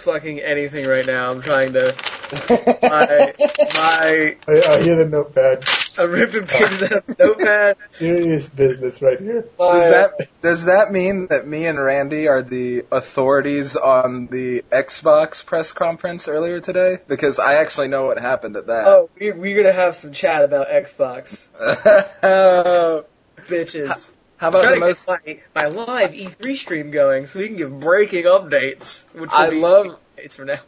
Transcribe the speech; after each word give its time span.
fucking 0.00 0.40
anything 0.40 0.86
right 0.86 1.06
now. 1.06 1.30
I'm 1.30 1.42
trying 1.42 1.72
to. 1.74 1.94
My, 2.80 3.34
my, 3.74 4.36
I, 4.46 4.62
I 4.68 4.82
hear 4.82 4.94
the 4.94 5.08
notepad. 5.10 5.64
I'm 5.98 6.10
ripping 6.12 6.46
pages 6.46 6.84
out 6.84 6.92
of 6.92 7.18
notepad. 7.18 7.76
Serious 7.98 8.48
business 8.48 9.02
right 9.02 9.18
here. 9.18 9.48
My, 9.58 9.72
Does 9.72 9.90
that 9.90 10.28
does 10.40 10.64
that 10.66 10.92
mean 10.92 11.26
that 11.26 11.46
me 11.48 11.66
and 11.66 11.76
Randy 11.82 12.28
are 12.28 12.42
the 12.42 12.84
authorities 12.92 13.74
on 13.74 14.28
the 14.28 14.62
Xbox 14.70 15.44
press 15.44 15.72
conference 15.72 16.28
earlier 16.28 16.60
today? 16.60 16.98
Because 17.08 17.40
I 17.40 17.54
actually 17.54 17.88
know 17.88 18.04
what 18.04 18.18
happened 18.20 18.56
at 18.56 18.68
that. 18.68 18.86
Oh, 18.86 19.10
we, 19.18 19.32
we're 19.32 19.60
gonna 19.60 19.74
have 19.74 19.96
some 19.96 20.12
chat 20.12 20.44
about 20.44 20.68
Xbox. 20.68 21.36
Oh, 22.22 23.04
bitches. 23.48 24.12
How 24.40 24.48
about 24.48 24.74
the 24.74 24.80
most? 24.80 25.06
my, 25.06 25.38
my 25.54 25.66
live 25.66 26.12
E3 26.12 26.56
stream 26.56 26.90
going 26.90 27.26
so 27.26 27.38
we 27.40 27.46
can 27.48 27.56
give 27.58 27.78
breaking 27.78 28.24
updates. 28.24 29.02
Which 29.12 29.30
will 29.30 29.38
I 29.38 29.50
be 29.50 29.56
love- 29.60 29.98
updates 30.16 30.32
from 30.34 30.46
now. 30.46 30.60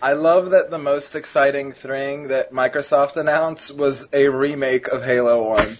I 0.00 0.12
love 0.12 0.50
that 0.50 0.70
the 0.70 0.78
most 0.78 1.16
exciting 1.16 1.72
thing 1.72 2.28
that 2.28 2.52
Microsoft 2.52 3.16
announced 3.16 3.74
was 3.74 4.06
a 4.12 4.28
remake 4.28 4.88
of 4.88 5.02
Halo 5.02 5.42
One. 5.48 5.76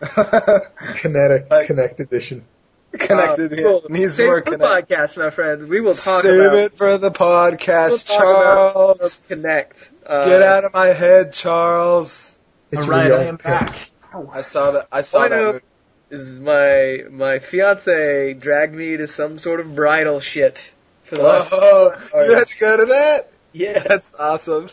Kinetic 0.96 1.50
Like- 1.50 1.68
Kinect 1.68 1.98
Edition. 2.00 2.44
Connected 2.92 3.52
Uh, 3.52 3.56
here. 3.56 3.64
cool. 3.64 3.86
needs 3.90 4.14
Save 4.14 4.26
more 4.26 4.42
for 4.42 4.50
the 4.52 4.56
Kinect. 4.58 4.86
podcast, 4.88 5.16
my 5.18 5.30
friends. 5.30 5.68
We 5.68 5.80
will 5.80 5.94
talk 5.94 6.22
Save 6.22 6.40
about. 6.40 6.54
it 6.58 6.76
for 6.78 6.96
the 6.98 7.10
podcast, 7.10 7.88
we'll 7.90 7.98
Charles. 8.18 9.20
Kinect. 9.28 9.88
Uh, 10.06 10.24
Get 10.26 10.42
out 10.42 10.64
of 10.64 10.72
my 10.72 10.86
head, 10.86 11.32
Charles. 11.34 12.34
It's 12.70 12.82
All 12.82 12.88
right, 12.88 13.06
real 13.08 13.16
I 13.16 13.24
am 13.24 13.38
pimp. 13.38 13.42
back. 13.42 13.90
I 14.32 14.42
saw 14.42 14.70
that. 14.72 14.88
I 14.90 15.02
saw 15.02 15.20
I 15.20 15.28
that. 15.28 15.36
know. 15.36 15.60
Movie. 16.10 16.22
Is 16.22 16.38
my 16.40 17.04
my 17.10 17.38
fiance 17.38 18.34
dragged 18.34 18.74
me 18.74 18.96
to 18.96 19.08
some 19.08 19.38
sort 19.38 19.60
of 19.60 19.74
bridal 19.74 20.20
shit 20.20 20.70
for 21.04 21.16
the 21.16 21.22
last. 21.22 21.52
Oh, 21.52 21.90
hours. 22.14 22.28
you 22.28 22.34
had 22.34 22.46
to 22.48 22.58
go 22.58 22.76
to 22.78 22.86
that. 22.86 23.30
Yes. 23.52 23.86
That's 23.88 24.12
awesome. 24.18 24.68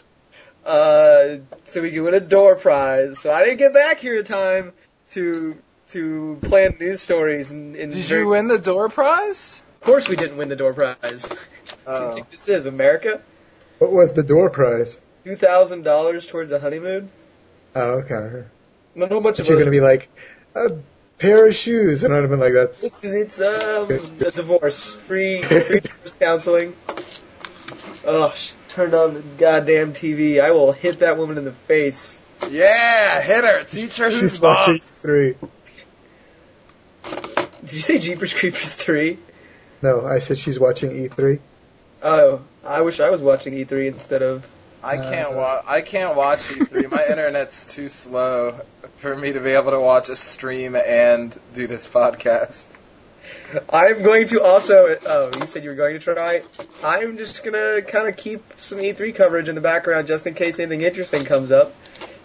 uh, 0.66 1.38
so 1.66 1.81
we 1.81 1.92
can 1.92 2.03
win 2.03 2.14
a 2.14 2.19
door 2.19 2.55
prize. 2.55 3.19
So 3.19 3.31
I 3.33 3.44
didn't 3.44 3.58
get 3.59 3.73
back 3.73 4.00
here 4.00 4.19
in 4.19 4.25
time 4.25 4.73
to 5.11 5.55
to 5.92 6.39
plan 6.42 6.77
news 6.80 7.02
stories. 7.02 7.52
And, 7.52 7.75
and 7.75 7.92
Did 7.92 8.03
very- 8.05 8.22
you 8.22 8.27
win 8.30 8.47
the 8.47 8.58
door 8.58 8.89
prize? 8.89 9.61
Of 9.81 9.86
course, 9.86 10.08
we 10.09 10.16
didn't 10.16 10.38
win 10.38 10.49
the 10.49 10.55
door 10.55 10.73
prize. 10.73 10.97
What 11.86 11.97
do 11.99 12.03
you 12.03 12.09
Oh. 12.09 12.14
think 12.14 12.31
this 12.31 12.49
is 12.49 12.66
America? 12.66 13.22
What 13.77 13.92
was 13.92 14.14
the 14.14 14.23
door 14.23 14.49
prize? 14.49 14.99
Two 15.23 15.36
thousand 15.36 15.83
dollars 15.83 16.25
towards 16.25 16.52
a 16.52 16.59
honeymoon. 16.59 17.09
Oh, 17.75 17.99
okay. 17.99 18.44
Not 18.95 19.11
a 19.11 19.14
whole 19.14 19.22
bunch 19.22 19.38
But 19.38 19.42
of. 19.42 19.47
you're 19.49 19.58
other- 19.58 19.66
gonna 19.66 19.72
be 19.72 19.81
like, 19.81 20.09
a 20.55 20.72
pair 21.20 21.48
of 21.48 21.55
shoes, 21.55 22.03
and 22.03 22.14
I'd 22.14 22.21
have 22.21 22.30
been 22.30 22.39
like, 22.39 22.53
that's. 22.53 22.83
It's 22.83 23.03
it's 23.03 23.42
um 23.42 23.89
a 23.92 24.31
divorce, 24.31 24.95
free 24.95 25.42
free 25.43 25.80
divorce 25.80 26.15
counseling. 26.20 26.76
Oh, 28.05 28.31
sh- 28.36 28.52
turned 28.70 28.93
on 28.93 29.14
the 29.15 29.21
goddamn 29.21 29.93
TV. 29.93 30.42
I 30.42 30.52
will 30.52 30.71
hit 30.71 30.99
that 30.99 31.17
woman 31.17 31.37
in 31.37 31.45
the 31.45 31.52
face. 31.54 32.20
Yeah, 32.49 33.21
hit 33.21 33.43
her. 33.43 33.64
Teach 33.64 33.98
her 33.98 34.09
who's 34.11 34.33
She's 34.33 34.39
watching 34.42 34.75
boss. 34.75 35.02
three. 35.02 35.36
Did 37.61 37.73
you 37.73 37.80
say 37.81 37.98
Jeepers 37.99 38.33
Creepers 38.33 38.75
three? 38.75 39.17
No, 39.81 40.05
I 40.05 40.20
said 40.20 40.37
she's 40.37 40.59
watching 40.59 40.92
E 40.95 41.08
E3. 41.09 41.39
Oh, 42.04 42.42
I 42.64 42.81
wish 42.81 42.99
I 42.99 43.09
was 43.09 43.21
watching 43.21 43.54
E3 43.54 43.87
instead 43.87 44.21
of. 44.21 44.45
I 44.86 44.98
can't 44.98 45.34
watch. 45.34 45.64
I 45.68 45.82
can't 45.82 46.16
watch 46.16 46.44
E3. 46.50 46.92
My 46.92 47.06
internet's 47.10 47.66
too 47.66 47.90
slow 47.90 48.62
for 48.98 49.16
me 49.16 49.34
to 49.34 49.40
be 49.40 49.52
able 49.52 49.72
to 49.72 49.80
watch 49.80 50.10
a 50.10 50.16
stream 50.16 50.76
and 50.76 51.38
do 51.54 51.66
this 51.66 51.88
podcast. 51.88 52.66
I'm 53.70 54.04
going 54.04 54.28
to 54.28 54.44
also. 54.44 54.98
Oh, 55.06 55.32
you 55.40 55.48
said 55.48 55.64
you 55.64 55.70
were 55.70 55.76
going 55.76 56.00
to 56.00 56.00
try. 56.00 56.44
I'm 56.84 57.18
just 57.18 57.44
gonna 57.44 57.82
kind 57.82 58.08
of 58.08 58.16
keep 58.16 58.44
some 58.58 58.78
E3 58.78 59.16
coverage 59.16 59.50
in 59.50 59.56
the 59.56 59.62
background 59.62 60.08
just 60.08 60.28
in 60.28 60.36
case 60.36 60.60
anything 60.60 60.82
interesting 60.82 61.26
comes 61.26 61.52
up. 61.52 61.73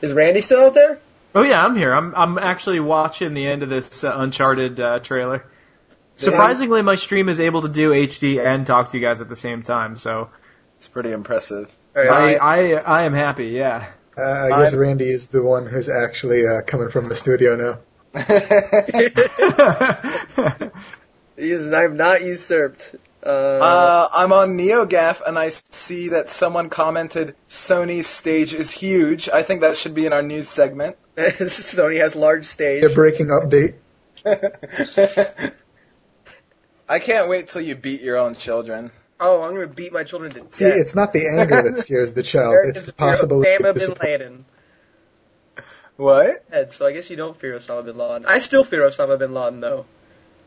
Is 0.03 0.13
Randy 0.13 0.43
still 0.43 0.67
out 0.67 0.75
there? 0.75 1.01
Oh 1.35 1.43
yeah, 1.43 1.65
I'm 1.65 1.77
here. 1.77 1.93
I'm 1.93 2.15
I'm 2.15 2.39
actually 2.39 2.81
watching 2.81 3.35
the 3.35 3.47
end 3.47 3.63
of 3.63 3.69
this 3.69 4.05
uh, 4.05 4.13
Uncharted 4.15 4.81
uh, 4.81 4.99
trailer. 4.99 5.45
Surprisingly, 6.17 6.83
my 6.83 6.97
stream 6.97 7.31
is 7.31 7.41
able 7.41 7.63
to 7.63 7.69
do 7.71 7.91
HD 7.91 8.45
and 8.45 8.67
talk 8.67 8.91
to 8.91 8.99
you 8.99 9.03
guys 9.03 9.23
at 9.23 9.31
the 9.31 9.37
same 9.37 9.63
time, 9.63 9.97
so 9.97 10.29
It's 10.81 10.89
pretty 10.89 11.13
impressive. 11.13 11.71
All 11.95 12.03
I, 12.03 12.09
right. 12.09 12.41
I 12.41 12.73
I 12.77 13.03
am 13.03 13.13
happy. 13.13 13.49
Yeah. 13.49 13.87
Uh, 14.17 14.23
I 14.23 14.49
guess 14.63 14.73
I'm- 14.73 14.81
Randy 14.81 15.11
is 15.11 15.27
the 15.27 15.43
one 15.43 15.67
who's 15.67 15.91
actually 15.91 16.47
uh, 16.47 16.63
coming 16.63 16.89
from 16.89 17.11
the 17.11 17.17
studio 17.17 17.55
now. 17.55 17.81
He 21.37 21.51
is- 21.53 21.71
I'm 21.71 21.99
not 21.99 22.23
usurped. 22.23 22.95
Uh, 23.23 23.29
Uh, 23.29 24.09
I'm 24.11 24.33
on 24.33 24.57
NeoGAF 24.57 25.21
and 25.27 25.39
I 25.39 25.51
see 25.51 26.09
that 26.09 26.31
someone 26.31 26.71
commented 26.71 27.35
Sony's 27.51 28.07
stage 28.07 28.55
is 28.55 28.71
huge. 28.71 29.29
I 29.29 29.43
think 29.43 29.61
that 29.61 29.77
should 29.77 29.95
be 29.95 30.07
in 30.07 30.15
our 30.15 30.23
news 30.23 30.49
segment. 30.49 30.97
Sony 31.19 32.01
has 32.01 32.17
large 32.17 32.47
stage. 32.47 32.81
Their 32.81 32.95
breaking 32.95 33.27
update. 33.27 33.75
I 36.89 36.99
can't 37.01 37.29
wait 37.29 37.49
till 37.49 37.61
you 37.61 37.75
beat 37.75 38.01
your 38.01 38.17
own 38.17 38.35
children. 38.35 38.93
Oh, 39.21 39.43
I'm 39.43 39.55
gonna 39.55 39.67
beat 39.67 39.93
my 39.93 40.03
children 40.05 40.33
to 40.33 40.41
death. 40.41 40.55
See, 40.55 40.65
it's 40.65 40.95
not 40.95 41.13
the 41.13 41.29
anger 41.29 41.63
that 41.63 41.77
scares 41.85 42.15
the 42.15 42.23
child; 42.23 42.55
it's 42.65 42.81
Americans 42.81 42.87
the 42.87 42.93
fear 42.93 43.09
possibility. 43.09 43.51
Osama 43.51 43.75
bin. 43.75 43.95
Laden. 44.01 44.45
What? 45.97 46.45
Ed, 46.51 46.73
so 46.73 46.87
I 46.87 46.93
guess 46.93 47.11
you 47.11 47.17
don't 47.17 47.39
fear 47.39 47.59
Osama 47.59 47.85
bin 47.85 47.99
Laden. 47.99 48.25
I 48.27 48.39
still 48.39 48.65
fear 48.65 48.81
Osama 48.83 49.19
bin 49.19 49.35
Laden, 49.35 49.61
though. 49.61 49.85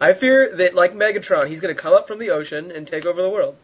I 0.01 0.13
fear 0.13 0.55
that, 0.55 0.73
like 0.73 0.93
Megatron, 0.95 1.47
he's 1.47 1.61
gonna 1.61 1.75
come 1.75 1.93
up 1.93 2.07
from 2.07 2.17
the 2.19 2.31
ocean 2.31 2.71
and 2.71 2.87
take 2.87 3.05
over 3.05 3.21
the 3.21 3.29
world. 3.29 3.55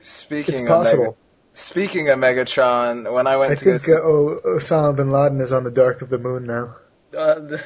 Speaking 0.00 0.54
It's 0.54 0.62
of 0.62 0.68
possible. 0.68 1.02
Mega- 1.04 1.14
speaking 1.54 2.08
of 2.08 2.18
Megatron, 2.18 3.12
when 3.12 3.26
I 3.26 3.36
went 3.36 3.52
I 3.52 3.56
to 3.56 3.64
go 3.64 3.70
think 3.70 3.82
see, 3.82 3.92
uh, 3.92 3.96
o- 3.96 4.40
Osama 4.44 4.96
bin 4.96 5.10
Laden 5.10 5.40
is 5.40 5.52
on 5.52 5.64
the 5.64 5.70
dark 5.70 6.02
of 6.02 6.10
the 6.10 6.18
moon 6.18 6.44
now. 6.44 6.76
Uh, 7.16 7.34
the, 7.40 7.56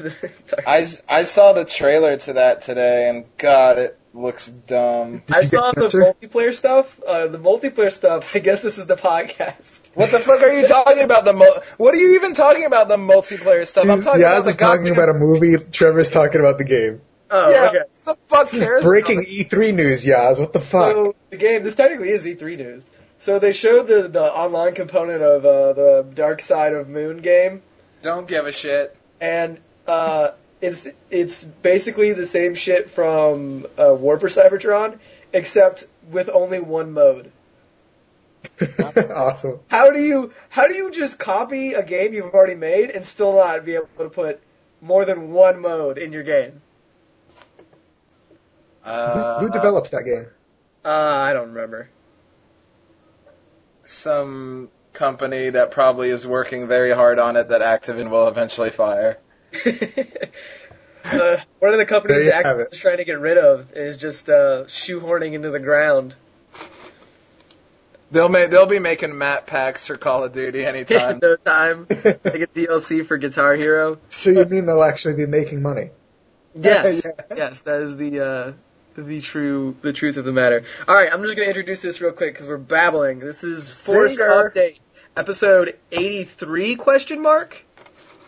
the, 0.47 0.69
I 0.69 0.89
I 1.09 1.25
saw 1.25 1.53
the 1.55 1.65
trailer 1.65 2.17
to 2.19 2.35
that 2.35 2.63
today, 2.63 3.09
and 3.09 3.25
God, 3.39 3.79
it 3.79 4.00
looks 4.13 4.49
dumb. 4.49 5.23
I 5.31 5.47
saw 5.47 5.73
the 5.73 5.85
answer? 5.85 6.01
multiplayer 6.21 6.55
stuff. 6.55 7.01
Uh, 7.07 7.27
the 7.29 7.39
multiplayer 7.39 7.93
stuff. 7.93 8.31
I 8.35 8.41
guess 8.41 8.63
this 8.63 8.79
is 8.79 8.87
the 8.87 8.97
podcast. 8.97 9.79
What 9.95 10.11
the 10.11 10.21
fuck 10.21 10.41
are 10.43 10.53
you 10.53 10.67
talking 10.67 11.01
about? 11.03 11.25
The 11.25 11.33
mul- 11.33 11.63
what 11.77 11.95
are 11.95 11.99
you 11.99 12.15
even 12.15 12.35
talking 12.35 12.65
about? 12.65 12.89
The 12.89 12.97
multiplayer 12.97 13.67
stuff? 13.67 13.89
I'm 13.89 14.03
talking 14.03 14.23
Yaz 14.23 14.27
about 14.33 14.45
the 14.45 14.51
is 14.51 14.57
talking 14.57 14.85
goddamn- 14.85 14.93
about 15.05 15.09
a 15.17 15.19
movie. 15.19 15.57
Trevor's 15.73 16.11
talking 16.11 16.41
about 16.41 16.59
the 16.59 16.65
game. 16.65 17.01
Oh, 17.33 17.51
Yeah, 17.51 17.69
okay. 17.69 17.79
what 18.05 18.17
the 18.17 18.17
fuck 18.29 18.45
This 18.47 18.55
is 18.55 18.63
cares 18.65 18.83
breaking? 18.83 19.23
E3 19.23 19.75
news, 19.75 20.05
Yaz. 20.05 20.41
What 20.41 20.53
the 20.53 20.61
fuck? 20.61 20.93
So 20.93 21.15
the 21.31 21.37
game, 21.37 21.63
this 21.63 21.77
technically 21.77 22.11
is 22.11 22.25
E3 22.25 22.57
news. 22.59 22.85
So 23.19 23.39
they 23.39 23.53
showed 23.53 23.87
the 23.87 24.09
the 24.09 24.23
online 24.25 24.75
component 24.75 25.23
of 25.23 25.45
uh, 25.45 25.73
the 25.75 26.07
Dark 26.15 26.41
Side 26.41 26.73
of 26.73 26.89
Moon 26.89 27.19
game, 27.19 27.63
Don't 28.03 28.27
give 28.27 28.47
a 28.47 28.53
shit. 28.53 28.97
and 29.21 29.61
uh, 29.87 30.31
it's 30.61 30.87
it's 31.11 31.43
basically 31.43 32.13
the 32.13 32.27
same 32.27 32.55
shit 32.55 32.91
from 32.91 33.67
uh, 33.79 33.95
War 33.95 34.19
for 34.19 34.29
Cybertron, 34.29 34.99
except 35.33 35.85
with 36.11 36.29
only 36.29 36.61
one 36.61 36.93
mode. 36.93 37.33
awesome. 39.11 39.61
How 39.69 39.91
do 39.91 40.01
you 40.01 40.33
how 40.49 40.67
do 40.67 40.75
you 40.75 40.91
just 40.91 41.19
copy 41.19 41.75
a 41.75 41.83
game 41.83 42.15
you've 42.15 42.35
already 42.35 42.55
made 42.55 42.91
and 42.91 43.05
still 43.05 43.37
not 43.37 43.65
be 43.65 43.75
able 43.75 43.89
to 43.99 44.09
put 44.09 44.41
more 44.81 45.05
than 45.05 45.31
one 45.33 45.61
mode 45.61 45.99
in 45.99 46.13
your 46.13 46.23
game? 46.23 46.63
Uh, 48.85 49.41
who 49.41 49.51
develops 49.51 49.91
that 49.91 50.05
game? 50.05 50.27
Uh, 50.85 50.89
I 50.89 51.33
don't 51.33 51.49
remember. 51.49 51.91
Some 53.85 54.71
company 54.93 55.51
that 55.51 55.71
probably 55.71 56.11
is 56.11 56.27
working 56.27 56.67
very 56.67 56.93
hard 56.93 57.19
on 57.19 57.37
it 57.37 57.49
that 57.49 57.61
Activision 57.61 58.11
will 58.11 58.29
eventually 58.29 58.71
fire. 58.71 59.19
uh, 61.05 61.37
one 61.59 61.73
of 61.73 61.79
the 61.79 61.87
companies 61.87 62.25
There 62.25 62.31
that 62.43 62.45
Activision 62.45 62.73
is 62.73 62.79
trying 62.79 62.97
to 62.99 63.05
get 63.05 63.21
rid 63.21 63.39
of 63.39 63.73
is 63.73 63.97
just 63.97 64.29
uh, 64.29 64.65
shoehorning 64.65 65.33
into 65.35 65.51
the 65.51 65.59
ground. 65.59 66.15
They'll 68.13 68.29
make 68.29 68.51
they'll 68.51 68.67
be 68.67 68.81
making 68.81 69.17
map 69.17 69.47
packs 69.47 69.87
for 69.87 69.97
Call 69.97 70.25
of 70.25 70.33
Duty 70.33 70.65
anytime. 70.65 71.19
no 71.23 71.37
time. 71.37 71.87
Like 72.05 72.25
a 72.25 72.47
DLC 72.49 73.07
for 73.07 73.17
Guitar 73.19 73.55
Hero. 73.55 73.99
So 74.11 74.31
you 74.31 74.45
mean 74.45 74.67
they'll 74.67 74.83
actually 74.83 75.15
be 75.15 75.27
making 75.27 75.63
money? 75.63 75.91
Yes, 76.55 77.03
Yeah. 77.05 77.37
yes, 77.37 77.63
that 77.63 77.83
is 77.83 77.97
the 77.97 78.21
uh, 78.21 78.53
the 78.97 79.21
true 79.21 79.77
the 79.83 79.93
truth 79.93 80.17
of 80.17 80.25
the 80.25 80.33
matter. 80.33 80.65
All 80.89 80.95
right, 80.95 81.13
I'm 81.13 81.23
just 81.23 81.37
gonna 81.37 81.47
introduce 81.47 81.83
this 81.83 82.01
real 82.01 82.13
quick 82.13 82.35
because 82.35 82.49
we're 82.49 82.57
babbling. 82.59 83.21
This 83.21 83.45
is 83.45 83.71
Forrest 83.71 84.17
Singer. 84.17 84.51
Update, 84.51 84.79
episode 85.17 85.79
83? 85.93 86.75
Question 86.77 87.23
mark. 87.23 87.65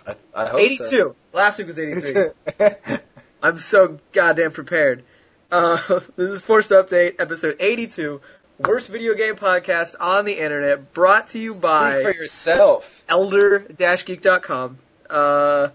I, 0.06 0.14
I 0.34 0.46
hope 0.46 0.60
82. 0.60 1.14
Last 1.32 1.58
week 1.58 1.66
was 1.66 1.78
83. 1.78 2.30
I'm 3.42 3.58
so 3.58 3.98
goddamn 4.12 4.52
prepared. 4.52 5.04
Uh, 5.50 5.76
this 6.16 6.30
is 6.30 6.40
Forced 6.40 6.70
Update, 6.70 7.16
episode 7.20 7.56
82, 7.60 8.20
worst 8.58 8.88
video 8.88 9.14
game 9.14 9.36
podcast 9.36 9.94
on 10.00 10.24
the 10.24 10.38
internet, 10.38 10.92
brought 10.92 11.28
to 11.28 11.38
you 11.38 11.50
Speak 11.52 11.62
by 11.62 12.02
for 12.02 12.12
yourself. 12.14 13.02
elder-geek.com. 13.08 14.78
Uh, 15.10 15.68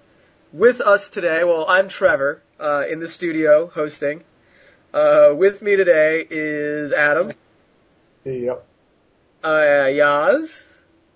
with 0.53 0.81
us 0.81 1.09
today, 1.09 1.43
well, 1.43 1.65
I'm 1.67 1.89
Trevor, 1.89 2.41
uh, 2.59 2.85
in 2.89 2.99
the 2.99 3.07
studio 3.07 3.67
hosting. 3.67 4.23
Uh, 4.93 5.33
with 5.35 5.61
me 5.61 5.75
today 5.75 6.25
is 6.29 6.91
Adam, 6.91 7.33
Yep. 8.23 8.65
uh, 9.43 9.47
Yaz. 9.49 10.63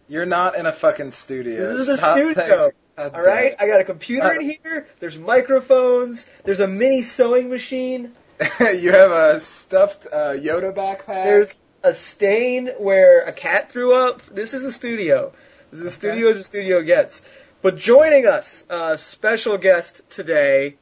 You're 0.07 0.25
not 0.25 0.57
in 0.57 0.65
a 0.65 0.73
fucking 0.73 1.11
studio. 1.11 1.69
This 1.71 1.79
is 1.79 1.87
a 1.87 1.97
Stop 1.97 2.17
studio. 2.17 2.71
Playing- 3.09 3.13
God 3.13 3.19
All 3.19 3.25
right, 3.25 3.57
damn 3.57 3.67
I 3.67 3.71
got 3.71 3.81
a 3.81 3.85
computer 3.85 4.33
in 4.33 4.57
here. 4.63 4.87
There's 4.99 5.17
microphones. 5.17 6.27
There's 6.43 6.59
a 6.59 6.67
mini 6.67 7.01
sewing 7.01 7.49
machine. 7.49 8.13
you 8.59 8.91
have 8.91 9.11
a 9.11 9.39
stuffed 9.39 10.07
uh, 10.11 10.33
Yoda 10.33 10.73
backpack. 10.75 11.23
There's 11.23 11.53
a 11.83 11.93
stain 11.93 12.67
where 12.77 13.21
a 13.23 13.31
cat 13.33 13.71
threw 13.71 13.93
up. 13.95 14.21
This 14.31 14.53
is 14.53 14.63
a 14.63 14.71
studio. 14.71 15.33
This 15.71 15.81
is 15.81 15.85
a 15.85 15.91
studio 15.91 16.29
as 16.29 16.37
a 16.37 16.43
studio 16.43 16.81
gets. 16.81 17.21
But 17.61 17.77
joining 17.77 18.25
us, 18.25 18.63
uh, 18.69 18.97
special 18.97 19.57
guest 19.57 20.01
today 20.09 20.75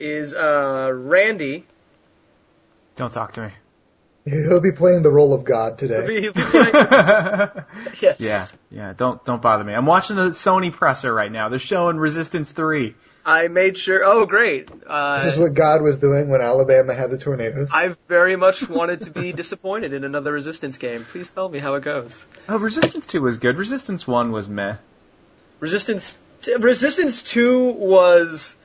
is 0.00 0.32
uh, 0.32 0.90
Randy. 0.92 1.66
Don't 2.96 3.12
talk 3.12 3.32
to 3.34 3.42
me. 3.42 3.52
He'll 4.24 4.60
be 4.60 4.70
playing 4.72 5.02
the 5.02 5.10
role 5.10 5.34
of 5.34 5.42
God 5.44 5.78
today. 5.78 5.96
He'll 5.98 6.06
be- 6.06 6.20
he'll 6.20 6.32
be 6.32 6.42
playing- 6.42 6.72
yes. 8.00 8.20
yeah, 8.20 8.46
yeah. 8.70 8.92
Don't 8.96 9.24
don't 9.24 9.42
bother 9.42 9.64
me. 9.64 9.72
I'm 9.74 9.86
watching 9.86 10.14
the 10.16 10.30
Sony 10.30 10.72
presser 10.72 11.12
right 11.12 11.30
now. 11.32 11.48
They're 11.48 11.58
showing 11.58 11.96
Resistance 11.96 12.52
Three. 12.52 12.94
I 13.24 13.48
made 13.48 13.78
sure. 13.78 14.02
Oh, 14.04 14.26
great. 14.26 14.68
Uh, 14.86 15.16
This 15.22 15.34
is 15.34 15.38
what 15.38 15.54
God 15.54 15.80
was 15.82 15.98
doing 16.00 16.28
when 16.28 16.40
Alabama 16.40 16.92
had 16.92 17.10
the 17.12 17.18
tornadoes. 17.18 17.70
I 17.72 17.94
very 18.08 18.34
much 18.34 18.68
wanted 18.68 19.02
to 19.02 19.10
be 19.10 19.32
disappointed 19.32 19.92
in 19.92 20.02
another 20.02 20.32
Resistance 20.32 20.76
game. 20.76 21.04
Please 21.04 21.32
tell 21.32 21.48
me 21.48 21.60
how 21.60 21.74
it 21.74 21.84
goes. 21.84 22.26
Oh, 22.48 22.58
Resistance 22.58 23.06
Two 23.06 23.22
was 23.22 23.38
good. 23.38 23.56
Resistance 23.56 24.06
One 24.06 24.32
was 24.32 24.48
meh. 24.48 24.76
Resistance 25.60 26.16
Resistance 26.58 27.22
2 27.22 27.70
was 27.72 28.56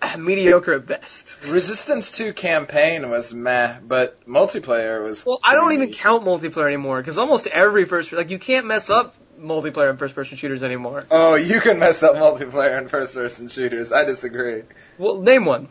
mediocre 0.18 0.74
at 0.74 0.86
best. 0.86 1.36
Resistance 1.46 2.12
2 2.12 2.32
campaign 2.32 3.10
was 3.10 3.32
meh, 3.32 3.78
but 3.80 4.26
multiplayer 4.26 5.04
was. 5.04 5.24
Well, 5.24 5.40
I 5.42 5.54
don't 5.54 5.72
even 5.72 5.92
count 5.92 6.24
multiplayer 6.24 6.66
anymore 6.66 7.00
because 7.00 7.18
almost 7.18 7.46
every 7.46 7.84
first 7.84 8.12
like 8.12 8.30
you 8.30 8.38
can't 8.38 8.66
mess 8.66 8.90
up 8.90 9.14
multiplayer 9.40 9.90
and 9.90 9.98
first 9.98 10.14
person 10.14 10.36
shooters 10.36 10.62
anymore. 10.62 11.06
Oh, 11.10 11.34
you 11.34 11.60
can 11.60 11.78
mess 11.78 12.02
up 12.02 12.14
multiplayer 12.14 12.78
and 12.78 12.90
first 12.90 13.14
person 13.14 13.48
shooters. 13.48 13.92
I 13.92 14.04
disagree. 14.04 14.62
Well, 14.98 15.20
name 15.20 15.44
one. 15.44 15.68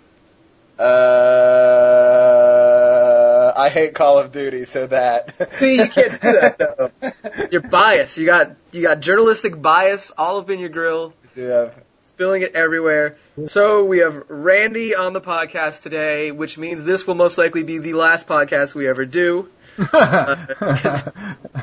Uh, 0.78 0.84
I 3.56 3.68
hate 3.70 3.94
Call 3.94 4.20
of 4.20 4.32
Duty, 4.32 4.64
so 4.64 4.88
that. 4.88 5.54
See, 5.56 5.76
you 5.80 5.88
can't 5.90 6.22
do 6.22 6.32
that 6.32 6.58
though. 6.58 6.92
You're 7.52 7.62
biased. 7.62 8.18
You 8.18 8.26
got 8.26 8.56
you 8.72 8.82
got 8.84 9.02
journalistic 9.02 9.62
bias 9.62 10.12
all 10.18 10.38
up 10.38 10.50
in 10.50 10.60
your 10.60 10.70
grill, 10.70 11.14
do 11.36 11.44
have 11.48 11.76
spilling 12.20 12.42
it 12.42 12.54
everywhere. 12.54 13.18
So 13.48 13.86
we 13.86 14.00
have 14.00 14.24
Randy 14.30 14.96
on 14.96 15.14
the 15.14 15.22
podcast 15.22 15.84
today, 15.84 16.32
which 16.32 16.58
means 16.58 16.84
this 16.84 17.06
will 17.08 17.16
most 17.16 17.38
likely 17.38 17.64
be 17.64 17.78
the 17.78 17.94
last 17.94 18.28
podcast 18.28 18.74
we 18.76 18.88
ever 18.88 19.06
do. 19.06 19.50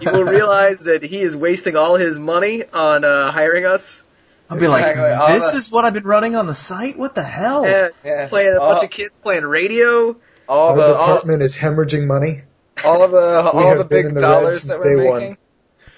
You 0.00 0.11
will 0.12 0.25
realize 0.25 0.81
that 0.81 1.02
he 1.02 1.20
is 1.20 1.37
wasting 1.37 1.76
all 1.76 1.96
his 1.96 2.19
money 2.19 2.64
on 2.73 3.05
uh, 3.05 3.31
hiring 3.32 3.64
us 3.67 4.02
I'll 4.49 4.58
be 4.58 4.69
like, 4.69 4.84
Exactly. 4.87 5.11
All 5.12 5.28
this 5.40 5.50
the- 5.52 5.58
is 5.58 5.70
what 5.73 5.84
I've 5.84 5.93
been 5.94 6.05
running 6.05 6.37
on 6.37 6.46
the 6.46 6.55
site. 6.55 6.96
What 6.96 7.14
the 7.17 7.23
hell? 7.25 7.64
and 7.64 7.93
Yeah. 8.05 8.28
playing 8.28 8.55
a 8.56 8.61
bunch 8.61 8.82
Uh, 8.82 8.84
of 8.84 8.90
kids 8.90 9.12
playing 9.23 9.44
radio. 9.44 10.17
all 10.49 10.69
Our 10.70 10.76
the 10.76 10.94
all, 10.94 11.06
department 11.06 11.43
is 11.43 11.56
hemorrhaging 11.56 12.06
money. 12.06 12.43
all 12.84 13.02
of 13.02 13.11
the 13.11 13.19
all 13.19 13.69
have 13.69 13.78
the 13.78 13.84
been 13.84 13.99
big 13.99 14.06
in 14.06 14.14
the 14.14 14.20
dollars 14.20 14.61
since 14.62 14.73
that 14.75 14.81
we're 14.81 14.96
day 14.96 15.08
one. 15.11 15.37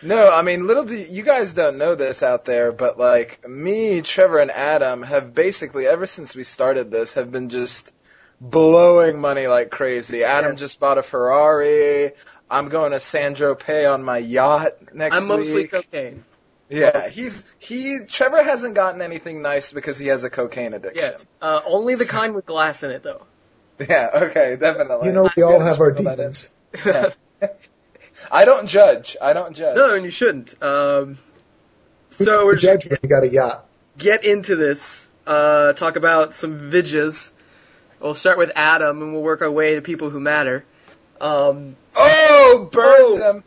Making. 0.02 0.08
No, 0.08 0.32
I 0.32 0.42
mean, 0.42 0.66
little 0.66 0.84
do 0.84 0.96
you 0.96 1.22
guys 1.22 1.52
don't 1.54 1.78
know 1.78 1.94
this 1.94 2.22
out 2.22 2.44
there, 2.44 2.72
but 2.72 2.98
like 2.98 3.46
me, 3.48 4.00
Trevor, 4.02 4.38
and 4.38 4.50
Adam 4.50 5.02
have 5.02 5.34
basically 5.34 5.86
ever 5.86 6.06
since 6.06 6.34
we 6.34 6.44
started 6.44 6.90
this 6.90 7.14
have 7.14 7.30
been 7.30 7.48
just 7.48 7.92
blowing 8.40 9.20
money 9.20 9.46
like 9.46 9.70
crazy. 9.70 10.24
Adam 10.24 10.52
Yeah. 10.52 10.56
just 10.56 10.80
bought 10.80 10.98
a 10.98 11.02
Ferrari. 11.02 12.12
I'm 12.50 12.68
going 12.68 12.92
to 12.92 13.00
San 13.00 13.34
Tropez 13.34 13.92
on 13.92 14.02
my 14.02 14.18
yacht 14.18 14.94
next 14.94 15.14
year. 15.14 15.22
I'm 15.22 15.28
mostly 15.28 15.54
week. 15.54 15.70
cocaine. 15.70 16.24
yeah, 16.70 17.08
he's 17.08 17.44
he. 17.58 17.98
Trevor 18.06 18.42
hasn't 18.42 18.74
gotten 18.74 19.02
anything 19.02 19.42
nice 19.42 19.72
because 19.72 19.98
he 19.98 20.06
has 20.08 20.24
a 20.24 20.30
cocaine 20.30 20.72
addiction. 20.74 21.02
Yes. 21.02 21.26
Uh, 21.42 21.60
only 21.66 21.94
the 21.94 22.06
kind 22.06 22.34
with 22.34 22.46
glass 22.46 22.82
in 22.82 22.90
it, 22.90 23.02
though. 23.02 23.22
Yeah. 23.88 24.10
Okay. 24.12 24.56
Definitely. 24.56 25.06
You 25.06 25.12
know, 25.14 25.30
we 25.36 25.42
I'm 25.42 25.48
all 25.52 25.60
have 25.60 25.80
our 25.80 25.92
sprinkle 25.94 26.16
demons. 26.16 26.48
Yeah. 26.84 27.10
I 28.30 28.44
don't 28.44 28.66
judge. 28.66 29.16
I 29.20 29.32
don't 29.32 29.54
judge. 29.54 29.76
no, 29.76 29.94
and 29.94 30.04
you 30.04 30.10
shouldn't. 30.10 30.60
Um, 30.62 31.18
so 32.10 32.44
we're 32.46 32.54
the 32.54 32.60
judge 32.60 32.86
when 32.86 32.98
you 33.02 33.08
got 33.08 33.22
a 33.22 33.28
yacht. 33.28 33.66
get 33.96 34.24
into 34.24 34.56
this. 34.56 35.06
Uh, 35.26 35.72
talk 35.74 35.96
about 35.96 36.34
some 36.34 36.70
vidges. 36.70 37.30
We'll 38.00 38.14
start 38.14 38.38
with 38.38 38.52
Adam, 38.54 39.02
and 39.02 39.12
we'll 39.12 39.22
work 39.22 39.42
our 39.42 39.50
way 39.50 39.74
to 39.74 39.82
people 39.82 40.08
who 40.10 40.20
matter. 40.20 40.64
Um, 41.20 41.76
Oh, 41.96 42.68
burn 42.72 42.84
Oh. 42.98 43.18
them. 43.18 43.44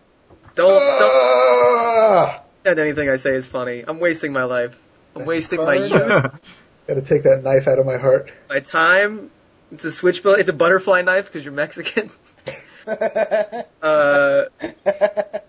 don't 0.56 0.70
don't 0.70 1.12
Ah! 1.14 2.42
pretend 2.64 2.80
anything 2.80 3.10
I 3.10 3.16
say 3.16 3.34
is 3.36 3.48
funny. 3.48 3.84
I'm 3.88 4.00
wasting 4.00 4.34
my 4.34 4.44
life. 4.44 4.78
I'm 5.16 5.26
wasting 5.26 5.60
my 5.64 5.78
Burn 5.78 5.90
youth, 5.90 6.32
Gotta 6.88 7.02
take 7.02 7.24
that 7.24 7.44
knife 7.44 7.68
out 7.68 7.80
of 7.80 7.86
my 7.86 7.98
heart. 7.98 8.32
my 8.50 8.60
time. 8.60 9.32
It's 9.72 9.86
a 9.86 9.92
switchblade. 9.92 10.40
It's 10.40 10.50
a 10.50 10.54
butterfly 10.54 11.02
knife 11.02 11.26
because 11.26 11.44
you're 11.46 11.54
Mexican. 11.54 12.10
Uh, 13.82 14.46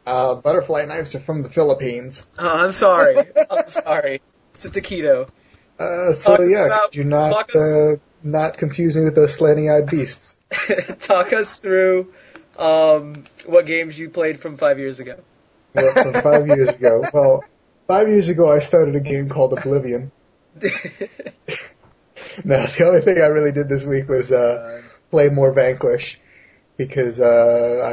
Uh, 0.07 0.35
butterfly 0.37 0.87
knives 0.87 1.15
are 1.15 1.21
from 1.21 1.43
the 1.43 1.51
Philippines. 1.51 2.27
oh, 2.39 2.49
I'm 2.49 2.73
sorry. 2.73 3.17
I'm 3.51 3.71
sorry. 3.71 4.23
It's 4.55 4.65
a 4.65 4.71
taquito. 4.71 5.29
Uh, 5.79 6.13
so 6.15 6.37
Talk 6.37 6.47
yeah, 6.49 6.79
do 6.91 7.05
not 7.05 7.55
uh, 7.55 7.97
not 8.23 8.57
confuse 8.57 8.97
me 8.97 9.05
with 9.05 9.15
those 9.15 9.37
slanty-eyed 9.37 9.91
beasts? 9.91 10.37
Talk 11.01 11.33
us 11.33 11.57
through 11.57 12.13
um, 12.59 13.25
what 13.47 13.67
games 13.67 13.99
you 13.99 14.09
played 14.11 14.41
from 14.41 14.57
five 14.57 14.79
years 14.79 15.01
ago. 15.01 15.17
Well, 15.75 15.93
from 15.93 16.23
five 16.23 16.47
years 16.47 16.69
ago. 16.69 17.05
Well, 17.13 17.45
five 17.87 18.09
years 18.09 18.29
ago 18.29 18.51
I 18.51 18.61
started 18.61 18.97
a 18.97 19.01
game 19.01 19.29
called 19.29 19.53
Oblivion. 19.59 20.11
No, 22.45 22.65
the 22.67 22.85
only 22.87 23.01
thing 23.03 23.19
I 23.19 23.27
really 23.27 23.53
did 23.53 23.69
this 23.69 23.85
week 23.85 24.09
was 24.09 24.33
uh, 24.33 24.83
play 25.11 25.29
more 25.29 25.53
Vanquish 25.53 26.19
because 26.87 27.21
uh, 27.21 27.25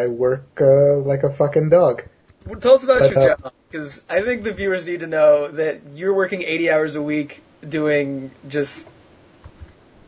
I 0.03 0.07
work 0.07 0.59
uh, 0.61 0.97
like 0.97 1.23
a 1.23 1.31
fucking 1.31 1.69
dog. 1.69 2.03
Well, 2.45 2.59
Tell 2.59 2.75
us 2.75 2.83
about 2.83 2.99
But, 2.99 3.11
your 3.11 3.19
uh, 3.19 3.27
job, 3.37 3.53
because 3.69 4.01
I 4.09 4.21
think 4.21 4.43
the 4.43 4.53
viewers 4.53 4.87
need 4.87 5.01
to 5.01 5.07
know 5.07 5.47
that 5.49 5.81
you're 5.95 6.13
working 6.13 6.41
80 6.43 6.71
hours 6.71 6.95
a 6.95 7.01
week 7.01 7.41
doing 7.67 8.31
just 8.47 8.87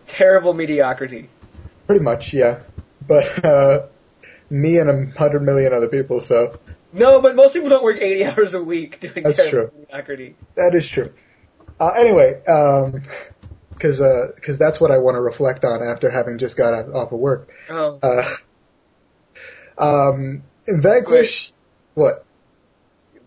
terrible 0.07 0.53
mediocrity. 0.53 1.29
Pretty 1.87 2.03
much, 2.03 2.33
yeah. 2.33 2.61
But 3.07 3.45
uh, 3.45 3.85
me 4.49 4.77
and 4.77 4.89
a 4.89 5.17
hundred 5.17 5.41
million 5.43 5.73
other 5.73 5.87
people, 5.87 6.19
so 6.21 6.59
No, 6.93 7.21
but 7.21 7.35
most 7.35 7.53
people 7.53 7.69
don't 7.69 7.83
work 7.83 7.97
80 8.01 8.25
hours 8.31 8.53
a 8.53 8.63
week 8.63 8.99
doing 8.99 9.23
That's 9.23 9.37
terrible 9.37 9.69
true. 9.69 9.79
mediocrity. 9.79 10.35
that 10.55 10.73
is 10.75 10.87
true. 10.87 11.13
Uh, 11.79 11.89
anyway, 11.97 12.39
because 13.73 13.99
because 14.35 14.57
that's 14.59 14.79
what 14.79 14.91
I 14.91 14.99
want 14.99 15.15
to 15.15 15.21
reflect 15.21 15.63
on 15.65 15.81
after 15.81 16.09
having 16.11 16.37
just 16.37 16.55
got 16.55 16.73
off 16.93 17.11
of 17.11 17.19
work. 17.19 17.49
Oh, 17.69 17.97
Uh, 18.03 18.29
um, 19.81 20.43
in 20.67 20.81
Vanquish, 20.81 21.53
what? 21.93 22.25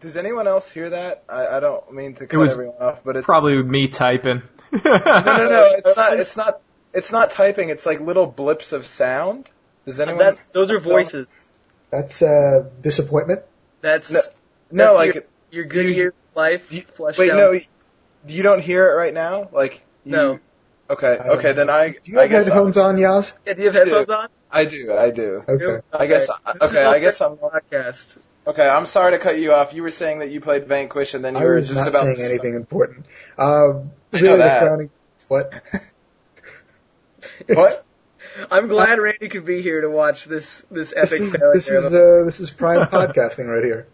Does 0.01 0.17
anyone 0.17 0.47
else 0.47 0.71
hear 0.71 0.91
that? 0.91 1.25
I, 1.29 1.47
I 1.47 1.61
don't 1.61 1.93
mean 1.93 2.15
to 2.17 2.27
cut 2.27 2.37
was 2.39 2.53
everyone 2.53 2.77
off, 2.81 3.01
but 3.05 3.17
it's 3.17 3.25
Probably 3.25 3.63
me 3.63 3.89
typing. 3.89 4.43
no, 4.73 4.81
no, 4.85 5.49
no. 5.49 5.69
It's 5.77 5.97
not. 5.97 6.19
It's 6.21 6.37
not. 6.37 6.61
It's 6.93 7.11
not 7.13 7.31
typing. 7.31 7.71
It's 7.71 7.87
like 7.87 8.01
little 8.01 8.27
blips 8.27 8.73
of 8.73 8.87
sound. 8.87 9.49
Does 9.87 9.99
anyone? 10.01 10.19
that's 10.19 10.45
those 10.47 10.71
are 10.71 10.79
voices. 10.79 11.49
That's 11.91 12.23
uh, 12.23 12.69
disappointment. 12.83 13.43
That's 13.81 14.11
No, 14.11 14.21
that's 14.71 14.97
like 14.97 15.15
your, 15.15 15.25
your 15.51 15.65
good 15.65 15.95
year 15.95 16.15
life 16.35 16.71
You- 16.73 16.83
fleshed 16.83 17.19
wait, 17.19 17.31
out. 17.31 17.37
no. 17.37 17.61
You 18.27 18.43
don't 18.43 18.61
hear 18.61 18.91
it 18.91 18.95
right 18.95 19.13
now. 19.15 19.49
Like 19.53 19.83
you, 20.05 20.13
No. 20.13 20.39
Okay. 20.91 21.07
Okay. 21.19 21.49
know. 21.49 21.53
Then 21.55 21.71
I. 21.71 21.89
Do 21.91 21.99
you 22.05 22.19
I 22.19 22.23
have 22.23 22.31
guess 22.31 22.45
headphones 22.47 22.77
on, 22.77 22.97
Yaz? 22.97 23.33
Yeah, 23.47 23.55
do 23.55 23.63
you 23.63 23.67
have 23.71 23.77
I 23.77 23.85
do. 23.85 23.91
headphones 23.91 24.11
on? 24.11 24.29
I 24.55 24.65
do. 24.65 24.97
I 24.97 25.11
do. 25.11 25.43
Okay. 25.49 25.87
I 25.93 26.07
guess. 26.07 26.31
Okay. 26.61 26.85
I 26.85 27.01
guess 27.01 27.21
I'm. 27.21 27.37
podcast. 27.37 28.17
Okay. 28.47 28.67
I'm 28.67 28.87
sorry 28.87 29.13
to 29.13 29.19
cut 29.19 29.39
you 29.39 29.53
off. 29.53 29.73
You 29.73 29.83
were 29.83 29.91
saying 29.91 30.21
that 30.21 30.31
you 30.31 30.41
played 30.41 30.67
Vanquish, 30.67 31.15
and 31.15 31.25
then 31.25 31.35
you 31.35 31.41
I 31.41 31.45
were 31.45 31.55
was 31.57 31.69
just 31.69 31.81
not 31.81 31.89
about 31.89 32.05
saying 32.05 32.19
to 32.19 32.25
anything 32.25 32.55
important. 32.55 33.07
Um, 33.37 33.91
I 34.13 34.19
really, 34.19 34.29
know 34.29 34.37
the 34.37 34.45
that. 34.45 34.63
crowning. 34.63 34.91
What? 35.29 35.63
What? 37.49 37.85
I'm 38.51 38.69
glad 38.69 38.99
Randy 38.99 39.29
could 39.29 39.45
be 39.45 39.63
here 39.63 39.81
to 39.81 39.91
watch 39.91 40.25
this 40.25 40.61
this 40.71 40.93
This 40.93 41.13
epic 41.13 41.21
is 41.21 41.33
this 41.33 41.69
is 41.69 41.93
uh, 41.93 42.23
this 42.25 42.41
is 42.41 42.51
prime 42.51 42.87
podcasting 42.89 43.47
right 43.47 43.65
here. 43.65 43.87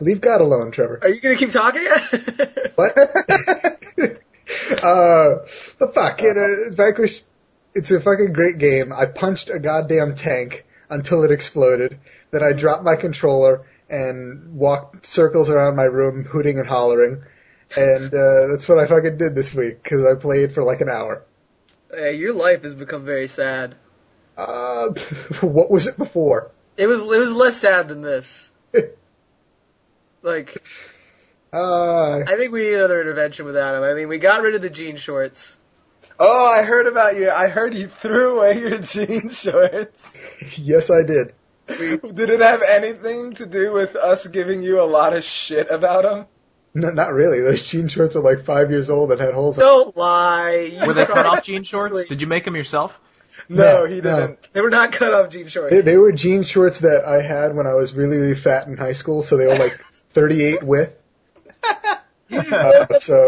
Leave 0.00 0.20
God 0.20 0.42
alone, 0.42 0.72
Trevor. 0.72 0.98
Are 1.02 1.08
you 1.08 1.20
gonna 1.20 1.36
keep 1.36 1.50
talking? 1.50 1.86
What? 2.74 2.96
uh, 4.82 5.42
the 5.78 5.90
fuck, 5.92 6.22
it, 6.22 6.36
uh, 6.36 6.74
Vanquish, 6.74 7.22
it's 7.76 7.90
a 7.90 8.00
fucking 8.00 8.32
great 8.32 8.58
game. 8.58 8.92
I 8.92 9.06
punched 9.06 9.50
a 9.50 9.58
goddamn 9.58 10.16
tank 10.16 10.64
until 10.88 11.24
it 11.24 11.30
exploded. 11.30 11.98
Then 12.30 12.42
I 12.42 12.52
dropped 12.52 12.84
my 12.84 12.96
controller 12.96 13.66
and 13.88 14.54
walked 14.54 15.06
circles 15.06 15.50
around 15.50 15.76
my 15.76 15.84
room, 15.84 16.24
hooting 16.24 16.58
and 16.58 16.66
hollering. 16.66 17.22
And 17.76 18.12
uh, 18.12 18.46
that's 18.48 18.68
what 18.68 18.78
I 18.78 18.86
fucking 18.86 19.18
did 19.18 19.34
this 19.34 19.54
week 19.54 19.82
because 19.82 20.04
I 20.04 20.14
played 20.18 20.54
for 20.54 20.64
like 20.64 20.80
an 20.80 20.88
hour. 20.88 21.24
Hey, 21.92 22.16
your 22.16 22.32
life 22.32 22.62
has 22.62 22.74
become 22.74 23.04
very 23.04 23.28
sad. 23.28 23.74
Uh, 24.36 24.88
what 25.40 25.70
was 25.70 25.86
it 25.86 25.96
before? 25.96 26.50
It 26.76 26.86
was 26.86 27.02
it 27.02 27.06
was 27.06 27.30
less 27.30 27.58
sad 27.58 27.88
than 27.88 28.02
this. 28.02 28.50
Like 30.22 30.60
Uh, 31.52 32.18
I 32.26 32.36
think 32.36 32.50
we 32.50 32.64
need 32.64 32.74
another 32.74 33.00
intervention 33.00 33.46
with 33.46 33.56
Adam. 33.56 33.84
I 33.84 33.94
mean, 33.94 34.08
we 34.08 34.18
got 34.18 34.42
rid 34.42 34.56
of 34.56 34.62
the 34.62 34.70
jean 34.70 34.96
shorts. 34.96 35.55
Oh, 36.18 36.46
I 36.52 36.62
heard 36.62 36.86
about 36.86 37.16
you. 37.16 37.30
I 37.30 37.48
heard 37.48 37.74
you 37.74 37.88
threw 37.88 38.38
away 38.38 38.60
your 38.60 38.78
jean 38.78 39.28
shorts. 39.28 40.16
yes, 40.56 40.90
I 40.90 41.02
did. 41.02 41.34
Did 41.66 42.30
it 42.30 42.40
have 42.40 42.62
anything 42.62 43.34
to 43.34 43.46
do 43.46 43.72
with 43.72 43.96
us 43.96 44.26
giving 44.26 44.62
you 44.62 44.80
a 44.80 44.84
lot 44.84 45.14
of 45.14 45.24
shit 45.24 45.70
about 45.70 46.04
them? 46.04 46.26
No, 46.74 46.90
not 46.90 47.12
really. 47.12 47.40
Those 47.40 47.66
jean 47.66 47.88
shorts 47.88 48.16
are 48.16 48.20
like 48.20 48.44
five 48.44 48.70
years 48.70 48.88
old 48.90 49.10
and 49.10 49.20
had 49.20 49.34
holes. 49.34 49.56
in 49.58 49.62
Don't 49.62 49.96
lie. 49.96 50.70
You 50.80 50.86
Were 50.86 50.94
they 50.94 51.06
cut 51.06 51.26
off 51.26 51.42
jean 51.44 51.64
shorts? 51.64 52.04
Did 52.04 52.20
you 52.20 52.26
make 52.26 52.44
them 52.44 52.54
yourself? 52.54 52.98
No, 53.48 53.80
No, 53.82 53.86
he 53.86 54.00
didn't. 54.00 54.38
They 54.52 54.60
were 54.60 54.70
not 54.70 54.92
cut 54.92 55.12
off 55.12 55.30
jean 55.30 55.48
shorts. 55.48 55.74
They, 55.74 55.80
they 55.80 55.96
were 55.96 56.12
jean 56.12 56.42
shorts 56.44 56.80
that 56.80 57.04
I 57.04 57.22
had 57.22 57.54
when 57.54 57.66
I 57.66 57.74
was 57.74 57.94
really, 57.94 58.16
really 58.18 58.34
fat 58.34 58.66
in 58.68 58.76
high 58.76 58.92
school, 58.92 59.22
so 59.22 59.36
they 59.36 59.46
were 59.46 59.56
like 59.58 59.78
38 60.12 60.62
width. 60.62 60.94
You 62.28 62.42
just 62.42 62.50
post 62.88 63.02
so, 63.02 63.26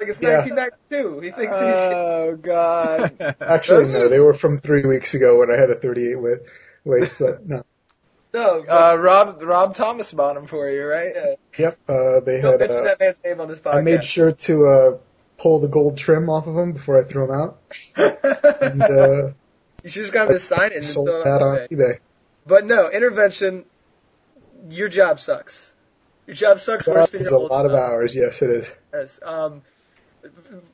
like 0.00 0.08
it's 0.08 0.20
yeah. 0.20 0.38
1992. 0.44 1.20
He 1.20 1.30
thinks 1.30 1.54
he's. 1.56 1.64
Oh 1.64 2.38
God. 2.40 3.36
Actually, 3.40 3.84
Those 3.84 3.94
no, 3.94 4.02
are- 4.04 4.08
they 4.08 4.18
were 4.20 4.34
from 4.34 4.60
three 4.60 4.82
weeks 4.84 5.14
ago 5.14 5.38
when 5.38 5.50
I 5.50 5.56
had 5.60 5.70
a 5.70 5.76
38 5.76 6.16
width 6.16 6.48
waist, 6.84 7.16
but 7.20 7.46
no. 7.48 7.62
no, 8.34 8.64
Uh, 8.66 8.96
Rob 8.98 9.40
Rob 9.42 9.74
Thomas 9.74 10.12
bought 10.12 10.34
them 10.34 10.46
for 10.48 10.68
you, 10.68 10.84
right? 10.84 11.12
yeah. 11.14 11.34
Yep, 11.58 11.78
uh, 11.88 12.20
they 12.20 12.40
Don't 12.40 12.60
had, 12.60 12.70
uh, 12.70 12.82
that 12.82 13.00
man's 13.00 13.16
name 13.24 13.40
on 13.40 13.48
this 13.48 13.60
podcast. 13.60 13.74
I 13.74 13.80
made 13.82 14.04
sure 14.04 14.32
to, 14.32 14.66
uh, 14.66 14.98
pull 15.38 15.60
the 15.60 15.68
gold 15.68 15.96
trim 15.96 16.28
off 16.28 16.46
of 16.46 16.54
them 16.54 16.72
before 16.72 16.98
I 17.00 17.04
threw 17.04 17.26
them 17.26 17.34
out, 17.36 17.60
and, 17.96 18.82
uh, 18.82 19.30
You 19.82 19.88
should 19.90 20.02
just 20.02 20.12
got 20.12 20.28
him 20.28 20.34
to 20.34 20.40
sign 20.40 20.72
it 20.72 20.76
and 20.76 20.84
sold 20.84 21.06
throw 21.08 21.24
that 21.24 21.40
on 21.40 21.48
on 21.62 21.68
eBay. 21.68 21.72
eBay. 21.72 21.98
But 22.46 22.66
no, 22.66 22.90
intervention. 22.90 23.64
Your 24.68 24.88
job 24.88 25.20
sucks. 25.20 25.69
Your 26.30 26.36
job 26.36 26.60
sucks 26.60 26.86
worse 26.86 27.10
than 27.10 27.22
is 27.22 27.26
your 27.26 27.34
a 27.34 27.42
old 27.42 27.50
lot 27.50 27.66
of 27.66 27.72
hours, 27.72 28.14
yes 28.14 28.40
it 28.40 28.50
is. 28.50 28.72
Yes. 28.94 29.18
Um, 29.20 29.62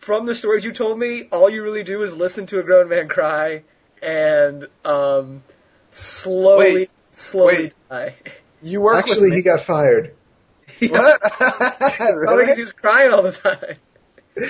from 0.01 0.27
the 0.27 0.35
stories 0.35 0.67
you 0.67 0.73
told 0.73 0.99
me, 0.99 1.29
all 1.33 1.49
you 1.49 1.63
really 1.63 1.83
do 1.83 2.03
is 2.03 2.15
listen 2.15 2.45
to 2.49 2.59
a 2.59 2.63
grown 2.63 2.91
man 2.91 3.09
cry 3.09 3.63
and 4.03 4.67
um, 4.85 5.43
slowly, 5.91 6.75
Wait, 6.75 6.91
slowly 7.13 7.55
wait. 7.57 7.73
die. 7.89 8.15
You 8.63 8.83
work 8.83 8.97
Actually, 8.99 9.31
with 9.31 9.33
he 9.35 9.41
got 9.43 9.63
fired. 9.63 10.15
what? 10.91 11.21
Probably 11.23 12.17
really? 12.17 12.43
because 12.43 12.57
he 12.57 12.63
was 12.63 12.73
crying 12.73 13.11
all 13.15 13.23
the 13.23 13.33
time. 13.33 13.77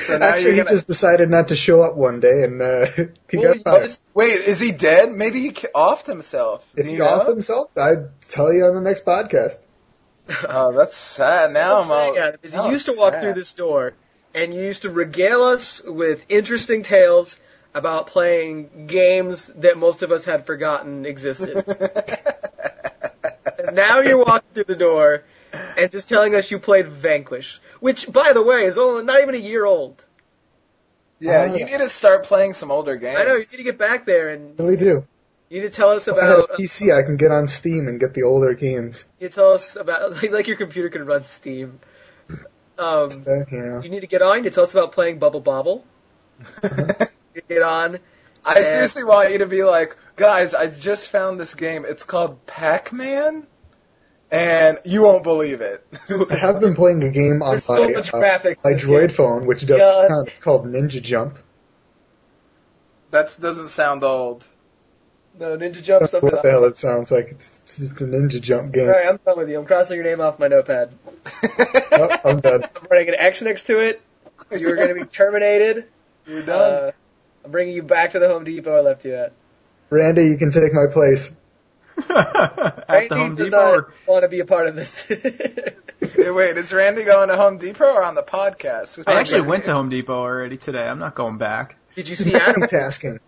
So 0.00 0.18
now 0.18 0.26
Actually, 0.26 0.42
you're 0.42 0.52
he 0.54 0.56
gonna- 0.62 0.70
just 0.70 0.88
decided 0.88 1.30
not 1.30 1.48
to 1.48 1.56
show 1.56 1.82
up 1.82 1.94
one 1.94 2.18
day, 2.18 2.42
and, 2.42 2.60
uh, 2.60 2.86
he 3.30 3.38
Well, 3.38 3.54
got 3.54 3.62
fired. 3.62 3.90
Wait, 4.12 4.32
is 4.40 4.58
he 4.58 4.72
dead? 4.72 5.12
Maybe 5.12 5.40
he 5.40 5.50
offed 5.52 6.06
himself. 6.06 6.64
If 6.74 6.84
Do 6.84 6.90
he 6.90 6.96
you 6.96 7.04
offed 7.04 7.28
himself, 7.28 7.70
I'd 7.76 8.20
tell 8.22 8.52
you 8.52 8.64
on 8.64 8.74
the 8.74 8.80
next 8.80 9.04
podcast. 9.04 9.58
Oh, 10.48 10.72
that's 10.72 10.96
sad. 10.96 11.52
Now 11.52 11.80
I'm 11.80 11.90
all. 11.90 12.12
saying, 12.14 12.18
Adam, 12.18 12.40
is 12.42 12.54
now 12.54 12.62
he 12.62 12.66
I'm 12.68 12.72
used 12.72 12.86
to 12.86 12.94
walk 12.98 13.12
sad. 13.14 13.22
through 13.22 13.34
this 13.34 13.52
door 13.52 13.94
and 14.34 14.52
you 14.52 14.60
used 14.62 14.82
to 14.82 14.90
regale 14.90 15.44
us 15.44 15.80
with 15.84 16.24
interesting 16.28 16.82
tales 16.82 17.38
about 17.74 18.08
playing 18.08 18.86
games 18.86 19.46
that 19.56 19.78
most 19.78 20.02
of 20.02 20.10
us 20.12 20.24
had 20.24 20.46
forgotten 20.46 21.06
existed. 21.06 21.64
And 23.58 23.74
now 23.74 24.00
you're 24.00 24.18
walking 24.22 24.48
through 24.52 24.64
the 24.64 24.74
door 24.76 25.24
and 25.78 25.90
just 25.90 26.08
telling 26.10 26.34
us 26.34 26.50
you 26.50 26.58
played 26.58 26.88
Vanquish, 26.88 27.58
which, 27.80 28.10
by 28.12 28.34
the 28.34 28.42
way, 28.42 28.64
is 28.66 28.76
only 28.76 29.02
not 29.04 29.20
even 29.22 29.34
a 29.34 29.38
year 29.38 29.64
old. 29.64 30.04
yeah, 31.20 31.46
Oh. 31.50 31.54
you 31.56 31.64
need 31.64 31.78
to 31.78 31.88
start 31.88 32.24
playing 32.24 32.52
some 32.52 32.70
older 32.70 32.96
games. 32.96 33.18
I 33.18 33.24
know 33.24 33.32
you 33.34 33.38
need 33.50 33.56
to 33.56 33.62
get 33.62 33.78
back 33.78 34.04
there 34.04 34.28
and 34.28 34.58
really 34.58 34.76
do. 34.76 35.06
You 35.48 35.60
need 35.60 35.66
to 35.68 35.70
tell 35.70 35.90
us 35.90 36.08
If 36.08 36.16
I 36.16 36.24
had 36.24 36.38
about. 36.38 36.50
a 36.54 36.62
PC, 36.62 36.96
I 36.96 37.02
can 37.02 37.16
get 37.16 37.30
on 37.30 37.48
Steam 37.48 37.88
and 37.88 37.98
get 38.00 38.14
the 38.14 38.22
older 38.22 38.54
games. 38.54 39.04
You 39.20 39.28
tell 39.28 39.52
us 39.52 39.76
about 39.76 40.12
like, 40.22 40.30
like 40.30 40.46
your 40.48 40.56
computer 40.56 40.88
can 40.90 41.06
run 41.06 41.24
Steam. 41.24 41.80
Um, 42.78 43.08
Uh, 43.26 43.44
you 43.50 43.80
you 43.84 43.88
need 43.90 44.00
to 44.00 44.06
get 44.06 44.22
on. 44.22 44.44
You 44.44 44.50
tell 44.50 44.64
us 44.64 44.72
about 44.74 44.92
playing 44.92 45.18
Bubble 45.18 45.40
Bobble. 45.40 45.84
You 47.34 47.42
get 47.48 47.60
on. 47.62 47.98
I 48.46 48.62
seriously 48.62 49.04
want 49.04 49.30
you 49.30 49.38
to 49.38 49.46
be 49.46 49.62
like, 49.62 49.94
guys, 50.16 50.54
I 50.54 50.68
just 50.68 51.08
found 51.10 51.38
this 51.38 51.54
game. 51.54 51.84
It's 51.86 52.02
called 52.02 52.46
Pac-Man, 52.46 53.46
and 54.30 54.78
you 54.86 55.02
won't 55.02 55.22
believe 55.22 55.60
it. 55.60 55.86
I 56.30 56.34
have 56.36 56.60
been 56.60 56.74
playing 56.74 57.02
a 57.04 57.10
game 57.10 57.42
on 57.42 57.50
There's 57.52 57.64
so 57.64 57.84
my, 57.84 57.92
much 57.92 58.14
uh, 58.14 58.18
graphics. 58.18 58.64
my 58.64 58.72
Droid 58.72 59.08
game. 59.08 59.16
phone, 59.16 59.44
which 59.46 59.66
doesn't 59.66 59.78
God. 60.08 60.28
It's 60.28 60.40
called 60.40 60.64
Ninja 60.64 61.02
Jump. 61.02 61.38
that 63.10 63.36
doesn't 63.38 63.68
sound 63.68 64.02
old. 64.04 64.46
No, 65.38 65.56
Ninja 65.56 65.82
Jump 65.82 65.84
don't 65.84 65.84
Jump's 65.84 66.12
know 66.12 66.20
something. 66.20 66.30
what 66.32 66.42
the 66.42 66.50
hell 66.50 66.64
it 66.64 66.76
sounds 66.78 67.10
like. 67.10 67.28
It's 67.32 67.62
just 67.78 67.92
a 68.00 68.04
Ninja 68.04 68.40
Jump 68.40 68.72
game. 68.72 68.84
Alright, 68.88 69.06
I'm 69.06 69.18
done 69.24 69.36
with 69.38 69.48
you. 69.50 69.58
I'm 69.58 69.66
crossing 69.66 69.96
your 69.96 70.04
name 70.04 70.20
off 70.20 70.38
my 70.38 70.48
notepad. 70.48 70.92
Oh, 71.98 72.14
I'm 72.26 72.40
done. 72.40 72.62
I'm 72.76 72.86
writing 72.90 73.08
an 73.08 73.14
X 73.18 73.40
next 73.40 73.64
to 73.68 73.78
it. 73.80 74.02
You 74.50 74.68
are 74.70 74.76
going 74.76 74.88
to 74.88 74.94
be 74.94 75.04
terminated. 75.04 75.86
You're 76.26 76.42
done. 76.42 76.74
Uh, 76.74 76.90
I'm 77.44 77.50
bringing 77.50 77.74
you 77.74 77.82
back 77.82 78.10
to 78.12 78.18
the 78.18 78.28
Home 78.28 78.44
Depot 78.44 78.76
I 78.76 78.80
left 78.80 79.04
you 79.06 79.14
at. 79.14 79.32
Randy, 79.88 80.24
you 80.24 80.36
can 80.36 80.50
take 80.50 80.74
my 80.74 80.86
place. 80.92 81.30
At 81.96 82.84
Randy 82.88 83.08
the 83.08 83.14
Home 83.16 83.34
does 83.34 83.46
Depot. 83.46 83.56
not 83.56 83.74
Or, 83.74 83.94
want 84.06 84.22
to 84.24 84.28
be 84.28 84.40
a 84.40 84.44
part 84.44 84.66
of 84.66 84.74
this. 84.74 85.00
Hey, 85.02 86.30
Wait, 86.30 86.56
is 86.58 86.72
Randy 86.72 87.04
going 87.04 87.28
to 87.28 87.36
Home 87.36 87.56
Depot 87.58 87.84
or 87.84 88.02
on 88.02 88.14
the 88.14 88.22
podcast? 88.22 88.98
Which 88.98 89.08
I 89.08 89.14
actually 89.20 89.42
went 89.42 89.64
to 89.64 89.72
Home 89.72 89.88
Depot 89.88 90.12
already 90.14 90.58
today. 90.58 90.82
I'm 90.86 90.98
not 90.98 91.14
going 91.14 91.38
back. 91.38 91.76
Did 91.94 92.08
you 92.08 92.16
see 92.16 92.34
Adam? 92.34 92.66
Tasking. 92.68 93.20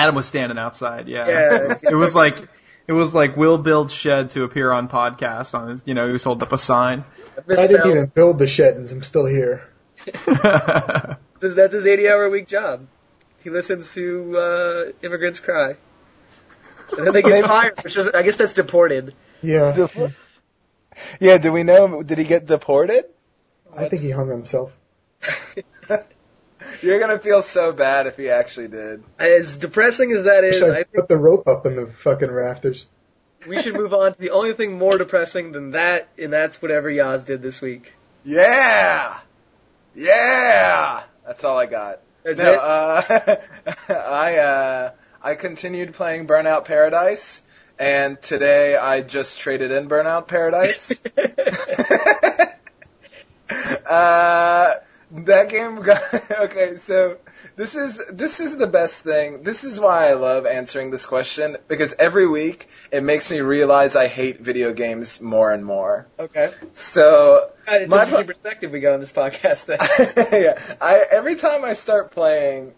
Adam 0.00 0.14
was 0.14 0.26
standing 0.26 0.56
outside. 0.56 1.08
Yeah. 1.08 1.28
Yeah. 1.28 1.78
It 1.90 1.94
was 1.94 2.14
like 2.14 2.48
it 2.86 2.92
was 2.92 3.14
like 3.14 3.36
will 3.36 3.58
build 3.58 3.90
shed 3.90 4.30
to 4.30 4.44
appear 4.44 4.72
on 4.72 4.88
podcast 4.88 5.54
on 5.54 5.68
his 5.68 5.82
you 5.84 5.94
know 5.94 6.06
he 6.06 6.12
was 6.12 6.24
holding 6.24 6.42
up 6.42 6.52
a 6.52 6.58
sign. 6.58 7.04
I 7.36 7.66
didn't 7.66 7.90
even 7.90 8.06
build 8.06 8.38
the 8.38 8.48
shed, 8.48 8.76
and 8.76 8.88
I'm 8.90 9.02
still 9.02 9.26
here. 9.26 9.68
That's 10.04 11.18
that's 11.54 11.74
his 11.74 11.86
80 11.86 12.08
hour 12.08 12.24
a 12.24 12.30
week 12.30 12.48
job. 12.48 12.86
He 13.44 13.50
listens 13.50 13.94
to 13.94 14.36
uh, 14.36 14.84
immigrants 15.02 15.40
cry. 15.40 15.76
And 16.96 17.06
then 17.06 17.12
they 17.12 17.22
get 17.22 17.44
fired, 17.54 17.82
which 17.82 17.96
is, 17.96 18.08
I 18.08 18.22
guess 18.22 18.36
that's 18.36 18.52
deported. 18.52 19.14
Yeah, 19.42 19.88
Yeah, 21.20 21.38
do 21.38 21.52
we 21.52 21.62
know? 21.62 22.02
Did 22.02 22.18
he 22.18 22.24
get 22.24 22.46
deported? 22.46 23.04
I 23.74 23.88
think 23.88 24.02
he 24.02 24.10
hung 24.10 24.28
himself. 24.28 24.72
You're 26.82 26.98
gonna 26.98 27.18
feel 27.18 27.42
so 27.42 27.72
bad 27.72 28.06
if 28.06 28.16
he 28.16 28.30
actually 28.30 28.68
did. 28.68 29.02
As 29.18 29.56
depressing 29.56 30.12
as 30.12 30.24
that 30.24 30.44
is, 30.44 30.62
I 30.62 30.70
I 30.70 30.74
think 30.74 30.92
put 30.94 31.08
the 31.08 31.16
rope 31.16 31.46
up 31.46 31.66
in 31.66 31.76
the 31.76 31.86
fucking 32.02 32.30
rafters. 32.30 32.86
we 33.46 33.60
should 33.60 33.74
move 33.74 33.92
on 33.92 34.12
to 34.12 34.18
the 34.18 34.30
only 34.30 34.54
thing 34.54 34.78
more 34.78 34.98
depressing 34.98 35.52
than 35.52 35.72
that, 35.72 36.08
and 36.18 36.32
that's 36.32 36.60
whatever 36.60 36.90
Yaz 36.90 37.24
did 37.24 37.42
this 37.42 37.60
week. 37.60 37.92
Yeah, 38.24 39.18
yeah. 39.94 41.02
That's 41.26 41.44
all 41.44 41.58
I 41.58 41.66
got. 41.66 42.00
That's 42.22 42.38
no, 42.38 42.52
it? 42.52 42.58
uh, 42.58 43.36
I 43.88 44.36
uh, 44.36 44.92
I 45.22 45.34
continued 45.34 45.94
playing 45.94 46.26
Burnout 46.26 46.64
Paradise, 46.64 47.42
and 47.78 48.20
today 48.20 48.76
I 48.76 49.02
just 49.02 49.38
traded 49.38 49.70
in 49.70 49.88
Burnout 49.88 50.28
Paradise. 50.28 50.92
uh, 53.86 54.74
that 55.12 55.48
game 55.48 55.76
got 55.82 56.02
okay. 56.30 56.76
So 56.76 57.18
this 57.56 57.74
is 57.74 58.00
this 58.10 58.40
is 58.40 58.56
the 58.56 58.66
best 58.66 59.02
thing. 59.02 59.42
This 59.42 59.64
is 59.64 59.80
why 59.80 60.08
I 60.08 60.14
love 60.14 60.46
answering 60.46 60.90
this 60.90 61.04
question 61.06 61.56
because 61.68 61.94
every 61.98 62.26
week 62.26 62.68
it 62.92 63.02
makes 63.02 63.30
me 63.30 63.40
realize 63.40 63.96
I 63.96 64.06
hate 64.06 64.40
video 64.40 64.72
games 64.72 65.20
more 65.20 65.50
and 65.50 65.64
more. 65.64 66.06
okay. 66.18 66.52
So 66.74 67.50
God, 67.66 67.82
it's 67.82 67.90
My 67.90 68.02
interesting 68.04 68.14
pro- 68.14 68.24
perspective 68.34 68.70
we 68.70 68.80
got 68.80 68.94
on 68.94 69.00
this 69.00 69.12
podcast 69.12 69.66
then. 69.66 69.78
yeah, 70.42 70.76
I 70.80 71.04
every 71.10 71.34
time 71.36 71.64
I 71.64 71.72
start 71.72 72.12
playing, 72.12 72.72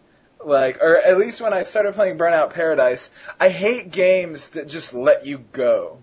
like, 0.45 0.79
or 0.83 0.97
at 0.97 1.19
least 1.19 1.41
when 1.41 1.53
I 1.53 1.65
started 1.65 1.95
playing 1.95 2.19
Burnout 2.19 2.55
Paradise, 2.55 3.11
I 3.39 3.51
hate 3.51 3.91
games 3.91 4.51
that 4.51 4.69
just 4.69 4.95
let 4.95 5.27
you 5.27 5.39
go. 5.53 5.99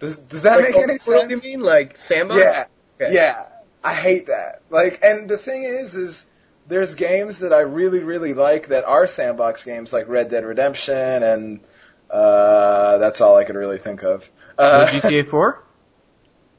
Does 0.00 0.18
Does 0.18 0.42
that 0.42 0.56
like, 0.56 0.64
make 0.70 0.76
oh, 0.76 0.82
any 0.82 0.94
open 0.94 1.12
world, 1.12 1.28
sense? 1.30 1.44
You 1.44 1.50
mean 1.52 1.60
like 1.60 1.96
sandbox? 1.96 2.40
Yeah, 2.42 2.64
Okay. 3.00 3.14
yeah. 3.14 3.46
I 3.86 3.94
hate 3.94 4.26
that. 4.26 4.62
Like, 4.68 5.04
and 5.04 5.28
the 5.28 5.38
thing 5.38 5.62
is, 5.62 5.94
is 5.94 6.26
there's 6.66 6.96
games 6.96 7.38
that 7.38 7.52
I 7.52 7.60
really 7.60 8.00
really 8.00 8.34
like 8.34 8.68
that 8.68 8.84
are 8.84 9.06
sandbox 9.06 9.62
games 9.62 9.92
like 9.92 10.08
Red 10.08 10.28
Dead 10.28 10.44
Redemption 10.44 11.22
and 11.22 11.60
uh, 12.10 12.98
that's 12.98 13.20
all 13.20 13.36
I 13.36 13.44
could 13.44 13.54
really 13.54 13.78
think 13.78 14.02
of. 14.02 14.28
Uh, 14.58 14.88
GTA 14.88 15.28
4? 15.28 15.62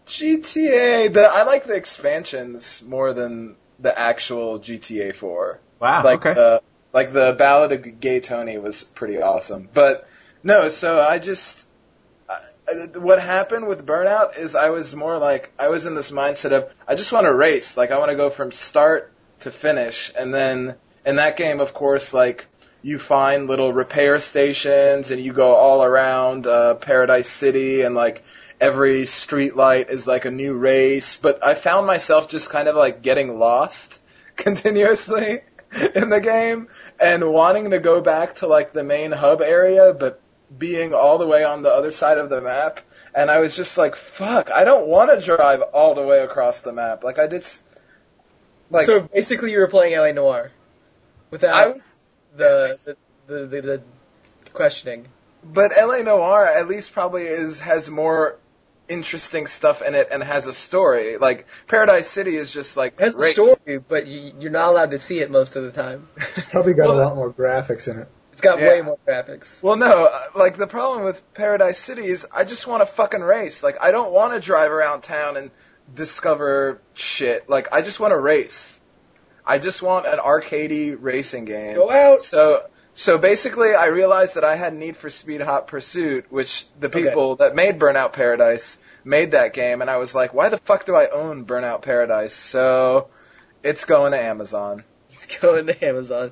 GTA. 0.07 1.11
The 1.11 1.23
I 1.25 1.43
like 1.43 1.65
the 1.67 1.75
expansions 1.75 2.81
more 2.81 3.11
than 3.11 3.57
the 3.79 3.97
actual 3.97 4.61
GTA 4.61 5.13
4. 5.13 5.59
Wow. 5.81 6.03
Like 6.05 6.25
okay. 6.25 6.33
the 6.33 6.61
like 6.93 7.11
the 7.11 7.35
Ballad 7.37 7.73
of 7.73 7.99
Gay 7.99 8.21
Tony 8.21 8.57
was 8.57 8.85
pretty 8.85 9.21
awesome. 9.21 9.67
But 9.73 10.07
no, 10.43 10.69
so 10.69 11.01
I 11.01 11.19
just 11.19 11.66
what 12.95 13.21
happened 13.21 13.67
with 13.67 13.85
Burnout 13.85 14.37
is 14.37 14.55
I 14.55 14.69
was 14.69 14.95
more 14.95 15.17
like 15.17 15.51
I 15.57 15.69
was 15.69 15.85
in 15.85 15.95
this 15.95 16.11
mindset 16.11 16.51
of 16.51 16.73
I 16.87 16.95
just 16.95 17.11
want 17.11 17.25
to 17.25 17.33
race. 17.33 17.77
Like 17.77 17.91
I 17.91 17.97
want 17.97 18.11
to 18.11 18.15
go 18.15 18.29
from 18.29 18.51
start 18.51 19.13
to 19.41 19.51
finish, 19.51 20.11
and 20.17 20.33
then 20.33 20.75
in 21.05 21.15
that 21.15 21.37
game, 21.37 21.59
of 21.59 21.73
course, 21.73 22.13
like 22.13 22.45
you 22.81 22.99
find 22.99 23.47
little 23.47 23.71
repair 23.71 24.19
stations 24.19 25.11
and 25.11 25.21
you 25.21 25.33
go 25.33 25.53
all 25.53 25.83
around 25.83 26.45
uh, 26.45 26.75
Paradise 26.75 27.29
City 27.29 27.81
and 27.81 27.95
like 27.95 28.23
every 28.59 29.05
street 29.05 29.55
light 29.55 29.89
is 29.89 30.07
like 30.07 30.25
a 30.25 30.31
new 30.31 30.53
race. 30.53 31.15
But 31.15 31.43
I 31.43 31.53
found 31.53 31.87
myself 31.87 32.27
just 32.29 32.49
kind 32.49 32.67
of 32.67 32.75
like 32.75 33.01
getting 33.01 33.39
lost 33.39 34.01
continuously 34.35 35.41
in 35.95 36.09
the 36.09 36.21
game 36.21 36.67
and 36.99 37.31
wanting 37.31 37.71
to 37.71 37.79
go 37.79 38.01
back 38.01 38.35
to 38.35 38.47
like 38.47 38.73
the 38.73 38.83
main 38.83 39.11
hub 39.11 39.41
area, 39.41 39.93
but 39.93 40.21
being 40.55 40.93
all 40.93 41.17
the 41.17 41.27
way 41.27 41.43
on 41.43 41.61
the 41.63 41.69
other 41.69 41.91
side 41.91 42.17
of 42.17 42.29
the 42.29 42.41
map. 42.41 42.79
And 43.13 43.31
I 43.31 43.39
was 43.39 43.55
just 43.55 43.77
like, 43.77 43.95
fuck, 43.95 44.51
I 44.51 44.63
don't 44.63 44.87
want 44.87 45.11
to 45.11 45.25
drive 45.25 45.61
all 45.61 45.95
the 45.95 46.03
way 46.03 46.19
across 46.19 46.61
the 46.61 46.71
map. 46.73 47.03
Like 47.03 47.17
I 47.19 47.27
just, 47.27 47.65
like, 48.69 48.85
so 48.85 49.01
basically, 49.01 49.51
you 49.51 49.59
were 49.59 49.67
playing 49.67 49.97
LA 49.97 50.11
Noire 50.11 50.51
without 51.31 51.53
I 51.53 51.67
was, 51.69 51.97
the, 52.35 52.95
the, 53.27 53.33
the, 53.33 53.45
the, 53.47 53.61
the 53.61 53.81
questioning. 54.53 55.07
but 55.43 55.71
LA 55.75 55.99
Noire 55.99 56.45
at 56.45 56.67
least 56.67 56.93
probably 56.93 57.23
is, 57.23 57.59
has 57.59 57.89
more 57.89 58.37
interesting 58.89 59.47
stuff 59.47 59.81
in 59.81 59.95
it 59.95 60.07
and 60.11 60.23
has 60.23 60.47
a 60.47 60.53
story. 60.53 61.17
Like 61.17 61.47
Paradise 61.67 62.07
City 62.09 62.37
is 62.37 62.51
just 62.53 62.77
like 62.77 62.93
It 62.99 63.03
has 63.03 63.15
a 63.15 63.31
story, 63.31 63.79
but 63.79 64.07
you, 64.07 64.33
you're 64.39 64.51
not 64.51 64.69
allowed 64.69 64.91
to 64.91 64.97
see 64.99 65.19
it 65.19 65.29
most 65.31 65.55
of 65.55 65.63
the 65.65 65.71
time. 65.71 66.07
Probably 66.51 66.73
got 66.73 66.87
Well, 66.89 66.99
a 66.99 67.03
lot 67.05 67.15
more 67.15 67.33
graphics 67.33 67.87
in 67.91 67.99
it. 67.99 68.07
It's 68.37 68.43
got 68.43 68.59
Yeah. 68.59 68.67
way 68.69 68.81
more 68.81 68.99
graphics. 69.07 69.63
Well, 69.63 69.77
no, 69.77 70.05
uh, 70.05 70.19
like 70.35 70.57
the 70.57 70.67
problem 70.67 71.03
with 71.03 71.23
Paradise 71.33 71.79
City 71.79 72.05
is 72.05 72.27
I 72.31 72.43
just 72.43 72.67
want 72.67 72.81
to 72.81 72.85
fucking 72.85 73.21
race. 73.21 73.63
Like 73.63 73.77
I 73.81 73.89
don't 73.89 74.11
want 74.11 74.35
to 74.35 74.39
drive 74.39 74.71
around 74.71 75.01
town 75.01 75.37
and 75.37 75.49
discover 75.95 76.79
shit. 76.93 77.49
Like 77.49 77.73
I 77.73 77.81
just 77.81 77.99
want 77.99 78.11
to 78.11 78.19
race. 78.19 78.79
I 79.43 79.57
just 79.57 79.81
want 79.81 80.05
an 80.05 80.19
arcadey 80.19 80.95
racing 80.99 81.45
game. 81.45 81.77
Go 81.77 81.89
out. 81.89 82.25
So 82.25 82.61
so 82.93 83.17
basically, 83.17 83.73
I 83.73 83.87
realized 83.87 84.35
that 84.35 84.43
I 84.43 84.55
had 84.55 84.75
Need 84.75 84.95
for 84.97 85.09
Speed 85.09 85.41
Hot 85.41 85.65
Pursuit, 85.65 86.25
which 86.31 86.67
the 86.79 86.89
Okay. 86.89 87.05
people 87.05 87.37
that 87.37 87.55
made 87.55 87.79
Burnout 87.79 88.13
Paradise 88.13 88.77
made 89.03 89.31
that 89.31 89.53
game, 89.53 89.81
and 89.81 89.89
I 89.89 89.97
was 89.97 90.13
like, 90.13 90.35
why 90.35 90.49
the 90.49 90.59
fuck 90.59 90.85
do 90.85 90.95
I 90.95 91.07
own 91.09 91.43
Burnout 91.47 91.81
Paradise? 91.81 92.35
So 92.35 93.07
it's 93.63 93.85
going 93.85 94.11
to 94.11 94.19
Amazon. 94.21 94.83
It's 95.09 95.25
going 95.39 95.65
to 95.65 95.83
Amazon. 95.85 96.31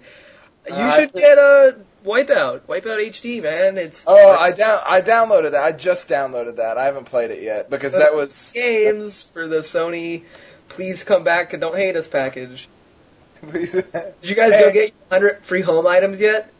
You 0.68 0.74
Uh, 0.76 0.92
should 0.96 1.14
get 1.14 1.38
a 1.38 1.76
Wipeout. 2.06 2.62
Wipeout 2.62 3.10
HD, 3.10 3.42
man. 3.42 3.78
It's 3.78 4.06
Oh, 4.08 4.30
I 4.32 4.52
down 4.52 4.82
I 4.86 5.02
downloaded 5.02 5.52
that. 5.52 5.64
I 5.64 5.72
just 5.72 6.08
downloaded 6.08 6.58
that. 6.58 6.78
I 6.78 6.86
haven't 6.86 7.06
played 7.06 7.32
it 7.32 7.42
yet 7.42 7.70
because 7.70 7.94
that 7.94 8.16
was 8.16 8.52
games 8.54 9.28
for 9.34 9.48
the 9.48 9.58
Sony. 9.58 10.24
Please 10.70 11.03
come 11.03 11.24
back 11.24 11.53
and 11.53 11.62
don't 11.62 11.75
hate 11.75 11.96
us 11.96 12.08
package. 12.08 12.68
Did 13.51 13.86
you 14.24 14.36
guys 14.36 14.53
go 14.53 14.72
get 14.72 14.94
100 15.10 15.44
free 15.44 15.62
home 15.62 15.86
items 15.86 16.20
yet? 16.20 16.51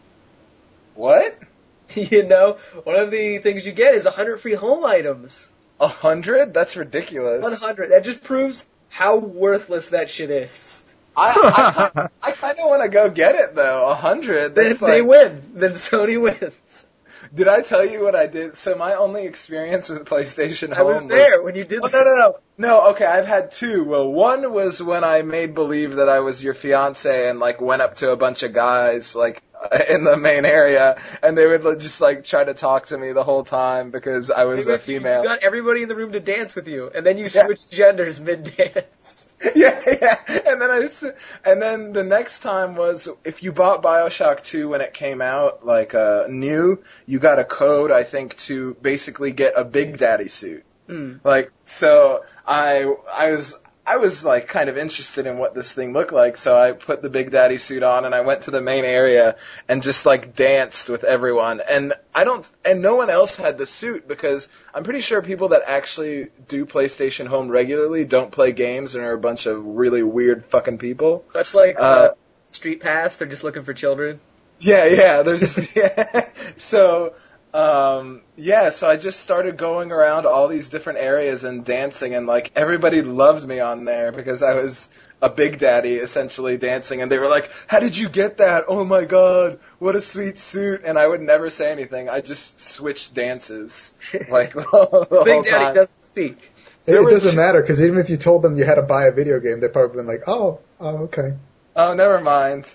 what? 0.96 1.38
you 1.93 2.24
know, 2.24 2.58
one 2.84 2.96
of 2.96 3.12
the 3.12 3.39
things 3.39 3.65
you 3.65 3.72
get 3.72 3.96
is 3.96 4.06
100 4.06 4.39
free 4.39 4.56
home 4.56 4.86
items. 4.86 5.48
A 5.80 5.88
hundred? 5.88 6.54
That's 6.54 6.78
ridiculous. 6.78 7.43
100. 7.43 7.91
That 7.91 8.06
just 8.06 8.24
proves 8.24 8.65
how 8.89 9.17
worthless 9.17 9.89
that 9.89 10.10
shit 10.10 10.32
is. 10.32 10.85
I 11.17 11.89
I, 11.93 12.08
I 12.30 12.32
kind 12.32 12.60
of 12.60 12.67
want 12.67 12.84
to 12.84 12.89
go 12.89 13.10
get 13.10 13.36
it 13.36 13.56
though. 13.56 13.88
A 13.89 13.95
hundred. 13.95 14.56
Then 14.56 14.65
That's 14.65 14.80
they 14.80 15.01
win. 15.01 15.51
Then 15.56 15.71
Sony 15.71 16.21
wins. 16.41 16.86
did 17.34 17.47
I 17.47 17.62
tell 17.62 17.86
you 17.86 18.01
what 18.01 18.15
I 18.15 18.28
did? 18.28 18.58
So 18.58 18.75
my 18.75 18.95
only 18.95 19.25
experience 19.25 19.89
with 19.89 20.06
PlayStation 20.06 20.73
I 20.73 20.78
Home 20.78 20.88
was 20.88 21.06
there 21.06 21.43
when 21.43 21.56
you 21.56 21.63
did 21.63 21.80
Oh, 21.84 21.88
no, 21.88 22.04
no, 22.04 22.15
no. 22.15 22.39
No, 22.58 22.89
okay, 22.91 23.06
I've 23.06 23.28
had 23.28 23.51
two. 23.51 23.84
Well, 23.84 24.12
one 24.12 24.54
was 24.54 24.82
when 24.82 25.04
I 25.04 25.21
made 25.23 25.56
believe 25.56 25.95
that 25.95 26.08
I 26.08 26.19
was 26.21 26.41
your 26.43 26.54
fiance 26.54 27.30
and, 27.30 27.39
like, 27.39 27.60
went 27.60 27.82
up 27.82 27.95
to 27.97 28.12
a 28.12 28.15
bunch 28.15 28.43
of 28.43 28.54
guys, 28.54 29.13
like, 29.13 29.41
in 29.89 30.04
the 30.04 30.17
main 30.17 30.45
area, 30.45 31.01
and 31.23 31.38
they 31.38 31.45
would 31.45 31.80
just, 31.80 32.01
like, 32.01 32.23
try 32.23 32.43
to 32.43 32.54
talk 32.54 32.88
to 32.88 32.97
me 32.97 33.12
the 33.12 33.23
whole 33.23 33.43
time 33.43 33.91
because 33.91 34.30
I 34.32 34.45
was 34.45 34.67
a 34.67 34.80
female. 34.80 35.21
You 35.21 35.28
got 35.28 35.43
everybody 35.43 35.84
in 35.84 35.89
the 35.89 35.95
room 35.95 36.12
to 36.13 36.19
dance 36.19 36.56
with 36.56 36.67
you, 36.67 36.89
and 36.93 37.06
then 37.06 37.17
you 37.17 37.25
Yeah. 37.32 37.45
switched 37.45 37.71
genders 37.71 38.19
mid 38.19 38.56
dance. 38.56 39.28
yeah, 39.56 39.82
yeah. 39.86 40.17
And 40.47 40.62
then 40.62 40.71
I, 40.71 40.84
s- 40.84 41.04
and 41.43 41.62
then 41.62 41.93
the 41.93 42.04
next 42.04 42.39
time 42.39 42.75
was 42.75 43.08
if 43.23 43.43
you 43.43 43.51
bought 43.51 43.84
Bioshock 43.84 44.43
2 44.43 44.69
when 44.69 44.82
it 44.82 44.93
came 44.93 45.21
out, 45.21 45.65
like 45.65 45.93
uh, 45.93 46.25
new, 46.30 46.84
you 47.06 47.19
got 47.19 47.38
a 47.39 47.43
code 47.43 47.91
I 47.91 48.04
think 48.04 48.38
to 48.38 48.75
basically 48.82 49.32
get 49.32 49.54
a 49.58 49.65
Big 49.65 49.97
Daddy 49.97 50.30
suit. 50.30 50.63
Mm. 50.88 51.19
Like 51.23 51.51
so, 51.65 52.23
I 52.47 52.91
I 53.12 53.32
was 53.32 53.56
I 53.88 53.98
was 53.98 54.26
like 54.26 54.48
kind 54.48 54.67
of 54.67 54.78
interested 54.78 55.28
in 55.28 55.38
what 55.38 55.54
this 55.54 55.71
thing 55.71 55.93
looked 55.93 56.12
like, 56.12 56.38
so 56.38 56.60
I 56.60 56.71
put 56.71 57.02
the 57.04 57.10
Big 57.10 57.30
Daddy 57.30 57.58
suit 57.60 57.84
on 57.84 58.06
and 58.06 58.15
I 58.15 58.21
went 58.21 58.43
to 58.43 58.52
the 58.52 58.62
main 58.62 58.84
area 58.84 59.36
and 59.67 59.84
just 59.84 60.06
like 60.06 60.36
danced 60.36 60.89
with 60.89 61.04
everyone. 61.04 61.62
And 61.62 61.93
I 62.13 62.24
don't 62.24 62.48
and 62.63 62.82
no 62.82 62.95
one 62.95 63.12
else 63.12 63.36
had 63.36 63.58
the 63.60 63.67
suit 63.67 64.08
because 64.08 64.50
I'm 64.74 64.84
pretty 64.84 65.02
sure 65.02 65.21
people 65.21 65.50
that 65.50 65.63
actually 65.67 66.30
do 66.48 66.65
PlayStation 66.65 67.28
Home 67.28 67.50
regularly 67.50 68.06
don't 68.06 68.32
play 68.32 68.54
games 68.54 68.95
and 68.95 69.04
are 69.04 69.13
a 69.13 69.19
bunch 69.19 69.45
of 69.45 69.63
really 69.63 70.02
weird 70.02 70.45
fucking 70.45 70.80
people. 70.80 71.24
Much 71.36 71.54
like 71.54 71.78
uh, 71.78 71.82
Uh, 71.82 72.10
Street 72.50 72.82
Pass, 72.82 73.17
they're 73.17 73.28
just 73.28 73.43
looking 73.43 73.63
for 73.63 73.74
children. 73.74 74.19
Yeah, 74.60 74.86
yeah. 74.86 75.21
There's 75.21 75.41
just 75.41 75.76
yeah. 75.76 76.30
So 76.58 77.13
um 77.56 78.22
yeah, 78.36 78.70
so 78.70 78.89
I 78.89 78.98
just 78.98 79.22
started 79.22 79.56
going 79.56 79.94
around 79.94 80.26
all 80.26 80.50
these 80.50 80.68
different 80.68 81.00
areas 81.00 81.46
and 81.46 81.63
dancing 81.63 82.13
and 82.13 82.28
like 82.28 82.52
everybody 82.54 83.02
loved 83.02 83.48
me 83.48 83.62
on 83.62 83.86
there 83.86 84.12
because 84.12 84.44
I 84.44 84.56
was 84.56 84.89
a 85.22 85.30
big 85.30 85.58
daddy 85.58 85.96
essentially 85.96 86.58
dancing 86.58 87.02
and 87.02 87.10
they 87.10 87.18
were 87.18 87.30
like, 87.30 87.50
"How 87.68 87.80
did 87.80 87.96
you 87.96 88.10
get 88.10 88.38
that? 88.38 88.65
Oh 88.68 88.84
my 88.84 89.06
god, 89.06 89.60
what 89.80 89.96
a 89.96 90.02
sweet 90.02 90.38
suit." 90.38 90.82
And 90.84 91.00
I 91.00 91.08
would 91.08 91.22
never 91.22 91.50
say 91.50 91.72
anything. 91.72 92.10
I 92.10 92.20
just 92.20 92.60
switched 92.60 93.13
dances 93.13 93.94
like 94.30 94.54
the 94.54 94.63
whole 94.63 95.24
Big 95.24 95.46
Daddy 95.46 95.50
time. 95.50 95.76
doesn't 95.76 96.06
speak. 96.06 96.52
It, 96.86 96.96
it 96.96 97.10
doesn't 97.10 97.38
matter 97.38 97.62
because 97.62 97.82
even 97.82 98.00
if 98.00 98.10
you 98.10 98.18
told 98.18 98.41
them 98.41 98.58
you 98.58 98.65
had 98.65 98.76
to 98.76 98.84
buy 98.84 99.06
a 99.06 99.12
video 99.12 99.39
game, 99.39 99.62
they'd 99.62 99.72
probably 99.72 99.96
been 99.96 100.08
like, 100.08 100.24
"Oh, 100.28 100.60
oh, 100.82 100.98
okay." 101.06 101.34
Oh, 101.76 101.94
never 101.94 102.20
mind. 102.20 102.70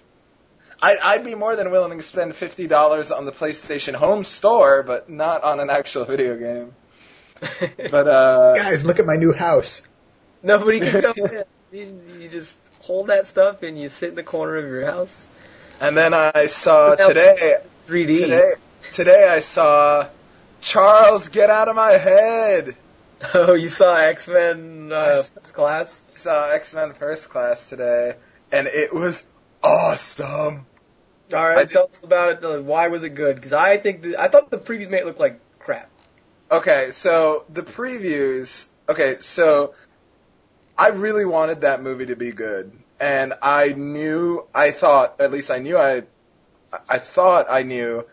I, 0.83 0.97
I'd 1.03 1.25
be 1.25 1.35
more 1.35 1.57
than 1.57 1.71
willing 1.71 1.97
to 1.99 2.03
spend 2.03 2.35
fifty 2.35 2.67
dollars 2.67 3.11
on 3.11 3.27
the 3.27 3.33
PlayStation 3.33 3.95
Home 3.95 4.25
store, 4.25 4.83
but 4.83 5.11
not 5.11 5.43
on 5.43 5.61
an 5.61 5.71
actual 5.71 6.05
video 6.05 6.37
game. 6.37 6.73
But 7.91 8.07
uh, 8.09 8.55
Guys, 8.55 8.85
look 8.85 8.99
at 8.99 9.07
my 9.07 9.17
new 9.17 9.33
house. 9.33 9.83
Nobody 10.43 10.81
can 10.81 11.03
come 11.03 11.15
in. 11.33 11.45
You, 11.73 12.01
you 12.21 12.29
just 12.29 12.57
hold 12.81 13.07
that 13.09 13.27
stuff 13.27 13.63
and 13.63 13.79
you 13.81 13.89
sit 13.89 14.11
in 14.11 14.15
the 14.15 14.23
corner 14.23 14.57
of 14.57 14.65
your 14.65 14.85
house. 14.87 15.27
and 15.81 15.97
then 15.97 16.13
I 16.15 16.47
saw 16.47 16.95
today. 16.97 17.59
3D. 17.89 18.19
Today, 18.19 18.53
today 18.93 19.29
I 19.29 19.41
saw 19.41 20.09
Charles 20.61 21.29
get 21.29 21.49
out 21.51 21.69
of 21.69 21.77
my 21.77 21.93
head. 21.93 22.77
Oh, 23.35 23.55
you 23.55 23.69
saw 23.69 23.97
X 23.97 24.29
Men 24.29 24.91
uh, 24.93 25.23
First 25.23 25.53
Class? 25.53 26.03
I 26.17 26.19
saw 26.19 26.51
X 26.51 26.75
Men 26.75 26.93
First 26.95 27.29
Class 27.31 27.69
today, 27.69 28.15
and 28.53 28.67
it 28.67 28.93
was 28.95 29.25
awesome. 29.63 30.67
All 31.33 31.45
I 31.45 31.55
right, 31.55 31.71
tell 31.71 31.89
us 31.91 32.03
about 32.03 32.43
it. 32.43 32.65
Why 32.65 32.89
was 32.89 33.05
it 33.05 33.11
good? 33.11 33.37
Because 33.37 33.53
I 33.53 33.77
think 33.77 34.03
the, 34.03 34.17
I 34.17 34.29
thought 34.29 34.51
the 34.51 34.59
previews 34.59 34.91
made 34.91 35.01
it 35.01 35.07
look 35.07 35.19
like 35.19 35.41
crap. 35.59 35.89
Okay, 36.51 36.91
so 36.93 37.45
the 37.49 37.63
previews. 37.63 38.67
Okay, 38.89 39.19
so 39.21 39.75
I 40.77 40.89
really 40.89 41.25
wanted 41.25 41.61
that 41.61 41.83
movie 41.83 42.07
to 42.07 42.17
be 42.17 42.33
good, 42.33 42.73
and 42.99 43.35
I 43.41 43.69
knew, 43.69 44.47
I 44.55 44.73
thought, 44.73 45.21
at 45.21 45.31
least 45.31 45.51
I 45.51 45.59
knew, 45.59 45.79
I, 45.79 46.03
I 46.89 46.99
thought 46.99 47.47
I 47.49 47.63
knew 47.63 48.05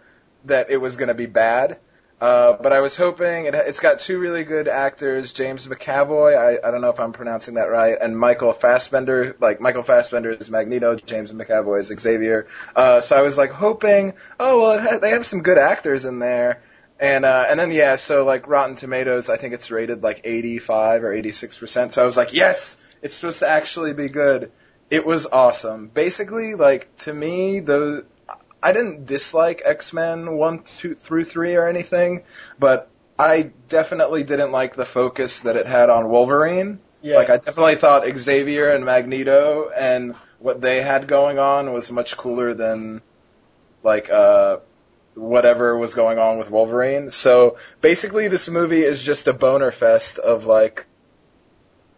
that 0.46 0.70
it 0.70 0.78
was 0.78 0.98
going 0.98 1.08
to 1.08 1.14
be 1.16 1.26
bad. 1.26 1.80
Uh, 2.20 2.58
but 2.60 2.74
I 2.74 2.80
was 2.80 2.96
hoping 2.96 3.46
it, 3.46 3.54
it's 3.54 3.80
got 3.80 4.00
two 4.00 4.18
really 4.18 4.44
good 4.44 4.68
actors, 4.68 5.34
James 5.34 5.68
McAvoy. 5.68 6.36
I, 6.36 6.68
I 6.68 6.72
don't 6.72 6.82
know 6.82 6.90
if 6.90 7.00
I'm 7.00 7.14
pronouncing 7.14 7.56
that 7.56 7.70
right, 7.70 7.96
and 8.00 8.18
Michael 8.18 8.54
Fassbender. 8.54 9.36
Like 9.40 9.62
Michael 9.62 9.84
Fassbender 9.84 10.32
is 10.32 10.50
Magneto, 10.50 10.96
James 10.96 11.32
McAvoy 11.32 11.80
is 11.80 11.88
Xavier. 12.00 12.48
Uh, 12.76 13.02
so 13.02 13.16
I 13.16 13.22
was 13.22 13.38
like 13.38 13.52
hoping, 13.52 14.14
oh 14.40 14.60
well, 14.60 14.72
it 14.72 14.82
ha- 14.82 14.98
they 14.98 15.12
have 15.12 15.28
some 15.28 15.44
good 15.44 15.60
actors 15.60 16.06
in 16.06 16.18
there. 16.18 16.64
And 17.00 17.24
uh, 17.24 17.46
and 17.48 17.60
then 17.60 17.72
yeah, 17.72 17.98
so 17.98 18.26
like 18.26 18.48
Rotten 18.48 18.76
Tomatoes, 18.76 19.30
I 19.30 19.38
think 19.38 19.54
it's 19.54 19.70
rated 19.70 20.02
like 20.02 20.22
85 20.24 21.04
or 21.04 21.14
86 21.14 21.58
percent. 21.58 21.94
So 21.94 22.02
I 22.02 22.06
was 22.06 22.18
like, 22.18 22.34
yes, 22.34 22.78
it's 23.04 23.16
supposed 23.16 23.40
to 23.40 23.48
actually 23.48 23.94
be 23.94 24.10
good. 24.10 24.52
It 24.90 25.06
was 25.06 25.28
awesome. 25.28 25.90
Basically, 25.90 26.56
like 26.56 26.96
to 27.00 27.14
me, 27.14 27.60
the 27.60 28.06
I 28.62 28.74
didn't 28.74 29.06
dislike 29.06 29.62
X 29.64 29.94
Men 29.94 30.34
one, 30.34 30.64
two, 30.64 30.96
through 30.96 31.26
three 31.26 31.56
or 31.56 31.68
anything, 31.68 32.24
but 32.60 32.90
I 33.18 33.52
definitely 33.70 34.24
didn't 34.24 34.52
like 34.52 34.76
the 34.76 34.86
focus 34.86 35.42
that 35.42 35.56
it 35.56 35.66
had 35.66 35.90
on 35.90 36.10
Wolverine. 36.10 36.80
Yeah. 37.02 37.18
Like 37.18 37.30
I 37.30 37.38
definitely 37.38 37.76
thought 37.76 38.08
Xavier 38.18 38.70
and 38.72 38.86
Magneto 38.86 39.70
and 39.70 40.16
what 40.40 40.62
they 40.62 40.82
had 40.82 41.08
going 41.08 41.40
on 41.40 41.74
was 41.74 41.92
much 41.92 42.18
cooler 42.18 42.54
than 42.54 43.02
like 43.84 44.10
uh 44.10 44.58
whatever 45.16 45.78
was 45.78 45.96
going 45.96 46.20
on 46.20 46.38
with 46.38 46.50
Wolverine. 46.50 47.12
So 47.12 47.58
basically 47.82 48.28
this 48.28 48.50
movie 48.50 48.84
is 48.84 49.02
just 49.02 49.28
a 49.28 49.34
boner 49.34 49.72
fest 49.72 50.20
of 50.20 50.46
like 50.46 50.86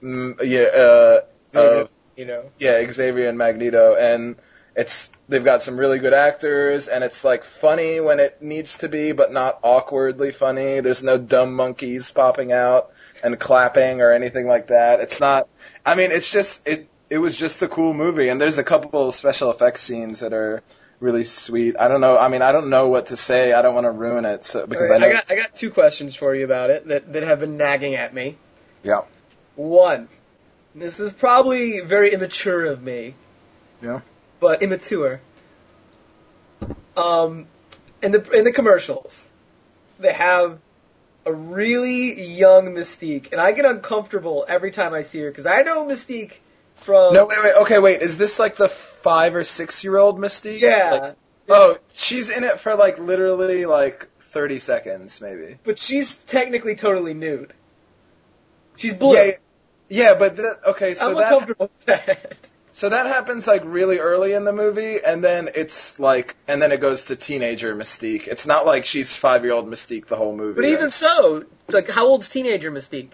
mm, 0.01 0.35
yeah 0.43 0.61
uh 0.63 1.21
of 1.53 1.91
you 2.19 2.25
know. 2.25 2.51
yeah, 2.59 2.85
Xavier 2.91 3.29
and 3.29 3.37
Magneto, 3.37 3.95
and 3.95 4.35
it's 4.79 5.11
they've 5.27 5.43
got 5.43 5.61
some 5.61 5.77
really 5.77 5.99
good 5.99 6.13
actors, 6.13 6.87
and 6.87 7.03
it's 7.03 7.25
like 7.25 7.43
funny 7.43 7.99
when 7.99 8.21
it 8.21 8.41
needs 8.41 8.77
to 8.77 8.87
be, 8.87 9.11
but 9.11 9.33
not 9.33 9.59
awkwardly 9.61 10.31
funny. 10.31 10.79
There's 10.79 11.03
no 11.03 11.17
dumb 11.17 11.53
monkeys 11.53 12.09
popping 12.11 12.53
out 12.53 12.91
and 13.21 13.37
clapping 13.37 13.99
or 13.99 14.13
anything 14.13 14.47
like 14.47 14.67
that. 14.67 15.01
It's 15.01 15.19
not. 15.19 15.49
I 15.85 15.95
mean, 15.95 16.11
it's 16.11 16.31
just 16.31 16.65
it. 16.65 16.87
It 17.09 17.17
was 17.17 17.35
just 17.35 17.61
a 17.61 17.67
cool 17.67 17.93
movie, 17.93 18.29
and 18.29 18.39
there's 18.39 18.57
a 18.57 18.63
couple 18.63 19.11
special 19.11 19.51
effects 19.51 19.81
scenes 19.81 20.21
that 20.21 20.31
are 20.31 20.63
really 21.01 21.25
sweet. 21.25 21.75
I 21.77 21.89
don't 21.89 21.99
know. 21.99 22.17
I 22.17 22.29
mean, 22.29 22.41
I 22.41 22.53
don't 22.53 22.69
know 22.69 22.87
what 22.87 23.07
to 23.07 23.17
say. 23.17 23.51
I 23.51 23.61
don't 23.61 23.75
want 23.75 23.83
to 23.83 23.91
ruin 23.91 24.23
it 24.23 24.45
so, 24.45 24.65
because 24.65 24.91
I 24.91 24.97
know. 24.97 25.07
I 25.07 25.11
got 25.11 25.29
I 25.29 25.35
got 25.35 25.55
two 25.55 25.71
questions 25.71 26.15
for 26.15 26.33
you 26.33 26.45
about 26.45 26.69
it 26.69 26.87
that 26.87 27.11
that 27.11 27.23
have 27.23 27.41
been 27.41 27.57
nagging 27.57 27.95
at 27.95 28.13
me. 28.13 28.37
Yeah. 28.83 29.01
One, 29.57 30.07
this 30.73 31.01
is 31.01 31.11
probably 31.11 31.81
very 31.81 32.13
immature 32.13 32.65
of 32.65 32.81
me. 32.81 33.15
Yeah. 33.81 33.99
But 34.39 34.63
immature. 34.63 35.21
Um, 36.95 37.47
in 38.01 38.11
the 38.11 38.29
in 38.31 38.43
the 38.43 38.51
commercials, 38.51 39.27
they 39.99 40.13
have 40.13 40.59
a 41.25 41.33
really 41.33 42.23
young 42.23 42.73
Mystique, 42.73 43.31
and 43.31 43.39
I 43.41 43.51
get 43.51 43.65
uncomfortable 43.65 44.45
every 44.47 44.71
time 44.71 44.93
I 44.93 45.01
see 45.01 45.19
her 45.21 45.29
because 45.29 45.45
I 45.45 45.61
know 45.63 45.85
Mystique 45.85 46.33
from 46.75 47.13
no, 47.13 47.25
wait, 47.25 47.37
wait. 47.43 47.55
Okay, 47.61 47.79
wait. 47.79 48.01
Is 48.01 48.17
this 48.17 48.39
like 48.39 48.55
the 48.55 48.69
five 48.69 49.35
or 49.35 49.43
six 49.43 49.83
year 49.83 49.97
old 49.97 50.17
Mystique? 50.17 50.61
yeah, 50.61 50.89
Like, 50.91 51.15
oh, 51.49 51.77
she's 51.93 52.29
in 52.29 52.43
it 52.43 52.59
for 52.59 52.75
like 52.75 52.99
literally 52.99 53.65
like 53.65 54.07
30 54.31 54.59
seconds, 54.59 55.21
maybe. 55.21 55.57
but 55.63 55.79
she's 55.79 56.15
technically 56.15 56.75
totally 56.75 57.13
nude. 57.13 57.53
She's 58.77 58.93
blue. 58.93 59.15
Yeah, 59.15 59.31
yeah, 59.89 60.13
but 60.15 60.35
that, 60.37 60.59
okay, 60.67 60.95
so 60.95 61.15
that 61.15 61.57
that. 61.85 62.48
So 62.71 62.89
that 62.89 63.05
happens 63.07 63.47
like 63.47 63.63
really 63.65 63.99
early 63.99 64.33
in 64.33 64.43
the 64.43 64.53
movie, 64.53 64.97
and 65.03 65.23
then 65.23 65.49
it's 65.55 65.99
like, 65.99 66.35
and 66.47 66.61
then 66.61 66.71
it 66.71 66.79
goes 66.79 67.05
to 67.05 67.15
teenager 67.15 67.75
Mystique. 67.75 68.27
It's 68.27 68.45
not 68.47 68.65
like 68.65 68.85
she's 68.85 69.15
five 69.15 69.43
year 69.43 69.53
old 69.53 69.67
Mystique 69.67 70.05
the 70.07 70.15
whole 70.15 70.35
movie. 70.35 70.55
But 70.61 70.65
even 70.69 70.89
so, 70.91 71.45
like, 71.69 71.89
how 71.89 72.05
old's 72.07 72.29
teenager 72.29 72.71
Mystique? 72.71 73.11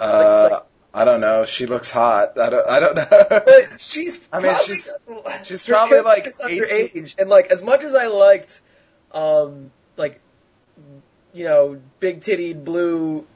uh, 0.00 0.60
I 0.92 1.04
don't 1.04 1.20
know. 1.20 1.44
She 1.44 1.66
looks 1.66 1.90
hot. 1.90 2.38
I 2.38 2.50
don't. 2.50 2.68
I 2.68 2.80
don't 2.80 2.94
know. 2.96 3.06
But 3.44 3.80
she's. 3.80 4.20
I 4.32 4.38
mean, 4.40 4.52
probably- 4.52 4.74
she's- 4.74 4.90
she's 5.44 5.66
probably, 5.66 6.00
like, 6.00 6.24
character's 6.24 6.40
18. 6.70 7.04
underage, 7.04 7.14
and 7.18 7.28
like 7.30 7.46
as 7.48 7.62
much 7.62 7.82
as 7.82 7.94
I 7.94 8.06
liked, 8.06 8.60
um, 9.12 9.70
like, 9.96 10.20
you 11.32 11.44
know, 11.44 11.80
big 12.00 12.20
titted 12.20 12.64
blue 12.64 13.26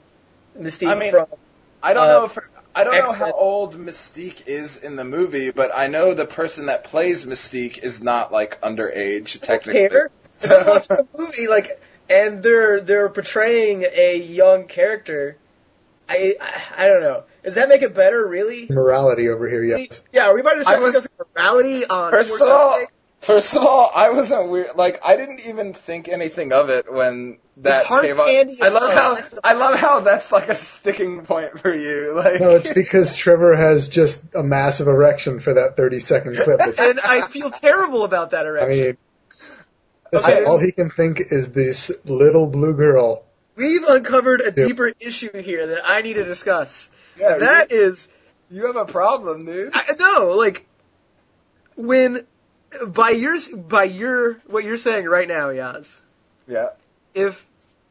Mystique 0.59 0.89
I 0.89 0.95
mean, 0.99 1.11
from. 1.11 1.27
I 1.83 1.95
don't 1.95 2.05
Uh, 2.05 2.07
know 2.13 2.25
if 2.25 2.35
her, 2.35 2.48
I 2.79 2.85
don't 2.85 2.95
know 2.95 3.01
X-Men. 3.11 3.19
how 3.21 3.33
old 3.33 3.77
Mystique 3.77 4.47
is 4.47 4.77
in 4.77 4.97
the 4.97 5.05
movie, 5.05 5.51
but 5.51 5.71
I 5.75 5.89
know 5.89 6.15
the 6.15 6.27
person 6.27 6.67
that 6.67 6.85
plays 6.85 7.25
Mystique 7.25 7.79
is 7.79 8.03
not 8.03 8.33
like 8.33 8.61
underage 8.63 9.41
technically. 9.41 9.89
Care. 9.89 10.11
So- 10.33 10.65
watch 10.67 10.87
the 10.87 11.05
movie, 11.17 11.49
like, 11.49 11.83
and 12.09 12.43
they're 12.45 12.81
they're 12.81 13.09
portraying 13.09 13.85
a 13.91 14.17
young 14.17 14.69
character. 14.69 15.37
I, 16.09 16.37
I 16.41 16.85
I 16.85 16.87
don't 16.89 17.01
know. 17.01 17.25
Does 17.43 17.57
that 17.57 17.69
make 17.69 17.83
it 17.83 17.93
better? 17.95 18.25
Really? 18.27 18.67
Morality 18.71 19.29
over 19.29 19.49
here, 19.49 19.65
yes. 19.65 20.01
Yeah. 20.13 20.29
Are 20.29 20.35
we 20.35 20.41
about 20.43 20.55
to 20.55 20.59
I 20.61 20.63
start 20.63 20.81
was- 20.81 20.95
discussing 20.95 21.27
morality 21.35 21.85
on? 21.87 22.13
First 22.13 22.41
of 22.41 22.49
all, 22.49 22.75
Update? 22.79 22.87
First 23.21 23.55
of 23.57 23.63
all, 23.63 23.91
I 23.95 24.11
wasn't 24.11 24.49
weird. 24.49 24.77
Like 24.77 25.01
I 25.05 25.17
didn't 25.17 25.41
even 25.47 25.75
think 25.75 26.09
anything 26.09 26.53
of 26.53 26.71
it 26.71 26.93
when 26.93 27.39
that 27.59 27.87
came 27.87 28.21
up. 28.21 28.27
candy 28.27 28.59
I 28.63 28.69
love 28.69 28.93
how. 28.93 29.19
I 29.43 29.53
love 29.55 29.77
how 29.79 30.01
that's 30.01 30.31
like 30.33 30.49
a 30.49 30.57
sticking 30.57 31.25
point 31.25 31.59
for 31.61 31.75
you. 31.75 32.15
Like 32.15 32.41
No, 32.41 32.57
it's 32.57 32.73
because 32.73 33.17
Trevor 33.17 33.55
has 33.57 33.89
just 33.89 34.25
a 34.35 34.43
massive 34.43 34.87
erection 34.89 35.41
for 35.41 35.55
that 35.55 35.77
30 35.77 36.01
second 36.01 36.37
clip. 36.37 36.61
and 36.79 37.01
I 37.01 37.29
feel 37.29 37.51
terrible 37.51 38.05
about 38.05 38.31
that 38.33 38.47
erection. 38.47 38.71
I 38.71 38.87
mean, 38.87 38.97
listen, 40.13 40.35
Okay. 40.35 40.45
all 40.45 40.59
he 40.59 40.73
can 40.73 40.91
think 40.91 41.21
is 41.21 41.53
this 41.53 41.91
little 42.05 42.47
blue 42.47 42.75
girl. 42.75 43.25
We've 43.57 43.83
uncovered 43.85 44.41
a 44.41 44.45
Yep. 44.47 44.55
deeper 44.55 44.93
issue 45.01 45.37
here 45.43 45.67
that 45.69 45.83
I 45.85 46.03
need 46.03 46.15
to 46.15 46.25
discuss. 46.25 46.89
yeah, 47.17 47.33
And 47.35 47.43
that 47.43 47.73
is, 47.73 48.07
you, 48.51 48.61
you 48.61 48.67
have 48.67 48.77
a 48.77 48.85
problem, 48.85 49.45
dude. 49.47 49.73
I, 49.75 49.95
no, 49.99 50.29
like 50.37 50.65
when 51.77 52.25
by 52.87 53.11
your 53.11 53.37
by 53.57 53.85
your 53.85 54.35
what 54.47 54.65
you're 54.65 54.77
saying 54.77 55.07
right 55.07 55.29
now, 55.29 55.49
Yaz. 55.49 55.95
Yeah. 56.47 56.71
If 57.15 57.45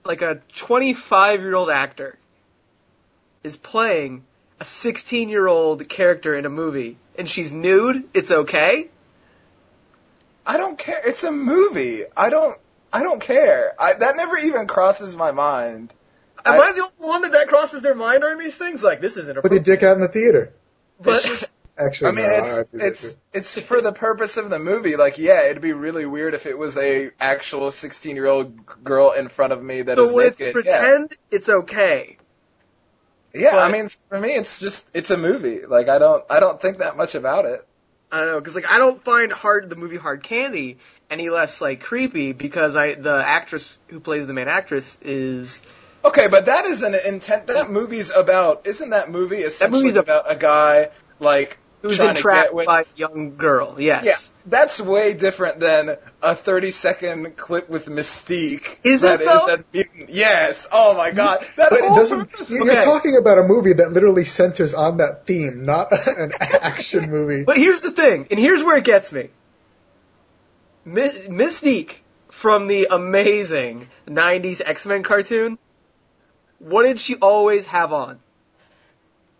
like 0.05 0.21
a 0.21 0.41
25 0.55 1.41
year 1.41 1.55
old 1.55 1.69
actor 1.69 2.17
is 3.43 3.57
playing 3.57 4.23
a 4.59 4.65
16 4.65 5.29
year 5.29 5.47
old 5.47 5.87
character 5.89 6.35
in 6.35 6.45
a 6.45 6.49
movie 6.49 6.97
and 7.17 7.27
she's 7.27 7.51
nude, 7.51 8.07
it's 8.13 8.31
okay. 8.31 8.89
I 10.45 10.57
don't 10.57 10.77
care. 10.77 11.01
It's 11.05 11.23
a 11.23 11.31
movie. 11.31 12.03
I 12.15 12.29
don't. 12.29 12.57
I 12.93 13.03
don't 13.03 13.19
care. 13.19 13.73
I, 13.77 13.95
that 13.95 14.15
never 14.15 14.37
even 14.37 14.65
crosses 14.65 15.13
my 15.15 15.31
mind. 15.33 15.91
Am 16.45 16.53
I- 16.53 16.57
I, 16.57 16.71
the 16.71 16.83
only 16.83 17.09
one 17.09 17.21
that 17.23 17.33
that 17.33 17.49
crosses 17.49 17.81
their 17.81 17.95
mind 17.95 18.23
on 18.23 18.37
these 18.37 18.55
things? 18.55 18.81
Like 18.81 19.01
this 19.01 19.17
isn't 19.17 19.37
a. 19.37 19.41
Put 19.41 19.51
your 19.51 19.59
dick 19.59 19.83
out 19.83 19.95
in 19.95 20.01
the 20.01 20.07
theater. 20.07 20.53
But 21.01 21.17
It's 21.17 21.25
just- 21.25 21.53
Actually, 21.79 22.07
I 22.07 22.11
mean, 22.11 22.25
no, 22.25 22.33
it's 22.33 22.55
don't 22.55 22.71
do 22.71 22.77
that 22.79 22.87
it's 22.87 23.15
it's 23.33 23.59
for 23.59 23.81
the 23.81 23.91
purpose 23.91 24.37
of 24.37 24.49
the 24.49 24.57
movie. 24.57 24.95
Like, 24.95 25.19
yeah, 25.19 25.43
it'd 25.43 25.61
be 25.61 25.73
really 25.73 26.05
weird 26.05 26.33
if 26.33 26.47
it 26.47 26.57
was 26.57 26.75
a 26.77 27.11
actual 27.19 27.71
sixteen 27.71 28.15
year 28.15 28.25
old 28.25 28.65
girl 28.83 29.11
in 29.11 29.29
front 29.29 29.53
of 29.53 29.63
me 29.63 29.83
that 29.83 29.99
is 29.99 30.09
so 30.09 30.15
let's 30.15 30.39
naked. 30.39 30.65
yeah. 30.65 30.79
pretend, 30.79 31.17
it's 31.29 31.49
okay. 31.49 32.17
Yeah, 33.33 33.57
I 33.57 33.71
mean, 33.71 33.89
for 34.09 34.19
me, 34.19 34.31
it's 34.33 34.59
just 34.59 34.89
it's 34.95 35.11
a 35.11 35.17
movie. 35.17 35.65
Like, 35.67 35.87
I 35.87 35.99
don't 35.99 36.23
I 36.29 36.39
don't 36.39 36.59
think 36.59 36.79
that 36.79 36.97
much 36.97 37.13
about 37.13 37.45
it. 37.45 37.67
I 38.11 38.19
don't 38.19 38.27
know, 38.27 38.39
because 38.39 38.55
like 38.55 38.71
I 38.71 38.79
don't 38.79 39.03
find 39.03 39.31
hard 39.31 39.69
the 39.69 39.75
movie 39.75 39.97
Hard 39.97 40.23
Candy 40.23 40.77
any 41.11 41.29
less 41.29 41.61
like 41.61 41.81
creepy 41.81 42.33
because 42.33 42.75
I 42.75 42.95
the 42.95 43.21
actress 43.23 43.77
who 43.87 43.99
plays 43.99 44.25
the 44.25 44.33
main 44.33 44.47
actress 44.47 44.97
is 45.01 45.61
Okay, 46.03 46.27
but 46.27 46.45
that 46.45 46.65
is 46.65 46.83
an 46.83 46.95
intent. 46.95 47.47
That 47.47 47.69
movie's 47.69 48.09
about. 48.09 48.65
Isn't 48.65 48.91
that 48.91 49.11
movie 49.11 49.37
essentially 49.37 49.83
movie's 49.83 49.99
about 49.99 50.31
a 50.31 50.35
guy 50.35 50.89
like 51.19 51.57
who's 51.81 51.97
trying 51.97 52.09
to 52.09 52.15
entrapped 52.15 52.53
with? 52.53 52.65
by 52.65 52.81
a 52.81 52.85
young 52.95 53.35
girl. 53.37 53.75
Yes. 53.79 54.03
Yeah, 54.05 54.15
that's 54.45 54.79
way 54.81 55.13
different 55.13 55.59
than 55.59 55.97
a 56.21 56.35
30 56.35 56.71
second 56.71 57.37
clip 57.37 57.69
with 57.69 57.85
Mystique. 57.87 58.77
Is 58.83 59.01
that 59.01 59.21
it, 59.21 59.25
though? 59.25 59.45
that 59.47 59.65
mutant. 59.73 60.09
Yes. 60.09 60.67
Oh 60.71 60.95
my 60.95 61.11
god. 61.11 61.45
That 61.55 61.69
But 61.69 61.81
whole 61.81 61.95
doesn't. 61.95 62.31
purpose- 62.31 62.49
You're 62.49 62.69
Okay. 62.71 62.81
talking 62.83 63.17
about 63.17 63.37
a 63.37 63.43
movie 63.43 63.73
that 63.73 63.91
literally 63.93 64.25
centers 64.25 64.73
on 64.73 64.97
that 64.97 65.25
theme, 65.27 65.63
not 65.63 65.91
an 66.07 66.31
action 66.39 67.09
movie. 67.11 67.43
But 67.43 67.57
here's 67.57 67.81
the 67.81 67.91
thing, 67.91 68.27
and 68.31 68.39
here's 68.39 68.63
where 68.63 68.77
it 68.77 68.83
gets 68.83 69.11
me. 69.11 69.29
My- 70.85 71.09
Mystique 71.29 71.95
from 72.31 72.67
the 72.67 72.87
amazing 72.91 73.87
'90s 74.07 74.61
X-Men 74.65 75.03
cartoon. 75.03 75.57
What 76.59 76.83
did 76.83 76.99
she 76.99 77.15
always 77.17 77.65
have 77.67 77.93
on? 77.93 78.19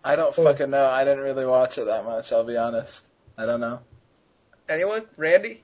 I 0.08 0.16
don't 0.16 0.34
fucking 0.34 0.70
know. 0.70 0.86
I 0.86 1.04
didn't 1.04 1.22
really 1.22 1.44
watch 1.44 1.76
it 1.76 1.84
that 1.84 2.04
much. 2.04 2.32
I'll 2.32 2.42
be 2.44 2.56
honest. 2.56 3.04
I 3.36 3.44
don't 3.46 3.60
know. 3.60 3.80
Anyone? 4.68 5.04
Randy? 5.16 5.62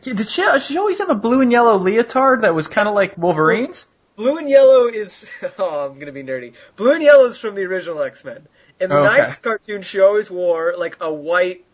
Did 0.00 0.28
she, 0.28 0.42
did 0.42 0.62
she 0.62 0.78
always 0.78 0.98
have 0.98 1.10
a 1.10 1.14
blue 1.14 1.40
and 1.42 1.52
yellow 1.52 1.76
leotard 1.78 2.40
that 2.42 2.54
was 2.54 2.66
kind 2.66 2.88
of 2.88 2.94
like 2.94 3.16
Wolverine's? 3.18 3.84
Blue 4.16 4.38
and 4.38 4.48
yellow 4.48 4.86
is. 4.86 5.26
Oh, 5.58 5.86
I'm 5.90 5.98
gonna 5.98 6.12
be 6.12 6.22
nerdy. 6.22 6.54
Blue 6.76 6.92
and 6.92 7.02
yellow 7.02 7.26
is 7.26 7.38
from 7.38 7.54
the 7.54 7.62
original 7.64 8.02
X-Men. 8.02 8.46
In 8.80 8.88
the 8.90 8.96
Okay. 8.96 9.22
'90s 9.22 9.42
cartoon, 9.42 9.82
she 9.82 10.00
always 10.00 10.30
wore 10.30 10.74
like 10.76 10.96
a 11.00 11.12
white, 11.12 11.64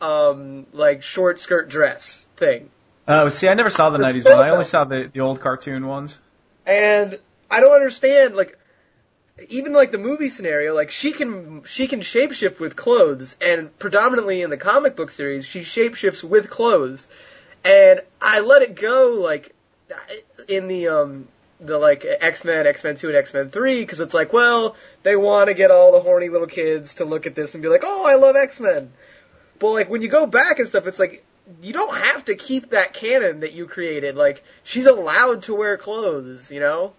um, 0.00 0.66
like 0.72 1.02
short 1.02 1.40
skirt 1.40 1.68
dress 1.68 2.26
thing. 2.36 2.68
Oh, 3.06 3.28
see, 3.28 3.48
I 3.48 3.54
never 3.54 3.70
saw 3.70 3.90
the 3.90 3.98
The 3.98 4.04
90s 4.04 4.24
one. 4.24 4.38
I 4.38 4.50
only 4.50 4.64
saw 4.64 4.84
the, 4.84 5.10
the 5.12 5.20
old 5.20 5.40
cartoon 5.40 5.86
ones. 5.86 6.18
And 6.66 7.18
I 7.50 7.60
don't 7.60 7.72
understand, 7.74 8.36
like, 8.36 8.56
even 9.48 9.72
like 9.72 9.90
the 9.90 9.98
movie 9.98 10.28
scenario, 10.28 10.74
like 10.74 10.90
she 10.90 11.12
can 11.12 11.62
she 11.64 11.86
can 11.86 12.00
shapeshift 12.00 12.58
with 12.58 12.76
clothes, 12.76 13.36
and 13.40 13.76
predominantly 13.78 14.42
in 14.42 14.50
the 14.50 14.56
comic 14.56 14.96
book 14.96 15.10
series, 15.10 15.46
she 15.46 15.60
shapeshifts 15.60 16.22
with 16.22 16.50
clothes. 16.50 17.08
And 17.64 18.00
I 18.20 18.40
let 18.40 18.62
it 18.62 18.74
go, 18.74 19.18
like 19.20 19.54
in 20.48 20.68
the 20.68 20.88
um 20.88 21.28
the 21.60 21.78
like 21.78 22.04
X 22.04 22.44
Men, 22.44 22.66
X 22.66 22.84
Men 22.84 22.96
Two, 22.96 23.08
and 23.08 23.16
X 23.16 23.34
Men 23.34 23.50
Three 23.50 23.80
because 23.80 24.00
it's 24.00 24.14
like, 24.14 24.32
well, 24.32 24.76
they 25.02 25.16
want 25.16 25.48
to 25.48 25.54
get 25.54 25.70
all 25.70 25.92
the 25.92 26.00
horny 26.00 26.28
little 26.28 26.46
kids 26.46 26.94
to 26.94 27.04
look 27.04 27.26
at 27.26 27.34
this 27.34 27.54
and 27.54 27.62
be 27.62 27.68
like, 27.68 27.82
oh, 27.84 28.06
I 28.06 28.16
love 28.16 28.36
X 28.36 28.60
Men. 28.60 28.92
But 29.58 29.70
like 29.70 29.90
when 29.90 30.02
you 30.02 30.08
go 30.08 30.26
back 30.26 30.58
and 30.58 30.68
stuff, 30.68 30.86
it's 30.86 30.98
like 30.98 31.24
you 31.62 31.72
don't 31.72 31.94
have 31.94 32.26
to 32.26 32.34
keep 32.34 32.70
that 32.70 32.94
canon 32.94 33.40
that 33.40 33.52
you 33.52 33.66
created. 33.66 34.16
Like 34.16 34.42
she's 34.64 34.86
allowed 34.86 35.44
to 35.44 35.54
wear 35.54 35.76
clothes, 35.76 36.50
you 36.50 36.60
know. 36.60 36.94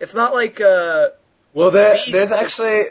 It's 0.00 0.14
not 0.14 0.32
like 0.32 0.60
uh, 0.60 1.08
Well, 1.58 1.72
there, 1.72 1.98
there's 2.12 2.30
actually 2.30 2.84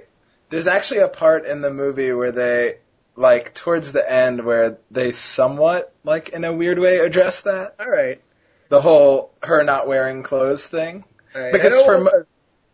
there's 0.50 0.68
actually 0.68 1.00
a 1.00 1.08
part 1.08 1.46
in 1.46 1.62
the 1.62 1.72
movie 1.72 2.12
where 2.12 2.34
they 2.34 2.80
like 3.16 3.54
towards 3.54 3.94
the 3.94 4.12
end 4.12 4.44
where 4.44 4.78
they 4.92 5.14
somewhat 5.14 5.94
like 6.04 6.30
in 6.30 6.44
a 6.44 6.52
weird 6.52 6.78
way 6.78 6.98
address 7.00 7.44
that. 7.44 7.76
All 7.80 7.90
right, 7.90 8.22
the 8.68 8.82
whole 8.82 9.32
her 9.42 9.64
not 9.64 9.88
wearing 9.88 10.22
clothes 10.22 10.68
thing. 10.68 11.06
Right. 11.34 11.54
Because 11.54 11.82
for 11.82 12.02
mo- 12.02 12.26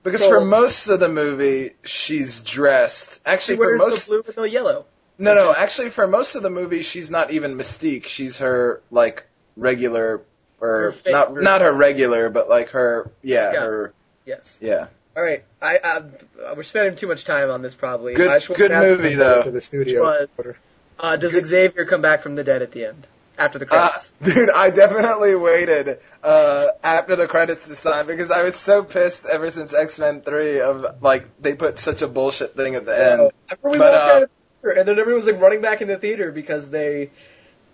because 0.02 0.22
So- 0.22 0.30
for 0.30 0.44
most 0.44 0.88
of 0.88 1.00
the 1.00 1.10
movie 1.10 1.76
she's 1.84 2.40
dressed. 2.40 3.22
Actually 3.24 3.58
for 3.58 3.78
most 3.78 4.06
the 4.06 4.10
blue 4.10 4.24
with 4.26 4.36
no 4.38 4.46
yellow. 4.46 4.86
no 5.20 5.36
no. 5.36 5.54
Actually 5.54 5.92
for 5.92 6.08
most 6.08 6.34
of 6.34 6.42
the 6.42 6.50
movie 6.50 6.82
she's 6.82 7.12
not 7.12 7.30
even 7.30 7.56
Mystique. 7.56 8.08
She's 8.08 8.40
her 8.40 8.82
like 8.90 9.28
regular 9.56 10.22
or 10.60 10.96
Her 11.06 11.12
not 11.12 11.36
her- 11.36 11.42
not 11.44 11.62
her 11.62 11.72
regular 11.72 12.30
but 12.30 12.50
like 12.50 12.70
her 12.70 13.12
yeah 13.22 13.52
her 13.54 13.94
Yes. 14.26 14.58
yeah 14.60 14.88
All 15.16 15.24
right. 15.24 15.44
I, 15.62 15.80
I 15.84 16.54
we're 16.54 16.64
spending 16.64 16.96
too 16.96 17.08
much 17.08 17.26
time 17.26 17.50
on 17.50 17.62
this 17.62 17.76
probably. 17.76 18.14
Good- 18.16 18.30
I 18.30 18.40
just 18.40 18.54
good 18.54 18.72
movie, 18.72 19.16
Go 19.16 19.18
though. 19.18 19.44
To 19.44 19.52
the 19.52 19.62
studio. 19.62 20.02
Was- 20.04 20.56
Uh, 21.00 21.18
does 21.18 21.34
Xavier 21.34 21.86
come 21.86 22.02
back 22.02 22.22
from 22.22 22.36
the 22.36 22.44
dead 22.44 22.62
at 22.62 22.72
the 22.72 22.86
end 22.86 23.08
after 23.38 23.58
the 23.60 23.66
Uh, 23.66 23.90
credits? 23.90 24.12
dude, 24.36 24.50
I 24.50 24.70
definitely 24.70 25.36
waited 25.36 26.00
uh, 26.24 26.68
after 26.84 27.16
the 27.16 27.28
credits 27.28 27.68
to 27.68 27.76
sign 27.76 28.06
because 28.06 28.30
I 28.32 28.44
was 28.44 28.56
so 28.56 28.84
pissed 28.84 29.26
ever 29.26 29.50
since 29.52 29.74
X 29.74 30.00
Men 30.00 30.22
Three 30.22 30.62
of 30.62 31.02
like 31.02 31.28
they 31.42 31.54
put 31.56 31.80
such 31.80 32.02
a 32.04 32.08
bullshit 32.08 32.56
thing 32.56 32.76
at 32.76 32.86
the 32.86 32.96
end. 32.98 33.22
I 33.50 33.56
remember 33.64 33.70
we 33.70 33.78
But, 33.80 33.92
walked 33.92 33.96
uh, 33.96 34.16
out 34.16 34.24
of 34.24 34.30
the 34.30 34.68
theater, 34.68 34.80
and 34.80 34.88
then 34.88 35.00
everyone 35.00 35.24
was 35.24 35.32
like 35.32 35.42
running 35.42 35.62
back 35.62 35.82
in 35.82 35.88
the 35.88 35.98
theater 35.98 36.32
because 36.32 36.70
they 36.70 37.10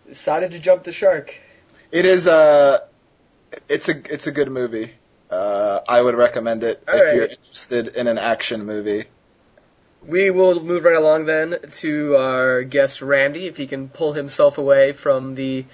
decided 0.08 0.52
to 0.52 0.60
jump 0.60 0.84
the 0.84 0.92
shark. 0.94 1.36
It 1.92 2.06
is 2.06 2.26
a, 2.28 2.88
it's 3.68 3.90
a 3.90 4.14
it's 4.14 4.28
a 4.28 4.32
good 4.32 4.50
movie. 4.50 4.94
Uh, 5.30 5.80
I 5.88 6.02
would 6.02 6.16
recommend 6.16 6.64
it 6.64 6.84
All 6.88 6.96
if 6.96 7.02
right. 7.04 7.16
you're 7.16 7.26
interested 7.26 7.88
in 7.90 8.08
an 8.08 8.18
action 8.18 8.66
movie. 8.66 9.06
We 10.06 10.30
will 10.32 10.64
move 10.64 10.86
right 10.86 10.96
along 10.96 11.26
then 11.26 11.58
to 11.74 12.16
our 12.16 12.64
guest 12.64 13.02
Randy, 13.02 13.48
if 13.48 13.58
he 13.58 13.68
can 13.68 13.90
pull 13.90 14.14
himself 14.14 14.58
away 14.58 14.94
from 14.94 15.36
the 15.36 15.66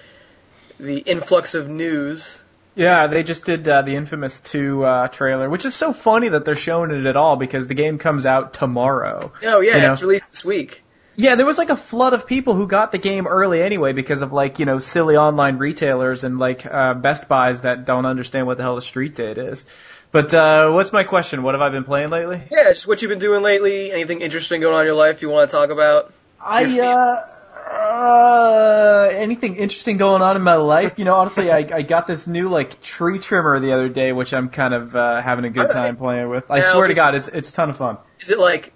the 0.80 0.98
influx 0.98 1.54
of 1.54 1.70
news. 1.70 2.38
Yeah, 2.74 3.08
they 3.08 3.24
just 3.24 3.46
did 3.46 3.66
uh, 3.66 3.84
the 3.84 3.96
infamous 3.96 4.42
2 4.42 4.84
uh, 4.84 5.08
trailer, 5.08 5.50
which 5.50 5.64
is 5.64 5.74
so 5.74 5.94
funny 5.94 6.28
that 6.28 6.44
they're 6.44 6.58
showing 6.58 6.92
it 6.92 7.06
at 7.06 7.16
all 7.16 7.38
because 7.38 7.68
the 7.70 7.74
game 7.74 7.98
comes 8.00 8.26
out 8.26 8.54
tomorrow. 8.54 9.32
Oh 9.44 9.62
yeah, 9.62 9.78
You 9.78 9.82
know. 9.84 9.92
it's 9.94 10.02
released 10.02 10.32
this 10.32 10.44
week. 10.44 10.84
Yeah, 11.18 11.36
there 11.36 11.46
was 11.46 11.58
like 11.58 11.70
a 11.70 11.78
flood 11.78 12.14
of 12.14 12.28
people 12.28 12.56
who 12.56 12.68
got 12.68 12.92
the 12.92 12.98
game 12.98 13.28
early 13.28 13.62
anyway 13.62 13.94
because 13.94 14.22
of 14.22 14.34
like, 14.34 14.60
you 14.60 14.66
know, 14.66 14.80
silly 14.80 15.16
online 15.16 15.58
retailers 15.58 16.24
and 16.24 16.40
like 16.40 16.66
uh, 16.66 16.94
Best 16.94 17.28
Buys 17.28 17.62
that 17.62 17.86
don't 17.86 18.06
understand 18.06 18.48
what 18.48 18.58
the 18.58 18.64
hell 18.64 18.76
the 18.76 18.82
street 18.82 19.16
date 19.16 19.38
is. 19.38 19.66
But 20.12 20.34
uh, 20.34 20.72
what's 20.72 20.94
my 20.94 21.04
question? 21.04 21.44
What 21.44 21.56
have 21.56 21.62
I 21.62 21.70
been 21.70 21.84
playing 21.84 22.10
lately? 22.10 22.42
Yeah, 22.52 22.72
just 22.72 22.88
what 22.88 23.02
you've 23.02 23.10
been 23.10 23.20
doing 23.20 23.42
lately. 23.42 23.92
Anything 23.92 24.22
interesting 24.22 24.62
going 24.62 24.74
on 24.74 24.82
in 24.82 24.86
your 24.86 24.96
life 24.96 25.22
you 25.22 25.30
want 25.30 25.50
to 25.50 25.56
talk 25.56 25.70
about? 25.70 26.14
I 26.40 26.80
uh, 26.80 27.26
uh 27.66 29.10
anything 29.12 29.56
interesting 29.56 29.98
going 29.98 30.22
on 30.22 30.36
in 30.36 30.42
my 30.42 30.56
life? 30.56 30.94
You 30.98 31.06
know, 31.06 31.16
honestly, 31.16 31.52
I 31.52 31.58
I 31.58 31.82
got 31.82 32.08
this 32.08 32.28
new 32.28 32.50
like 32.50 32.82
tree 32.82 33.20
trimmer 33.20 33.60
the 33.60 33.74
other 33.74 33.90
day, 33.90 34.12
which 34.12 34.34
I'm 34.34 34.50
kind 34.50 34.74
of 34.74 34.96
uh, 34.96 35.22
having 35.22 35.46
a 35.46 35.50
good 35.50 35.72
time 35.72 35.98
playing 35.98 36.30
with. 36.30 36.46
I 36.50 36.60
Now, 36.60 36.72
swear 36.72 36.88
to 36.88 36.94
God, 36.94 37.16
it's 37.16 37.28
it's 37.28 37.50
a 37.50 37.54
ton 37.54 37.70
of 37.70 37.78
fun. 37.78 37.98
Is 38.20 38.30
it 38.30 38.40
like 38.40 38.74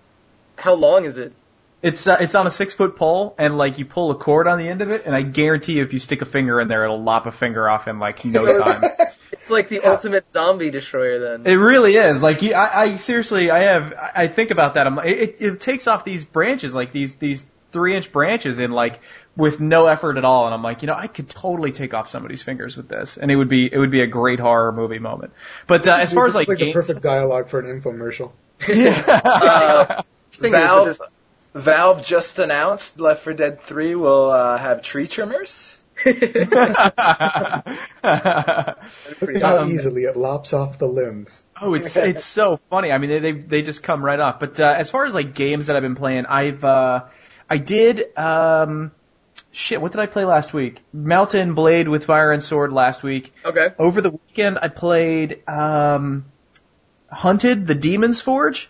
how 0.58 0.74
long 0.74 1.06
is 1.06 1.18
it? 1.18 1.32
It's 1.82 2.06
uh, 2.08 2.18
it's 2.20 2.36
on 2.36 2.46
a 2.46 2.52
six 2.52 2.74
foot 2.74 2.96
pole, 2.98 3.36
and 3.38 3.58
like 3.58 3.80
you 3.80 3.86
pull 3.86 4.12
a 4.12 4.16
cord 4.16 4.48
on 4.48 4.58
the 4.60 4.68
end 4.68 4.82
of 4.82 4.92
it, 4.92 5.06
and 5.06 5.16
I 5.16 5.22
guarantee 5.22 5.74
you, 5.74 5.84
if 5.84 5.94
you 5.94 6.00
stick 6.00 6.22
a 6.22 6.26
finger 6.26 6.60
in 6.60 6.68
there, 6.68 6.84
it'll 6.84 7.02
lop 7.02 7.26
a 7.26 7.32
finger 7.32 7.70
off 7.70 7.88
in 7.88 8.00
like 8.00 8.26
no 8.26 8.46
time. 8.64 8.84
It's 9.32 9.50
like 9.50 9.70
the 9.70 9.82
ultimate 9.90 10.30
zombie 10.34 10.72
destroyer 10.72 11.20
then. 11.20 11.48
It 11.48 11.56
really 11.56 11.96
is. 11.96 12.22
Like 12.22 12.42
you- 12.42 12.54
I, 12.54 12.82
I 12.82 12.96
seriously, 12.98 13.50
I 13.50 13.60
have, 13.60 13.94
I 13.94 14.12
I 14.24 14.28
think 14.28 14.52
about 14.52 14.74
that. 14.74 14.88
I'm 14.88 14.96
like, 14.98 15.08
it, 15.08 15.36
it 15.40 15.62
takes 15.62 15.88
off 15.88 16.04
these 16.04 16.26
branches, 16.26 16.76
like 16.76 16.92
these 16.92 17.16
these 17.16 17.46
three 17.72 17.96
inch 17.96 18.12
branches, 18.12 18.60
in 18.60 18.72
like 18.72 19.00
with 19.38 19.62
no 19.62 19.88
effort 19.88 20.18
at 20.18 20.26
all. 20.26 20.46
And 20.48 20.54
I'm 20.54 20.62
like, 20.64 20.82
you 20.82 20.88
know, 20.88 20.96
I 20.96 21.08
could 21.08 21.30
totally 21.30 21.72
take 21.72 21.94
off 21.94 22.10
somebody's 22.10 22.42
fingers 22.42 22.76
with 22.76 22.90
this, 22.90 23.16
and 23.16 23.32
it 23.32 23.38
would 23.38 23.48
be 23.50 23.72
it 23.72 23.78
would 23.78 23.92
be 23.92 24.02
a 24.02 24.08
great 24.08 24.42
horror 24.42 24.74
movie 24.74 25.00
moment. 25.00 25.32
But 25.66 25.88
uh, 25.88 25.94
as 26.02 26.10
Dude, 26.10 26.16
far 26.18 26.26
this 26.28 26.36
as 26.36 26.42
is 26.42 26.48
like, 26.50 26.58
the 26.58 26.74
perfect 26.74 27.02
dialogue 27.02 27.50
for 27.50 27.60
an 27.62 27.82
infomercial. 27.82 28.32
Uh, 28.68 30.02
Thing 30.32 30.54
is, 30.54 30.60
Valve 30.60 30.88
just- 30.88 31.02
Valve 31.54 32.06
just 32.06 32.40
announced 32.40 33.00
Left 33.00 33.24
4 33.24 33.34
Dead 33.34 33.62
3 33.62 33.96
will 33.96 34.30
uh, 34.30 34.58
have 34.58 34.82
tree 34.82 35.08
trimmers. 35.08 35.78
Look 36.06 36.54
how 36.54 37.64
Um, 39.58 39.72
easily 39.72 40.06
it 40.06 40.16
lops 40.16 40.54
off 40.54 40.78
the 40.78 40.88
limbs. 40.88 41.44
Oh, 41.62 41.74
it's 41.74 41.98
it's 41.98 42.24
so 42.24 42.58
funny. 42.70 42.92
I 42.92 42.98
mean, 43.00 43.10
they 43.10 43.20
they, 43.20 43.32
they 43.34 43.62
just 43.62 43.84
come 43.84 44.04
right 44.04 44.20
off. 44.20 44.40
But 44.40 44.60
uh, 44.60 44.76
as 44.78 44.90
far 44.90 45.06
as 45.06 45.14
like 45.14 45.34
games 45.34 45.68
that 45.68 45.76
I've 45.76 45.82
been 45.82 45.96
playing, 45.96 46.26
I've 46.26 46.64
uh, 46.64 47.06
I 47.50 47.58
did 47.58 48.18
um, 48.18 48.92
shit. 49.52 49.82
What 49.82 49.92
did 49.92 50.00
I 50.00 50.06
play 50.06 50.24
last 50.24 50.54
week? 50.54 50.80
Mount 50.94 51.34
and 51.34 51.56
Blade 51.56 51.90
with 51.90 52.06
Fire 52.06 52.32
and 52.32 52.42
Sword 52.42 52.72
last 52.72 53.04
week. 53.04 53.34
okay. 53.44 53.70
Over 53.78 54.02
the 54.02 54.12
weekend, 54.12 54.60
I 54.62 54.70
played 54.70 55.48
um, 55.50 56.26
Hunted: 57.12 57.68
The 57.68 57.76
Demon's 57.76 58.22
Forge, 58.22 58.70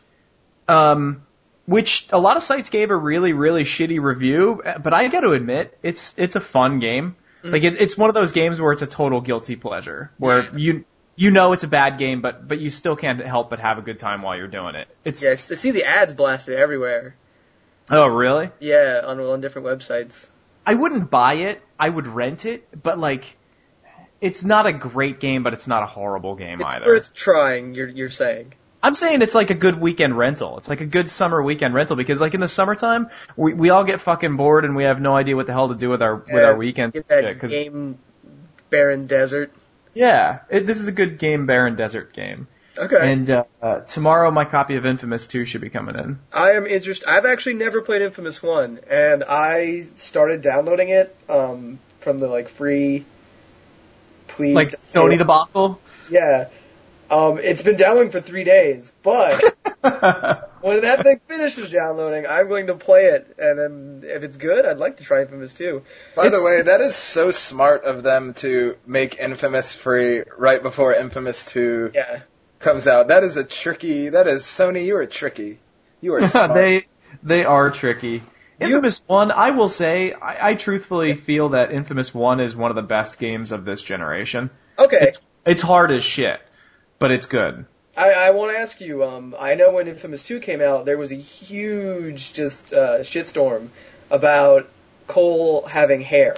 um, 0.68 1.24
which 1.70 2.08
a 2.12 2.20
lot 2.20 2.36
of 2.36 2.42
sites 2.42 2.72
gave 2.72 2.90
a 2.90 2.96
really 2.96 3.32
really 3.34 3.64
shitty 3.64 4.02
review. 4.02 4.62
But 4.64 4.94
I 4.94 5.08
got 5.08 5.22
to 5.22 5.34
admit, 5.34 5.78
it's 5.84 6.16
it's 6.18 6.36
a 6.36 6.42
fun 6.42 6.80
game. 6.80 7.16
Mm. 7.44 7.52
Like 7.52 7.64
it, 7.64 7.80
it's 7.80 7.96
one 7.96 8.10
of 8.10 8.16
those 8.16 8.32
games 8.32 8.60
where 8.60 8.74
it's 8.74 8.82
a 8.82 8.88
total 8.88 9.22
guilty 9.22 9.56
pleasure, 9.56 10.12
where 10.18 10.50
you 10.58 10.84
you 11.16 11.30
know 11.30 11.54
it's 11.54 11.64
a 11.64 11.68
bad 11.68 12.00
game, 12.00 12.22
but 12.22 12.48
but 12.48 12.60
you 12.60 12.72
still 12.72 12.96
can't 12.96 13.24
help 13.24 13.52
but 13.52 13.60
have 13.60 13.78
a 13.78 13.84
good 13.84 14.00
time 14.00 14.24
while 14.24 14.36
you're 14.36 14.48
doing 14.48 14.74
it. 14.74 14.88
It's 15.06 15.22
Yes, 15.22 15.52
I 15.52 15.56
see 15.56 15.70
the 15.70 15.86
ads 15.86 16.14
blasted 16.14 16.58
everywhere. 16.58 17.16
oh 17.92 18.08
really? 18.08 18.50
Yeah, 18.60 19.02
on 19.06 19.20
on 19.20 19.40
different 19.40 19.68
websites. 19.68 20.28
I 20.66 20.74
wouldn't 20.74 21.12
buy 21.12 21.36
it. 21.36 21.62
I 21.80 21.88
would 21.88 22.08
rent 22.08 22.46
it, 22.46 22.68
but 22.82 23.00
like. 23.00 23.36
It's 24.22 24.44
not 24.44 24.66
a 24.66 24.74
great 24.74 25.22
game, 25.22 25.44
but 25.44 25.54
it's 25.54 25.66
not 25.66 25.82
a 25.82 25.86
horrible 25.86 26.36
game 26.36 26.60
It's 26.60 26.74
either. 26.74 26.94
It's 26.94 27.08
worth 27.08 27.16
trying. 27.16 27.74
You're 27.74 27.88
you're 27.88 28.10
saying. 28.10 28.52
I'm 28.82 28.96
saying 28.96 29.22
it's 29.22 29.36
like 29.36 29.50
a 29.50 29.56
good 29.56 29.80
weekend 29.80 30.18
rental. 30.18 30.58
It's 30.58 30.70
like 30.70 30.82
a 30.82 30.86
good 30.86 31.10
summer 31.10 31.42
weekend 31.44 31.74
rental 31.74 31.96
because 31.96 32.22
like 32.22 32.34
in 32.34 32.40
the 32.40 32.48
summertime, 32.48 33.10
we 33.36 33.54
we 33.54 33.70
all 33.72 33.84
get 33.84 34.02
fucking 34.02 34.38
bored 34.38 34.64
and 34.66 34.76
we 34.76 34.84
have 34.86 35.02
no 35.02 35.16
idea 35.16 35.36
what 35.36 35.48
the 35.48 35.54
hell 35.54 35.68
to 35.70 35.76
do 35.76 35.90
with 35.90 36.02
our 36.02 36.16
with 36.16 36.44
our 36.44 36.56
weekends. 36.56 36.94
Get 36.94 37.08
that 37.10 37.24
Yeah, 37.26 37.34
game, 37.34 37.98
barren 38.70 39.08
desert. 39.08 39.52
yeah, 39.94 40.40
it, 40.50 40.66
this 40.66 40.78
is 40.78 40.88
a 40.88 40.94
good 40.94 41.18
game, 41.20 41.46
barren 41.46 41.76
desert 41.76 42.14
game. 42.14 42.48
Okay. 42.78 43.12
And 43.12 43.30
uh, 43.30 43.44
uh, 43.62 43.80
tomorrow, 43.82 44.32
my 44.32 44.46
copy 44.46 44.78
of 44.78 44.86
Infamous 44.86 45.28
2 45.28 45.44
should 45.44 45.60
be 45.60 45.70
coming 45.70 45.96
in. 45.96 46.18
I 46.32 46.52
am 46.52 46.66
interested. 46.66 47.10
I've 47.10 47.26
actually 47.26 47.56
never 47.56 47.82
played 47.82 48.02
Infamous 48.02 48.42
One, 48.42 48.80
and 48.90 49.26
I 49.26 49.82
started 49.96 50.42
downloading 50.42 50.88
it 50.88 51.14
um, 51.28 51.80
from 52.00 52.20
the 52.20 52.28
like 52.28 52.48
free. 52.48 53.04
Please, 54.30 54.56
Like 54.56 54.80
Sony 54.80 55.18
debacle. 55.18 55.82
Yeah. 56.10 56.48
Um, 57.10 57.40
it's 57.40 57.62
been 57.64 57.76
downloading 57.76 58.12
for 58.12 58.22
three 58.22 58.44
days, 58.44 58.92
but 59.04 59.42
when 60.62 60.82
that 60.82 61.00
thing 61.04 61.20
finishes 61.28 61.72
downloading, 61.72 62.26
I'm 62.28 62.48
going 62.48 62.68
to 62.68 62.76
play 62.76 63.06
it, 63.06 63.36
and 63.40 63.58
then 63.60 64.04
if 64.10 64.24
it's 64.24 64.38
good, 64.38 64.66
I'd 64.66 64.78
like 64.78 64.98
to 64.98 65.04
try 65.04 65.22
Infamous 65.22 65.54
too. 65.54 65.84
By 66.16 66.30
the 66.30 66.42
way, 66.44 66.62
that 66.62 66.82
is 66.82 66.96
so 66.96 67.32
smart 67.32 67.84
of 67.86 68.04
them 68.04 68.34
to 68.36 68.76
make 68.86 69.18
Infamous 69.20 69.74
free 69.74 70.24
right 70.38 70.62
before 70.62 70.94
Infamous 70.94 71.46
2 71.46 71.92
Yeah. 71.96 72.20
comes 72.60 72.88
out. 72.88 73.08
That 73.08 73.24
is 73.24 73.38
a 73.38 73.44
tricky. 73.44 74.10
That 74.10 74.28
is 74.28 74.44
Sony. 74.44 74.86
You 74.86 74.98
are 74.98 75.06
tricky. 75.06 75.60
You 76.02 76.14
are 76.16 76.28
smart. 76.28 76.54
they 76.54 76.86
they 77.24 77.44
are 77.44 77.72
tricky. 77.72 78.22
Infamous 78.60 79.02
One, 79.08 79.32
I 79.32 79.52
will 79.52 79.70
say, 79.70 80.12
I, 80.14 80.50
I 80.50 80.56
truthfully 80.56 81.16
feel 81.16 81.50
that 81.50 81.72
Infamous 81.72 82.14
One 82.14 82.40
is 82.42 82.56
one 82.56 82.72
of 82.72 82.76
the 82.76 82.82
best 82.82 83.18
games 83.18 83.52
of 83.54 83.64
this 83.66 83.82
generation. 83.82 84.50
Okay. 84.78 85.14
It's 85.46 85.62
hard 85.62 85.92
as 85.92 86.04
shit, 86.04 86.42
but 87.00 87.12
it's 87.12 87.26
good. 87.26 87.66
I, 87.98 88.12
I 88.12 88.30
want 88.32 88.52
to 88.54 88.60
ask 88.60 88.80
you. 88.80 89.04
Um, 89.04 89.36
I 89.38 89.56
know 89.56 89.72
when 89.72 89.88
Infamous 89.88 90.24
Two 90.24 90.40
came 90.40 90.62
out, 90.62 90.86
there 90.86 90.98
was 90.98 91.12
a 91.12 91.16
huge 91.16 92.34
just 92.34 92.72
uh, 92.72 93.00
shitstorm 93.00 93.70
about 94.10 94.70
Cole 95.08 95.66
having 95.66 96.02
hair. 96.02 96.38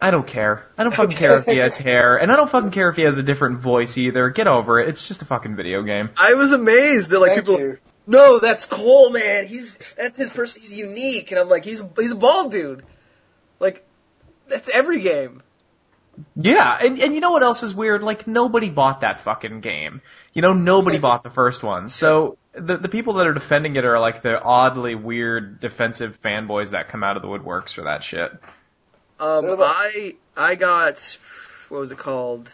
I 0.00 0.10
don't 0.10 0.26
care. 0.26 0.66
I 0.76 0.82
don't 0.82 0.94
fucking 0.94 1.16
care 1.16 1.38
if 1.38 1.46
he 1.46 1.58
has 1.58 1.76
hair, 1.76 2.16
and 2.16 2.32
I 2.32 2.34
don't 2.34 2.50
fucking 2.50 2.72
care 2.72 2.88
if 2.88 2.96
he 2.96 3.02
has 3.02 3.18
a 3.18 3.22
different 3.22 3.60
voice 3.60 3.96
either. 3.96 4.30
Get 4.30 4.48
over 4.48 4.80
it. 4.80 4.88
It's 4.88 5.06
just 5.06 5.22
a 5.22 5.24
fucking 5.24 5.54
video 5.54 5.82
game. 5.82 6.10
I 6.18 6.34
was 6.34 6.50
amazed 6.50 7.10
that 7.10 7.20
like 7.20 7.34
Thank 7.34 7.46
people. 7.46 7.60
you. 7.60 7.78
No, 8.04 8.40
that's 8.40 8.66
Cole, 8.66 9.10
man. 9.10 9.46
He's 9.46 9.94
that's 9.94 10.16
his 10.16 10.30
person. 10.30 10.60
He's 10.60 10.76
unique, 10.76 11.30
and 11.30 11.38
I'm 11.38 11.48
like, 11.48 11.64
he's 11.64 11.80
he's 11.96 12.10
a 12.10 12.16
bald 12.16 12.50
dude. 12.50 12.84
Like, 13.60 13.86
that's 14.48 14.68
every 14.68 15.00
game. 15.00 15.40
Yeah, 16.36 16.76
and 16.80 17.00
and 17.00 17.14
you 17.14 17.20
know 17.20 17.30
what 17.32 17.42
else 17.42 17.62
is 17.62 17.74
weird? 17.74 18.02
Like 18.02 18.26
nobody 18.26 18.68
bought 18.70 19.00
that 19.00 19.20
fucking 19.20 19.60
game. 19.60 20.02
You 20.34 20.42
know, 20.42 20.52
nobody 20.52 20.98
bought 20.98 21.22
the 21.22 21.30
first 21.30 21.62
one. 21.62 21.88
So 21.88 22.36
the 22.52 22.76
the 22.76 22.88
people 22.88 23.14
that 23.14 23.26
are 23.26 23.34
defending 23.34 23.76
it 23.76 23.84
are 23.84 23.98
like 23.98 24.22
the 24.22 24.40
oddly 24.40 24.94
weird 24.94 25.60
defensive 25.60 26.18
fanboys 26.22 26.70
that 26.70 26.88
come 26.88 27.02
out 27.02 27.16
of 27.16 27.22
the 27.22 27.28
woodworks 27.28 27.72
for 27.72 27.82
that 27.82 28.04
shit. 28.04 28.30
Um, 29.18 29.46
They're 29.46 29.56
like- 29.56 29.76
I 29.76 30.14
I 30.36 30.54
got 30.54 31.18
what 31.68 31.80
was 31.80 31.92
it 31.92 31.98
called? 31.98 32.50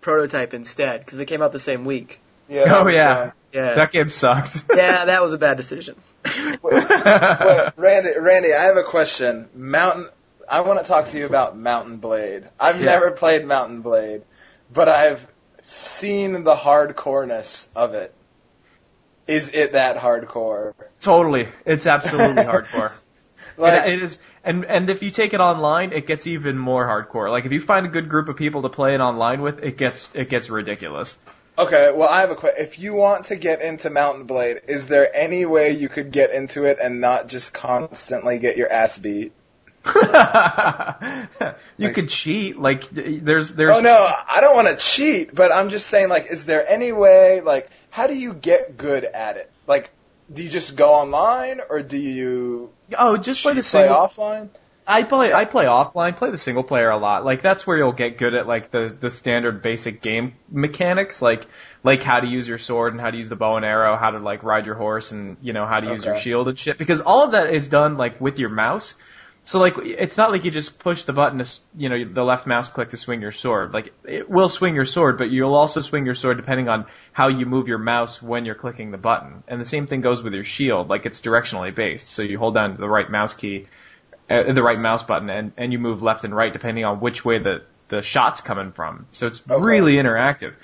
Prototype 0.00 0.54
instead 0.54 1.00
because 1.00 1.18
they 1.18 1.24
came 1.26 1.42
out 1.42 1.52
the 1.52 1.58
same 1.58 1.84
week. 1.84 2.20
Yeah. 2.48 2.64
that 2.64 2.76
Oh 2.80 2.84
was 2.84 2.94
yeah. 2.94 3.32
Yeah, 3.52 3.74
that 3.74 3.90
game 3.90 4.08
sucked. 4.08 4.64
yeah, 4.74 5.06
that 5.06 5.22
was 5.22 5.32
a 5.32 5.38
bad 5.38 5.56
decision. 5.56 5.96
Wait, 6.24 6.60
wait, 6.62 7.72
Randy, 7.76 8.10
Randy, 8.18 8.52
I 8.52 8.64
have 8.64 8.76
a 8.76 8.82
question. 8.82 9.48
Mountain, 9.54 10.08
I 10.48 10.60
want 10.60 10.78
to 10.78 10.84
talk 10.84 11.08
to 11.08 11.18
you 11.18 11.26
about 11.26 11.56
Mount 11.56 11.86
and 11.88 12.00
Blade. 12.00 12.44
I've 12.58 12.80
Yeah. 12.80 12.86
never 12.86 13.10
played 13.10 13.44
Mount 13.44 13.70
and 13.70 13.82
Blade, 13.82 14.22
but 14.72 14.88
I've 14.88 15.26
seen 15.62 16.44
the 16.44 16.54
hardcoreness 16.54 17.68
of 17.74 17.94
it. 17.94 18.14
Is 19.26 19.50
it 19.52 19.72
that 19.72 19.96
hardcore? 19.96 20.72
Totally, 21.00 21.48
it's 21.64 21.86
absolutely 21.86 22.42
hardcore. 22.44 22.92
Like, 23.56 23.86
it, 23.86 23.94
it 23.94 24.02
is, 24.02 24.18
and 24.44 24.64
and 24.66 24.88
if 24.90 25.02
you 25.02 25.10
take 25.10 25.34
it 25.34 25.40
online, 25.40 25.92
it 25.92 26.06
gets 26.06 26.26
even 26.26 26.58
more 26.58 26.84
hardcore. 26.86 27.30
Like 27.30 27.44
if 27.46 27.52
you 27.52 27.60
find 27.60 27.86
a 27.86 27.88
good 27.88 28.08
group 28.08 28.28
of 28.28 28.36
people 28.36 28.62
to 28.62 28.68
play 28.68 28.94
it 28.94 29.00
online 29.00 29.42
with, 29.42 29.60
it 29.64 29.76
gets 29.76 30.10
it 30.14 30.28
gets 30.28 30.48
ridiculous. 30.50 31.18
okay, 31.58 31.90
well, 31.92 32.08
I 32.08 32.20
have 32.20 32.30
a 32.30 32.36
question. 32.36 32.62
If 32.62 32.78
you 32.78 32.94
want 32.94 33.26
to 33.26 33.36
get 33.36 33.62
into 33.62 33.90
Mount 33.90 34.18
and 34.18 34.26
Blade, 34.26 34.60
is 34.68 34.86
there 34.88 35.10
any 35.14 35.46
way 35.46 35.72
you 35.72 35.88
could 35.88 36.12
get 36.12 36.32
into 36.32 36.64
it 36.66 36.78
and 36.80 37.00
not 37.00 37.28
just 37.28 37.52
constantly 37.54 38.38
get 38.38 38.56
your 38.56 38.70
ass 38.70 38.98
beat? 38.98 39.32
you 41.76 41.90
could 41.92 42.08
cheat. 42.08 42.58
Like 42.58 42.88
there's 42.90 43.54
there's 43.54 43.76
Oh 43.76 43.80
no, 43.80 44.08
I 44.28 44.40
don't 44.40 44.54
want 44.54 44.68
to 44.68 44.76
cheat, 44.76 45.34
but 45.34 45.52
I'm 45.52 45.68
just 45.68 45.86
saying, 45.86 46.08
like, 46.08 46.30
is 46.30 46.44
there 46.44 46.68
any 46.68 46.92
way, 46.92 47.40
like, 47.40 47.70
how 47.90 48.06
do 48.06 48.14
you 48.14 48.34
get 48.34 48.76
good 48.76 49.04
at 49.04 49.36
it? 49.36 49.50
Like, 49.66 49.90
do 50.32 50.42
you 50.42 50.48
just 50.48 50.76
go 50.76 50.94
online, 50.94 51.60
or 51.68 51.82
do 51.82 51.96
you 51.96 52.70
oh 52.98 53.16
just 53.16 53.42
play 53.42 53.52
the 53.52 53.56
play 53.56 53.62
single. 53.62 53.96
offline? 53.96 54.48
I 54.88 55.02
play 55.02 55.32
I 55.32 55.44
play 55.44 55.64
offline, 55.64 56.16
play 56.16 56.30
the 56.30 56.38
single 56.38 56.62
player 56.62 56.90
a 56.90 56.96
lot. 56.96 57.24
Like 57.24 57.42
that's 57.42 57.66
where 57.66 57.76
you'll 57.76 57.92
get 57.92 58.18
good 58.18 58.34
at 58.34 58.46
like 58.46 58.70
the 58.70 58.96
the 59.00 59.10
standard 59.10 59.60
basic 59.60 60.00
game 60.00 60.34
mechanics, 60.48 61.20
like 61.20 61.46
like 61.82 62.02
how 62.02 62.20
to 62.20 62.26
use 62.26 62.46
your 62.46 62.58
sword 62.58 62.92
and 62.92 63.00
how 63.00 63.10
to 63.10 63.16
use 63.16 63.28
the 63.28 63.36
bow 63.36 63.56
and 63.56 63.64
arrow, 63.64 63.96
how 63.96 64.12
to 64.12 64.18
like 64.20 64.44
ride 64.44 64.64
your 64.64 64.76
horse 64.76 65.10
and 65.10 65.38
you 65.40 65.52
know 65.52 65.66
how 65.66 65.80
to 65.80 65.88
use 65.88 66.04
your 66.04 66.16
shield 66.16 66.46
and 66.46 66.58
shit. 66.58 66.78
Because 66.78 67.00
all 67.00 67.24
of 67.24 67.32
that 67.32 67.52
is 67.52 67.66
done 67.66 67.96
like 67.96 68.20
with 68.20 68.38
your 68.38 68.48
mouse. 68.48 68.94
So 69.46 69.60
like 69.60 69.74
it's 69.78 70.16
not 70.16 70.32
like 70.32 70.44
you 70.44 70.50
just 70.50 70.80
push 70.80 71.04
the 71.04 71.12
button 71.12 71.38
to 71.38 71.48
you 71.76 71.88
know 71.88 72.04
the 72.04 72.24
left 72.24 72.48
mouse 72.48 72.68
click 72.68 72.90
to 72.90 72.96
swing 72.96 73.22
your 73.22 73.30
sword. 73.30 73.72
Like 73.72 73.94
it 74.04 74.28
will 74.28 74.48
swing 74.48 74.74
your 74.74 74.84
sword, 74.84 75.18
but 75.18 75.30
you'll 75.30 75.54
also 75.54 75.80
swing 75.80 76.04
your 76.04 76.16
sword 76.16 76.36
depending 76.36 76.68
on 76.68 76.86
how 77.12 77.28
you 77.28 77.46
move 77.46 77.68
your 77.68 77.78
mouse 77.78 78.20
when 78.20 78.44
you're 78.44 78.56
clicking 78.56 78.90
the 78.90 78.98
button. 78.98 79.44
And 79.46 79.60
the 79.60 79.64
same 79.64 79.86
thing 79.86 80.00
goes 80.00 80.20
with 80.20 80.34
your 80.34 80.42
shield. 80.42 80.88
Like 80.88 81.06
it's 81.06 81.20
directionally 81.20 81.72
based. 81.72 82.08
So 82.08 82.22
you 82.22 82.40
hold 82.40 82.54
down 82.54 82.76
the 82.76 82.88
right 82.88 83.08
mouse 83.08 83.34
key 83.34 83.68
uh, 84.28 84.52
the 84.52 84.62
right 84.64 84.80
mouse 84.80 85.04
button 85.04 85.30
and, 85.30 85.52
and 85.56 85.72
you 85.72 85.78
move 85.78 86.02
left 86.02 86.24
and 86.24 86.34
right 86.34 86.52
depending 86.52 86.84
on 86.84 86.98
which 86.98 87.24
way 87.24 87.38
the, 87.38 87.62
the 87.88 88.02
shot's 88.02 88.40
coming 88.40 88.72
from. 88.72 89.06
So 89.12 89.28
it's 89.28 89.42
Okay. 89.48 89.62
really 89.62 89.94
interactive. 89.94 90.54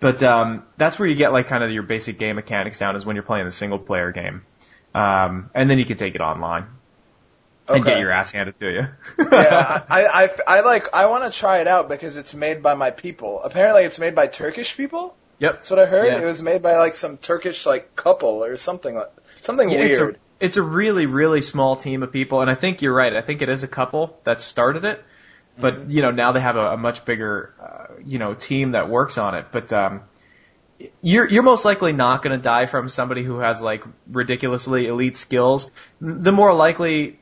But 0.00 0.22
um, 0.22 0.64
that's 0.78 0.98
where 0.98 1.06
you 1.06 1.16
get 1.16 1.32
like 1.34 1.48
kind 1.48 1.62
of 1.62 1.70
your 1.70 1.82
basic 1.82 2.18
game 2.18 2.36
mechanics 2.36 2.78
down 2.78 2.96
is 2.96 3.04
when 3.04 3.14
you're 3.14 3.22
playing 3.24 3.44
the 3.44 3.50
single 3.50 3.78
player 3.78 4.10
game. 4.10 4.46
Um, 4.94 5.50
and 5.54 5.70
then 5.70 5.78
you 5.78 5.84
can 5.84 5.98
take 5.98 6.14
it 6.14 6.22
online 6.22 6.66
and 7.74 7.84
get 7.84 7.98
your 8.00 8.10
ass 8.10 8.30
handed 8.30 8.58
to 8.60 8.70
you. 8.72 8.86
yeah, 9.32 9.82
I, 9.88 10.04
I, 10.24 10.28
I 10.46 10.60
like, 10.60 10.94
I 10.94 11.06
want 11.06 11.30
to 11.30 11.38
try 11.38 11.60
it 11.60 11.66
out 11.66 11.88
because 11.88 12.16
it's 12.16 12.34
made 12.34 12.62
by 12.62 12.74
my 12.74 12.90
people. 12.90 13.42
Apparently, 13.42 13.84
it's 13.84 13.98
made 13.98 14.14
by 14.14 14.26
Turkish 14.26 14.76
people. 14.76 15.16
Yep. 15.38 15.52
That's 15.54 15.70
what 15.70 15.78
I 15.80 15.86
heard. 15.86 16.06
Yeah. 16.06 16.20
It 16.22 16.24
was 16.24 16.40
made 16.42 16.62
by 16.62 16.76
like 16.78 16.94
some 16.94 17.16
Turkish 17.18 17.66
like 17.66 17.96
couple 17.96 18.44
or 18.44 18.56
something 18.56 18.94
like 18.94 19.10
something 19.40 19.68
Yeah, 19.70 19.78
it's 19.80 19.96
a- 19.98 20.00
weird. 20.00 20.18
It's 20.40 20.56
a 20.56 20.62
really, 20.62 21.06
really 21.06 21.40
small 21.40 21.76
team 21.76 22.02
of 22.02 22.10
people, 22.12 22.40
and 22.40 22.50
I 22.50 22.56
think 22.56 22.82
you're 22.82 22.92
right. 22.94 23.14
I 23.14 23.22
think 23.22 23.42
it 23.42 23.48
is 23.48 23.62
a 23.62 23.68
couple 23.68 24.18
that 24.24 24.40
started 24.40 24.84
it, 24.84 25.02
but 25.58 25.74
Mm-hmm. 25.74 25.90
you 25.90 26.02
know 26.02 26.10
now 26.10 26.32
they 26.32 26.40
have 26.40 26.56
a, 26.56 26.72
a 26.72 26.76
much 26.76 27.04
bigger, 27.04 27.54
uh, 27.62 27.94
you 28.04 28.18
know, 28.18 28.34
team 28.34 28.72
that 28.72 28.88
works 28.88 29.18
on 29.18 29.36
it. 29.36 29.46
But 29.52 29.72
um, 29.72 30.02
you're 31.00 31.28
you're 31.28 31.42
most 31.44 31.64
likely 31.64 31.92
not 31.92 32.22
going 32.22 32.36
to 32.36 32.42
die 32.42 32.66
from 32.66 32.88
somebody 32.88 33.22
who 33.22 33.38
has 33.38 33.62
like 33.62 33.84
ridiculously 34.10 34.86
elite 34.88 35.14
skills. 35.16 35.70
The 36.00 36.32
more 36.32 36.52
likely 36.52 37.20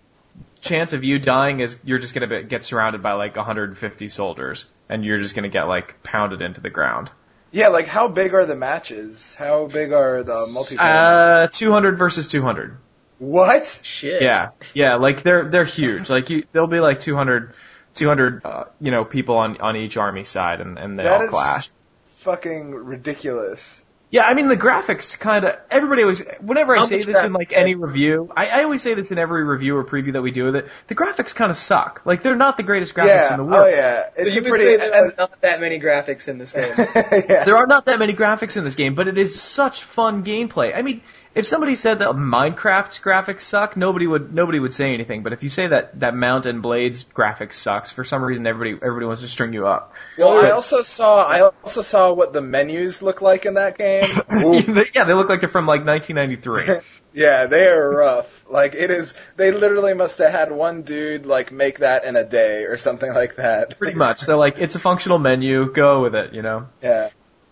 chance 0.60 0.92
of 0.92 1.04
you 1.04 1.18
dying 1.18 1.60
is 1.60 1.78
you're 1.84 1.98
just 1.98 2.14
going 2.14 2.28
to 2.28 2.40
be, 2.42 2.46
get 2.46 2.64
surrounded 2.64 3.02
by 3.02 3.12
like 3.12 3.36
150 3.36 4.08
soldiers, 4.08 4.66
and 4.88 5.04
you're 5.04 5.18
just 5.18 5.34
going 5.34 5.44
to 5.44 5.48
get 5.48 5.64
like 5.64 6.02
pounded 6.02 6.42
into 6.42 6.60
the 6.60 6.70
ground. 6.70 7.10
Yeah, 7.52 7.68
like 7.68 7.86
how 7.86 8.08
big 8.08 8.34
are 8.34 8.46
the 8.46 8.54
matches? 8.56 9.34
How 9.34 9.66
big 9.66 9.92
are 9.92 10.22
the 10.22 10.46
multiplayer? 10.54 11.44
Uh, 11.44 11.48
200 11.48 11.98
versus 11.98 12.28
200. 12.28 12.76
what? 13.18 13.80
Shit. 13.82 14.22
Yeah, 14.22 14.50
yeah, 14.74 14.94
like 14.96 15.22
they're 15.22 15.48
they're 15.50 15.64
huge. 15.64 16.08
Like 16.10 16.30
you, 16.30 16.44
there'll 16.52 16.68
be 16.68 16.80
like 16.80 17.00
200, 17.00 17.52
200, 17.94 18.44
uh, 18.44 18.64
you 18.80 18.90
know, 18.92 19.04
people 19.04 19.36
on 19.36 19.60
on 19.60 19.76
each 19.76 19.96
army 19.96 20.24
side, 20.24 20.60
and 20.60 20.78
and 20.78 20.98
they 20.98 21.02
That 21.02 21.20
all 21.20 21.22
is 21.22 21.30
clash. 21.30 21.70
fucking 22.18 22.72
ridiculous. 22.74 23.84
Yeah, 24.10 24.24
I 24.24 24.34
mean 24.34 24.48
the 24.48 24.56
graphics 24.56 25.16
kind 25.18 25.44
of. 25.44 25.56
Everybody 25.70 26.02
always, 26.02 26.20
whenever 26.40 26.74
I 26.74 26.80
How 26.80 26.86
say 26.86 27.04
this 27.04 27.22
in 27.22 27.32
like 27.32 27.52
any 27.52 27.76
review, 27.76 28.32
I, 28.36 28.48
I 28.48 28.64
always 28.64 28.82
say 28.82 28.94
this 28.94 29.12
in 29.12 29.18
every 29.18 29.44
review 29.44 29.76
or 29.76 29.84
preview 29.84 30.14
that 30.14 30.22
we 30.22 30.32
do 30.32 30.46
with 30.46 30.56
it. 30.56 30.68
The 30.88 30.96
graphics 30.96 31.32
kind 31.32 31.48
of 31.48 31.56
suck. 31.56 32.02
Like 32.04 32.24
they're 32.24 32.34
not 32.34 32.56
the 32.56 32.64
greatest 32.64 32.92
graphics 32.92 33.06
yeah. 33.06 33.34
in 33.34 33.36
the 33.38 33.44
oh, 33.44 33.46
world. 33.46 33.66
Oh 33.66 33.68
yeah. 33.68 34.06
So 34.16 34.22
It's 34.22 34.34
you 34.34 34.42
pretty. 34.42 34.76
there 34.76 34.94
are 34.94 35.14
not 35.16 35.40
that 35.42 35.60
many 35.60 35.78
graphics 35.78 36.26
in 36.26 36.38
this 36.38 36.52
game. 36.52 36.72
yeah. 36.76 37.44
There 37.44 37.56
are 37.56 37.68
not 37.68 37.84
that 37.84 38.00
many 38.00 38.12
graphics 38.12 38.56
in 38.56 38.64
this 38.64 38.74
game, 38.74 38.96
but 38.96 39.06
it 39.06 39.16
is 39.16 39.40
such 39.40 39.84
fun 39.84 40.24
gameplay. 40.24 40.76
I 40.76 40.82
mean, 40.82 41.02
if 41.34 41.46
somebody 41.46 41.76
said 41.76 42.00
that 42.00 42.10
Minecraft's 42.10 42.98
graphics 42.98 43.42
suck, 43.42 43.76
nobody 43.76 44.06
would 44.06 44.34
nobody 44.34 44.58
would 44.58 44.72
say 44.72 44.94
anything. 44.94 45.22
But 45.22 45.32
if 45.32 45.42
you 45.42 45.48
say 45.48 45.68
that 45.68 46.00
that 46.00 46.14
Mount 46.14 46.46
and 46.46 46.60
Blades 46.60 47.04
graphics 47.04 47.52
sucks, 47.52 47.90
for 47.90 48.04
some 48.04 48.22
reason 48.24 48.46
everybody 48.46 48.84
everybody 48.84 49.06
wants 49.06 49.22
to 49.22 49.28
string 49.28 49.52
you 49.52 49.66
up. 49.66 49.94
Well, 50.18 50.44
I 50.44 50.50
also 50.50 50.82
saw. 50.82 51.22
I 51.24 51.42
also 51.42 51.82
saw 51.82 52.12
what 52.12 52.32
the 52.32 52.42
menus 52.42 53.00
look 53.00 53.22
like 53.22 53.46
in 53.46 53.54
that 53.54 53.78
game. 53.78 54.20
Yeah, 54.94 55.04
they 55.04 55.14
look 55.14 55.28
like 55.28 55.40
they're 55.40 55.48
from 55.48 55.66
like 55.66 55.84
1993. 55.84 56.80
Yeah, 57.12 57.46
they 57.46 57.66
are 57.66 57.90
rough. 57.90 58.44
Like 58.48 58.74
it 58.74 58.90
is. 58.90 59.14
They 59.36 59.50
literally 59.50 59.94
must 59.94 60.18
have 60.18 60.30
had 60.30 60.52
one 60.52 60.82
dude 60.82 61.26
like 61.26 61.50
make 61.50 61.80
that 61.80 62.04
in 62.04 62.14
a 62.14 62.24
day 62.24 62.64
or 62.64 62.76
something 62.76 63.12
like 63.12 63.36
that. 63.36 63.78
Pretty 63.78 63.96
much. 63.96 64.22
They're 64.22 64.36
like, 64.36 64.58
it's 64.58 64.76
a 64.76 64.78
functional 64.78 65.18
menu, 65.18 65.72
go 65.72 66.02
with 66.02 66.14
it, 66.14 66.34
you 66.34 66.42
know? 66.42 66.68
Yeah. 66.82 67.10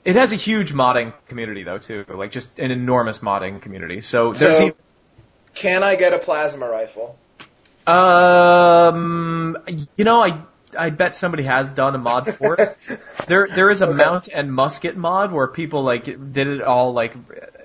It 0.09 0.17
has 0.17 0.33
a 0.33 0.37
huge 0.37 0.73
modding 0.73 1.13
community 1.27 1.65
though 1.65 1.77
too, 1.79 2.07
like 2.09 2.33
just 2.33 2.59
an 2.59 2.71
enormous 2.71 3.19
modding 3.19 3.61
community. 3.61 4.01
So 4.01 4.33
there's 4.33 4.59
So, 4.59 4.63
even, 4.63 4.75
can 5.55 5.83
I 5.83 5.97
get 5.97 6.15
a 6.15 6.19
plasma 6.19 6.67
rifle? 6.69 7.19
um, 7.87 9.59
you 9.97 10.05
know, 10.05 10.23
I 10.23 10.45
I 10.79 10.91
bet 10.91 11.15
somebody 11.15 11.43
has 11.45 11.73
done 11.73 11.95
a 11.95 11.99
mod 11.99 12.29
for 12.29 12.55
it. 12.55 12.61
There 13.27 13.51
there 13.55 13.69
is 13.69 13.83
a 13.83 13.87
Okay. 13.87 13.97
mount 13.99 14.29
and 14.29 14.51
musket 14.51 14.97
mod 14.97 15.33
where 15.33 15.49
people 15.49 15.83
like 15.85 16.05
did 16.05 16.47
it 16.47 16.63
all 16.63 16.95
like 16.95 17.15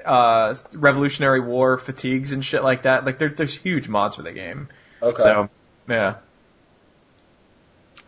uh 0.05 0.55
Revolutionary 0.73 1.39
War 1.39 1.77
fatigues 1.77 2.33
and 2.33 2.43
shit 2.43 2.63
like 2.63 2.83
that. 2.83 3.05
Like 3.05 3.19
there, 3.19 3.29
there's 3.29 3.55
huge 3.55 3.87
mods 3.87 4.17
for 4.17 4.23
the 4.23 4.33
game. 4.33 4.67
Okay. 5.01 5.23
So 5.23 5.49
yeah. 5.87 6.17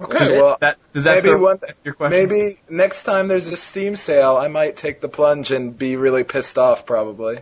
Okay. 0.02 0.42
Well, 0.42 0.58
that 0.62 0.78
does 0.94 1.06
that 1.06 1.16
maybe 1.16 1.30
throw- 1.30 1.40
one- 1.42 1.60
your 1.84 1.94
question? 1.94 2.28
maybe 2.28 2.60
next 2.70 3.04
time 3.04 3.28
there's 3.28 3.48
a 3.48 3.58
Steam 3.58 3.96
sale, 3.96 4.36
I 4.38 4.48
might 4.48 4.76
take 4.78 5.02
the 5.02 5.10
plunge 5.10 5.52
and 5.52 5.78
be 5.78 5.96
really 5.96 6.24
pissed 6.24 6.58
off, 6.58 6.86
probably. 6.86 7.40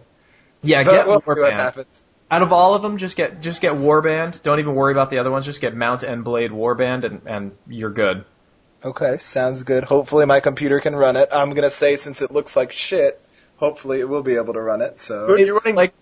Yeah, 0.62 0.84
But 0.84 0.92
get 0.92 1.08
we'll 1.08 1.20
see 1.20 1.30
what 1.32 1.38
Warband. 1.39 1.52
happens. 1.54 2.04
Out 2.32 2.42
of 2.42 2.52
all 2.54 2.74
of 2.74 2.82
them, 2.82 2.98
just 2.98 3.16
get 3.18 3.42
just 3.42 3.62
get 3.62 3.74
Warband. 3.74 4.42
Don't 4.44 4.60
even 4.60 4.76
worry 4.76 4.92
about 4.92 5.10
the 5.10 5.20
other 5.20 5.30
ones. 5.32 5.46
Just 5.46 5.62
get 5.62 5.76
Mount 5.76 6.04
and 6.04 6.24
Blade 6.24 6.51
Warband, 6.51 7.04
and 7.04 7.22
and 7.26 7.51
you're 7.68 7.91
good. 7.91 8.26
Okay, 8.84 9.18
sounds 9.20 9.64
good. 9.64 9.84
Hopefully 9.84 10.26
my 10.26 10.39
computer 10.39 10.80
can 10.80 10.95
run 10.95 11.16
it. 11.16 11.30
I'm 11.32 11.54
gonna 11.54 11.70
say 11.70 11.95
since 11.95 12.22
it 12.22 12.32
looks 12.32 12.56
like 12.56 12.72
shit, 12.72 13.22
hopefully 13.58 13.99
it 13.99 14.10
will 14.10 14.24
be 14.24 14.36
able 14.36 14.54
to 14.54 14.62
run 14.62 14.82
it. 14.82 14.99
So. 14.99 15.36
You're 15.36 15.56
running 15.60 15.76
Like 15.76 15.93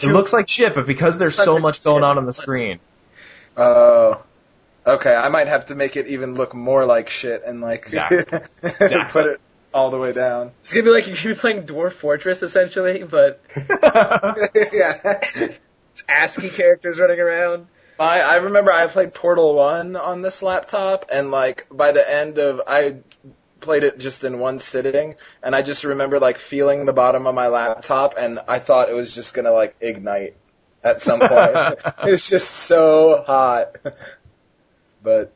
it 0.00 0.06
looks 0.06 0.32
like 0.32 0.48
shit, 0.48 0.74
but 0.74 0.86
because 0.86 1.18
there's 1.18 1.34
so 1.36 1.58
much 1.58 1.82
going 1.82 2.04
on 2.04 2.16
on 2.18 2.24
the 2.26 2.32
screen, 2.32 2.78
Oh. 3.56 4.22
Okay, 4.86 5.14
I 5.14 5.28
might 5.28 5.46
have 5.46 5.66
to 5.66 5.74
make 5.74 5.96
it 5.96 6.06
even 6.06 6.34
look 6.34 6.54
more 6.54 6.84
like 6.84 7.10
shit 7.10 7.42
and 7.44 7.60
like 7.60 7.82
Exactly. 7.86 8.40
put 9.10 9.26
it 9.26 9.40
all 9.72 9.90
the 9.90 9.98
way 9.98 10.12
down. 10.12 10.52
It's 10.62 10.72
gonna 10.72 10.84
be 10.84 10.90
like 10.90 11.22
you're 11.22 11.34
playing 11.34 11.62
Dwarf 11.64 11.92
Fortress 11.92 12.42
essentially, 12.42 13.02
but 13.02 13.42
yeah. 14.72 15.18
ASCII 16.08 16.48
characters 16.48 16.98
running 16.98 17.20
around. 17.20 17.66
I 17.98 18.20
I 18.20 18.36
remember 18.36 18.72
I 18.72 18.86
played 18.86 19.14
Portal 19.14 19.54
One 19.54 19.96
on 19.96 20.22
this 20.22 20.42
laptop, 20.42 21.10
and 21.12 21.30
like 21.30 21.66
by 21.70 21.92
the 21.92 22.08
end 22.08 22.38
of 22.38 22.62
I 22.66 22.98
played 23.60 23.84
it 23.84 23.98
just 23.98 24.24
in 24.24 24.38
one 24.38 24.58
sitting, 24.58 25.16
and 25.42 25.54
I 25.54 25.62
just 25.62 25.84
remember 25.84 26.18
like 26.18 26.38
feeling 26.38 26.86
the 26.86 26.94
bottom 26.94 27.26
of 27.26 27.34
my 27.34 27.48
laptop, 27.48 28.14
and 28.18 28.40
I 28.48 28.58
thought 28.58 28.88
it 28.88 28.94
was 28.94 29.14
just 29.14 29.34
gonna 29.34 29.52
like 29.52 29.76
ignite 29.80 30.36
at 30.82 31.02
some 31.02 31.20
point. 31.20 31.78
it's 32.04 32.28
just 32.28 32.50
so 32.50 33.22
hot, 33.26 33.76
but 35.02 35.32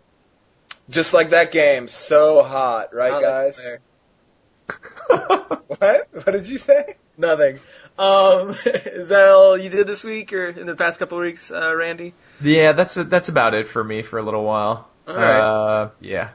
Just 0.91 1.15
like 1.15 1.31
that 1.31 1.53
game, 1.53 1.89
so 1.89 2.43
hot, 2.43 2.95
right, 2.95 3.13
Not 3.13 3.23
guys? 3.23 3.67
what? 5.79 6.09
What 6.13 6.33
did 6.33 6.47
you 6.47 6.59
say? 6.59 6.97
Nothing. 7.17 7.61
Um, 7.99 8.51
is 8.67 9.09
that 9.09 9.29
all 9.29 9.57
you 9.57 9.71
did 9.71 9.87
this 9.87 10.03
week 10.03 10.33
or 10.33 10.47
in 10.47 10.67
the 10.67 10.75
past 10.75 10.99
couple 10.99 11.19
of 11.19 11.23
weeks, 11.23 11.51
uh, 11.51 11.75
Randy? 11.75 12.15
Yeah, 12.41 12.73
that's 12.73 12.95
that's 12.95 13.29
about 13.29 13.55
it 13.55 13.69
for 13.69 13.83
me 13.83 14.03
for 14.03 14.19
a 14.19 14.23
little 14.23 14.45
while. 14.45 14.89
All 15.07 15.15
right. 15.15 15.41
Uh, 15.41 15.91
yeah. 16.01 16.31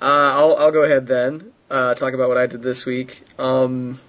Uh, 0.00 0.04
I'll 0.04 0.56
I'll 0.56 0.72
go 0.72 0.82
ahead 0.82 1.06
then. 1.06 1.52
Uh, 1.70 1.94
talk 1.94 2.14
about 2.14 2.28
what 2.28 2.38
I 2.38 2.46
did 2.46 2.62
this 2.62 2.84
week. 2.86 3.22
Um, 3.38 4.00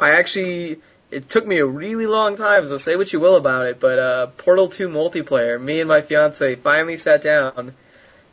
I 0.00 0.10
actually 0.12 0.80
it 1.14 1.28
took 1.28 1.46
me 1.46 1.58
a 1.58 1.66
really 1.66 2.06
long 2.06 2.36
time, 2.36 2.66
so 2.66 2.76
say 2.76 2.96
what 2.96 3.12
you 3.12 3.20
will 3.20 3.36
about 3.36 3.66
it, 3.66 3.78
but 3.78 3.98
uh, 3.98 4.26
Portal 4.36 4.68
2 4.68 4.88
multiplayer. 4.88 5.60
Me 5.60 5.80
and 5.80 5.88
my 5.88 6.02
fiance 6.02 6.56
finally 6.56 6.98
sat 6.98 7.22
down 7.22 7.74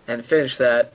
and 0.07 0.25
finished 0.25 0.57
that. 0.57 0.91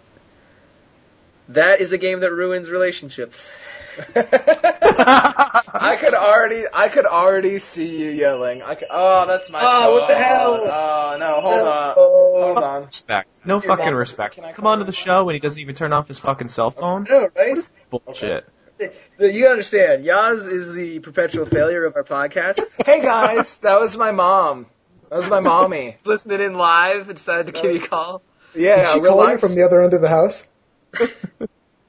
That 1.51 1.80
is 1.80 1.93
a 1.93 1.99
game 1.99 2.20
that 2.20 2.32
ruins 2.32 2.68
relationships. 2.70 3.51
I 4.16 5.97
could 6.01 6.12
already, 6.12 6.64
I 6.74 6.89
could 6.89 7.07
already 7.07 7.61
see 7.61 7.97
you 8.03 8.11
yelling. 8.11 8.62
I 8.62 8.74
could, 8.74 8.89
oh, 8.91 9.26
that's 9.26 9.49
my. 9.49 9.61
Oh, 9.62 9.93
what 9.93 10.09
the 10.09 10.16
hell? 10.16 10.55
Oh 10.64 11.16
no, 11.18 11.41
hold 11.41 11.66
on, 11.66 11.95
Oh. 11.97 12.43
hold 12.45 12.59
on. 12.59 12.84
Respect. 12.87 13.28
No 13.47 13.61
Here, 13.61 13.68
fucking 13.70 13.87
Mom, 13.87 13.95
respect. 13.95 14.37
Come 14.37 14.53
call 14.55 14.66
on 14.66 14.78
to 14.80 14.84
the 14.84 14.93
show 14.93 15.24
when 15.24 15.34
he 15.34 15.39
doesn't 15.39 15.61
even 15.61 15.76
turn 15.76 15.93
off 15.93 16.09
his 16.09 16.18
fucking 16.18 16.49
cell 16.49 16.72
phone. 16.72 17.07
No, 17.09 17.30
right? 17.34 17.51
What 17.51 17.59
is 17.59 17.72
bullshit? 17.91 18.45
You 19.18 19.41
gotta 19.43 19.51
understand, 19.53 20.05
Yaz 20.05 20.51
is 20.53 20.70
the 20.72 20.99
perpetual 21.01 21.47
failure 21.47 21.85
of 21.87 21.97
our 21.97 22.05
podcast. 22.05 22.61
Hey 22.85 23.01
guys, 23.01 23.57
that 23.59 23.81
was 23.81 23.97
my 23.97 24.11
mom. 24.12 24.66
That 25.09 25.16
was 25.16 25.29
my 25.29 25.41
mommy. 25.41 25.97
Listening 26.05 26.41
in 26.43 26.55
live 26.55 27.09
and 27.09 27.16
decided 27.16 27.47
to 27.47 27.53
kitty 27.61 27.79
call. 27.79 28.20
Yeah, 28.55 28.77
Did 28.85 28.93
she 28.93 29.01
we're 29.01 29.09
call 29.09 29.20
you 29.22 29.27
live- 29.29 29.41
from 29.41 29.55
the 29.55 29.62
other 29.62 29.83
end 29.83 29.95
of 29.95 30.01
the 30.03 30.09
house? 30.09 30.47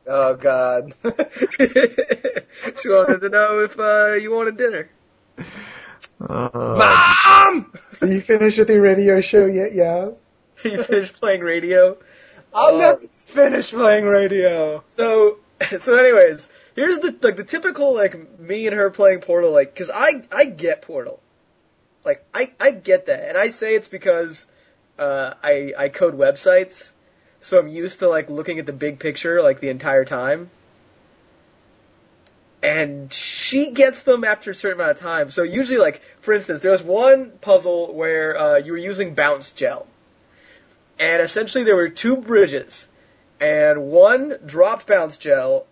Oh 0.09 0.35
god. 0.35 0.93
she 1.03 2.87
wanted 2.87 3.19
to 3.19 3.29
know 3.29 3.59
if 3.59 3.77
uh, 3.77 4.13
you 4.13 4.31
wanted 4.33 4.55
dinner. 4.55 4.89
Uh, 6.21 6.49
Mom! 6.53 7.73
Are 8.01 8.07
you 8.07 8.21
finished 8.21 8.57
with 8.57 8.69
your 8.69 8.79
radio 8.81 9.19
show 9.19 9.45
yet, 9.47 9.73
yeah? 9.73 10.11
you 10.63 10.81
finished 10.81 11.19
playing 11.19 11.41
radio. 11.41 11.97
I'll 12.53 12.75
Oh. 12.75 12.77
never 12.77 12.99
finish 13.01 13.71
playing 13.71 14.05
radio. 14.05 14.81
So, 14.95 15.39
so 15.79 15.97
anyways, 15.97 16.47
here's 16.77 16.99
the 16.99 17.13
like 17.21 17.35
the 17.35 17.43
typical 17.43 17.93
like 17.93 18.39
me 18.39 18.67
and 18.67 18.75
her 18.75 18.89
playing 18.89 19.19
Portal 19.19 19.51
like 19.51 19.73
because 19.73 19.89
I 19.93 20.23
I 20.31 20.45
get 20.45 20.83
Portal, 20.83 21.19
like 22.05 22.23
I 22.33 22.53
I 22.57 22.71
get 22.71 23.07
that, 23.07 23.27
and 23.27 23.37
I 23.37 23.49
say 23.49 23.75
it's 23.75 23.89
because 23.89 24.45
uh, 24.97 25.33
I 25.43 25.73
I 25.77 25.89
code 25.89 26.17
websites, 26.17 26.89
so 27.41 27.59
I'm 27.59 27.67
used 27.67 27.99
to 27.99 28.07
like 28.07 28.29
looking 28.29 28.59
at 28.59 28.65
the 28.65 28.73
big 28.73 28.99
picture 28.99 29.41
like 29.41 29.59
the 29.59 29.69
entire 29.69 30.05
time. 30.05 30.49
And 32.63 33.13
she 33.13 33.69
gets 33.71 34.01
them 34.01 34.23
after 34.23 34.49
a 34.49 34.55
certain 34.55 34.81
amount 34.81 34.97
of 34.97 34.99
time. 34.99 35.29
So 35.29 35.43
usually, 35.43 35.77
like 35.77 36.01
for 36.21 36.33
instance, 36.33 36.61
there 36.61 36.71
was 36.71 36.81
one 36.81 37.31
puzzle 37.39 37.93
where 37.93 38.37
uh, 38.37 38.57
you 38.57 38.71
were 38.71 38.77
using 38.77 39.13
bounce 39.13 39.51
gel, 39.51 39.87
and 40.99 41.21
essentially 41.21 41.63
there 41.63 41.75
were 41.75 41.89
two 41.89 42.17
bridges, 42.17 42.87
and 43.39 43.87
one 43.87 44.39
dropped 44.45 44.87
bounce 44.87 45.17
gel, 45.17 45.67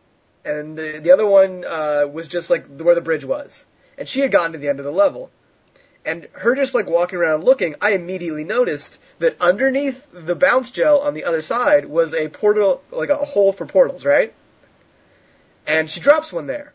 and 0.46 0.78
the, 0.78 1.00
the 1.00 1.12
other 1.12 1.26
one 1.26 1.66
uh, 1.66 2.06
was 2.12 2.28
just 2.28 2.50
like 2.50 2.68
where 2.68 2.96
the 2.96 3.02
bridge 3.02 3.26
was. 3.26 3.66
And 3.98 4.08
she 4.08 4.20
had 4.20 4.32
gotten 4.32 4.52
to 4.54 4.58
the 4.58 4.70
end 4.70 4.80
of 4.80 4.86
the 4.86 4.92
level. 4.92 5.32
And 6.06 6.28
her 6.34 6.54
just 6.54 6.76
like 6.76 6.88
walking 6.88 7.18
around 7.18 7.44
looking, 7.44 7.76
I 7.82 7.92
immediately 7.92 8.44
noticed 8.44 9.00
that 9.20 9.38
underneath 9.42 10.06
the 10.14 10.36
bounce 10.36 10.70
gel 10.70 11.00
on 11.00 11.16
the 11.16 11.24
other 11.24 11.42
side 11.42 11.86
was 11.86 12.14
a 12.14 12.30
portal, 12.30 12.84
like 12.92 13.10
a 13.10 13.16
hole 13.16 13.52
for 13.52 13.66
portals, 13.66 14.06
right? 14.06 14.34
And 15.66 15.90
she 15.90 16.00
drops 16.00 16.32
one 16.32 16.46
there. 16.46 16.74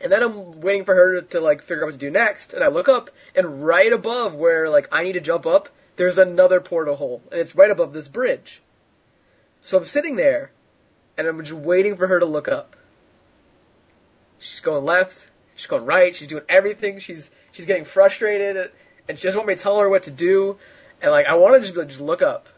And 0.00 0.10
then 0.10 0.22
I'm 0.22 0.60
waiting 0.60 0.84
for 0.84 0.94
her 0.94 1.20
to, 1.20 1.26
to 1.28 1.40
like 1.40 1.62
figure 1.62 1.84
out 1.84 1.86
what 1.86 1.92
to 1.92 1.98
do 1.98 2.10
next, 2.10 2.54
and 2.54 2.62
I 2.62 2.68
look 2.68 2.88
up, 2.88 3.10
and 3.34 3.64
right 3.64 3.92
above 3.92 4.34
where 4.34 4.68
like 4.68 4.88
I 4.92 5.02
need 5.02 5.14
to 5.14 5.20
jump 5.20 5.46
up, 5.46 5.68
there's 5.96 6.18
another 6.18 6.60
portal 6.60 6.96
hole, 6.96 7.22
and 7.30 7.40
it's 7.40 7.56
right 7.56 7.70
above 7.70 7.92
this 7.92 8.08
bridge. 8.08 8.60
So 9.62 9.76
I'm 9.76 9.84
sitting 9.84 10.16
there, 10.16 10.52
and 11.18 11.26
I'm 11.26 11.42
just 11.42 11.52
waiting 11.52 11.96
for 11.96 12.06
her 12.06 12.20
to 12.20 12.26
look 12.26 12.48
up. 12.48 12.76
She's 14.38 14.60
going 14.60 14.84
left, 14.84 15.26
she's 15.56 15.66
going 15.66 15.84
right, 15.84 16.14
she's 16.14 16.28
doing 16.28 16.44
everything. 16.48 17.00
She's 17.00 17.28
she's 17.50 17.66
getting 17.66 17.84
frustrated, 17.84 18.70
and 19.08 19.18
she 19.18 19.24
doesn't 19.24 19.36
want 19.36 19.48
me 19.48 19.56
to 19.56 19.60
tell 19.60 19.78
her 19.80 19.88
what 19.88 20.04
to 20.04 20.12
do. 20.12 20.58
And 21.02 21.10
like 21.10 21.26
I 21.26 21.34
want 21.34 21.56
to 21.56 21.60
just 21.60 21.74
be 21.74 21.80
like, 21.80 21.88
just 21.88 22.00
look 22.00 22.22
up, 22.22 22.48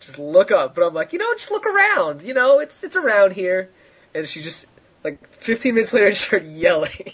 just 0.00 0.18
look 0.18 0.50
up. 0.50 0.74
But 0.74 0.84
I'm 0.84 0.94
like, 0.94 1.12
you 1.12 1.20
know, 1.20 1.32
just 1.34 1.52
look 1.52 1.64
around. 1.64 2.22
You 2.22 2.34
know, 2.34 2.58
it's 2.58 2.82
it's 2.82 2.96
around 2.96 3.32
here. 3.32 3.70
And 4.14 4.28
she 4.28 4.42
just 4.42 4.66
like 5.04 5.26
15 5.34 5.74
minutes 5.74 5.94
later, 5.94 6.10
she 6.14 6.16
started 6.16 6.48
yelling. 6.50 7.12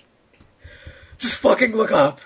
just 1.19 1.37
fucking 1.37 1.77
look 1.77 1.93
up. 1.93 2.21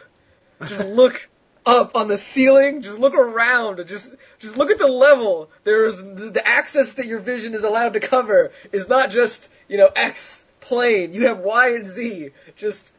Just 0.64 0.87
look 0.87 1.29
up 1.68 1.94
on 1.94 2.08
the 2.08 2.18
ceiling. 2.18 2.82
Just 2.82 2.98
look 2.98 3.14
around. 3.14 3.86
Just 3.86 4.12
just 4.38 4.56
look 4.56 4.70
at 4.70 4.78
the 4.78 4.88
level. 4.88 5.50
There's 5.64 5.98
the, 5.98 6.30
the 6.30 6.46
access 6.46 6.94
that 6.94 7.06
your 7.06 7.20
vision 7.20 7.54
is 7.54 7.62
allowed 7.62 7.92
to 7.92 8.00
cover 8.00 8.50
is 8.72 8.88
not 8.88 9.10
just 9.10 9.48
you 9.68 9.76
know 9.76 9.90
X 9.94 10.44
plane. 10.60 11.12
You 11.12 11.26
have 11.26 11.38
Y 11.38 11.74
and 11.74 11.86
Z. 11.86 12.30
Just 12.56 12.90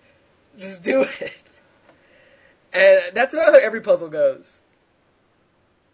just 0.57 0.83
do 0.83 1.01
it. 1.19 1.33
And 2.71 3.15
that's 3.15 3.33
about 3.33 3.53
how 3.53 3.59
every 3.59 3.81
puzzle 3.81 4.09
goes. 4.09 4.59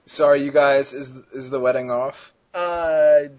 Sorry, 0.08 0.44
you 0.44 0.52
guys. 0.52 0.94
Is 0.94 1.12
is 1.34 1.50
the 1.50 1.60
wedding 1.60 1.90
off? 1.90 2.34
Uh, 2.54 3.30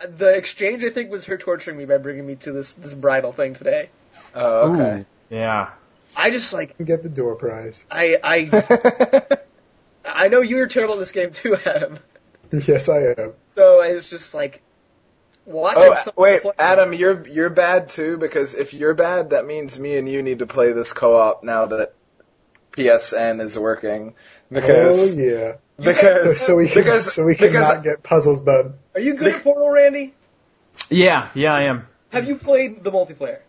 the 0.00 0.34
exchange 0.34 0.84
I 0.84 0.90
think 0.90 1.10
was 1.10 1.26
her 1.26 1.36
torturing 1.36 1.76
me 1.76 1.84
by 1.84 1.98
bringing 1.98 2.26
me 2.26 2.36
to 2.36 2.52
this 2.52 2.72
this 2.72 2.94
bridal 2.94 3.32
thing 3.32 3.54
today. 3.54 3.90
Oh, 4.34 4.72
okay. 4.72 5.00
Ooh, 5.00 5.06
yeah. 5.30 5.70
I 6.18 6.30
just 6.30 6.52
like 6.52 6.76
Get 6.84 7.02
the 7.04 7.08
door 7.08 7.36
prize. 7.36 7.82
I 7.90 8.18
I 8.22 9.38
I 10.04 10.28
know 10.28 10.40
you're 10.40 10.66
terrible 10.66 10.94
at 10.94 11.00
this 11.00 11.12
game 11.12 11.30
too, 11.30 11.56
Adam. 11.56 11.98
Yes, 12.50 12.88
I 12.88 13.14
am. 13.16 13.32
So 13.50 13.82
it's 13.82 14.10
just 14.10 14.34
like 14.34 14.62
watching. 15.46 15.82
oh, 15.82 16.12
wait, 16.16 16.42
play- 16.42 16.52
Adam, 16.58 16.92
you're 16.92 17.26
you're 17.28 17.50
bad 17.50 17.88
too 17.88 18.16
because 18.16 18.54
if 18.54 18.74
you're 18.74 18.94
bad, 18.94 19.30
that 19.30 19.46
means 19.46 19.78
me 19.78 19.96
and 19.96 20.08
you 20.08 20.22
need 20.22 20.40
to 20.40 20.46
play 20.46 20.72
this 20.72 20.92
co-op 20.92 21.44
now 21.44 21.66
that 21.66 21.94
PSN 22.72 23.40
is 23.40 23.58
working. 23.58 24.14
Because 24.50 25.16
oh 25.16 25.20
yeah. 25.20 25.52
because 25.78 26.40
So 26.40 26.56
we 26.56 26.68
can 26.68 26.82
because 26.82 27.12
so 27.12 27.24
we 27.24 27.36
can 27.36 27.48
because 27.48 27.68
not 27.68 27.84
get 27.84 28.02
puzzles 28.02 28.42
done. 28.42 28.74
Are 28.94 29.00
you 29.00 29.14
good 29.14 29.34
at 29.34 29.44
Portal, 29.44 29.70
Randy? 29.70 30.14
Yeah, 30.90 31.28
yeah, 31.34 31.54
I 31.54 31.62
am. 31.62 31.86
Have 32.10 32.26
you 32.26 32.36
played 32.36 32.82
the 32.82 32.90
multiplayer? 32.90 33.40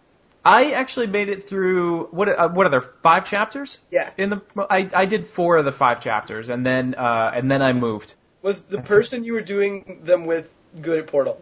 I 0.43 0.71
actually 0.71 1.07
made 1.07 1.29
it 1.29 1.49
through 1.49 2.05
what? 2.11 2.29
Uh, 2.29 2.49
what 2.49 2.65
are 2.65 2.69
there? 2.69 2.85
Five 3.03 3.25
chapters 3.25 3.77
Yeah. 3.91 4.09
in 4.17 4.29
the? 4.29 4.41
I 4.69 4.89
I 4.93 5.05
did 5.05 5.27
four 5.29 5.57
of 5.57 5.65
the 5.65 5.71
five 5.71 6.01
chapters, 6.01 6.49
and 6.49 6.65
then 6.65 6.95
uh 6.97 7.31
and 7.33 7.51
then 7.51 7.61
I 7.61 7.73
moved. 7.73 8.13
Was 8.41 8.61
the 8.61 8.81
person 8.81 9.23
you 9.25 9.33
were 9.33 9.41
doing 9.41 9.99
them 10.03 10.25
with 10.25 10.47
good 10.81 10.99
at 10.99 11.07
Portal? 11.07 11.41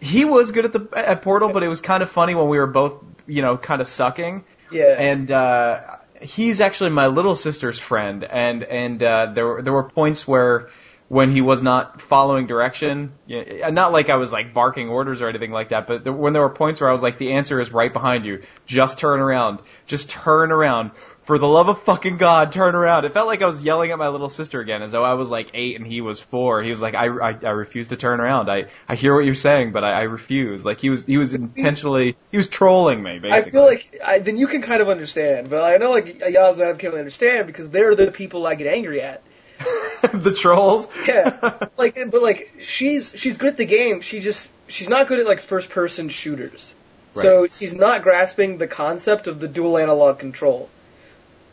He 0.00 0.24
was 0.24 0.50
good 0.52 0.64
at 0.64 0.72
the 0.72 0.88
at 0.96 1.22
Portal, 1.22 1.50
but 1.52 1.62
it 1.62 1.68
was 1.68 1.80
kind 1.80 2.02
of 2.02 2.10
funny 2.10 2.34
when 2.34 2.48
we 2.48 2.58
were 2.58 2.66
both 2.66 3.02
you 3.26 3.42
know 3.42 3.56
kind 3.58 3.80
of 3.82 3.88
sucking. 3.88 4.44
Yeah. 4.70 4.94
and 4.98 5.30
uh, 5.30 5.96
he's 6.20 6.60
actually 6.60 6.90
my 6.90 7.06
little 7.06 7.36
sister's 7.36 7.78
friend, 7.78 8.24
and 8.24 8.62
and 8.64 9.02
uh, 9.02 9.32
there 9.34 9.46
were 9.46 9.62
there 9.62 9.72
were 9.72 9.84
points 9.84 10.26
where 10.28 10.70
when 11.08 11.30
he 11.30 11.40
was 11.40 11.62
not 11.62 12.02
following 12.02 12.46
direction, 12.46 13.12
you 13.26 13.38
uh, 13.40 13.42
know, 13.42 13.70
not 13.70 13.92
like 13.92 14.10
I 14.10 14.16
was 14.16 14.30
like 14.30 14.52
barking 14.52 14.90
orders 14.90 15.22
or 15.22 15.28
anything 15.28 15.50
like 15.50 15.70
that, 15.70 15.86
but 15.86 16.04
when 16.04 16.34
there 16.34 16.42
were 16.42 16.50
points 16.50 16.80
where 16.80 16.90
I 16.90 16.92
was 16.92 17.02
like, 17.02 17.16
the 17.16 17.32
answer 17.32 17.58
is 17.60 17.72
right 17.72 17.92
behind 17.92 18.26
you, 18.26 18.42
just 18.66 18.98
turn 18.98 19.20
around, 19.20 19.60
just 19.86 20.10
turn 20.10 20.52
around. 20.52 20.90
For 21.24 21.38
the 21.38 21.46
love 21.46 21.68
of 21.68 21.82
fucking 21.82 22.16
God, 22.16 22.52
turn 22.52 22.74
around. 22.74 23.04
It 23.04 23.12
felt 23.12 23.26
like 23.26 23.42
I 23.42 23.46
was 23.46 23.60
yelling 23.60 23.90
at 23.90 23.98
my 23.98 24.08
little 24.08 24.30
sister 24.30 24.60
again, 24.60 24.80
as 24.80 24.92
though 24.92 25.04
I 25.04 25.12
was 25.12 25.28
like 25.28 25.50
eight 25.52 25.76
and 25.76 25.86
he 25.86 26.00
was 26.00 26.18
four. 26.18 26.62
He 26.62 26.70
was 26.70 26.80
like, 26.80 26.94
I, 26.94 27.04
I, 27.08 27.38
I 27.42 27.50
refuse 27.50 27.88
to 27.88 27.98
turn 27.98 28.20
around. 28.20 28.50
I, 28.50 28.68
I 28.88 28.94
hear 28.94 29.14
what 29.14 29.26
you're 29.26 29.34
saying, 29.34 29.72
but 29.72 29.84
I, 29.84 29.92
I 29.92 30.02
refuse. 30.04 30.64
Like 30.64 30.80
he 30.80 30.88
was, 30.88 31.04
he 31.04 31.18
was 31.18 31.34
intentionally, 31.34 32.16
he 32.30 32.38
was 32.38 32.48
trolling 32.48 33.02
me, 33.02 33.18
basically. 33.18 33.50
I 33.50 33.50
feel 33.50 33.66
like 33.66 34.00
I, 34.02 34.18
then 34.20 34.38
you 34.38 34.46
can 34.46 34.62
kind 34.62 34.80
of 34.80 34.88
understand, 34.88 35.50
but 35.50 35.62
I 35.62 35.76
know 35.76 35.90
like 35.90 36.06
Yaz 36.06 36.54
and 36.54 36.62
Adam 36.62 36.78
can't 36.78 36.92
really 36.92 37.00
understand 37.00 37.46
because 37.46 37.68
they're 37.68 37.94
the 37.94 38.10
people 38.10 38.46
I 38.46 38.54
get 38.54 38.66
angry 38.66 39.02
at. 39.02 39.22
the 40.12 40.32
trolls. 40.32 40.88
Yeah, 41.06 41.68
like, 41.76 41.98
but 42.10 42.22
like 42.22 42.52
she's 42.60 43.12
she's 43.16 43.36
good 43.36 43.50
at 43.50 43.56
the 43.56 43.66
game. 43.66 44.00
She 44.00 44.20
just 44.20 44.50
she's 44.68 44.88
not 44.88 45.08
good 45.08 45.20
at 45.20 45.26
like 45.26 45.40
first 45.40 45.70
person 45.70 46.08
shooters. 46.08 46.74
So 47.14 47.48
she's 47.48 47.74
not 47.74 48.02
grasping 48.02 48.58
the 48.58 48.68
concept 48.68 49.26
of 49.26 49.40
the 49.40 49.48
dual 49.48 49.76
analog 49.76 50.20
control. 50.20 50.68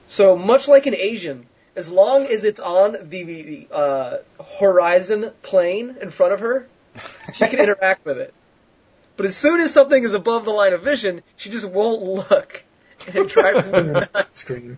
So 0.08 0.36
much 0.36 0.68
like 0.68 0.86
an 0.86 0.94
Asian, 0.94 1.48
as 1.76 1.90
long 1.90 2.28
as 2.28 2.44
it's 2.44 2.60
on 2.60 3.10
the 3.10 3.68
uh, 3.72 4.18
horizon 4.60 5.32
plane 5.42 5.98
in 6.00 6.12
front 6.12 6.34
of 6.34 6.42
her, 6.42 6.68
she 7.34 7.48
can 7.48 7.60
interact 7.60 8.06
with 8.06 8.20
it. 8.20 8.32
But 9.18 9.26
as 9.26 9.36
soon 9.36 9.62
as 9.62 9.74
something 9.74 10.04
is 10.04 10.14
above 10.14 10.46
the 10.46 10.52
line 10.52 10.74
of 10.74 10.84
vision, 10.84 11.24
she 11.38 11.50
just 11.50 11.66
won't 11.66 12.04
look, 12.04 12.64
and 13.08 13.16
it 13.16 13.30
drives 13.30 13.70
me 13.70 13.82
nuts. 13.84 14.42
Screen. 14.42 14.78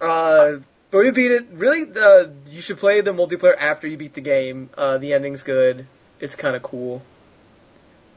Uh, 0.00 0.60
But 0.90 0.98
we 0.98 1.10
beat 1.10 1.30
it. 1.30 1.46
Really, 1.52 1.86
uh, 1.98 2.26
you 2.48 2.60
should 2.60 2.78
play 2.78 3.00
the 3.00 3.12
multiplayer 3.12 3.56
after 3.56 3.86
you 3.86 3.96
beat 3.96 4.14
the 4.14 4.20
game. 4.20 4.70
Uh, 4.76 4.98
the 4.98 5.12
ending's 5.12 5.42
good. 5.42 5.86
It's 6.18 6.34
kind 6.34 6.56
of 6.56 6.62
cool. 6.62 7.02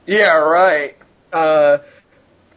Yeah, 0.06 0.38
right. 0.38 0.98
Uh, 1.32 1.80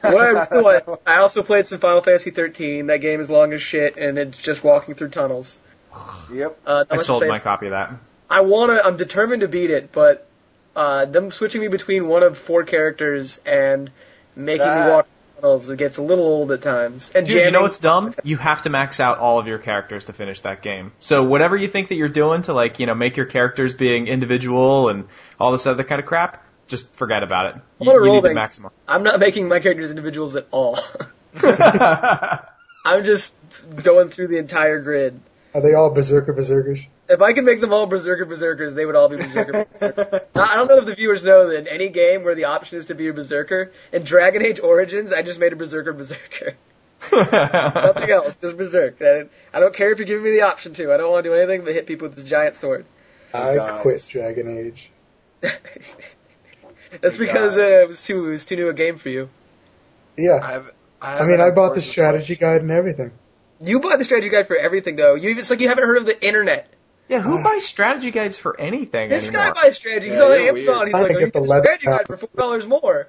what 0.01 0.21
I, 0.21 0.61
what, 0.61 1.03
I 1.07 1.17
also 1.19 1.43
played 1.43 1.67
some 1.67 1.81
Final 1.81 2.01
Fantasy 2.01 2.31
13. 2.31 2.87
That 2.87 2.99
game 2.99 3.21
is 3.21 3.31
long 3.31 3.53
as 3.53 3.63
shit, 3.63 3.97
and 3.97 4.19
it's 4.19 4.39
just 4.39 4.65
walking 4.65 4.95
through 4.95 5.11
tunnels. 5.11 5.59
Yep. 6.33 6.59
Uh, 6.67 6.85
I 6.91 6.97
sold 6.99 7.23
say. 7.23 7.29
my 7.29 7.39
copy 7.39 7.67
of 7.67 7.71
that. 7.73 7.93
I 8.29 8.41
wanna. 8.41 8.81
I'm 8.85 8.97
determined 8.97 9.41
to 9.41 9.49
beat 9.49 9.71
it, 9.71 9.93
but 9.93 10.27
uh, 10.75 11.05
them 11.07 11.31
switching 11.31 11.61
me 11.61 11.69
between 11.69 12.09
one 12.09 12.23
of 12.23 12.37
four 12.37 12.65
characters 12.65 13.41
and 13.47 13.91
making 14.35 14.67
me 14.67 14.91
walk 14.91 15.09
it 15.43 15.79
gets 15.79 15.99
a 15.99 16.03
little 16.03 16.25
old 16.25 16.51
at 16.53 16.63
times. 16.63 17.13
And 17.15 17.27
Dude, 17.27 17.35
jamming. 17.35 17.47
you 17.47 17.53
know 17.53 17.63
what's 17.63 17.79
dumb? 17.79 18.15
You 18.25 18.37
have 18.37 18.63
to 18.63 18.71
max 18.71 19.01
out 19.01 19.19
all 19.19 19.39
of 19.39 19.47
your 19.47 19.59
characters 19.59 20.07
to 20.07 20.13
finish 20.13 20.41
that 20.43 20.63
game. 20.63 20.93
So 20.99 21.25
whatever 21.25 21.57
you 21.57 21.69
think 21.69 21.89
that 21.89 21.97
you're 21.97 22.09
doing 22.09 22.43
to 22.43 22.53
like, 22.53 22.79
you 22.79 22.87
know, 22.87 22.95
make 22.95 23.17
your 23.17 23.27
characters 23.27 23.75
being 23.75 24.07
individual 24.07 24.89
and 24.89 25.07
all 25.39 25.53
this 25.53 25.67
other 25.67 25.85
kind 25.85 26.01
of 26.01 26.07
crap, 26.07 26.45
just 26.67 26.93
forget 26.97 27.23
about 27.23 27.55
it. 27.57 27.63
You, 27.81 27.93
you 27.93 28.13
need 28.13 28.25
the 28.25 28.35
maximum. 28.35 28.73
I'm 28.89 29.03
not 29.03 29.21
making 29.21 29.49
my 29.49 29.61
characters 29.61 29.91
individuals 29.91 30.37
at 30.37 30.47
all. 30.51 30.79
I'm 31.43 33.05
just 33.05 33.35
going 33.83 34.11
through 34.11 34.29
the 34.29 34.39
entire 34.39 34.81
grid. 34.81 35.21
Are 35.57 35.63
they 35.63 35.73
all 35.73 35.89
berserker 35.89 36.35
berserkers? 36.35 36.87
If 37.09 37.23
I 37.23 37.33
could 37.33 37.47
make 37.47 37.63
them 37.63 37.73
all 37.73 37.87
berserker 37.87 38.27
berserkers, 38.27 38.75
they 38.75 38.85
would 38.85 38.95
all 38.95 39.09
be 39.09 39.17
berserker. 39.17 39.65
berserkers. 39.65 40.21
I 40.35 40.55
don't 40.55 40.69
know 40.69 40.81
if 40.81 40.85
the 40.85 40.95
viewers 40.95 41.25
know 41.25 41.49
that 41.49 41.61
in 41.61 41.67
any 41.67 41.89
game 41.89 42.25
where 42.25 42.35
the 42.35 42.45
option 42.45 42.77
is 42.77 42.85
to 42.87 42.95
be 42.95 43.09
a 43.09 43.15
berserker, 43.15 43.73
in 43.91 44.05
Dragon 44.05 44.45
Age 44.45 44.61
Origins, 44.61 45.15
I 45.15 45.23
just 45.23 45.41
made 45.41 45.55
a 45.55 45.57
berserker 45.57 45.95
berserker. 45.95 46.57
Nothing 47.11 48.11
else, 48.11 48.37
just 48.37 48.59
berserk. 48.59 49.01
I 49.01 49.29
I 49.55 49.61
don't 49.61 49.75
care 49.75 49.93
if 49.93 49.99
you're 49.99 50.07
giving 50.07 50.25
me 50.25 50.33
the 50.33 50.43
option 50.43 50.75
to. 50.75 50.93
I 50.93 50.99
don't 50.99 51.11
want 51.11 51.25
to 51.25 51.31
do 51.31 51.35
anything 51.35 51.65
but 51.65 51.73
hit 51.73 51.87
people 51.87 52.09
with 52.09 52.17
this 52.17 52.27
giant 52.27 52.57
sword. 52.57 52.85
I 53.33 53.55
guys. 53.55 53.81
quit 53.81 54.07
Dragon 54.11 54.59
Age. 54.59 54.91
That's 57.01 57.17
because 57.17 57.57
uh, 57.57 57.63
it 57.63 57.89
was 57.89 58.05
too 58.05 58.27
it 58.27 58.33
was 58.33 58.45
too 58.45 58.57
new 58.57 58.69
a 58.69 58.75
game 58.75 58.99
for 58.99 59.09
you. 59.09 59.31
Yeah. 60.19 60.39
I've, 60.43 60.71
I 61.01 61.25
mean, 61.25 61.41
I 61.41 61.49
bought 61.49 61.75
the 61.75 61.83
strategy 61.83 62.37
guide 62.37 62.61
and 62.61 62.71
everything. 62.71 63.13
You 63.61 63.81
buy 63.81 63.97
the 63.97 64.05
strategy 64.05 64.29
guide 64.29 64.49
for 64.49 64.57
everything 64.57 64.97
though. 64.97 65.15
You 65.15 65.37
it's 65.39 65.51
like 65.51 65.61
you 65.61 65.69
haven't 65.69 65.85
heard 65.85 65.99
of 65.99 66.07
the 66.07 66.25
internet. 66.27 66.69
yeah, 67.09 67.21
who 67.21 67.39
uh. 67.39 67.43
buys 67.43 67.65
strategy 67.67 68.11
guides 68.11 68.37
for 68.37 68.59
anything 68.61 69.09
This 69.09 69.29
anymore? 69.29 69.53
guy 69.55 69.63
buys 69.63 69.77
strategy. 69.77 70.09
He's 70.09 70.19
Yeah, 70.19 70.25
on 70.25 70.31
you're 70.41 70.49
Amazon. 70.49 70.77
weird. 70.77 70.89
He's 70.89 70.95
I 70.95 70.99
like, 71.01 71.09
think 71.09 71.17
oh, 71.17 71.21
you 71.21 71.27
it's 71.27 71.33
the 71.35 71.41
get 71.41 71.43
the 71.43 71.49
leather 71.49 71.65
strategy 71.65 71.87
guide 71.87 72.07
for 72.07 72.17
four 72.19 72.29
dollars 72.37 72.67
more. 72.67 73.09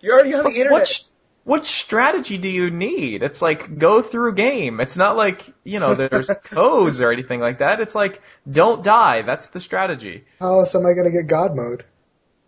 You're 0.00 0.14
already 0.14 0.34
on 0.34 0.42
Plus, 0.42 0.54
the 0.54 0.60
internet. 0.60 0.80
what, 0.80 0.88
sh- 0.88 1.02
what 1.44 1.66
strategy 1.66 2.38
do 2.38 2.48
you 2.48 2.70
need? 2.70 3.22
It's 3.24 3.42
like 3.42 3.78
go 3.78 4.02
through 4.02 4.34
game. 4.34 4.78
It's 4.80 4.96
not 4.96 5.16
like, 5.16 5.52
you 5.64 5.80
know, 5.80 5.94
there's 5.94 6.28
codes 6.44 7.00
or 7.00 7.10
anything 7.10 7.40
like 7.40 7.58
that. 7.58 7.80
It's 7.80 7.94
like 7.94 8.20
don't 8.50 8.84
die. 8.84 9.22
That's 9.22 9.48
the 9.48 9.58
strategy. 9.60 10.24
Oh, 10.40 10.46
How 10.46 10.58
else 10.60 10.74
am 10.76 10.86
I 10.86 10.92
going 10.92 11.06
to 11.06 11.10
get 11.10 11.26
God 11.26 11.56
mode? 11.56 11.84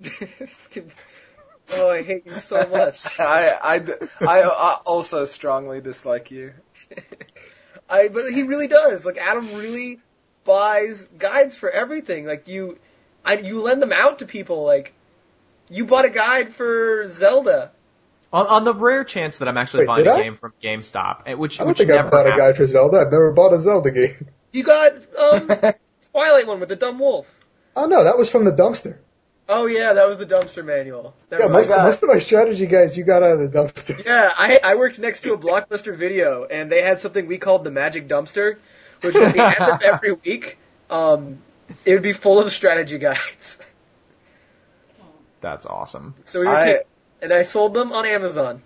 oh, 1.72 1.90
I 1.90 2.02
hate 2.02 2.26
you 2.26 2.34
so 2.36 2.66
much. 2.68 3.06
I, 3.18 3.50
I, 3.50 3.74
I, 4.20 4.40
I 4.42 4.74
also 4.84 5.24
strongly 5.24 5.80
dislike 5.80 6.30
you. 6.30 6.52
I 7.88 8.08
but 8.08 8.30
he 8.32 8.42
really 8.42 8.68
does. 8.68 9.04
Like 9.04 9.18
Adam 9.18 9.54
really 9.54 10.00
buys 10.44 11.04
guides 11.18 11.54
for 11.56 11.70
everything. 11.70 12.26
Like 12.26 12.48
you, 12.48 12.78
I 13.24 13.34
you 13.34 13.60
lend 13.62 13.82
them 13.82 13.92
out 13.92 14.20
to 14.20 14.26
people. 14.26 14.64
Like 14.64 14.94
you 15.68 15.84
bought 15.84 16.04
a 16.04 16.10
guide 16.10 16.54
for 16.54 17.06
Zelda. 17.08 17.72
On, 18.32 18.46
on 18.46 18.64
the 18.64 18.74
rare 18.74 19.04
chance 19.04 19.38
that 19.38 19.46
I'm 19.46 19.56
actually 19.56 19.80
Wait, 19.80 19.86
buying 19.86 20.04
did 20.04 20.12
a 20.12 20.14
I? 20.14 20.22
game 20.22 20.36
from 20.36 20.52
GameStop, 20.60 21.22
eh, 21.26 21.34
which 21.34 21.60
I 21.60 21.64
don't 21.64 21.68
which 21.68 21.78
think 21.78 21.90
I 21.90 21.96
never 21.96 22.10
bought 22.10 22.26
a 22.26 22.36
guide 22.36 22.56
for 22.56 22.66
Zelda. 22.66 22.98
I've 22.98 23.12
never 23.12 23.32
bought 23.32 23.52
a 23.52 23.60
Zelda 23.60 23.90
game. 23.92 24.28
You 24.52 24.64
got 24.64 24.92
um 25.16 25.48
Twilight 26.12 26.46
one 26.46 26.60
with 26.60 26.68
the 26.68 26.76
dumb 26.76 26.98
wolf. 26.98 27.26
Oh 27.76 27.86
no, 27.86 28.04
that 28.04 28.18
was 28.18 28.30
from 28.30 28.44
the 28.44 28.52
dumpster. 28.52 28.98
Oh 29.48 29.66
yeah, 29.66 29.92
that 29.92 30.08
was 30.08 30.16
the 30.18 30.26
dumpster 30.26 30.64
manual. 30.64 31.14
Never 31.30 31.42
Yeah, 31.42 31.48
mind. 31.50 31.68
most, 31.68 31.82
most 31.82 32.02
of 32.02 32.08
my 32.08 32.18
strategy 32.18 32.66
guys, 32.66 32.96
you 32.96 33.04
got 33.04 33.22
out 33.22 33.32
of 33.38 33.52
the 33.52 33.58
dumpster. 33.58 34.02
Yeah, 34.06 34.32
I 34.36 34.58
I 34.62 34.74
worked 34.76 34.98
next 34.98 35.20
to 35.22 35.34
a 35.34 35.38
Blockbuster 35.38 35.96
Video, 35.96 36.44
and 36.44 36.72
they 36.72 36.80
had 36.82 36.98
something 37.00 37.26
we 37.26 37.38
called 37.38 37.64
the 37.64 37.70
Magic 37.70 38.08
Dumpster, 38.08 38.56
which 39.02 39.14
at 39.14 39.34
the 39.34 39.44
end 39.44 39.70
of 39.72 39.82
every 39.82 40.12
week, 40.12 40.56
um, 40.88 41.38
it 41.84 41.92
would 41.92 42.02
be 42.02 42.14
full 42.14 42.40
of 42.40 42.50
strategy 42.52 42.98
guides. 42.98 43.58
That's 45.40 45.66
awesome. 45.66 46.14
So 46.24 46.40
we 46.40 46.46
would 46.46 46.56
I- 46.56 46.64
take, 46.64 46.78
and 47.20 47.32
I 47.32 47.42
sold 47.42 47.74
them 47.74 47.92
on 47.92 48.06
Amazon. 48.06 48.62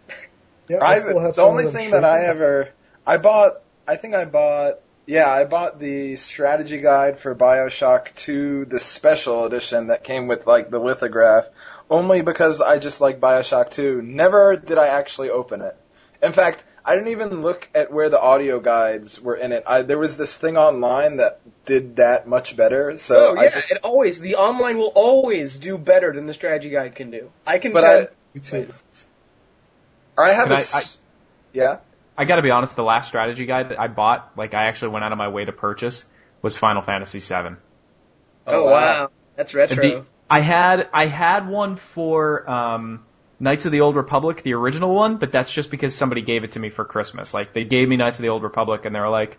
Yeah, 0.68 0.76
I, 0.79 0.95
I, 0.95 0.99
still 0.99 1.18
have 1.18 1.35
the 1.35 1.41
some 1.43 1.51
only 1.51 1.66
thing 1.70 1.91
that 1.93 2.05
I 2.05 2.26
ever, 2.26 2.68
I 3.07 3.16
bought, 3.16 3.62
I 3.87 3.97
think 3.97 4.14
I 4.14 4.26
bought, 4.26 4.81
yeah, 5.09 5.31
I 5.31 5.45
bought 5.45 5.81
the 5.81 6.17
strategy 6.17 6.83
guide 6.83 7.19
for 7.19 7.35
Bioshock 7.35 8.15
2, 8.15 8.67
the 8.67 8.79
special 8.79 9.47
edition 9.47 9.87
that 9.87 10.05
came 10.05 10.27
with 10.27 10.47
like 10.47 10.69
the 10.69 10.79
lithograph, 10.79 11.49
only 11.89 12.21
because 12.21 12.61
I 12.61 12.79
just 12.79 13.01
like 13.01 13.19
Bioshock 13.19 13.71
2. 13.71 14.03
Never 14.03 14.55
did 14.57 14.77
I 14.77 14.89
actually 14.89 15.31
open 15.31 15.63
it. 15.63 15.75
In 16.23 16.35
fact, 16.35 16.63
I 16.85 16.95
didn't 16.95 17.09
even 17.13 17.41
look 17.41 17.71
at 17.75 17.91
where 17.91 18.11
the 18.11 18.21
audio 18.21 18.61
guides 18.61 19.19
were 19.19 19.35
in 19.35 19.53
it. 19.53 19.65
I, 19.67 19.81
there 19.81 19.97
was 19.99 20.19
this 20.19 20.37
thing 20.37 20.59
online 20.59 21.17
that 21.17 21.41
did 21.65 21.97
that 21.97 22.29
much 22.29 22.55
better, 22.55 22.99
so 22.99 23.29
oh 23.31 23.35
yeah, 23.35 23.41
I 23.41 23.49
just, 23.49 23.71
it 23.71 23.79
always 23.83 24.21
the 24.21 24.37
online 24.37 24.77
will 24.77 24.93
always 24.95 25.57
do 25.57 25.79
better 25.79 26.13
than 26.13 26.27
the 26.27 26.35
strategy 26.35 26.69
guide 26.69 26.95
can 26.95 27.11
do. 27.11 27.31
I 27.47 27.59
can. 27.59 27.73
but 27.73 27.85
I, 27.85 27.89
tell- 27.97 28.09
YouTube. 28.37 28.83
I 30.19 30.33
have 30.33 30.49
Can 30.49 30.53
a, 30.53 30.57
I- 30.57 30.59
s- 30.59 30.99
yeah. 31.55 31.79
I 32.19 32.25
got 32.25 32.37
to 32.37 32.43
be 32.43 32.51
honest. 32.51 32.77
The 32.77 32.83
last 32.83 33.07
strategy 33.09 33.47
guide 33.47 33.71
that 33.71 33.81
I 33.81 33.87
bought, 33.89 34.33
like 34.37 34.53
I 34.53 34.64
actually 34.64 34.89
went 34.89 35.05
out 35.05 35.12
of 35.12 35.19
my 35.19 35.29
way 35.29 35.45
to 35.45 35.53
purchase, 35.53 36.05
was 36.43 36.57
Final 36.57 36.83
Fantasy 36.83 37.21
VII. 37.21 37.57
oh 38.47 38.64
wow, 38.64 39.11
that's 39.37 39.55
retro. 39.55 39.77
The- 39.77 40.05
I 40.31 40.41
had 40.41 40.89
I 40.93 41.07
had 41.07 41.49
one 41.49 41.77
for 41.77 42.49
um, 42.51 43.05
Knights 43.41 43.64
of 43.64 43.73
the 43.73 43.81
Old 43.81 43.97
Republic, 43.97 44.43
the 44.43 44.53
original 44.55 44.95
one, 44.95 45.16
but 45.16 45.33
that's 45.33 45.51
just 45.51 45.71
because 45.71 45.95
somebody 45.95 46.21
gave 46.21 46.45
it 46.45 46.53
to 46.53 46.61
me 46.61 46.69
for 46.71 46.85
Christmas. 46.85 47.33
Like 47.33 47.55
they 47.55 47.64
gave 47.64 47.89
me 47.89 47.97
Knights 47.97 48.19
of 48.19 48.23
the 48.25 48.29
Old 48.29 48.43
Republic, 48.43 48.85
and 48.85 48.95
they 48.95 49.01
were 49.01 49.09
like, 49.09 49.39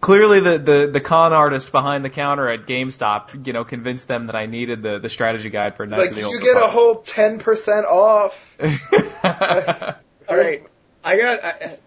clearly 0.00 0.38
the 0.38 0.58
the, 0.58 0.90
the 0.92 1.00
con 1.00 1.32
artist 1.32 1.72
behind 1.72 2.04
the 2.04 2.10
counter 2.10 2.48
at 2.48 2.66
GameStop, 2.66 3.44
you 3.46 3.52
know, 3.52 3.64
convinced 3.64 4.06
them 4.06 4.26
that 4.26 4.36
I 4.36 4.46
needed 4.46 4.82
the 4.82 4.98
the 5.00 5.08
strategy 5.08 5.50
guide 5.50 5.76
for 5.76 5.84
Knights 5.86 6.00
Like 6.00 6.10
of 6.10 6.16
the 6.16 6.22
Old 6.24 6.34
Republic. 6.34 6.54
you 6.54 6.60
get 6.60 6.62
a 6.62 6.68
whole 6.68 7.02
10% 7.02 7.84
off. 7.86 8.56
All 10.28 10.36
right, 10.36 10.62
I 11.02 11.16
got. 11.16 11.44
I, 11.44 11.78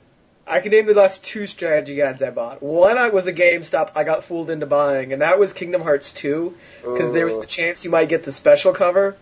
I 0.45 0.59
can 0.59 0.71
name 0.71 0.85
the 0.85 0.93
last 0.93 1.23
two 1.23 1.47
strategy 1.47 1.95
guides 1.95 2.21
I 2.21 2.29
bought. 2.29 2.61
One 2.61 2.97
I 2.97 3.09
was 3.09 3.27
a 3.27 3.33
GameStop 3.33 3.91
I 3.95 4.03
got 4.03 4.25
fooled 4.25 4.49
into 4.49 4.65
buying, 4.65 5.13
and 5.13 5.21
that 5.21 5.39
was 5.39 5.53
Kingdom 5.53 5.81
Hearts 5.81 6.11
2, 6.11 6.55
because 6.81 7.13
there 7.13 7.25
was 7.25 7.39
the 7.39 7.45
chance 7.45 7.85
you 7.85 7.91
might 7.91 8.09
get 8.09 8.23
the 8.23 8.31
special 8.33 8.73
cover. 8.73 9.15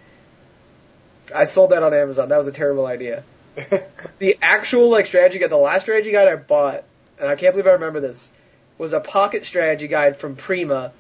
I 1.34 1.46
sold 1.46 1.72
that 1.72 1.84
on 1.84 1.94
Amazon. 1.94 2.30
That 2.30 2.38
was 2.38 2.48
a 2.48 2.52
terrible 2.52 2.88
idea. 2.88 3.24
the 4.20 4.38
actual 4.42 4.90
like 4.90 5.06
strategy 5.06 5.38
guide, 5.38 5.52
the 5.52 5.58
last 5.58 5.84
strategy 5.84 6.12
guide 6.12 6.28
I 6.28 6.36
bought, 6.38 6.84
and 7.20 7.30
I 7.30 7.36
can't 7.36 7.54
believe 7.54 7.68
I 7.68 7.74
remember 7.74 8.00
this, 8.00 8.30
was 8.78 8.94
a 8.94 9.00
pocket 9.00 9.46
strategy 9.46 9.88
guide 9.88 10.18
from 10.18 10.36
Prima 10.36 10.92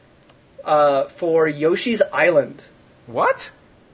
uh, 0.63 1.05
for 1.05 1.47
Yoshi's 1.47 2.01
Island. 2.13 2.61
what? 3.07 3.49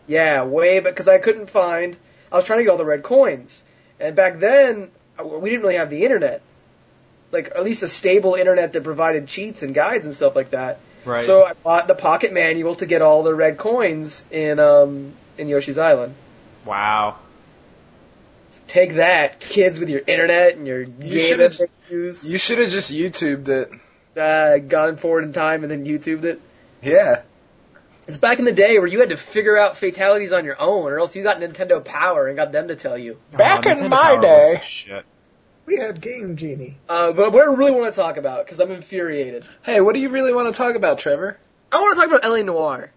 Yeah, 0.07 0.43
way, 0.43 0.79
because 0.79 1.07
I 1.07 1.19
couldn't 1.19 1.49
find. 1.49 1.95
I 2.31 2.35
was 2.35 2.45
trying 2.45 2.59
to 2.59 2.63
get 2.63 2.71
all 2.71 2.77
the 2.77 2.85
red 2.85 3.03
coins, 3.03 3.63
and 3.99 4.15
back 4.15 4.39
then 4.39 4.89
we 5.23 5.49
didn't 5.49 5.61
really 5.63 5.75
have 5.75 5.89
the 5.89 6.03
internet, 6.03 6.41
like 7.31 7.51
at 7.55 7.63
least 7.63 7.83
a 7.83 7.87
stable 7.87 8.35
internet 8.35 8.73
that 8.73 8.83
provided 8.83 9.27
cheats 9.27 9.61
and 9.63 9.73
guides 9.73 10.05
and 10.05 10.13
stuff 10.15 10.35
like 10.35 10.51
that. 10.51 10.79
Right. 11.05 11.25
So 11.25 11.43
I 11.43 11.53
bought 11.53 11.87
the 11.87 11.95
pocket 11.95 12.33
manual 12.33 12.75
to 12.75 12.85
get 12.85 13.01
all 13.01 13.23
the 13.23 13.33
red 13.33 13.57
coins 13.57 14.23
in 14.31 14.59
um 14.59 15.13
in 15.37 15.47
Yoshi's 15.47 15.77
Island. 15.77 16.15
wow. 16.65 17.17
Take 18.67 18.95
that, 18.95 19.39
kids, 19.39 19.79
with 19.79 19.87
your 19.87 20.01
internet 20.05 20.55
and 20.57 20.67
your 20.67 20.83
game 20.83 21.19
should've- 21.21 21.57
that 21.57 21.69
they. 21.89 21.95
You 22.29 22.37
should 22.37 22.57
have 22.57 22.69
just 22.69 22.91
YouTubed 22.91 23.47
it. 23.47 23.71
uh, 24.19 24.57
gone 24.57 24.97
forward 24.97 25.23
in 25.23 25.31
time 25.31 25.63
and 25.63 25.71
then 25.71 25.85
YouTubed 25.85 26.25
it. 26.25 26.41
Yeah. 26.81 27.21
It's 28.07 28.17
back 28.17 28.39
in 28.39 28.45
the 28.45 28.53
day 28.53 28.79
where 28.79 28.87
you 28.87 28.99
had 29.01 29.09
to 29.09 29.17
figure 29.17 29.57
out 29.57 29.77
fatalities 29.77 30.31
on 30.31 30.45
your 30.45 30.59
own, 30.61 30.85
or 30.91 30.99
else 30.99 31.15
you 31.15 31.23
got 31.23 31.41
Nintendo 31.41 31.83
Power 31.83 32.27
and 32.27 32.37
got 32.37 32.51
them 32.53 32.69
to 32.69 32.75
tell 32.75 32.97
you. 32.97 33.17
Back 33.33 33.65
Oh, 33.67 33.71
in 33.71 33.89
my 33.89 33.97
Power 34.15 34.21
day. 34.21 34.61
Shit. 34.65 35.05
We 35.65 35.75
had 35.75 35.99
Game 35.99 36.37
Genie. 36.37 36.77
Uh, 36.87 37.11
but 37.11 37.33
what 37.33 37.43
I 37.43 37.53
really 37.53 37.71
want 37.71 37.93
to 37.93 37.99
talk 37.99 38.15
about, 38.15 38.45
because 38.45 38.61
I'm 38.61 38.71
infuriated. 38.71 39.45
Hey, 39.63 39.81
what 39.81 39.93
do 39.93 39.99
you 39.99 40.07
really 40.07 40.31
want 40.33 40.47
to 40.47 40.53
talk 40.57 40.75
about, 40.75 40.99
Trevor? 40.99 41.37
I 41.69 41.81
want 41.81 41.95
to 41.95 42.01
talk 42.07 42.17
about 42.19 42.29
LA 42.31 42.43
Noire. 42.43 42.91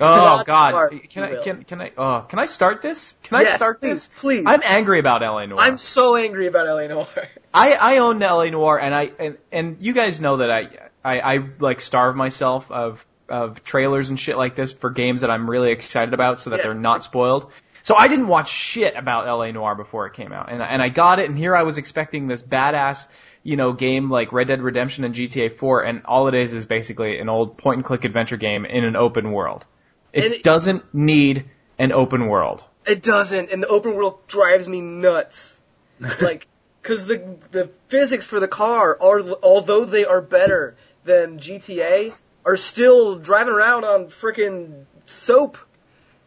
Oh 0.00 0.38
God, 0.42 0.46
God! 0.46 0.72
Mark, 0.72 1.08
Can 1.10 1.22
I 1.22 1.30
will. 1.30 1.42
can 1.44 1.62
can 1.62 1.80
I 1.80 1.92
uh, 1.96 2.20
can 2.22 2.40
I 2.40 2.46
start 2.46 2.82
this? 2.82 3.14
Can 3.22 3.36
I 3.38 3.42
Yes, 3.42 3.54
start 3.54 3.80
please, 3.80 4.08
this? 4.08 4.10
please. 4.18 4.42
I'm 4.44 4.60
angry 4.64 4.98
about 4.98 5.22
LA 5.22 5.46
Noire. 5.46 5.60
I'm 5.62 5.78
so 5.78 6.16
angry 6.16 6.48
about 6.48 6.66
LA 6.66 6.88
Noire. 6.88 7.28
I 7.54 7.74
I 7.74 7.98
own 7.98 8.18
LA 8.18 8.46
Noire, 8.50 8.80
and 8.80 8.92
I 8.92 9.12
and 9.20 9.38
and 9.52 9.76
you 9.78 9.92
guys 9.92 10.18
know 10.18 10.38
that 10.38 10.50
I 10.50 10.68
I, 11.04 11.20
I 11.36 11.48
like 11.60 11.80
starve 11.80 12.16
myself 12.16 12.68
of 12.72 13.06
of 13.28 13.64
trailers 13.64 14.10
and 14.10 14.18
shit 14.20 14.36
like 14.36 14.54
this 14.54 14.72
for 14.72 14.90
games 14.90 15.22
that 15.22 15.30
I'm 15.30 15.48
really 15.48 15.70
excited 15.72 16.14
about, 16.14 16.40
so 16.40 16.50
that 16.50 16.58
Yeah. 16.58 16.62
they're 16.64 16.74
not 16.74 17.04
spoiled. 17.04 17.50
So 17.82 17.94
I 17.94 18.08
didn't 18.08 18.28
watch 18.28 18.50
shit 18.50 18.96
about 18.96 19.26
LA 19.26 19.50
Noire 19.50 19.74
before 19.74 20.06
it 20.06 20.14
came 20.14 20.32
out, 20.32 20.50
and 20.50 20.62
and 20.62 20.80
I 20.82 20.88
got 20.88 21.18
it, 21.18 21.28
and 21.28 21.36
here 21.38 21.54
I 21.54 21.62
was 21.64 21.76
expecting 21.78 22.26
this 22.28 22.42
badass, 22.42 23.06
you 23.42 23.56
know, 23.56 23.72
game 23.74 24.10
like 24.10 24.32
Red 24.32 24.48
Dead 24.48 24.62
Redemption 24.62 25.04
and 25.04 25.14
GTA 25.14 25.56
4, 25.58 25.82
and 25.84 26.02
all 26.06 26.28
it 26.28 26.34
is 26.34 26.54
is 26.54 26.64
basically 26.64 27.18
an 27.18 27.28
old 27.28 27.58
point 27.58 27.76
and 27.78 27.84
click 27.84 28.04
adventure 28.04 28.38
game 28.38 28.64
in 28.64 28.84
an 28.84 28.96
open 28.96 29.32
world. 29.32 29.66
It, 30.14 30.24
it- 30.32 30.42
doesn't 30.42 30.94
need 30.94 31.44
an 31.78 31.92
open 31.92 32.26
world. 32.28 32.64
It 32.86 33.02
doesn't, 33.02 33.50
and 33.50 33.62
the 33.62 33.68
open 33.68 33.94
world 33.94 34.26
drives 34.28 34.68
me 34.68 34.80
nuts. 34.80 35.58
like, 36.20 36.46
because 36.82 37.06
the 37.06 37.36
the 37.50 37.70
physics 37.88 38.26
for 38.26 38.40
the 38.40 38.48
car 38.48 38.96
are, 39.00 39.20
although 39.42 39.84
they 39.84 40.04
are 40.04 40.20
better 40.20 40.76
than 41.04 41.38
GTA, 41.38 42.12
are 42.44 42.56
still 42.56 43.16
driving 43.16 43.52
around 43.54 43.84
on 43.84 44.06
frickin' 44.06 44.84
soap. 45.06 45.58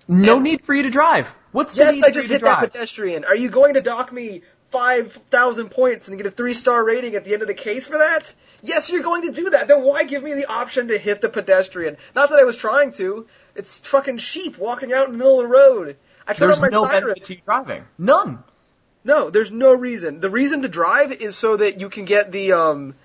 No 0.07 0.36
And- 0.36 0.43
need 0.43 0.65
for 0.65 0.74
you 0.74 0.84
to 0.84 0.89
drive. 0.89 1.28
What's 1.51 1.74
the 1.74 1.82
Yes, 1.82 1.95
need 1.95 2.03
I 2.03 2.07
for 2.07 2.13
just 2.13 2.28
you 2.28 2.34
hit 2.34 2.41
that 2.43 2.59
pedestrian. 2.72 3.26
Are 3.26 3.36
you 3.36 3.49
going 3.49 3.74
to 3.76 3.82
dock 3.82 4.11
me 4.11 4.41
five 4.70 5.18
thousand 5.32 5.70
points 5.72 6.07
and 6.07 6.18
get 6.18 6.26
a 6.28 6.32
three 6.32 6.53
star 6.53 6.84
rating 6.84 7.15
at 7.15 7.24
the 7.26 7.34
end 7.34 7.41
of 7.41 7.47
the 7.47 7.53
case 7.53 7.88
for 7.88 7.97
that? 7.99 8.32
Yes, 8.61 8.89
you're 8.89 9.03
going 9.03 9.24
to 9.24 9.32
do 9.32 9.51
that. 9.51 9.68
Then 9.68 9.82
why 9.84 10.03
give 10.03 10.24
me 10.24 10.34
the 10.34 10.45
option 10.47 10.88
to 10.89 10.97
hit 10.97 11.22
the 11.22 11.30
pedestrian? 11.30 11.97
Not 12.15 12.30
that 12.32 12.39
I 12.39 12.43
was 12.43 12.57
trying 12.57 12.91
to. 12.93 13.28
It's 13.55 13.78
fucking 13.80 14.18
sheep 14.18 14.57
walking 14.57 14.93
out 14.93 15.05
in 15.07 15.13
the 15.13 15.18
middle 15.18 15.39
of 15.39 15.47
the 15.47 15.53
road. 15.53 15.97
I 16.28 16.34
turned 16.34 16.49
There's 16.51 16.57
on 16.57 16.61
my 16.63 16.70
no 16.70 16.84
siren. 16.86 17.03
benefit 17.03 17.26
to 17.26 17.36
driving. 17.45 17.84
None. 17.97 18.43
No, 19.03 19.30
there's 19.30 19.51
no 19.51 19.74
reason. 19.74 20.20
The 20.20 20.30
reason 20.30 20.63
to 20.63 20.68
drive 20.68 21.11
is 21.13 21.38
so 21.38 21.55
that 21.57 21.80
you 21.80 21.89
can 21.89 22.05
get 22.05 22.32
the 22.32 22.51
um 22.53 22.95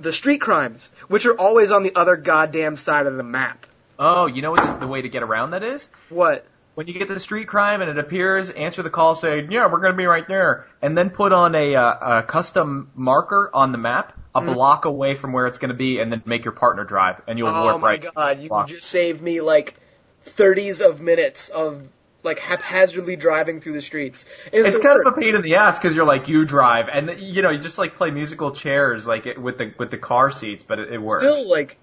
the 0.00 0.12
street 0.12 0.40
crimes, 0.40 0.88
which 1.08 1.26
are 1.26 1.38
always 1.38 1.70
on 1.70 1.82
the 1.82 1.94
other 1.94 2.16
goddamn 2.16 2.76
side 2.76 3.06
of 3.06 3.16
the 3.16 3.22
map. 3.22 3.66
Oh, 3.98 4.26
you 4.26 4.42
know 4.42 4.50
what 4.52 4.64
the, 4.64 4.86
the 4.86 4.86
way 4.88 5.02
to 5.02 5.08
get 5.08 5.22
around 5.22 5.50
that 5.50 5.62
is? 5.62 5.88
What? 6.08 6.46
When 6.74 6.86
you 6.86 6.94
get 6.94 7.08
to 7.08 7.14
the 7.14 7.20
street 7.20 7.48
crime 7.48 7.82
and 7.82 7.90
it 7.90 7.98
appears, 7.98 8.48
answer 8.48 8.82
the 8.82 8.90
call, 8.90 9.14
say, 9.14 9.46
yeah, 9.50 9.70
we're 9.70 9.80
going 9.80 9.92
to 9.92 9.96
be 9.98 10.06
right 10.06 10.26
there, 10.26 10.66
and 10.80 10.96
then 10.96 11.10
put 11.10 11.32
on 11.32 11.54
a, 11.54 11.74
uh, 11.74 12.18
a 12.18 12.22
custom 12.22 12.90
marker 12.94 13.50
on 13.52 13.72
the 13.72 13.78
map, 13.78 14.16
a 14.34 14.40
Mm-hmm. 14.40 14.54
block 14.54 14.84
away 14.84 15.16
from 15.16 15.32
where 15.32 15.46
it's 15.48 15.58
going 15.58 15.70
to 15.70 15.74
be, 15.76 15.98
and 15.98 16.10
then 16.12 16.22
make 16.24 16.44
your 16.44 16.52
partner 16.52 16.84
drive, 16.84 17.20
and 17.26 17.38
you'll 17.38 17.48
Oh 17.48 17.62
warp 17.64 17.80
my 17.80 17.96
god, 17.96 18.40
you 18.40 18.48
block. 18.48 18.68
just 18.68 18.86
saved 18.88 19.20
me 19.20 19.40
like 19.40 19.74
30s 20.26 20.80
of 20.80 21.00
minutes 21.00 21.48
of 21.48 21.82
like 22.22 22.38
haphazardly 22.38 23.16
driving 23.16 23.60
through 23.60 23.74
the 23.74 23.82
streets. 23.82 24.24
And 24.52 24.66
It's 24.66 24.78
kind 24.78 25.00
of 25.00 25.12
a 25.12 25.20
pain 25.20 25.34
in 25.34 25.42
the 25.42 25.56
ass 25.56 25.78
because 25.78 25.94
you're 25.96 26.06
like 26.06 26.28
you 26.28 26.44
drive, 26.44 26.88
and 26.88 27.18
you 27.20 27.42
know 27.42 27.50
you 27.50 27.58
just 27.58 27.78
like 27.78 27.96
play 27.96 28.10
musical 28.10 28.50
chairs 28.52 29.06
like 29.06 29.26
it, 29.26 29.40
with 29.40 29.58
the 29.58 29.72
with 29.78 29.90
the 29.90 29.98
car 29.98 30.30
seats, 30.30 30.62
but 30.66 30.78
it, 30.78 30.92
it 30.92 30.98
works. 31.02 31.22
Still, 31.22 31.48
like, 31.48 31.76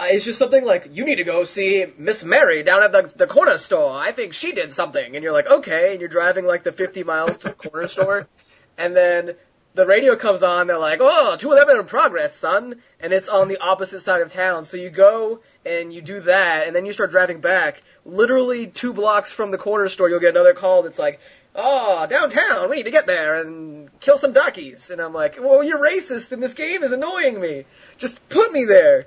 I- 0.00 0.10
it's 0.12 0.24
just 0.24 0.38
something 0.38 0.64
like, 0.64 0.88
you 0.92 1.04
need 1.04 1.16
to 1.16 1.24
go 1.24 1.44
see 1.44 1.86
Miss 1.98 2.22
Mary 2.24 2.62
down 2.62 2.82
at 2.82 2.92
the, 2.92 3.12
the 3.16 3.26
corner 3.26 3.58
store. 3.58 3.98
I 3.98 4.12
think 4.12 4.32
she 4.32 4.52
did 4.52 4.72
something. 4.72 5.14
And 5.16 5.22
you're 5.24 5.32
like, 5.32 5.48
okay. 5.50 5.90
And 5.92 6.00
you're 6.00 6.08
driving 6.08 6.44
like 6.46 6.62
the 6.62 6.70
50 6.72 7.02
miles 7.02 7.36
to 7.38 7.48
the 7.48 7.54
corner 7.54 7.86
store. 7.96 8.28
And 8.76 8.94
then 8.94 9.34
the 9.74 9.86
radio 9.86 10.14
comes 10.14 10.44
on. 10.44 10.68
They're 10.68 10.78
like, 10.78 11.00
oh, 11.02 11.36
211 11.36 11.80
in 11.80 11.86
progress, 11.88 12.36
son. 12.36 12.80
And 13.00 13.12
it's 13.12 13.28
on 13.28 13.48
the 13.48 13.58
opposite 13.60 14.00
side 14.00 14.22
of 14.22 14.32
town. 14.32 14.64
So 14.64 14.76
you 14.76 14.90
go 14.90 15.40
and 15.68 15.92
you 15.92 16.00
do 16.02 16.20
that. 16.22 16.66
And 16.66 16.74
then 16.74 16.86
you 16.86 16.92
start 16.92 17.10
driving 17.10 17.40
back. 17.40 17.82
Literally 18.04 18.66
two 18.66 18.92
blocks 18.92 19.30
from 19.32 19.50
the 19.50 19.58
corner 19.58 19.88
store, 19.88 20.08
you'll 20.08 20.20
get 20.20 20.30
another 20.30 20.54
call 20.54 20.82
that's 20.82 20.98
like, 20.98 21.20
oh, 21.54 22.06
downtown, 22.08 22.70
we 22.70 22.76
need 22.76 22.84
to 22.84 22.90
get 22.90 23.06
there 23.06 23.40
and 23.40 23.90
kill 24.00 24.16
some 24.16 24.32
darkies. 24.32 24.90
And 24.90 25.00
I'm 25.00 25.12
like, 25.12 25.38
well, 25.40 25.62
you're 25.62 25.78
racist 25.78 26.32
and 26.32 26.42
this 26.42 26.54
game 26.54 26.82
is 26.82 26.92
annoying 26.92 27.40
me. 27.40 27.64
Just 27.98 28.26
put 28.28 28.52
me 28.52 28.64
there. 28.64 29.06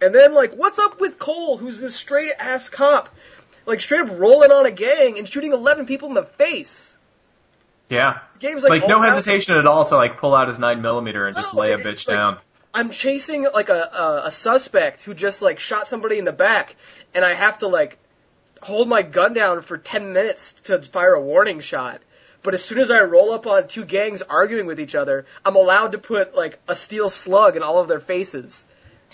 And 0.00 0.14
then, 0.14 0.34
like, 0.34 0.54
what's 0.54 0.78
up 0.78 1.00
with 1.00 1.18
Cole, 1.18 1.56
who's 1.56 1.80
this 1.80 1.94
straight 1.94 2.32
ass 2.38 2.68
cop? 2.68 3.08
Like, 3.64 3.80
straight 3.80 4.02
up 4.02 4.18
rolling 4.18 4.50
on 4.50 4.66
a 4.66 4.70
gang 4.70 5.18
and 5.18 5.26
shooting 5.26 5.52
11 5.52 5.86
people 5.86 6.08
in 6.08 6.14
the 6.14 6.24
face. 6.24 6.92
yeah, 7.88 8.18
The 8.34 8.38
game's 8.40 8.62
like, 8.62 8.82
like, 8.82 8.88
no 8.88 9.00
hesitation 9.00 9.56
at 9.56 9.66
all 9.66 9.84
to 9.86 9.96
like 9.96 10.18
pull 10.18 10.34
out 10.34 10.48
his 10.48 10.58
nine 10.58 10.82
millimeter 10.82 11.26
and 11.26 11.36
just 11.36 11.54
lay 11.54 11.72
a 11.72 11.78
bitch 11.78 12.06
like- 12.06 12.16
down. 12.16 12.38
I'm 12.74 12.90
chasing, 12.90 13.46
like, 13.54 13.68
a, 13.68 13.82
a, 13.82 14.22
a 14.26 14.32
suspect 14.32 15.02
who 15.02 15.14
just, 15.14 15.40
like, 15.40 15.60
shot 15.60 15.86
somebody 15.86 16.18
in 16.18 16.24
the 16.24 16.32
back, 16.32 16.74
and 17.14 17.24
I 17.24 17.32
have 17.32 17.58
to, 17.58 17.68
like, 17.68 17.98
hold 18.60 18.88
my 18.88 19.02
gun 19.02 19.32
down 19.32 19.62
for 19.62 19.78
10 19.78 20.12
minutes 20.12 20.52
to 20.64 20.82
fire 20.82 21.14
a 21.14 21.20
warning 21.20 21.60
shot. 21.60 22.00
But 22.42 22.54
as 22.54 22.64
soon 22.64 22.78
as 22.78 22.90
I 22.90 23.00
roll 23.02 23.32
up 23.32 23.46
on 23.46 23.68
two 23.68 23.84
gangs 23.84 24.22
arguing 24.22 24.66
with 24.66 24.80
each 24.80 24.94
other, 24.94 25.24
I'm 25.44 25.56
allowed 25.56 25.92
to 25.92 25.98
put, 25.98 26.34
like, 26.34 26.58
a 26.66 26.74
steel 26.74 27.08
slug 27.08 27.56
in 27.56 27.62
all 27.62 27.78
of 27.78 27.88
their 27.88 28.00
faces. 28.00 28.62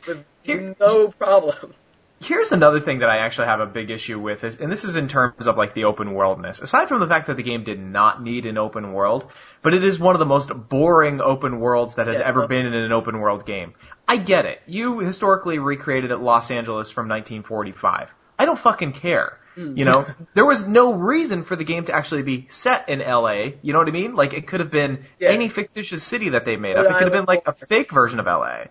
With 0.06 0.24
Here- 0.42 0.74
no 0.80 1.08
problem. 1.08 1.74
Here's 2.22 2.52
another 2.52 2.80
thing 2.80 2.98
that 2.98 3.08
I 3.08 3.18
actually 3.18 3.46
have 3.46 3.60
a 3.60 3.66
big 3.66 3.90
issue 3.90 4.18
with 4.20 4.44
is, 4.44 4.58
and 4.60 4.70
this 4.70 4.84
is 4.84 4.94
in 4.94 5.08
terms 5.08 5.46
of 5.46 5.56
like 5.56 5.72
the 5.72 5.84
open 5.84 6.12
worldness. 6.12 6.60
Aside 6.60 6.88
from 6.88 7.00
the 7.00 7.06
fact 7.08 7.28
that 7.28 7.38
the 7.38 7.42
game 7.42 7.64
did 7.64 7.80
not 7.80 8.22
need 8.22 8.44
an 8.44 8.58
open 8.58 8.92
world, 8.92 9.30
but 9.62 9.72
it 9.72 9.82
is 9.82 9.98
one 9.98 10.14
of 10.14 10.18
the 10.18 10.26
most 10.26 10.50
boring 10.68 11.22
open 11.22 11.60
worlds 11.60 11.94
that 11.94 12.08
has 12.08 12.18
Yeah. 12.18 12.24
ever 12.24 12.46
been 12.46 12.66
in 12.66 12.74
an 12.74 12.92
open 12.92 13.20
world 13.20 13.46
game. 13.46 13.72
I 14.06 14.18
get 14.18 14.44
it. 14.44 14.60
You 14.66 14.98
historically 14.98 15.58
recreated 15.58 16.12
at 16.12 16.20
Los 16.20 16.50
Angeles 16.50 16.90
from 16.90 17.08
1945. 17.08 18.12
I 18.38 18.44
don't 18.44 18.58
fucking 18.58 18.92
care. 18.92 19.38
Hmm. 19.54 19.78
You 19.78 19.86
know, 19.86 20.04
there 20.34 20.44
was 20.44 20.66
no 20.66 20.92
reason 20.92 21.44
for 21.44 21.56
the 21.56 21.64
game 21.64 21.86
to 21.86 21.94
actually 21.94 22.22
be 22.22 22.46
set 22.50 22.90
in 22.90 22.98
LA. 23.00 23.52
You 23.62 23.72
know 23.72 23.78
what 23.78 23.88
I 23.88 23.92
mean? 23.92 24.14
Like 24.14 24.34
it 24.34 24.46
could 24.46 24.60
have 24.60 24.70
been 24.70 25.06
Yeah. 25.18 25.30
any 25.30 25.48
fictitious 25.48 26.04
city 26.04 26.28
that 26.30 26.44
they 26.44 26.58
made 26.58 26.76
Rhode 26.76 26.84
up. 26.84 26.92
It 26.92 26.98
could 26.98 27.02
have 27.04 27.12
been 27.12 27.24
like 27.24 27.48
a 27.48 27.54
fake 27.54 27.90
version 27.92 28.20
of 28.20 28.26
LA. 28.26 28.64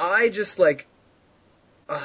I 0.00 0.28
just 0.30 0.58
like, 0.58 0.88
uh, 1.88 2.00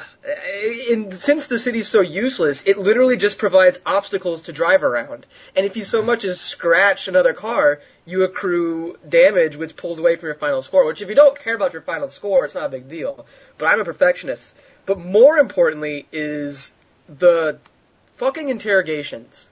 and 0.90 1.12
since 1.12 1.48
the 1.48 1.58
city's 1.58 1.88
so 1.88 2.00
useless, 2.00 2.62
it 2.66 2.78
literally 2.78 3.16
just 3.16 3.36
provides 3.38 3.80
obstacles 3.84 4.42
to 4.42 4.52
drive 4.52 4.84
around. 4.84 5.26
And 5.56 5.66
if 5.66 5.76
you 5.76 5.84
so 5.84 6.02
much 6.02 6.24
as 6.24 6.40
scratch 6.40 7.08
another 7.08 7.32
car, 7.32 7.80
you 8.04 8.22
accrue 8.22 8.96
damage, 9.08 9.56
which 9.56 9.76
pulls 9.76 9.98
away 9.98 10.16
from 10.16 10.28
your 10.28 10.36
final 10.36 10.62
score. 10.62 10.86
Which, 10.86 11.02
if 11.02 11.08
you 11.08 11.16
don't 11.16 11.38
care 11.38 11.54
about 11.54 11.72
your 11.72 11.82
final 11.82 12.08
score, 12.08 12.44
it's 12.44 12.54
not 12.54 12.66
a 12.66 12.68
big 12.68 12.88
deal. 12.88 13.26
But 13.58 13.66
I'm 13.66 13.80
a 13.80 13.84
perfectionist. 13.84 14.54
But 14.86 14.98
more 14.98 15.38
importantly 15.38 16.06
is 16.12 16.72
the 17.08 17.58
fucking 18.18 18.48
interrogations. 18.48 19.48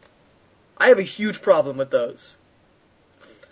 I 0.76 0.89
have 0.89 0.99
a 0.99 1.03
huge 1.03 1.43
problem 1.43 1.76
with 1.76 1.91
those. 1.91 2.37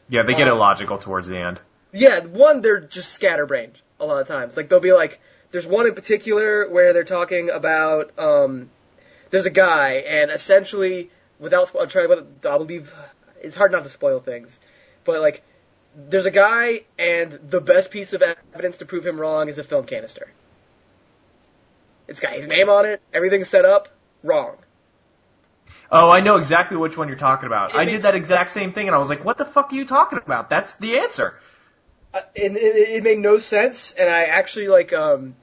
Yeah, 0.08 0.22
they 0.22 0.34
get 0.34 0.48
Uh, 0.48 0.54
illogical 0.54 0.98
towards 0.98 1.28
the 1.28 1.38
end. 1.38 1.60
Yeah, 1.92 2.20
one, 2.20 2.62
they're 2.62 2.80
just 2.80 3.12
scatterbrained 3.12 3.74
a 3.98 4.06
lot 4.06 4.20
of 4.20 4.28
times. 4.28 4.56
Like, 4.56 4.68
they'll 4.68 4.80
be 4.80 4.92
like, 4.92 5.20
there's 5.50 5.66
one 5.66 5.86
in 5.86 5.94
particular 5.94 6.68
where 6.68 6.92
they're 6.92 7.04
talking 7.04 7.50
about, 7.50 8.18
um, 8.18 8.70
there's 9.30 9.46
a 9.46 9.50
guy, 9.50 10.04
and 10.06 10.30
essentially, 10.30 11.10
without, 11.38 11.70
I'm 11.78 11.88
trying 11.88 12.08
to, 12.08 12.26
I 12.50 12.58
believe, 12.58 12.92
it's 13.40 13.56
hard 13.56 13.72
not 13.72 13.84
to 13.84 13.90
spoil 13.90 14.20
things, 14.20 14.58
but 15.04 15.20
like, 15.20 15.42
there's 15.96 16.26
a 16.26 16.30
guy, 16.30 16.82
and 16.98 17.32
the 17.48 17.60
best 17.60 17.90
piece 17.90 18.12
of 18.12 18.22
evidence 18.22 18.78
to 18.78 18.86
prove 18.86 19.06
him 19.06 19.18
wrong 19.18 19.48
is 19.48 19.58
a 19.58 19.64
film 19.64 19.84
canister. 19.84 20.30
It's 22.06 22.20
got 22.20 22.34
his 22.34 22.46
name 22.46 22.68
on 22.68 22.86
it, 22.86 23.00
everything's 23.12 23.48
set 23.48 23.64
up, 23.64 23.88
wrong. 24.22 24.56
Oh, 25.90 26.10
I 26.10 26.20
know 26.20 26.36
exactly 26.36 26.76
which 26.76 26.96
one 26.98 27.08
you're 27.08 27.16
talking 27.16 27.46
about. 27.46 27.70
It 27.70 27.76
I 27.76 27.84
did 27.86 28.02
that 28.02 28.14
exact 28.14 28.50
same 28.50 28.72
thing, 28.72 28.88
and 28.88 28.94
I 28.94 28.98
was 28.98 29.08
like, 29.08 29.24
"What 29.24 29.38
the 29.38 29.46
fuck 29.46 29.72
are 29.72 29.74
you 29.74 29.86
talking 29.86 30.18
about? 30.18 30.50
That's 30.50 30.74
the 30.74 30.98
answer." 30.98 31.38
And 32.14 32.56
it, 32.56 32.60
it 32.96 33.02
made 33.04 33.18
no 33.18 33.38
sense. 33.38 33.92
And 33.92 34.08
I 34.08 34.24
actually 34.24 34.68
like 34.68 34.92
um, 34.92 35.34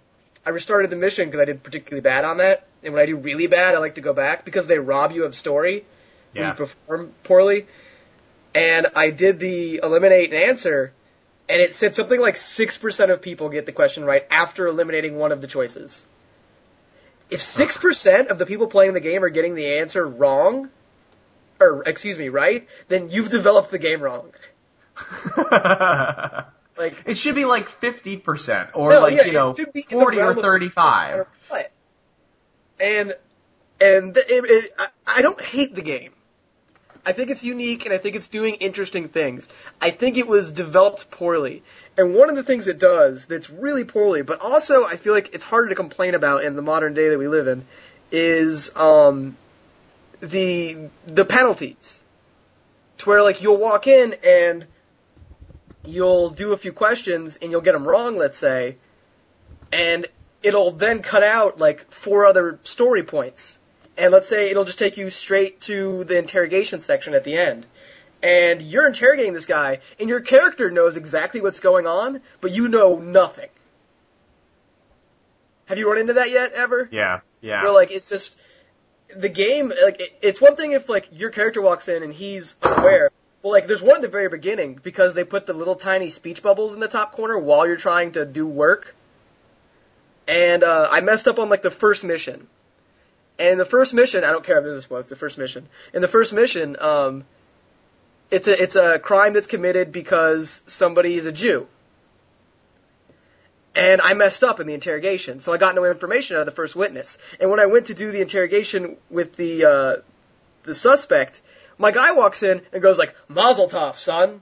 I 0.45 0.51
restarted 0.51 0.91
the 0.91 0.95
mission 0.95 1.27
because 1.27 1.41
I 1.41 1.45
did 1.45 1.63
particularly 1.63 2.01
bad 2.01 2.23
on 2.23 2.37
that. 2.37 2.67
And 2.83 2.93
when 2.93 3.01
I 3.01 3.07
do 3.07 3.15
really 3.15 3.47
bad, 3.47 3.73
I 3.73 3.79
like 3.79 3.95
to 3.95 4.01
go 4.01 4.13
back 4.13 4.45
because 4.45 4.67
they 4.67 4.77
rob 4.77 5.11
you 5.11 5.25
of 5.25 5.35
story 5.35 5.85
when 6.33 6.47
you 6.47 6.53
perform 6.53 7.13
poorly. 7.23 7.65
And 8.53 8.87
I 8.95 9.09
did 9.09 9.39
the 9.39 9.79
eliminate 9.83 10.31
and 10.31 10.43
answer, 10.43 10.93
and 11.49 11.61
it 11.61 11.73
said 11.73 11.95
something 11.95 12.19
like 12.19 12.37
six 12.37 12.77
percent 12.77 13.11
of 13.11 13.21
people 13.21 13.49
get 13.49 13.65
the 13.65 13.71
question 13.71 14.05
right 14.05 14.25
after 14.29 14.67
eliminating 14.67 15.17
one 15.17 15.31
of 15.31 15.41
the 15.41 15.47
choices. 15.47 16.05
If 17.29 17.41
six 17.41 17.77
percent 17.77 18.29
of 18.29 18.37
the 18.37 18.45
people 18.45 18.67
playing 18.67 18.93
the 18.93 18.99
game 18.99 19.23
are 19.23 19.29
getting 19.29 19.55
the 19.55 19.79
answer 19.79 20.07
wrong, 20.07 20.69
or 21.59 21.83
excuse 21.85 22.17
me, 22.17 22.29
right, 22.29 22.67
then 22.87 23.09
you've 23.09 23.29
developed 23.29 23.71
the 23.71 23.79
game 23.79 23.99
wrong. 23.99 24.31
Like 26.77 27.03
it 27.05 27.15
should 27.15 27.35
be 27.35 27.45
like 27.45 27.69
fifty 27.69 28.17
percent, 28.17 28.71
or 28.73 28.89
No, 28.89 29.01
like 29.01 29.13
yeah, 29.13 29.25
you 29.25 29.33
know, 29.33 29.49
it 29.51 29.57
should 29.57 29.73
be 29.73 29.85
in 29.89 29.97
the 29.97 30.03
forty 30.03 30.19
or 30.19 30.35
thirty-five. 30.35 31.25
And 32.79 33.15
and 33.79 34.17
it, 34.17 34.25
it, 34.27 34.73
I, 34.77 34.87
I 35.05 35.21
don't 35.21 35.39
hate 35.39 35.75
the 35.75 35.81
game. 35.81 36.11
I 37.05 37.13
think 37.13 37.29
it's 37.29 37.43
unique 37.43 37.85
and 37.85 37.93
I 37.93 37.97
think 37.97 38.15
it's 38.15 38.27
doing 38.27 38.55
interesting 38.55 39.09
things. 39.09 39.47
I 39.79 39.91
think 39.91 40.17
it 40.17 40.27
was 40.27 40.51
developed 40.51 41.11
poorly. 41.11 41.61
And 41.97 42.15
one 42.15 42.29
of 42.29 42.35
the 42.35 42.43
things 42.43 42.67
it 42.67 42.79
does 42.79 43.27
that's 43.27 43.49
really 43.49 43.83
poorly, 43.83 44.23
but 44.23 44.41
also 44.41 44.85
I 44.85 44.97
feel 44.97 45.13
like 45.13 45.33
it's 45.33 45.43
harder 45.43 45.69
to 45.69 45.75
complain 45.75 46.15
about 46.15 46.43
in 46.43 46.55
the 46.55 46.61
modern 46.61 46.93
day 46.93 47.09
that 47.09 47.19
we 47.19 47.27
live 47.27 47.47
in, 47.47 47.65
is 48.11 48.75
um, 48.75 49.37
the 50.19 50.89
the 51.05 51.25
penalties. 51.25 52.01
To 52.99 53.09
where 53.09 53.23
like 53.23 53.41
you'll 53.41 53.57
walk 53.57 53.87
in 53.87 54.15
and 54.23 54.65
you'll 55.87 56.29
do 56.29 56.53
a 56.53 56.57
few 56.57 56.73
questions 56.73 57.37
and 57.41 57.51
you'll 57.51 57.61
get 57.61 57.73
them 57.73 57.87
wrong, 57.87 58.17
let's 58.17 58.37
say, 58.39 58.77
and 59.71 60.05
it'll 60.43 60.71
then 60.71 61.01
cut 61.01 61.23
out 61.23 61.57
like 61.57 61.91
four 61.91 62.25
other 62.25 62.59
story 62.63 63.03
points. 63.03 63.57
and 63.97 64.11
let's 64.11 64.27
say 64.27 64.49
it'll 64.51 64.65
just 64.65 64.77
take 64.79 64.97
you 64.97 65.09
straight 65.09 65.61
to 65.61 66.03
the 66.03 66.17
interrogation 66.17 66.81
section 66.81 67.13
at 67.13 67.23
the 67.23 67.37
end. 67.37 67.65
And 68.21 68.61
you're 68.61 68.87
interrogating 68.87 69.33
this 69.33 69.45
guy, 69.45 69.79
and 69.99 70.09
your 70.09 70.19
character 70.19 70.71
knows 70.71 70.97
exactly 70.97 71.41
what's 71.41 71.59
going 71.59 71.85
on, 71.87 72.21
but 72.41 72.51
you 72.51 72.67
know 72.67 72.97
nothing. 72.97 73.49
Have 75.65 75.77
you 75.77 75.87
run 75.87 75.97
into 75.97 76.13
that 76.13 76.29
yet, 76.29 76.51
ever? 76.53 76.89
Yeah, 76.91 77.21
yeah. 77.41 77.63
Where 77.63 77.71
like 77.71 77.91
it's 77.91 78.09
just 78.09 78.35
the 79.15 79.29
game. 79.29 79.69
Like 79.69 79.99
it, 79.99 80.17
it's 80.21 80.41
one 80.41 80.55
thing 80.55 80.73
if 80.73 80.89
like 80.89 81.07
your 81.11 81.29
character 81.29 81.61
walks 81.61 81.87
in 81.87 82.03
and 82.03 82.13
he's 82.13 82.55
unaware. 82.61 83.11
Well, 83.45 83.51
like 83.51 83.67
there's 83.67 83.83
one 83.83 83.97
at 83.97 84.01
the 84.01 84.07
very 84.07 84.27
beginning 84.27 84.79
because 84.81 85.13
they 85.13 85.23
put 85.23 85.45
the 85.45 85.53
little 85.53 85.75
tiny 85.75 86.09
speech 86.09 86.41
bubbles 86.41 86.73
in 86.73 86.79
the 86.79 86.87
top 86.87 87.11
corner 87.11 87.37
while 87.37 87.67
you're 87.67 87.75
trying 87.75 88.13
to 88.13 88.25
do 88.25 88.47
work. 88.47 88.95
And 90.27 90.63
uh, 90.63 90.89
I 90.91 91.01
messed 91.01 91.27
up 91.27 91.37
on 91.37 91.47
like 91.47 91.61
the 91.61 91.69
first 91.69 92.03
mission. 92.03 92.47
And 93.37 93.59
the 93.59 93.65
first 93.65 93.93
mission, 93.93 94.23
I 94.23 94.31
don't 94.31 94.43
care 94.43 94.57
if 94.57 94.63
this 94.63 94.89
was 94.89 95.05
the 95.05 95.15
first 95.15 95.37
mission. 95.37 95.67
In 95.93 96.01
the 96.01 96.07
first 96.07 96.33
mission, 96.33 96.75
um, 96.79 97.23
it's 98.31 98.47
a 98.47 98.59
it's 98.59 98.75
a 98.75 98.97
crime 98.97 99.33
that's 99.33 99.45
committed 99.45 99.91
because 99.91 100.63
somebody 100.65 101.15
is 101.15 101.27
a 101.27 101.31
Jew. 101.31 101.67
And 103.75 104.01
I 104.01 104.15
messed 104.15 104.43
up 104.43 104.59
in 104.59 104.65
the 104.65 104.73
interrogation, 104.73 105.39
so 105.39 105.53
I 105.53 105.57
got 105.57 105.75
no 105.75 105.85
information 105.85 106.35
out 106.35 106.39
of 106.39 106.45
the 106.47 106.51
first 106.51 106.75
witness. 106.75 107.19
And 107.39 107.51
when 107.51 107.59
I 107.59 107.67
went 107.67 107.85
to 107.87 107.93
do 107.93 108.11
the 108.11 108.21
interrogation 108.21 108.97
with 109.11 109.35
the 109.35 109.65
uh, 109.65 109.95
the 110.63 110.73
suspect, 110.73 111.39
my 111.77 111.91
guy 111.91 112.11
walks 112.13 112.43
in 112.43 112.61
and 112.73 112.81
goes 112.81 112.97
like, 112.97 113.15
"Mazel 113.27 113.69
tov, 113.69 113.97
son." 113.97 114.41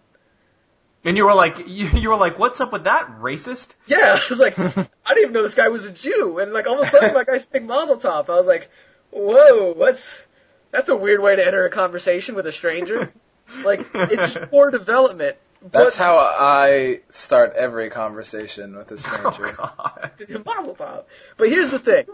And 1.06 1.18
you 1.18 1.26
were 1.26 1.34
like, 1.34 1.60
you, 1.68 1.90
you 1.90 2.10
were 2.10 2.16
like, 2.16 2.40
what's 2.40 2.62
up 2.62 2.72
with 2.72 2.86
that, 2.86 3.20
racist? 3.20 3.70
Yeah, 3.88 4.18
I 4.20 4.30
was 4.30 4.40
like, 4.40 4.58
I 4.60 4.74
didn't 4.74 5.18
even 5.18 5.34
know 5.34 5.44
this 5.44 5.56
guy 5.56 5.70
was 5.70 5.86
a 5.86 5.92
Jew, 5.92 6.40
and 6.40 6.54
like 6.54 6.68
all 6.68 6.80
of 6.80 6.88
a 6.88 6.90
sudden 6.90 7.14
my 7.14 7.24
guy's 7.24 7.48
saying 7.52 7.68
Mazel 7.68 7.98
tov. 7.98 8.30
I 8.30 8.38
was 8.38 8.48
like, 8.48 8.70
whoa, 9.12 9.74
what's 9.74 10.22
that's 10.72 10.90
a 10.90 10.96
weird 10.96 11.22
way 11.22 11.36
to 11.36 11.46
enter 11.46 11.66
a 11.66 11.70
conversation 11.70 12.36
with 12.36 12.48
a 12.48 12.52
stranger. 12.52 13.14
Like 13.64 13.86
it's 13.94 14.34
just 14.34 14.50
poor 14.50 14.72
development. 14.72 15.38
That's 15.62 15.98
but, 15.98 16.04
how 16.04 16.18
I 16.18 17.02
start 17.10 17.54
every 17.56 17.90
conversation 17.90 18.76
with 18.76 18.90
a 18.92 18.96
oh, 18.96 18.98
stranger. 18.98 19.56
Oh, 19.60 20.44
Mazel 20.46 20.76
tov. 20.76 21.04
But 21.38 21.50
here's 21.50 21.70
the 21.70 21.80
thing. 21.80 22.06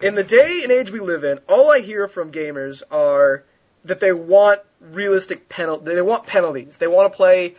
In 0.00 0.14
the 0.14 0.24
day 0.24 0.60
and 0.62 0.72
age 0.72 0.90
we 0.90 1.00
live 1.00 1.24
in, 1.24 1.38
all 1.48 1.70
I 1.70 1.80
hear 1.80 2.08
from 2.08 2.32
gamers 2.32 2.82
are 2.90 3.44
that 3.84 4.00
they 4.00 4.12
want 4.12 4.60
realistic 4.80 5.48
penal 5.48 5.78
they 5.78 6.00
want 6.00 6.26
penalties. 6.26 6.78
They 6.78 6.86
want 6.86 7.12
to 7.12 7.16
play 7.16 7.54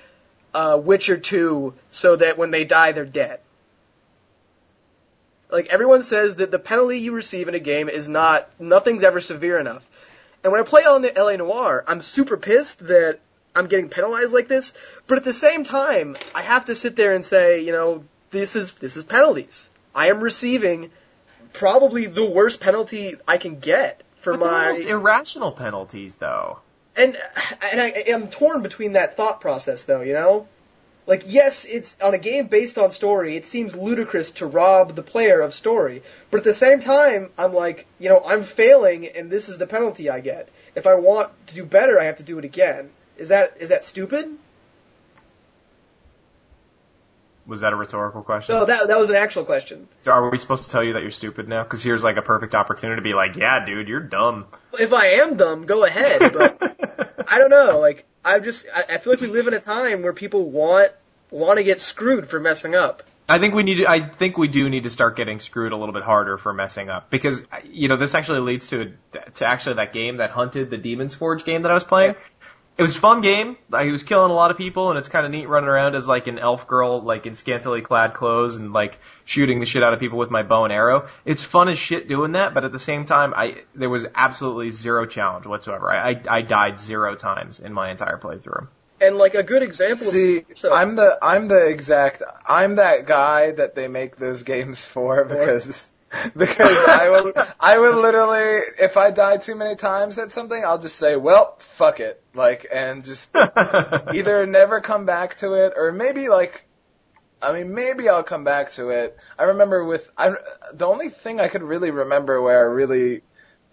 uh, 0.54 0.80
Witcher 0.82 1.18
2 1.18 1.74
so 1.92 2.16
that 2.16 2.38
when 2.38 2.52
they 2.52 2.66
die 2.66 2.92
they're 2.92 3.06
dead. 3.06 3.40
Like 5.50 5.68
everyone 5.68 6.04
says 6.04 6.38
that 6.38 6.52
the 6.52 6.60
penalty 6.60 7.00
you 7.00 7.12
receive 7.12 7.48
in 7.48 7.56
a 7.56 7.60
game 7.60 7.90
is 7.90 8.08
not 8.08 8.50
nothing's 8.60 9.04
ever 9.04 9.22
severe 9.22 9.60
enough. 9.60 9.86
And 10.44 10.52
when 10.52 10.62
I 10.62 10.64
play 10.64 10.84
LA 10.86 11.36
Noire, 11.36 11.84
I'm 11.88 12.02
super 12.02 12.38
pissed 12.38 12.80
that 12.88 13.20
I'm 13.56 13.68
getting 13.68 13.90
penalized 13.90 14.34
like 14.34 14.48
this, 14.48 14.74
but 15.08 15.18
at 15.18 15.24
the 15.24 15.34
same 15.34 15.64
time, 15.64 16.18
I 16.34 16.42
have 16.42 16.66
to 16.66 16.76
sit 16.76 16.96
there 16.96 17.14
and 17.14 17.26
say, 17.26 17.62
you 17.62 17.74
know, 17.74 18.04
this 18.32 18.56
is 18.56 18.74
this 18.76 18.96
is 18.96 19.04
penalties. 19.04 19.70
I 19.94 20.08
am 20.08 20.22
receiving 20.22 20.90
probably 21.54 22.06
the 22.06 22.26
worst 22.26 22.62
penalty 22.62 23.16
I 23.28 23.38
can 23.38 23.60
get 23.60 24.04
for 24.22 24.38
But 24.38 24.40
my 24.52 24.68
almost 24.70 24.82
irrational 24.82 25.52
penalties, 25.52 26.16
though. 26.16 26.60
and 26.96 27.18
and 27.62 27.82
I 27.82 27.90
am 28.08 28.30
torn 28.30 28.62
between 28.62 28.94
that 28.94 29.18
thought 29.18 29.42
process 29.42 29.84
though, 29.86 30.02
you 30.02 30.14
know? 30.14 30.48
Like 31.08 31.24
yes, 31.26 31.66
it's 31.66 31.98
on 32.00 32.14
a 32.14 32.18
game 32.20 32.48
based 32.48 32.78
on 32.78 32.92
story, 32.92 33.36
it 33.36 33.46
seems 33.46 33.76
ludicrous 33.76 34.32
to 34.34 34.46
rob 34.46 34.96
the 34.96 35.02
player 35.02 35.42
of 35.42 35.54
story. 35.54 36.04
But 36.30 36.38
at 36.40 36.44
the 36.44 36.54
same 36.54 36.80
time, 36.80 37.32
I'm 37.38 37.54
like, 37.54 37.88
you 38.00 38.10
know, 38.10 38.22
I'm 38.26 38.44
failing 38.44 39.08
and 39.08 39.30
this 39.30 39.50
is 39.50 39.58
the 39.58 39.68
penalty 39.68 40.10
I 40.10 40.20
get. 40.22 40.50
If 40.76 40.86
I 40.88 40.94
want 40.96 41.30
to 41.48 41.56
do 41.56 41.66
better, 41.66 42.00
I 42.00 42.06
have 42.06 42.18
to 42.18 42.24
do 42.24 42.38
it 42.38 42.46
again. 42.46 42.92
Is 43.18 43.30
that 43.30 43.58
is 43.60 43.70
that 43.70 43.84
stupid? 43.84 44.30
Was 47.46 47.62
that 47.62 47.74
a 47.74 47.76
rhetorical 47.76 48.22
question? 48.22 48.56
No, 48.56 48.66
that 48.66 48.88
that 48.88 49.00
was 49.00 49.10
an 49.10 49.16
actual 49.16 49.46
question. 49.46 49.88
So 50.02 50.12
are 50.12 50.30
we 50.30 50.38
supposed 50.38 50.66
to 50.66 50.70
tell 50.70 50.84
you 50.84 50.94
that 50.94 51.02
you're 51.02 51.12
stupid 51.12 51.48
now? 51.48 51.64
Because 51.64 51.82
here's 51.82 52.04
like 52.04 52.18
a 52.18 52.22
perfect 52.22 52.56
opportunity 52.56 53.00
to 53.00 53.04
be 53.04 53.14
like, 53.14 53.36
yeah, 53.36 53.66
dude, 53.66 53.88
you're 53.88 54.00
dumb. 54.00 54.46
If 54.80 54.94
I 54.94 55.14
am 55.14 55.38
dumb, 55.38 55.66
go 55.66 55.84
ahead, 55.84 56.34
but 56.34 57.24
I 57.28 57.40
don't 57.40 57.50
know. 57.50 57.80
Like 57.80 58.06
I 58.24 58.40
just 58.40 58.66
I, 58.74 58.96
I 58.96 58.98
feel 59.00 59.14
like 59.14 59.22
we 59.22 59.28
live 59.28 59.48
in 59.48 59.54
a 59.54 59.60
time 59.60 60.04
where 60.04 60.14
people 60.14 60.50
want 60.50 60.92
want 61.32 61.58
to 61.58 61.64
get 61.64 61.82
screwed 61.82 62.30
for 62.30 62.40
messing 62.40 62.76
up. 62.76 63.04
I 63.30 63.40
think 63.40 63.54
we 63.54 63.64
need 63.64 63.76
to, 63.76 63.90
I 63.90 64.06
think 64.10 64.38
we 64.38 64.50
do 64.50 64.70
need 64.70 64.84
to 64.84 64.90
start 64.90 65.16
getting 65.16 65.40
screwed 65.40 65.72
a 65.72 65.78
little 65.78 65.94
bit 65.94 66.04
harder 66.04 66.38
for 66.38 66.52
messing 66.54 66.90
up 66.90 67.10
because 67.10 67.42
you 67.64 67.88
know 67.88 67.96
this 67.96 68.14
actually 68.14 68.42
leads 68.42 68.70
to 68.70 68.94
to 69.36 69.46
actually 69.46 69.76
that 69.76 69.94
game 69.94 70.18
that 70.18 70.32
hunted 70.32 70.70
the 70.70 70.78
Demon's 70.78 71.16
Forge 71.16 71.46
game 71.46 71.62
that 71.62 71.72
I 71.72 71.74
was 71.74 71.86
playing. 71.86 72.16
It 72.82 72.86
was 72.86 72.96
a 72.96 73.00
fun 73.00 73.22
game. 73.22 73.58
Like, 73.70 73.86
he 73.86 73.92
was 73.92 74.02
killing 74.02 74.32
a 74.32 74.34
lot 74.34 74.50
of 74.50 74.58
people, 74.58 74.90
and 74.90 74.98
it's 74.98 75.08
kind 75.08 75.24
of 75.24 75.32
neat 75.32 75.48
running 75.48 75.70
around 75.70 75.94
as 75.94 76.08
like 76.08 76.26
an 76.26 76.40
elf 76.40 76.68
girl, 76.68 77.00
like 77.00 77.28
in 77.28 77.36
scantily 77.36 77.82
clad 77.82 78.16
clothes, 78.16 78.56
and 78.56 78.74
like 78.74 78.98
shooting 79.24 79.60
the 79.60 79.68
shit 79.68 79.84
out 79.84 79.94
of 79.94 80.00
people 80.00 80.18
with 80.18 80.32
my 80.32 80.42
bow 80.42 80.64
and 80.64 80.74
arrow. 80.74 81.08
It's 81.24 81.44
fun 81.44 81.70
as 81.70 81.78
shit 81.78 82.08
doing 82.08 82.32
that, 82.32 82.56
but 82.56 82.66
at 82.66 82.72
the 82.72 82.80
same 82.80 83.06
time, 83.06 83.36
I 83.38 83.58
there 83.76 83.88
was 83.88 84.08
absolutely 84.16 84.72
zero 84.72 85.06
challenge 85.06 85.46
whatsoever. 85.46 85.92
I 85.92 86.10
I, 86.10 86.22
I 86.28 86.42
died 86.42 86.80
zero 86.80 87.14
times 87.14 87.60
in 87.60 87.72
my 87.72 87.92
entire 87.92 88.18
playthrough. 88.18 88.68
And 89.00 89.20
like 89.20 89.36
a 89.36 89.44
good 89.44 89.62
example. 89.62 89.98
See, 89.98 90.38
of, 90.38 90.46
so, 90.56 90.74
I'm 90.74 90.96
the 90.96 91.20
I'm 91.22 91.50
the 91.50 91.68
exact 91.68 92.24
I'm 92.48 92.78
that 92.78 93.06
guy 93.06 93.52
that 93.52 93.76
they 93.76 93.90
make 93.90 94.16
those 94.16 94.42
games 94.56 94.88
for 94.88 95.24
because 95.24 95.92
because 96.36 96.78
I 96.88 97.10
will 97.10 97.34
I 97.60 97.78
will 97.78 98.02
literally 98.02 98.62
if 98.80 98.98
I 98.98 99.12
die 99.12 99.38
too 99.38 99.56
many 99.56 99.76
times 99.76 100.18
at 100.18 100.32
something 100.32 100.64
I'll 100.64 100.80
just 100.80 100.98
say 100.98 101.16
well 101.16 101.58
fuck 101.60 102.00
it 102.00 102.22
like 102.34 102.68
and 102.72 103.06
just 103.06 103.36
either 104.14 104.46
never 104.46 104.82
come 104.82 105.06
back 105.06 105.38
to 105.38 105.54
it 105.54 105.74
or 105.76 105.92
maybe 105.92 106.28
like 106.28 106.66
I 107.42 107.54
mean 107.54 107.74
maybe 107.74 108.10
I'll 108.10 108.24
come 108.24 108.44
back 108.44 108.72
to 108.72 108.90
it. 108.90 109.18
I 109.40 109.44
remember 109.44 109.86
with 109.86 110.10
I 110.18 110.34
the 110.74 110.86
only 110.88 111.10
thing 111.10 111.40
I 111.40 111.48
could 111.48 111.64
really 111.64 111.92
remember 111.92 112.42
where 112.42 112.60
I 112.60 112.74
really 112.74 113.22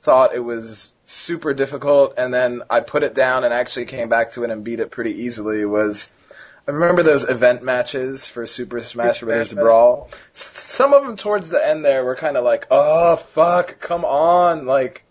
thought 0.00 0.34
it 0.34 0.40
was 0.40 0.92
super 1.04 1.54
difficult 1.54 2.14
and 2.18 2.32
then 2.32 2.62
I 2.70 2.80
put 2.80 3.02
it 3.02 3.14
down 3.14 3.42
and 3.42 3.52
actually 3.52 3.86
came 3.86 4.08
back 4.08 4.32
to 4.32 4.44
it 4.44 4.50
and 4.50 4.62
beat 4.62 4.78
it 4.78 4.92
pretty 4.92 5.22
easily 5.22 5.64
was 5.64 6.14
I 6.68 6.72
remember 6.72 7.02
those 7.02 7.24
event 7.26 7.62
matches 7.62 8.26
for 8.26 8.46
Super 8.46 8.82
Smash 8.82 9.20
Bros. 9.20 9.54
Brawl. 9.54 10.10
Some 10.34 10.92
of 10.92 11.02
them 11.02 11.16
towards 11.16 11.48
the 11.48 11.66
end 11.66 11.82
there 11.82 12.04
were 12.04 12.14
kind 12.14 12.36
of 12.36 12.44
like, 12.44 12.66
oh 12.70 13.16
fuck, 13.16 13.80
come 13.80 14.04
on, 14.04 14.66
like 14.66 15.02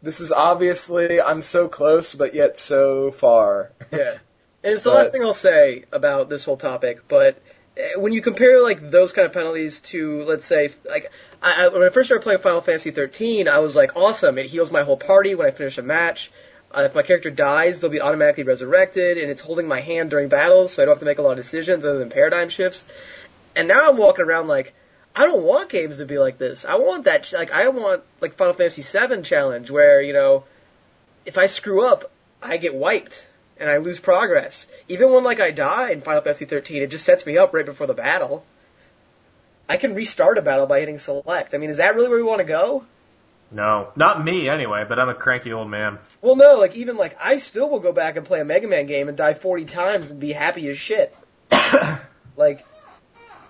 this 0.00 0.20
is 0.20 0.32
obviously 0.32 1.20
I'm 1.20 1.42
so 1.42 1.68
close 1.68 2.14
but 2.14 2.34
yet 2.34 2.58
so 2.58 3.10
far. 3.10 3.70
yeah. 3.92 4.16
And 4.64 4.72
it's 4.74 4.82
the 4.84 4.90
But- 4.90 4.96
last 4.96 5.12
thing 5.12 5.22
I'll 5.22 5.34
say 5.34 5.84
about 5.92 6.30
this 6.30 6.46
whole 6.46 6.56
topic, 6.56 7.06
but 7.06 7.38
eh, 7.76 7.90
when 7.96 8.14
you 8.14 8.22
compare 8.22 8.62
like 8.62 8.90
those 8.90 9.12
kind 9.12 9.26
of 9.26 9.34
penalties 9.34 9.80
to, 9.92 10.22
let's 10.22 10.46
say, 10.46 10.70
like 10.88 11.12
I, 11.42 11.66
I, 11.66 11.68
when 11.68 11.82
I 11.82 11.90
first 11.90 12.08
started 12.08 12.22
playing 12.22 12.40
Final 12.40 12.62
Fantasy 12.62 12.92
13, 12.92 13.46
I 13.46 13.58
was 13.58 13.76
like, 13.76 13.94
awesome! 13.94 14.38
It 14.38 14.46
heals 14.46 14.70
my 14.70 14.84
whole 14.84 14.96
party 14.96 15.34
when 15.34 15.46
I 15.46 15.50
finish 15.50 15.76
a 15.76 15.82
match. 15.82 16.30
Uh, 16.70 16.82
if 16.82 16.94
my 16.94 17.02
character 17.02 17.30
dies, 17.30 17.80
they'll 17.80 17.90
be 17.90 18.00
automatically 18.00 18.44
resurrected, 18.44 19.16
and 19.16 19.30
it's 19.30 19.40
holding 19.40 19.66
my 19.66 19.80
hand 19.80 20.10
during 20.10 20.28
battles, 20.28 20.72
so 20.72 20.82
I 20.82 20.86
don't 20.86 20.92
have 20.92 21.00
to 21.00 21.06
make 21.06 21.18
a 21.18 21.22
lot 21.22 21.32
of 21.32 21.36
decisions 21.38 21.84
other 21.84 21.98
than 21.98 22.10
paradigm 22.10 22.50
shifts. 22.50 22.84
And 23.56 23.68
now 23.68 23.88
I'm 23.88 23.96
walking 23.96 24.24
around 24.24 24.48
like, 24.48 24.74
I 25.16 25.24
don't 25.24 25.42
want 25.42 25.70
games 25.70 25.98
to 25.98 26.04
be 26.04 26.18
like 26.18 26.38
this. 26.38 26.64
I 26.64 26.76
want 26.76 27.04
that, 27.04 27.32
like, 27.32 27.50
I 27.50 27.68
want 27.68 28.02
like 28.20 28.36
Final 28.36 28.54
Fantasy 28.54 28.82
7 28.82 29.24
challenge 29.24 29.70
where 29.70 30.00
you 30.00 30.12
know, 30.12 30.44
if 31.24 31.38
I 31.38 31.46
screw 31.46 31.84
up, 31.84 32.10
I 32.42 32.56
get 32.56 32.74
wiped 32.74 33.26
and 33.58 33.68
I 33.68 33.78
lose 33.78 33.98
progress. 33.98 34.66
Even 34.88 35.10
when 35.12 35.24
like 35.24 35.40
I 35.40 35.50
die 35.50 35.90
in 35.90 36.02
Final 36.02 36.22
Fantasy 36.22 36.44
13, 36.44 36.82
it 36.82 36.90
just 36.90 37.04
sets 37.04 37.26
me 37.26 37.36
up 37.38 37.52
right 37.52 37.66
before 37.66 37.86
the 37.86 37.94
battle. 37.94 38.44
I 39.68 39.76
can 39.76 39.94
restart 39.94 40.38
a 40.38 40.42
battle 40.42 40.66
by 40.66 40.80
hitting 40.80 40.98
select. 40.98 41.54
I 41.54 41.58
mean, 41.58 41.70
is 41.70 41.78
that 41.78 41.94
really 41.94 42.08
where 42.08 42.18
we 42.18 42.22
want 42.22 42.38
to 42.38 42.44
go? 42.44 42.84
No, 43.50 43.90
not 43.96 44.22
me 44.24 44.48
anyway. 44.48 44.84
But 44.88 44.98
I'm 44.98 45.08
a 45.08 45.14
cranky 45.14 45.52
old 45.52 45.68
man. 45.70 45.98
Well, 46.20 46.36
no. 46.36 46.58
Like 46.58 46.76
even 46.76 46.96
like 46.96 47.16
I 47.20 47.38
still 47.38 47.68
will 47.68 47.80
go 47.80 47.92
back 47.92 48.16
and 48.16 48.26
play 48.26 48.40
a 48.40 48.44
Mega 48.44 48.68
Man 48.68 48.86
game 48.86 49.08
and 49.08 49.16
die 49.16 49.34
40 49.34 49.64
times 49.64 50.10
and 50.10 50.20
be 50.20 50.32
happy 50.32 50.68
as 50.68 50.78
shit. 50.78 51.14
like, 52.36 52.66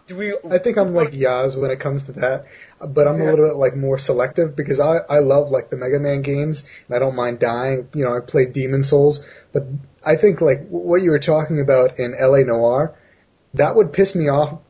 do 0.06 0.16
we? 0.16 0.36
I 0.50 0.58
think 0.58 0.78
I'm 0.78 0.94
like 0.94 1.10
Yaz 1.10 1.60
when 1.60 1.70
it 1.70 1.80
comes 1.80 2.04
to 2.04 2.12
that, 2.12 2.46
but 2.80 3.06
I'm 3.06 3.20
a 3.20 3.24
little 3.24 3.46
bit 3.46 3.56
like 3.56 3.76
more 3.76 3.98
selective 3.98 4.56
because 4.56 4.80
I 4.80 4.98
I 4.98 5.18
love 5.18 5.50
like 5.50 5.70
the 5.70 5.76
Mega 5.76 5.98
Man 5.98 6.22
games 6.22 6.62
and 6.86 6.96
I 6.96 6.98
don't 6.98 7.14
mind 7.14 7.40
dying. 7.40 7.88
You 7.94 8.04
know, 8.04 8.16
I 8.16 8.20
played 8.20 8.52
Demon's 8.52 8.88
Souls, 8.88 9.20
but 9.52 9.64
I 10.02 10.16
think 10.16 10.40
like 10.40 10.68
what 10.68 11.02
you 11.02 11.10
were 11.10 11.18
talking 11.18 11.60
about 11.60 11.98
in 11.98 12.14
L.A. 12.14 12.44
Noire, 12.44 12.96
that 13.54 13.74
would 13.76 13.92
piss 13.92 14.14
me 14.14 14.28
off 14.28 14.60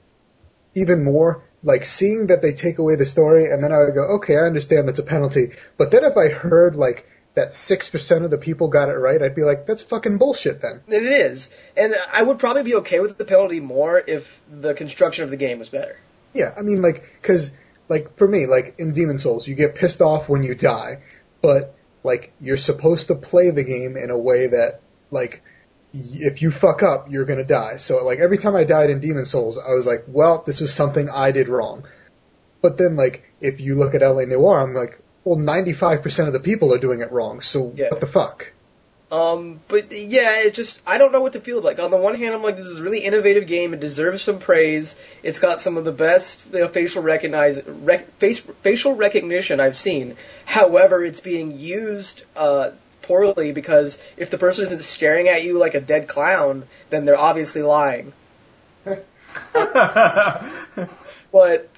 even 0.74 1.04
more. 1.04 1.44
Like 1.62 1.84
seeing 1.84 2.28
that 2.28 2.40
they 2.40 2.52
take 2.52 2.78
away 2.78 2.94
the 2.94 3.06
story, 3.06 3.50
and 3.50 3.62
then 3.62 3.72
I 3.72 3.78
would 3.78 3.94
go, 3.94 4.02
okay, 4.16 4.36
I 4.36 4.46
understand 4.46 4.88
that's 4.88 5.00
a 5.00 5.04
penalty. 5.04 5.50
But 5.76 5.90
then 5.90 6.04
if 6.04 6.16
I 6.16 6.28
heard 6.28 6.76
like 6.76 7.08
that 7.34 7.54
six 7.54 7.88
percent 7.88 8.24
of 8.24 8.30
the 8.30 8.38
people 8.38 8.68
got 8.68 8.88
it 8.88 8.94
right, 8.94 9.20
I'd 9.20 9.34
be 9.34 9.42
like, 9.42 9.66
that's 9.66 9.82
fucking 9.82 10.18
bullshit. 10.18 10.60
Then 10.60 10.82
It 10.88 11.02
is, 11.02 11.50
and 11.76 11.96
I 12.12 12.22
would 12.22 12.38
probably 12.38 12.62
be 12.62 12.76
okay 12.76 13.00
with 13.00 13.18
the 13.18 13.24
penalty 13.24 13.60
more 13.60 13.98
if 13.98 14.40
the 14.48 14.74
construction 14.74 15.24
of 15.24 15.30
the 15.30 15.36
game 15.36 15.58
was 15.58 15.68
better. 15.68 15.98
Yeah, 16.32 16.54
I 16.56 16.62
mean, 16.62 16.82
like, 16.82 17.02
because 17.20 17.50
like 17.88 18.16
for 18.16 18.28
me, 18.28 18.46
like 18.46 18.76
in 18.78 18.92
Demon's 18.92 19.22
Souls, 19.22 19.46
you 19.46 19.54
get 19.54 19.74
pissed 19.74 20.00
off 20.00 20.28
when 20.28 20.42
you 20.42 20.54
die, 20.54 21.00
but 21.42 21.74
like 22.04 22.32
you're 22.40 22.56
supposed 22.56 23.08
to 23.08 23.14
play 23.14 23.50
the 23.50 23.64
game 23.64 23.96
in 23.96 24.10
a 24.10 24.18
way 24.18 24.48
that 24.48 24.80
like 25.10 25.42
if 25.92 26.42
you 26.42 26.50
fuck 26.50 26.82
up, 26.82 27.10
you're 27.10 27.24
gonna 27.24 27.44
die. 27.44 27.76
So 27.78 28.04
like 28.04 28.18
every 28.18 28.38
time 28.38 28.54
I 28.56 28.64
died 28.64 28.90
in 28.90 29.00
Demon's 29.00 29.30
Souls, 29.30 29.56
I 29.58 29.72
was 29.74 29.86
like, 29.86 30.04
well, 30.06 30.42
this 30.46 30.60
was 30.60 30.72
something 30.72 31.08
I 31.08 31.32
did 31.32 31.48
wrong. 31.48 31.84
But 32.60 32.76
then 32.76 32.96
like 32.96 33.30
if 33.40 33.60
you 33.60 33.74
look 33.76 33.94
at 33.94 34.02
LA 34.02 34.24
Noire, 34.24 34.60
I'm 34.62 34.74
like, 34.74 34.98
well, 35.24 35.36
95% 35.36 36.26
of 36.26 36.32
the 36.32 36.40
people 36.40 36.72
are 36.74 36.78
doing 36.78 37.00
it 37.00 37.12
wrong. 37.12 37.40
So 37.40 37.72
Yeah. 37.76 37.88
what 37.90 38.00
the 38.00 38.06
fuck? 38.06 38.52
Um, 39.10 39.60
but 39.68 39.90
yeah, 39.90 40.40
it's 40.40 40.54
just 40.54 40.82
I 40.86 40.98
don't 40.98 41.12
know 41.12 41.22
what 41.22 41.32
to 41.32 41.40
feel 41.40 41.62
like. 41.62 41.78
On 41.78 41.90
the 41.90 41.96
one 41.96 42.14
hand, 42.16 42.34
I'm 42.34 42.42
like, 42.42 42.56
this 42.56 42.66
is 42.66 42.78
a 42.78 42.82
really 42.82 42.98
innovative 43.00 43.46
game. 43.46 43.72
It 43.72 43.80
deserves 43.80 44.22
some 44.22 44.38
praise. 44.38 44.94
It's 45.22 45.38
got 45.38 45.60
some 45.60 45.78
of 45.78 45.86
the 45.86 45.92
best 45.92 46.40
you 46.52 46.60
know, 46.60 46.68
facial 46.68 47.02
recognize 47.02 47.58
rec, 47.66 48.18
face 48.18 48.40
facial 48.60 48.94
recognition 48.94 49.60
I've 49.60 49.76
seen. 49.76 50.18
However, 50.44 51.02
it's 51.02 51.20
being 51.20 51.58
used 51.58 52.24
uh, 52.36 52.72
poorly 53.08 53.50
because 53.52 53.98
if 54.16 54.30
the 54.30 54.38
person 54.38 54.64
isn't 54.64 54.84
staring 54.84 55.28
at 55.28 55.42
you 55.42 55.58
like 55.58 55.74
a 55.74 55.80
dead 55.80 56.06
clown, 56.06 56.68
then 56.90 57.04
they're 57.04 57.18
obviously 57.18 57.62
lying. 57.62 58.12
But 61.32 61.68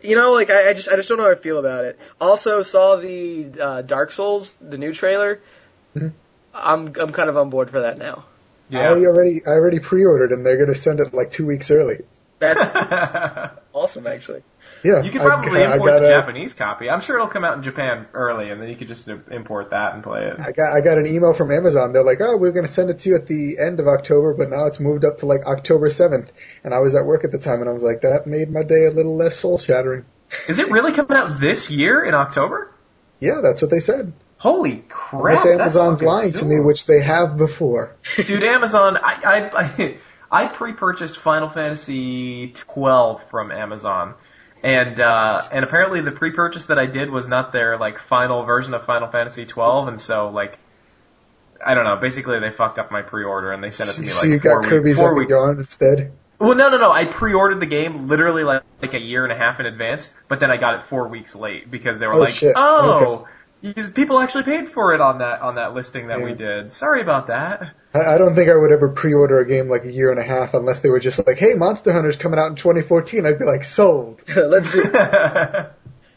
you 0.00 0.16
know, 0.16 0.32
like 0.32 0.50
I, 0.50 0.70
I 0.70 0.72
just 0.74 0.88
I 0.88 0.96
just 0.96 1.08
don't 1.08 1.18
know 1.18 1.24
how 1.24 1.30
I 1.30 1.34
feel 1.34 1.58
about 1.58 1.84
it. 1.84 1.98
Also, 2.20 2.62
saw 2.62 2.96
the 2.96 3.48
uh, 3.60 3.82
Dark 3.82 4.12
Souls, 4.12 4.56
the 4.58 4.78
new 4.78 4.92
trailer. 4.94 5.40
Mhm. 5.94 6.12
I'm 6.54 6.94
I'm 6.98 7.12
kind 7.12 7.28
of 7.28 7.36
on 7.36 7.50
board 7.50 7.70
for 7.70 7.80
that 7.80 7.98
now. 7.98 8.24
Yeah, 8.70 8.90
I 8.90 9.04
already 9.06 9.42
I 9.46 9.50
already 9.50 9.80
pre-ordered 9.80 10.32
and 10.32 10.44
they're 10.44 10.58
gonna 10.58 10.74
send 10.74 11.00
it 11.00 11.12
like 11.14 11.30
two 11.30 11.46
weeks 11.46 11.70
early. 11.70 12.02
That's 12.38 13.56
awesome, 13.72 14.06
actually. 14.06 14.42
Yeah, 14.84 15.02
You 15.02 15.10
could 15.10 15.22
probably 15.22 15.64
I, 15.64 15.72
import 15.74 15.90
got 15.90 16.00
the 16.00 16.06
a- 16.06 16.08
Japanese 16.08 16.52
copy. 16.52 16.88
I'm 16.88 17.00
sure 17.00 17.16
it'll 17.16 17.28
come 17.28 17.44
out 17.44 17.56
in 17.56 17.62
Japan 17.62 18.06
early, 18.12 18.50
and 18.50 18.60
then 18.60 18.68
you 18.68 18.76
could 18.76 18.88
just 18.88 19.08
import 19.08 19.70
that 19.70 19.94
and 19.94 20.02
play 20.02 20.26
it. 20.26 20.38
I 20.38 20.52
got 20.52 20.76
I 20.76 20.80
got 20.80 20.98
an 20.98 21.06
email 21.06 21.32
from 21.32 21.50
Amazon. 21.50 21.92
They're 21.92 22.04
like, 22.04 22.20
"Oh, 22.20 22.36
we're 22.36 22.52
going 22.52 22.66
to 22.66 22.72
send 22.72 22.90
it 22.90 23.00
to 23.00 23.10
you 23.10 23.16
at 23.16 23.26
the 23.26 23.58
end 23.58 23.80
of 23.80 23.88
October, 23.88 24.34
but 24.34 24.50
now 24.50 24.66
it's 24.66 24.80
moved 24.80 25.04
up 25.04 25.18
to 25.18 25.26
like 25.26 25.44
October 25.46 25.88
7th." 25.88 26.28
And 26.64 26.74
I 26.74 26.78
was 26.78 26.94
at 26.94 27.04
work 27.04 27.24
at 27.24 27.32
the 27.32 27.38
time, 27.38 27.60
and 27.60 27.68
I 27.68 27.72
was 27.72 27.82
like, 27.82 28.02
"That 28.02 28.26
made 28.26 28.50
my 28.50 28.62
day 28.62 28.86
a 28.86 28.90
little 28.90 29.16
less 29.16 29.36
soul 29.36 29.58
shattering." 29.58 30.04
Is 30.48 30.58
it 30.58 30.70
really 30.70 30.92
coming 30.92 31.16
out 31.16 31.40
this 31.40 31.70
year 31.70 32.04
in 32.04 32.14
October? 32.14 32.70
Yeah, 33.20 33.40
that's 33.42 33.62
what 33.62 33.70
they 33.70 33.80
said. 33.80 34.12
Holy 34.36 34.84
crap! 34.88 35.44
Unless 35.44 35.46
Amazon's 35.46 36.02
lying 36.02 36.32
to 36.34 36.44
me, 36.44 36.60
which 36.60 36.86
they 36.86 37.00
have 37.00 37.36
before. 37.36 37.96
Dude, 38.16 38.44
Amazon, 38.44 38.96
I, 38.96 39.20
I, 39.24 39.62
I, 39.62 39.98
I 40.44 40.46
pre-purchased 40.46 41.18
Final 41.18 41.48
Fantasy 41.48 42.52
12 42.54 43.30
from 43.30 43.50
Amazon. 43.50 44.14
And, 44.62 44.98
uh, 44.98 45.42
and 45.52 45.64
apparently 45.64 46.00
the 46.00 46.10
pre-purchase 46.12 46.66
that 46.66 46.78
I 46.78 46.86
did 46.86 47.10
was 47.10 47.28
not 47.28 47.52
their, 47.52 47.78
like, 47.78 47.98
final 47.98 48.42
version 48.44 48.74
of 48.74 48.84
Final 48.86 49.08
Fantasy 49.08 49.46
12, 49.46 49.88
and 49.88 50.00
so, 50.00 50.30
like, 50.30 50.58
I 51.64 51.74
don't 51.74 51.84
know, 51.84 51.96
basically 51.96 52.38
they 52.40 52.50
fucked 52.50 52.78
up 52.78 52.90
my 52.90 53.02
pre-order 53.02 53.52
and 53.52 53.62
they 53.62 53.70
sent 53.70 53.90
it 53.90 53.94
to 53.94 54.00
me, 54.00 54.08
so 54.08 54.22
like, 54.22 54.30
you 54.30 54.40
four, 54.40 54.62
got 54.62 54.68
Kirby's 54.68 54.96
week, 54.96 55.02
four 55.02 55.14
weeks. 55.14 55.30
Yarn 55.30 55.58
instead. 55.58 56.12
Well, 56.40 56.54
no, 56.54 56.68
no, 56.70 56.78
no, 56.78 56.92
I 56.92 57.04
pre-ordered 57.04 57.60
the 57.60 57.66
game 57.66 58.08
literally, 58.08 58.44
like, 58.44 58.62
like 58.82 58.94
a 58.94 59.00
year 59.00 59.24
and 59.24 59.32
a 59.32 59.36
half 59.36 59.58
in 59.60 59.66
advance, 59.66 60.08
but 60.28 60.40
then 60.40 60.50
I 60.50 60.56
got 60.56 60.74
it 60.80 60.82
four 60.84 61.08
weeks 61.08 61.34
late 61.34 61.70
because 61.70 61.98
they 61.98 62.06
were 62.06 62.14
Oh, 62.14 62.18
like, 62.18 62.34
shit. 62.34 62.52
oh, 62.56 63.00
because 63.18 63.26
people 63.94 64.18
actually 64.20 64.44
paid 64.44 64.72
for 64.72 64.94
it 64.94 65.00
on 65.00 65.18
that, 65.18 65.40
on 65.40 65.56
that 65.56 65.74
listing 65.74 66.08
that 66.08 66.22
we 66.22 66.34
did. 66.34 66.72
Sorry 66.72 67.02
about 67.02 67.26
that. 67.28 67.74
I, 67.94 68.14
I 68.14 68.18
don't 68.18 68.34
think 68.34 68.50
I 68.50 68.54
would 68.56 68.70
ever 68.72 68.88
pre-order 68.90 69.38
a 69.40 69.46
game 69.48 69.68
like 69.68 69.84
a 69.84 69.92
year 69.92 70.10
and 70.10 70.20
a 70.20 70.22
half 70.22 70.54
unless 70.54 70.80
they 70.82 70.90
were 70.90 71.00
just 71.00 71.26
like, 71.26 71.38
"Hey, 71.38 71.54
Monster 71.54 71.92
Hunter's 71.92 72.16
coming 72.16 72.38
out 72.38 72.48
in 72.48 72.56
2014." 72.56 73.26
I'd 73.26 73.38
be 73.38 73.44
like, 73.44 73.64
"Sold." 73.64 74.20
Let's 74.36 74.70
do 74.72 74.82
it. 74.84 74.92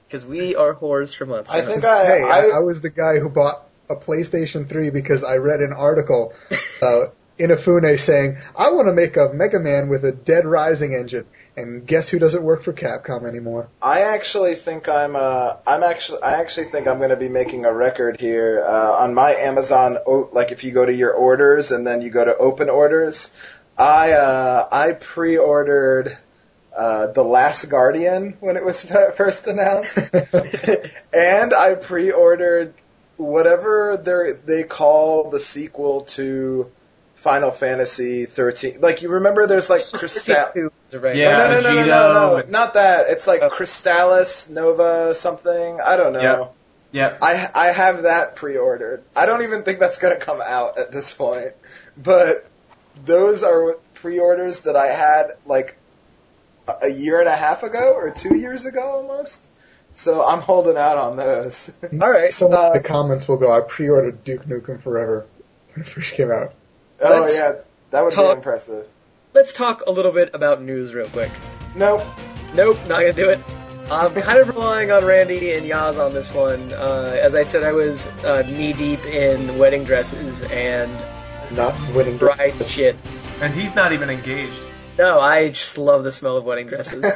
because 0.07 0.25
we 0.25 0.55
are 0.55 0.73
whores 0.75 1.15
for 1.15 1.25
months. 1.25 1.51
I 1.51 1.61
think 1.61 1.83
I- 1.83 2.05
hey, 2.05 2.23
I, 2.23 2.39
I- 2.47 2.55
I 2.55 2.59
was 2.59 2.81
the 2.81 2.89
guy 2.89 3.19
who 3.19 3.29
bought 3.29 3.63
a 3.89 3.95
PlayStation 3.95 4.67
3 4.69 4.89
because 4.89 5.23
I 5.23 5.37
read 5.37 5.59
an 5.61 5.73
article 5.73 6.33
uh, 6.81 7.05
Inafune 7.39 7.99
saying, 7.99 8.37
"I 8.55 8.71
want 8.71 8.87
to 8.87 8.93
make 8.93 9.17
a 9.17 9.31
Mega 9.33 9.59
Man 9.59 9.87
with 9.89 10.05
a 10.05 10.11
Dead 10.11 10.45
Rising 10.45 10.93
engine." 10.93 11.25
And 11.57 11.85
guess 11.85 12.09
who 12.09 12.17
doesn't 12.17 12.43
work 12.43 12.63
for 12.63 12.71
Capcom 12.71 13.27
anymore? 13.27 13.67
I 13.81 14.01
actually 14.01 14.55
think 14.55 14.87
I'm 14.87 15.15
uh 15.15 15.57
I'm 15.67 15.83
actually 15.83 16.23
I 16.23 16.39
actually 16.39 16.67
think 16.67 16.87
I'm 16.87 16.97
going 16.97 17.09
to 17.09 17.17
be 17.17 17.27
making 17.29 17.65
a 17.65 17.73
record 17.73 18.19
here 18.19 18.63
uh, 18.65 19.03
on 19.03 19.13
my 19.13 19.33
Amazon 19.33 19.97
o- 20.07 20.29
like 20.31 20.51
if 20.51 20.63
you 20.63 20.71
go 20.71 20.85
to 20.85 20.93
your 20.93 21.11
orders 21.11 21.71
and 21.71 21.85
then 21.85 22.01
you 22.01 22.09
go 22.09 22.23
to 22.23 22.35
open 22.37 22.69
orders 22.69 23.35
I 23.77 24.13
uh 24.13 24.67
I 24.71 24.93
pre-ordered 24.93 26.17
uh 26.75 27.07
The 27.07 27.23
Last 27.23 27.65
Guardian 27.69 28.37
when 28.39 28.55
it 28.55 28.63
was 28.63 28.83
first 29.17 29.47
announced 29.47 29.97
and 31.13 31.53
I 31.53 31.75
pre-ordered 31.75 32.73
whatever 33.17 33.97
they 33.97 34.31
they 34.45 34.63
call 34.63 35.29
the 35.29 35.39
sequel 35.39 36.01
to 36.15 36.71
Final 37.21 37.51
Fantasy 37.51 38.25
13 38.25 38.81
like 38.81 39.03
you 39.03 39.09
remember 39.09 39.45
there's 39.45 39.69
like 39.69 39.87
Crystal 39.91 40.35
Right. 40.91 41.15
Yeah. 41.15 41.37
no, 41.37 41.61
no, 41.61 41.61
no, 41.61 41.61
no, 41.61 41.75
no, 41.75 41.81
Vegito 41.85 42.13
no, 42.13 42.35
and- 42.37 42.49
not 42.49 42.73
that. 42.73 43.09
It's 43.09 43.27
like 43.27 43.41
Oh. 43.43 43.49
Crystallis 43.49 44.49
Nova 44.49 45.13
something. 45.13 45.79
I 45.79 45.97
don't 45.97 46.13
know. 46.13 46.21
Yep. 46.21 46.53
Yep. 46.93 47.19
I 47.21 47.49
I 47.53 47.67
have 47.67 48.03
that 48.03 48.35
pre-ordered. 48.35 49.03
I 49.15 49.25
don't 49.27 49.43
even 49.43 49.61
think 49.63 49.79
that's 49.79 49.99
gonna 49.99 50.17
come 50.17 50.41
out 50.43 50.77
at 50.79 50.91
this 50.91 51.13
point. 51.13 51.53
But 51.95 52.43
those 53.05 53.43
are 53.43 53.77
pre-orders 53.93 54.61
that 54.63 54.75
I 54.75 54.87
had 54.87 55.33
like 55.45 55.77
a 56.67 56.73
a 56.83 56.89
year 56.89 57.19
and 57.19 57.29
a 57.29 57.35
half 57.35 57.61
ago 57.63 57.93
or 57.95 58.09
two 58.09 58.35
years 58.35 58.65
ago 58.65 58.81
almost. 58.81 59.43
So 59.93 60.25
I'm 60.25 60.41
holding 60.41 60.75
out 60.77 60.97
on 60.97 61.17
those. 61.17 61.71
All 61.83 62.09
right. 62.09 62.33
Someone 62.33 62.59
uh, 62.65 62.67
in 62.71 62.81
the 62.81 62.87
comments 62.87 63.27
will 63.27 63.37
go, 63.37 63.51
"I 63.51 63.61
pre-ordered 63.61 64.23
Duke 64.23 64.45
Nukem 64.45 64.81
Forever 64.81 65.25
when 65.73 65.85
it 65.85 65.87
first 65.89 66.15
came 66.15 66.31
out." 66.31 66.53
Oh 67.01 67.21
Let's 67.21 67.35
yeah, 67.35 67.53
that 67.91 68.03
would 68.03 68.13
talk- 68.13 68.35
be 68.35 68.37
impressive. 68.37 68.87
let's 69.33 69.53
talk 69.53 69.83
a 69.87 69.91
little 69.91 70.11
bit 70.11 70.31
about 70.33 70.61
news 70.61 70.93
real 70.93 71.07
quick. 71.09 71.31
Nope. 71.75 72.01
Nope, 72.53 72.77
not 72.87 72.99
gonna 72.99 73.13
do 73.13 73.29
it. 73.29 73.39
I'm 73.89 74.13
kind 74.21 74.39
of 74.39 74.47
relying 74.49 74.91
on 74.91 75.03
Randy 75.03 75.53
and 75.53 75.69
Yaz 75.69 75.99
on 76.03 76.13
this 76.13 76.33
one. 76.33 76.71
Uh, 76.73 77.19
as 77.21 77.35
I 77.35 77.43
said, 77.43 77.63
I 77.63 77.73
was 77.73 78.05
uh, 78.23 78.43
knee 78.43 78.71
deep 78.73 79.03
in 79.05 79.57
wedding 79.57 79.83
dresses 79.83 80.41
and 80.43 80.91
Not 81.55 81.75
wedding 81.93 82.17
bride 82.17 82.53
shit. 82.67 82.95
And 83.41 83.53
he's 83.53 83.75
not 83.75 83.91
even 83.91 84.09
engaged. 84.09 84.61
No, 84.97 85.19
I 85.19 85.49
just 85.49 85.77
love 85.77 86.03
the 86.05 86.11
smell 86.11 86.37
of 86.37 86.45
wedding 86.45 86.67
dresses. 86.67 87.03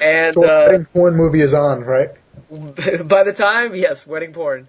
and 0.00 0.34
So 0.34 0.44
uh, 0.44 0.66
wedding 0.68 0.84
porn 0.86 1.16
movie 1.16 1.40
is 1.40 1.54
on, 1.54 1.82
right? 1.82 2.10
by 3.08 3.24
the 3.24 3.32
time, 3.32 3.74
yes, 3.74 4.06
wedding 4.06 4.32
porn. 4.32 4.68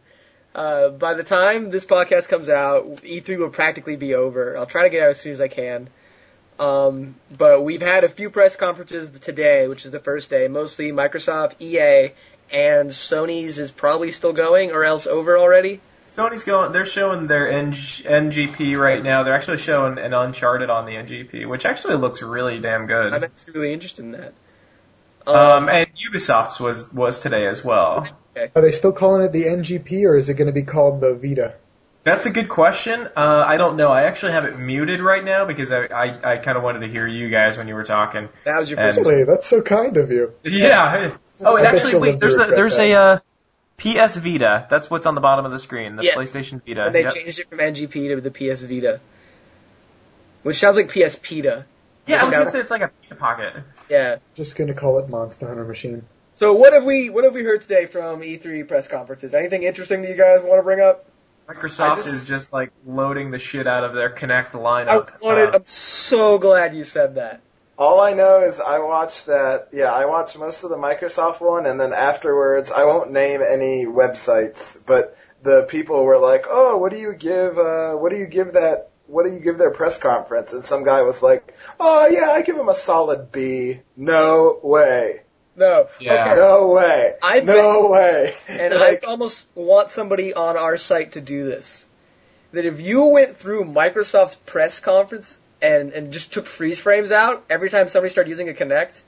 Uh, 0.56 0.90
by 0.90 1.16
the 1.16 1.24
time 1.24 1.72
this 1.72 1.86
podcast 1.86 2.30
comes 2.30 2.48
out, 2.48 2.86
E3 2.98 3.38
will 3.40 3.50
practically 3.50 3.96
be 3.96 4.14
over. 4.14 4.58
I'll 4.58 4.68
try 4.68 4.84
to 4.84 4.90
get 4.90 5.04
out 5.04 5.10
as 5.10 5.20
soon 5.20 5.32
as 5.32 5.42
I 5.42 5.48
can. 5.48 5.90
Um, 6.60 7.16
but 7.36 7.64
we've 7.64 7.82
had 7.82 8.04
a 8.04 8.10
few 8.10 8.30
press 8.30 8.56
conferences 8.56 9.10
today, 9.10 9.68
which 9.68 9.86
is 9.86 9.92
the 9.92 10.00
first 10.00 10.30
day. 10.30 10.48
Mostly 10.48 10.92
Microsoft, 10.92 11.60
EA, 11.60 12.14
and 12.52 12.92
Sony's 12.92 13.58
is 13.58 13.72
probably 13.72 14.12
still 14.12 14.34
going, 14.34 14.72
or 14.72 14.84
else 14.84 15.08
over 15.08 15.38
already. 15.38 15.82
Sony's 16.14 16.44
going. 16.44 16.72
They're 16.72 16.86
showing 16.86 17.26
their 17.26 17.52
NG, 17.52 18.04
NGP 18.04 18.80
right 18.80 19.02
now. 19.02 19.24
They're 19.24 19.34
actually 19.34 19.58
showing 19.58 19.98
an 19.98 20.14
Uncharted 20.14 20.70
on 20.70 20.86
the 20.86 20.92
NGP, 20.92 21.48
which 21.48 21.66
actually 21.66 21.98
looks 21.98 22.22
really 22.22 22.60
damn 22.60 22.86
good. 22.86 23.14
I'm 23.14 23.24
actually 23.24 23.54
really 23.54 23.74
interested 23.74 24.06
in 24.06 24.12
that. 24.12 24.34
Um, 25.26 25.70
and 25.70 25.88
Ubisoft's 25.96 26.60
was 26.60 26.92
was 26.94 27.22
today 27.22 27.48
as 27.48 27.64
well. 27.64 28.08
Are 28.36 28.62
they 28.62 28.72
still 28.72 28.92
calling 28.94 29.24
it 29.24 29.32
the 29.32 29.44
NGP, 29.46 30.06
or 30.06 30.16
is 30.16 30.30
it 30.30 30.36
going 30.36 30.48
to 30.48 30.54
be 30.54 30.64
called 30.64 31.02
the 31.02 31.14
Vita? 31.16 31.56
That's 32.04 32.26
a 32.26 32.32
good 32.32 32.50
question. 32.50 33.00
Uh, 33.16 33.44
I 33.48 33.56
don't 33.58 33.78
know. 33.78 33.90
I 33.90 34.04
actually 34.04 34.34
have 34.34 34.44
it 34.46 34.58
muted 34.60 35.00
right 35.02 35.24
now 35.24 35.46
because 35.46 35.72
I 35.72 35.86
I, 35.86 36.34
I 36.34 36.38
kind 36.38 36.58
of 36.58 36.64
wanted 36.64 36.80
to 36.80 36.88
hear 36.88 37.08
you 37.08 37.30
guys 37.30 37.58
when 37.58 37.68
you 37.68 37.76
were 37.76 37.86
talking. 37.86 38.28
that 38.44 38.60
was 38.60 38.70
your 38.70 38.80
And- 38.80 38.96
first. 38.96 39.08
Really, 39.10 39.24
that's 39.24 39.48
so 39.48 39.62
kind 39.62 39.96
of 39.98 40.12
you. 40.12 40.34
Yeah. 40.44 41.16
Oh, 41.46 41.58
and 41.58 41.66
actually, 41.66 41.96
wait. 41.96 42.20
There's 42.20 42.38
a 42.38 42.46
there's 42.46 42.78
a 42.78 42.94
uh, 42.94 43.20
PS 43.78 44.16
Vita. 44.18 44.68
That's 44.70 44.90
what's 44.90 45.06
on 45.08 45.16
the 45.16 45.20
bottom 45.20 45.46
of 45.46 45.52
the 45.52 45.60
screen. 45.60 45.96
The 45.98 46.04
Yes. 46.04 46.16
PlayStation 46.16 46.62
Vita. 46.66 46.86
And 46.86 46.96
they 46.96 47.02
Yep. 47.04 47.14
changed 47.16 47.40
it 47.40 47.50
from 47.50 47.58
NGP 47.58 47.92
to 48.16 48.22
the 48.22 48.32
PS 48.32 48.62
Vita, 48.62 49.02
which 50.44 50.60
sounds 50.60 50.76
like 50.78 50.90
PS 50.90 51.18
Pita. 51.22 51.66
Yeah, 52.06 52.22
I 52.22 52.24
was 52.26 52.32
gonna 52.34 52.52
say 52.52 52.60
it's 52.60 52.72
like 52.72 52.82
a 52.84 52.92
Vita 53.02 53.16
pocket. 53.16 53.54
Yeah. 53.90 54.18
Just 54.36 54.56
going 54.56 54.68
to 54.68 54.74
call 54.74 55.00
it 55.00 55.10
Monster 55.10 55.48
Hunter 55.48 55.66
Machine. 55.66 56.04
So 56.36 56.54
what 56.54 56.74
have 56.74 56.84
we 56.84 57.10
what 57.10 57.24
have 57.24 57.34
we 57.34 57.44
heard 57.44 57.62
today 57.62 57.86
from 57.86 58.22
E3 58.22 58.68
press 58.68 58.88
conferences? 58.88 59.34
Anything 59.34 59.64
interesting 59.64 60.02
that 60.02 60.10
you 60.10 60.18
guys 60.18 60.42
want 60.42 60.60
to 60.60 60.64
bring 60.64 60.80
up? 60.80 61.06
Microsoft 61.48 61.98
just- 61.98 62.08
is 62.08 62.26
just 62.26 62.54
like 62.54 62.72
loading 62.86 63.32
the 63.32 63.40
shit 63.40 63.68
out 63.68 63.84
of 63.84 63.94
their 63.94 64.10
Kinect 64.10 64.56
I 64.56 64.58
lineup. 64.58 65.22
wanted. 65.22 65.50
Uh, 65.50 65.52
I'm 65.56 65.66
so 65.66 66.38
glad 66.38 66.74
you 66.74 66.84
said 66.84 67.16
that. 67.16 67.42
All 67.78 68.00
I 68.00 68.14
know 68.14 68.42
is 68.44 68.60
I 68.60 68.80
watched 68.80 69.26
that. 69.28 69.70
Yeah, 69.72 69.92
I 69.92 70.06
watched 70.06 70.38
most 70.38 70.64
of 70.64 70.70
the 70.70 70.78
Microsoft 70.78 71.42
one, 71.42 71.66
and 71.66 71.80
then 71.80 71.92
afterwards, 71.92 72.72
I 72.72 72.86
won't 72.86 73.12
name 73.12 73.42
any 73.42 73.86
websites, 73.86 74.80
but 74.86 75.18
the 75.42 75.64
people 75.64 76.04
were 76.04 76.20
like, 76.20 76.46
"Oh, 76.50 76.78
what 76.78 76.92
do 76.92 76.98
you 76.98 77.14
give? 77.14 77.58
Uh, 77.58 77.94
what 77.94 78.12
do 78.12 78.18
you 78.18 78.28
give 78.28 78.54
that 78.54 78.90
what 79.08 79.26
do 79.28 79.34
you 79.34 79.40
give 79.40 79.58
their 79.58 79.72
press 79.72 79.98
conference? 79.98 80.54
And 80.54 80.64
some 80.64 80.84
guy 80.84 81.02
was 81.02 81.22
like, 81.22 81.54
oh 81.80 82.08
yeah, 82.08 82.32
I 82.32 82.42
give 82.42 82.58
him 82.58 82.70
a 82.70 82.76
solid 82.76 83.32
B. 83.32 83.82
No 83.98 84.60
way. 84.64 85.22
No. 85.56 85.88
Yeah. 86.00 86.14
Okay. 86.32 86.36
No 86.36 86.68
way. 86.68 87.14
I 87.22 87.40
no 87.42 87.88
way. 87.88 88.34
And 88.48 88.74
like, 88.74 89.06
I 89.06 89.08
almost 89.08 89.48
want 89.56 89.92
somebody 89.92 90.34
on 90.34 90.58
our 90.58 90.78
site 90.78 91.14
to 91.14 91.22
do 91.22 91.46
this. 91.46 91.86
That 92.54 92.66
if 92.66 92.80
you 92.80 93.06
went 93.06 93.38
through 93.38 93.66
Microsoft's 93.66 94.36
press 94.36 94.80
conference 94.80 95.38
and, 95.62 95.92
and 95.92 96.14
just 96.14 96.34
took 96.34 96.46
freeze 96.46 96.80
frames 96.80 97.12
out 97.12 97.44
every 97.50 97.70
time 97.70 97.88
somebody 97.88 98.12
started 98.12 98.30
using 98.30 98.50
a 98.50 98.54
Kinect, 98.54 99.00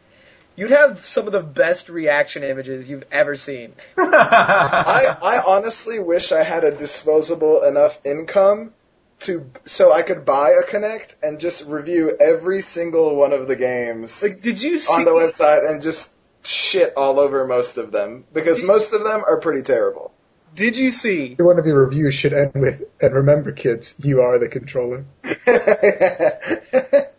you'd 0.56 0.72
have 0.72 1.06
some 1.06 1.28
of 1.28 1.32
the 1.34 1.42
best 1.44 1.90
reaction 1.90 2.44
images 2.44 2.90
you've 2.90 3.06
ever 3.12 3.36
seen. 3.36 3.74
I, 3.98 5.16
I 5.22 5.42
honestly 5.46 6.00
wish 6.00 6.32
I 6.32 6.44
had 6.44 6.64
a 6.64 6.76
disposable 6.76 7.64
enough 7.64 8.00
income 8.04 8.74
to 9.22 9.50
so 9.66 9.94
I 9.94 10.02
could 10.02 10.26
buy 10.26 10.52
a 10.52 10.64
Kinect 10.64 11.16
and 11.24 11.40
just 11.40 11.66
review 11.68 12.18
every 12.20 12.62
single 12.62 13.16
one 13.16 13.32
of 13.32 13.48
the 13.48 13.56
games 13.56 14.22
Like, 14.22 14.42
did 14.42 14.62
you 14.62 14.78
see? 14.78 14.92
on 14.92 15.06
the 15.06 15.12
website 15.12 15.70
and 15.70 15.82
just 15.82 16.15
shit 16.46 16.94
all 16.96 17.20
over 17.20 17.46
most 17.46 17.78
of 17.78 17.92
them 17.92 18.26
because 18.34 18.64
most 18.64 18.94
of 18.94 19.04
them 19.04 19.24
are 19.26 19.40
pretty 19.40 19.62
terrible. 19.62 20.12
Did 20.56 20.78
you 20.78 20.92
see? 20.92 21.36
One 21.36 21.60
of 21.60 21.66
your 21.66 21.84
reviews 21.84 22.16
should 22.16 22.34
end 22.34 22.54
with, 22.54 22.84
and 23.02 23.14
remember, 23.14 23.52
kids, 23.52 23.94
you 23.98 24.22
are 24.22 24.40
the 24.40 24.48
controller. 24.48 25.06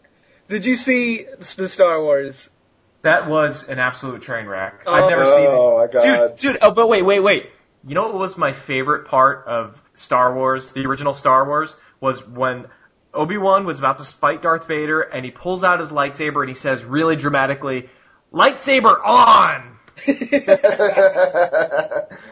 Did 0.49 0.65
you 0.65 0.77
see 0.77 1.27
the 1.57 1.69
Star 1.69 2.03
Wars? 2.03 2.49
that 3.07 3.29
was 3.29 3.69
an 3.69 3.79
absolute 3.79 4.23
train 4.23 4.47
wreck. 4.47 4.83
Oh. 4.85 4.93
I've 4.93 5.11
never 5.11 5.23
oh, 5.23 5.37
seen 5.37 5.45
it. 5.45 5.49
oh 5.49 5.79
my 5.79 5.87
god. 5.87 6.37
Dude, 6.37 6.53
dude, 6.53 6.59
oh, 6.61 6.73
but 6.73 6.89
wait, 6.89 7.03
wait, 7.03 7.21
wait. 7.21 7.51
You 7.87 7.95
know 7.95 8.03
what 8.05 8.15
was 8.15 8.37
my 8.37 8.53
favorite 8.53 9.07
part 9.07 9.47
of 9.47 9.81
Star 9.95 10.35
Wars, 10.35 10.73
the 10.73 10.87
original 10.87 11.15
Star 11.15 11.47
Wars, 11.47 11.73
was 12.01 12.27
when 12.27 12.67
Obi-Wan 13.15 13.65
was 13.65 13.79
about 13.79 13.99
to 13.99 14.05
fight 14.05 14.43
Darth 14.43 14.67
Vader 14.67 15.01
and 15.01 15.25
he 15.25 15.31
pulls 15.31 15.63
out 15.63 15.79
his 15.79 15.91
lightsaber 15.91 16.41
and 16.41 16.49
he 16.49 16.57
says 16.57 16.85
really 16.85 17.15
dramatically, 17.15 17.89
lightsaber 18.37 19.05
on! 19.05 19.73
yeah, 20.07 20.17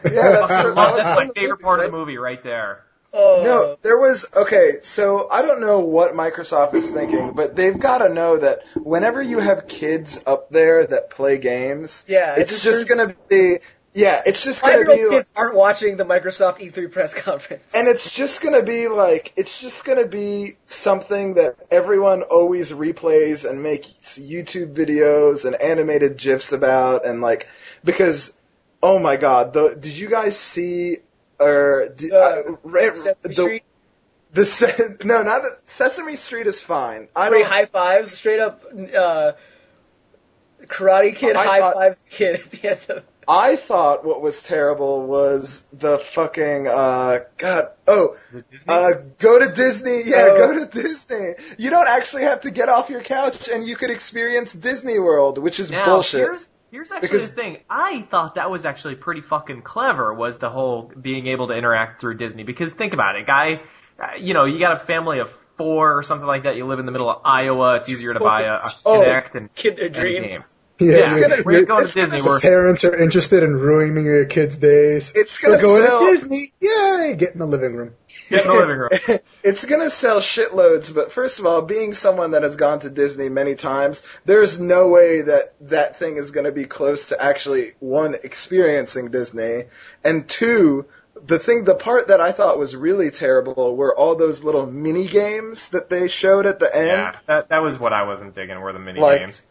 that's, 0.05 0.49
that 0.49 0.75
was 0.75 0.75
That's 0.75 1.05
my 1.05 1.15
one 1.15 1.29
of 1.29 1.35
favorite 1.35 1.61
part 1.61 1.81
of 1.81 1.87
the 1.87 1.93
movie 1.93 2.19
right 2.19 2.43
there. 2.43 2.85
Oh, 3.17 3.43
No, 3.45 3.77
there 3.83 3.99
was 3.99 4.27
okay. 4.35 4.79
So 4.83 5.29
I 5.31 5.43
don't 5.43 5.61
know 5.61 5.79
what 5.81 6.15
Microsoft 6.15 6.75
is 6.75 6.91
thinking, 6.91 7.33
but 7.35 7.55
they've 7.57 7.79
got 7.79 7.99
to 7.99 8.09
know 8.09 8.39
that 8.39 8.61
whenever 8.83 9.23
you 9.23 9.39
have 9.39 9.69
kids 9.69 10.19
up 10.27 10.51
there 10.51 10.85
that 10.87 11.11
play 11.11 11.39
games, 11.39 12.05
Yeah, 12.09 12.35
it's 12.35 12.53
it's 12.53 12.63
just 12.63 12.87
true. 12.89 12.97
gonna 12.97 13.15
be 13.29 13.59
yeah, 13.95 14.23
it's 14.27 14.43
just 14.43 14.61
gonna 14.63 14.85
be 14.85 15.05
like, 15.05 15.11
kids 15.11 15.31
aren't 15.37 15.55
watching 15.55 15.97
the 15.97 16.05
Microsoft 16.05 16.59
E3 16.59 16.91
press 16.91 17.15
conference. 17.15 17.63
and 17.75 17.89
it's 17.89 18.13
just 18.13 18.43
gonna 18.43 18.63
be 18.63 18.89
like 18.89 19.33
it's 19.37 19.61
just 19.61 19.85
gonna 19.85 20.07
be 20.07 20.57
something 20.67 21.35
that 21.35 21.57
everyone 21.71 22.23
always 22.23 22.73
replays 22.73 23.49
and 23.49 23.63
makes 23.63 23.91
YouTube 24.19 24.75
videos 24.75 25.45
and 25.45 25.55
animated 25.55 26.17
gifs 26.17 26.53
about 26.53 27.07
and 27.07 27.21
like 27.21 27.49
because 27.85 28.37
oh 28.85 28.99
my 28.99 29.17
god, 29.17 29.53
the, 29.55 29.77
did 29.81 29.97
you 29.97 30.09
guys 30.09 30.37
see 30.37 30.99
or 31.41 31.89
did, 31.97 32.13
Uh, 32.13 32.17
uh, 32.17 32.43
the, 33.23 33.33
Street, 33.33 33.63
The 34.33 34.97
no, 35.05 35.23
not 35.23 35.43
the, 35.43 35.59
Sesame 35.65 36.17
Street 36.17 36.47
is 36.47 36.61
fine. 36.61 37.09
I 37.17 37.29
three 37.29 37.43
high 37.43 37.67
fives, 37.67 38.13
straight 38.13 38.41
up. 38.41 38.63
Uh, 38.73 39.33
Karate 40.65 41.15
Kid 41.15 41.37
high 41.37 41.73
fives 41.73 41.99
the 42.01 42.11
kid 42.11 42.41
at 42.41 42.51
the 42.51 42.71
end 42.71 42.81
of. 42.89 43.05
I 43.29 43.57
thought 43.57 44.05
what 44.05 44.21
was 44.21 44.43
terrible 44.43 45.07
was 45.07 45.65
the 45.73 45.99
fucking 45.99 46.67
uh 46.69 47.21
God. 47.39 47.69
Oh, 47.87 48.17
uh, 48.69 48.91
go 49.19 49.39
to 49.39 49.53
Disney. 49.55 50.03
Yeah, 50.05 50.29
Oh. 50.33 50.37
go 50.37 50.59
to 50.59 50.67
Disney. 50.67 51.35
You 51.59 51.71
don't 51.71 51.89
actually 51.89 52.23
have 52.23 52.41
to 52.43 52.51
get 52.51 52.69
off 52.69 52.91
your 52.91 53.03
couch, 53.03 53.49
and 53.49 53.67
you 53.67 53.77
could 53.77 53.91
experience 53.91 54.53
Disney 54.53 54.99
World, 54.99 55.39
which 55.39 55.61
is 55.61 55.71
Now, 55.71 55.87
bullshit. 55.87 56.21
here's 56.21 56.49
here's 56.71 56.91
actually 56.91 57.09
Because- 57.09 57.31
the 57.31 57.41
thing. 57.43 57.59
I 57.71 58.03
thought 58.11 58.35
that 58.37 58.51
was 58.51 58.65
actually 58.65 58.97
pretty 58.97 59.21
fucking 59.21 59.63
clever. 59.63 60.13
Was 60.13 60.39
the 60.39 60.51
whole 60.51 60.91
being 61.01 61.27
able 61.29 61.47
to 61.49 61.55
interact 61.55 62.01
through 62.01 62.15
Disney? 62.17 62.43
Because 62.43 62.73
think 62.73 62.93
about 62.95 63.17
it, 63.17 63.27
guy. 63.27 63.61
uh, 64.01 64.09
You 64.19 64.35
know, 64.35 64.45
you 64.45 64.59
got 64.59 64.83
a 64.83 64.85
family 64.85 65.21
of 65.21 65.31
four 65.57 65.97
or 65.97 66.03
something 66.03 66.27
like 66.27 66.43
that. 66.43 66.57
You 66.57 66.67
live 66.67 66.81
in 66.81 66.87
the 66.87 66.91
middle 66.91 67.09
of 67.09 67.21
Iowa. 67.25 67.77
It's 67.77 67.89
easier 67.89 68.13
to 68.13 68.19
buy 68.19 68.43
a, 68.43 68.55
a 68.55 68.71
Oh. 68.85 69.05
Kinect 69.05 69.35
and 69.37 69.55
Kid 69.55 69.77
their 69.77 69.87
and 69.87 69.95
a 70.81 70.85
game. 70.85 70.89
dreams. 70.91 71.13
Yeah, 71.13 71.17
your- 71.37 71.45
we're 71.45 71.53
your 71.53 71.65
going 71.65 71.87
to 71.87 71.93
Disney. 71.93 72.23
We're 72.23 72.41
parents 72.41 72.85
are 72.85 72.97
interested 72.97 73.43
in 73.43 73.55
ruining 73.57 74.05
your 74.05 74.25
kids' 74.25 74.57
days. 74.59 75.13
It's 75.15 75.39
gonna 75.39 75.55
We're 75.57 75.61
going 75.63 75.87
sell- 75.87 76.01
to 76.01 76.07
Disney. 76.13 76.53
Yay! 76.61 77.15
Get 77.19 77.33
in 77.33 77.39
the 77.39 77.47
living 77.47 77.75
room. 77.75 77.95
get 78.29 78.45
in 78.45 78.49
the 78.51 78.55
living 78.55 78.77
room. 78.79 78.91
it's 79.43 79.65
gonna 79.65 79.91
sell 79.91 80.19
shitloads, 80.21 80.95
but 80.95 81.13
first 81.13 81.39
of 81.39 81.47
all, 81.47 81.63
being 81.63 81.95
someone 81.95 82.33
that 82.33 82.43
has 82.43 82.57
gone 82.57 82.81
to 82.81 82.91
Disney 82.91 83.29
many 83.29 83.55
times, 83.55 84.03
there's 84.25 84.59
no 84.61 84.89
way 84.89 85.23
that 85.23 85.55
that 85.69 85.99
thing 85.99 86.17
is 86.17 86.31
gonna 86.31 86.53
be 86.53 86.65
close 86.65 87.09
to 87.09 87.23
actually 87.23 87.73
one 87.81 88.15
experiencing 88.25 89.11
Disney, 89.11 89.65
and 90.03 90.29
two, 90.29 90.87
the 91.27 91.39
thing, 91.39 91.65
the 91.65 91.75
part 91.77 92.09
that 92.09 92.21
I 92.21 92.33
thought 92.33 92.59
was 92.59 92.75
really 92.75 93.11
terrible 93.11 93.77
were 93.77 93.97
all 93.97 94.17
those 94.17 94.43
little 94.43 94.67
mini 94.67 95.07
games 95.07 95.69
that 95.71 95.89
they 95.89 96.09
showed 96.09 96.45
at 96.47 96.59
the 96.59 96.75
end. 96.75 96.87
Yeah, 96.89 97.13
that 97.27 97.49
that 97.51 97.63
was 97.63 97.79
what 97.79 97.93
I 97.93 98.03
wasn't 98.03 98.35
digging. 98.35 98.61
Were 98.61 98.73
the 98.73 98.79
mini 98.81 99.01
Like- 99.01 99.21
games? 99.21 99.43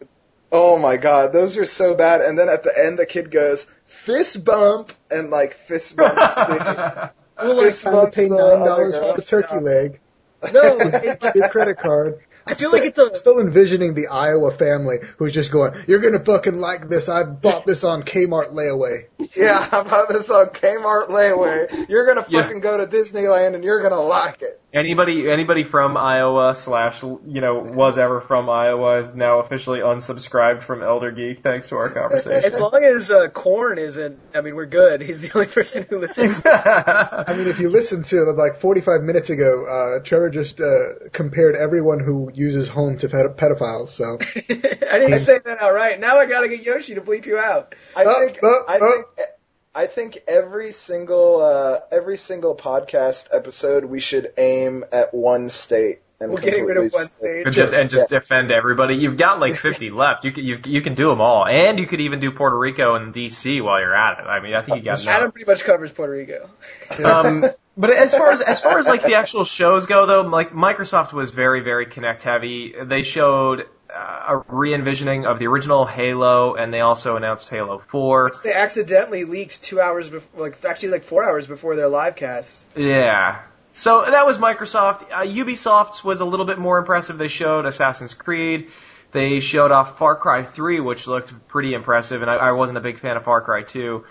Oh 0.56 0.78
my 0.78 0.96
god, 0.96 1.32
those 1.32 1.56
are 1.58 1.66
so 1.66 1.94
bad. 1.96 2.20
And 2.20 2.38
then 2.38 2.48
at 2.48 2.62
the 2.62 2.72
end, 2.76 2.96
the 2.98 3.06
kid 3.06 3.30
goes 3.32 3.66
fist 3.86 4.44
bump 4.44 4.92
and 5.10 5.30
like 5.30 5.54
fist 5.54 5.96
bumps. 5.96 6.16
the, 6.36 7.10
Well, 7.36 7.56
like, 7.56 7.66
fist 7.66 7.82
time 7.82 7.92
to 7.94 8.00
bumps 8.02 8.16
pay 8.16 8.28
the 8.28 8.36
nine 8.36 8.64
dollars 8.66 8.94
for 8.96 9.14
the 9.16 9.22
turkey 9.22 9.58
leg. 9.60 10.00
No, 10.52 10.76
it, 10.78 11.34
Your 11.34 11.48
credit 11.48 11.78
card. 11.78 12.20
I 12.46 12.52
feel 12.52 12.70
like 12.70 12.82
it's 12.84 12.98
a. 12.98 13.14
Still 13.14 13.40
envisioning 13.40 13.94
the 13.94 14.08
Iowa 14.08 14.52
family 14.52 14.98
who's 15.16 15.32
just 15.32 15.50
going, 15.50 15.72
"You're 15.88 16.00
gonna 16.00 16.22
fucking 16.22 16.58
like 16.58 16.86
this. 16.90 17.08
I 17.08 17.24
bought 17.24 17.64
this 17.64 17.82
on 17.82 18.02
Kmart 18.02 18.52
layaway." 18.52 19.06
Yeah, 19.34 19.66
I 19.72 19.82
bought 19.82 20.10
this 20.10 20.28
on 20.28 20.48
Kmart 20.48 21.08
layaway? 21.08 21.88
You're 21.88 22.04
gonna 22.06 22.26
Yeah. 22.28 22.42
fucking 22.42 22.60
go 22.60 22.76
to 22.76 22.86
Disneyland 22.86 23.54
and 23.54 23.64
you're 23.64 23.80
gonna 23.80 24.00
like 24.02 24.42
it. 24.42 24.60
Anybody 24.74 25.30
anybody 25.30 25.62
from 25.62 25.96
Iowa 25.96 26.52
slash 26.56 27.00
you 27.00 27.40
know 27.40 27.60
was 27.60 27.96
ever 27.96 28.20
from 28.20 28.50
Iowa 28.50 28.98
is 28.98 29.14
now 29.14 29.38
officially 29.38 29.78
unsubscribed 29.78 30.64
from 30.64 30.82
Elder 30.82 31.12
Geek 31.12 31.44
thanks 31.44 31.68
to 31.68 31.76
our 31.76 31.90
conversation. 31.90 32.44
As 32.44 32.58
long 32.58 32.82
as 32.82 33.08
uh, 33.08 33.28
Corn 33.28 33.78
isn't, 33.78 34.18
I 34.34 34.40
mean, 34.40 34.56
we're 34.56 34.66
good. 34.66 35.00
He's 35.00 35.20
the 35.20 35.30
only 35.32 35.46
person 35.46 35.86
who 35.88 36.00
listens. 36.00 36.42
I 36.46 37.36
mean, 37.36 37.46
if 37.46 37.60
you 37.60 37.70
listen 37.70 38.02
to 38.02 38.24
like 38.32 38.58
45 38.60 39.02
minutes 39.02 39.30
ago, 39.30 39.64
uh, 39.64 40.00
Trevor 40.00 40.30
just 40.30 40.60
uh, 40.60 41.08
compared 41.12 41.54
everyone 41.54 42.00
who 42.00 42.32
uses 42.34 42.66
home 42.68 42.98
to 42.98 43.08
ped- 43.08 43.36
pedophiles. 43.36 43.90
So 43.90 44.18
I 44.34 44.98
didn't 44.98 45.20
say 45.20 45.38
that 45.38 45.58
outright. 45.62 46.00
Now 46.00 46.16
I 46.16 46.26
gotta 46.26 46.48
get 46.48 46.64
Yoshi 46.64 46.96
to 46.96 47.00
bleep 47.00 47.26
you 47.26 47.38
out. 47.38 47.76
I 47.96 48.04
Oh, 48.06 48.26
think 48.26 48.38
oh, 48.42 48.64
I 48.66 48.78
oh. 48.82 48.90
think 48.90 49.28
I 49.74 49.86
think 49.86 50.18
every 50.28 50.72
single 50.72 51.42
uh, 51.42 51.80
every 51.90 52.16
single 52.16 52.54
podcast 52.54 53.28
episode 53.32 53.84
we 53.84 54.00
should 54.00 54.32
aim 54.38 54.84
at 54.92 55.12
one 55.12 55.48
state 55.48 56.00
and 56.20 56.30
We're 56.32 56.40
getting 56.40 56.64
rid 56.64 56.76
of 56.76 56.92
one 56.92 57.02
just- 57.02 57.16
stage. 57.16 57.46
and 57.46 57.54
just 57.54 57.74
and 57.74 57.90
just 57.90 58.08
defend 58.08 58.52
everybody. 58.52 58.94
You've 58.94 59.16
got 59.16 59.40
like 59.40 59.56
50 59.58 59.90
left. 59.90 60.24
You 60.24 60.30
can 60.32 60.44
you, 60.44 60.60
you 60.64 60.80
can 60.80 60.94
do 60.94 61.08
them 61.08 61.20
all, 61.20 61.44
and 61.44 61.78
you 61.80 61.86
could 61.86 62.00
even 62.00 62.20
do 62.20 62.30
Puerto 62.30 62.56
Rico 62.56 62.94
and 62.94 63.12
DC 63.12 63.62
while 63.64 63.80
you're 63.80 63.94
at 63.94 64.20
it. 64.20 64.26
I 64.26 64.40
mean, 64.40 64.54
I 64.54 64.62
think 64.62 64.78
you 64.78 64.82
got 64.84 65.00
Adam 65.00 65.22
enough. 65.24 65.34
pretty 65.34 65.50
much 65.50 65.64
covers 65.64 65.90
Puerto 65.90 66.12
Rico. 66.12 66.48
Um, 67.04 67.44
but 67.76 67.90
as 67.90 68.14
far 68.14 68.30
as 68.30 68.40
as 68.40 68.60
far 68.60 68.78
as 68.78 68.86
like 68.86 69.02
the 69.02 69.16
actual 69.16 69.44
shows 69.44 69.86
go, 69.86 70.06
though, 70.06 70.20
like 70.22 70.52
Microsoft 70.52 71.12
was 71.12 71.30
very 71.30 71.60
very 71.60 71.86
Kinect 71.86 72.22
heavy. 72.22 72.72
They 72.84 73.02
showed 73.02 73.66
uh, 73.94 74.24
a 74.28 74.44
re-envisioning 74.48 75.26
of 75.26 75.38
the 75.38 75.46
original 75.46 75.86
Halo, 75.86 76.54
and 76.54 76.72
they 76.72 76.80
also 76.80 77.16
announced 77.16 77.48
Halo 77.48 77.82
4. 77.88 78.32
They 78.42 78.52
accidentally 78.52 79.24
leaked 79.24 79.62
two 79.62 79.80
hours 79.80 80.08
before, 80.08 80.40
like 80.40 80.64
actually 80.64 80.90
like 80.90 81.04
four 81.04 81.24
hours 81.24 81.46
before 81.46 81.76
their 81.76 81.88
live 81.88 82.16
cast. 82.16 82.52
Yeah. 82.76 83.40
So 83.72 84.04
that 84.08 84.26
was 84.26 84.38
Microsoft. 84.38 85.02
Uh, 85.12 85.22
Ubisoft's 85.22 86.04
was 86.04 86.20
a 86.20 86.24
little 86.24 86.46
bit 86.46 86.58
more 86.58 86.78
impressive. 86.78 87.18
They 87.18 87.28
showed 87.28 87.66
Assassin's 87.66 88.14
Creed. 88.14 88.68
They 89.12 89.40
showed 89.40 89.70
off 89.70 89.98
Far 89.98 90.16
Cry 90.16 90.42
3, 90.42 90.80
which 90.80 91.06
looked 91.06 91.32
pretty 91.46 91.74
impressive, 91.74 92.22
and 92.22 92.30
I, 92.30 92.34
I 92.34 92.52
wasn't 92.52 92.78
a 92.78 92.80
big 92.80 92.98
fan 92.98 93.16
of 93.16 93.24
Far 93.24 93.40
Cry 93.42 93.62
2. 93.62 94.04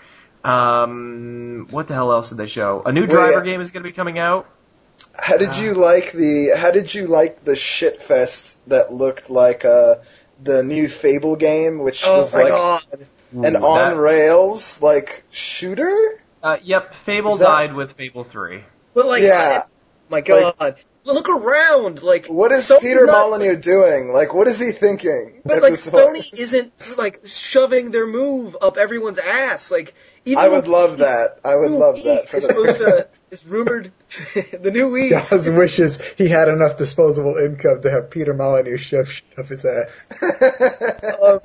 Um, 0.44 1.66
what 1.70 1.88
the 1.88 1.94
hell 1.94 2.12
else 2.12 2.30
did 2.30 2.38
they 2.38 2.46
show? 2.46 2.82
A 2.84 2.92
new 2.92 3.02
Wait, 3.02 3.10
driver 3.10 3.40
uh, 3.40 3.42
game 3.42 3.60
is 3.60 3.70
going 3.70 3.82
to 3.82 3.88
be 3.88 3.94
coming 3.94 4.18
out. 4.18 4.46
How 5.16 5.36
did 5.36 5.56
you 5.56 5.74
like 5.74 6.12
the 6.12 6.54
How 6.56 6.70
did 6.70 6.92
you 6.92 7.06
like 7.06 7.44
the 7.44 7.56
shit 7.56 8.02
fest 8.02 8.58
that 8.68 8.92
looked 8.92 9.30
like 9.30 9.64
uh, 9.64 9.96
the 10.42 10.62
new 10.62 10.88
Fable 10.88 11.36
game, 11.36 11.78
which 11.78 12.04
Oh 12.06 12.18
was 12.18 12.34
like 12.34 12.48
god! 12.52 12.82
an 13.32 13.56
Ooh, 13.56 13.64
on 13.64 13.90
that- 13.94 13.96
rails 14.00 14.82
like 14.82 15.24
shooter? 15.30 16.20
Uh, 16.42 16.58
yep, 16.62 16.94
Fable 16.94 17.34
Is 17.34 17.38
that- 17.38 17.46
died 17.46 17.74
with 17.74 17.92
Fable 17.92 18.24
3. 18.24 18.64
But 18.92 19.06
like, 19.06 19.22
yeah, 19.22 19.62
my 20.08 20.20
god, 20.20 20.76
look 21.04 21.28
around. 21.28 22.02
Like 22.02 22.26
What 22.26 22.52
is 22.52 22.68
Sony's 22.68 22.80
Peter 22.80 23.06
not- 23.06 23.12
Molyneux 23.30 23.56
doing? 23.56 24.12
Like, 24.12 24.32
what 24.34 24.46
is 24.46 24.58
he 24.58 24.72
thinking? 24.72 25.40
But 25.44 25.62
like 25.62 25.72
this 25.72 25.88
point? 25.90 26.16
Sony 26.18 26.34
isn't 26.38 26.72
like 26.98 27.20
shoving 27.26 27.90
their 27.90 28.06
move 28.06 28.56
up 28.60 28.76
everyone's 28.76 29.18
ass. 29.18 29.70
Like 29.70 29.94
even 30.24 30.42
I 30.42 30.48
would 30.48 30.64
the 30.64 30.70
love 30.70 30.98
that. 30.98 31.38
I 31.44 31.54
would 31.54 31.70
love 31.70 31.96
Wii 31.96 32.04
that. 32.04 32.28
for 32.30 32.36
is 32.38 32.46
them. 32.46 32.56
supposed 32.56 32.78
to 32.78 33.08
is 33.30 33.44
rumored 33.46 33.92
the 34.34 34.70
new 34.72 34.90
Wii. 34.90 35.10
Yaz 35.10 35.54
wishes 35.54 36.00
he 36.16 36.28
had 36.28 36.48
enough 36.48 36.76
disposable 36.78 37.36
income 37.36 37.82
to 37.82 37.90
have 37.90 38.10
Peter 38.10 38.32
Molyneux 38.32 38.78
shove 38.78 39.10
shit 39.10 39.24
up 39.38 39.46
his 39.46 39.64
ass. 39.64 40.08
Um, 41.20 41.40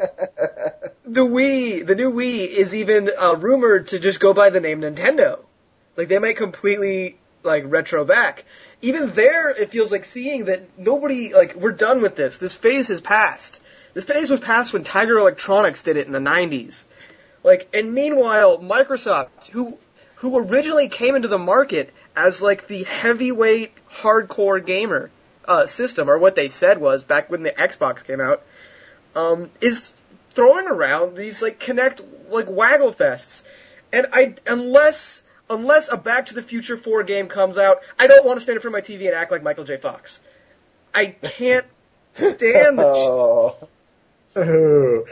the 1.05 1.26
Wii, 1.26 1.86
the 1.86 1.95
new 1.95 2.12
Wii, 2.12 2.47
is 2.47 2.74
even 2.76 3.10
uh, 3.18 3.36
rumored 3.36 3.88
to 3.88 3.99
just 3.99 4.20
go 4.20 4.34
by 4.34 4.49
the 4.49 4.60
name 4.60 4.82
Nintendo. 4.82 5.39
Like 5.97 6.07
they 6.07 6.20
might 6.20 6.38
completely 6.38 7.18
like 7.43 7.64
retro 7.68 8.05
back. 8.05 8.45
Even 8.82 9.11
there, 9.11 9.49
it 9.49 9.71
feels 9.71 9.91
like 9.91 10.05
seeing 10.05 10.45
that 10.45 10.77
nobody 10.77 11.34
like 11.34 11.55
we're 11.55 11.71
done 11.71 12.01
with 12.01 12.15
this. 12.15 12.38
This 12.38 12.55
phase 12.55 12.88
has 12.88 13.01
passed. 13.01 13.59
This 13.93 14.05
phase 14.05 14.30
was 14.30 14.39
passed 14.39 14.71
when 14.71 14.84
Tiger 14.84 15.17
Electronics 15.17 15.84
did 15.84 15.97
it 15.97 16.07
in 16.07 16.13
the 16.13 16.19
'90s. 16.19 16.84
Like, 17.43 17.67
and 17.73 17.93
meanwhile, 17.93 18.57
Microsoft, 18.59 19.47
who 19.51 19.77
who 20.15 20.38
originally 20.38 20.89
came 20.89 21.15
into 21.15 21.27
the 21.27 21.38
market 21.38 21.93
as 22.15 22.41
like 22.41 22.67
the 22.67 22.84
heavyweight 22.84 23.71
hardcore 23.89 24.65
gamer 24.65 25.09
uh, 25.45 25.65
system, 25.65 26.09
or 26.09 26.17
what 26.17 26.36
they 26.36 26.49
said 26.49 26.80
was 26.80 27.03
back 27.03 27.30
when 27.30 27.43
the 27.43 27.51
Xbox 27.51 28.03
came 28.03 28.21
out, 28.21 28.43
um, 29.15 29.49
is 29.61 29.91
throwing 30.32 30.67
around 30.67 31.15
these 31.15 31.41
like 31.41 31.59
Kinect 31.59 32.01
like 32.30 32.47
waggle 32.49 32.93
fests, 32.93 33.43
and 33.91 34.07
I 34.13 34.36
unless 34.45 35.21
unless 35.49 35.91
a 35.91 35.97
Back 35.97 36.27
to 36.27 36.33
the 36.33 36.41
Future 36.41 36.77
4 36.77 37.03
game 37.03 37.27
comes 37.27 37.57
out, 37.57 37.79
I 37.97 38.07
don't 38.07 38.25
want 38.25 38.37
to 38.37 38.41
stand 38.41 38.57
in 38.57 38.61
front 38.61 38.75
of 38.75 38.89
my 38.89 38.95
TV 38.95 39.07
and 39.07 39.15
act 39.15 39.31
like 39.31 39.43
Michael 39.43 39.63
J. 39.63 39.77
Fox. 39.77 40.19
I 40.93 41.07
can't 41.07 41.65
stand 42.13 42.79
the 42.79 42.85
Oh. 42.85 43.55
Oh, 44.35 45.05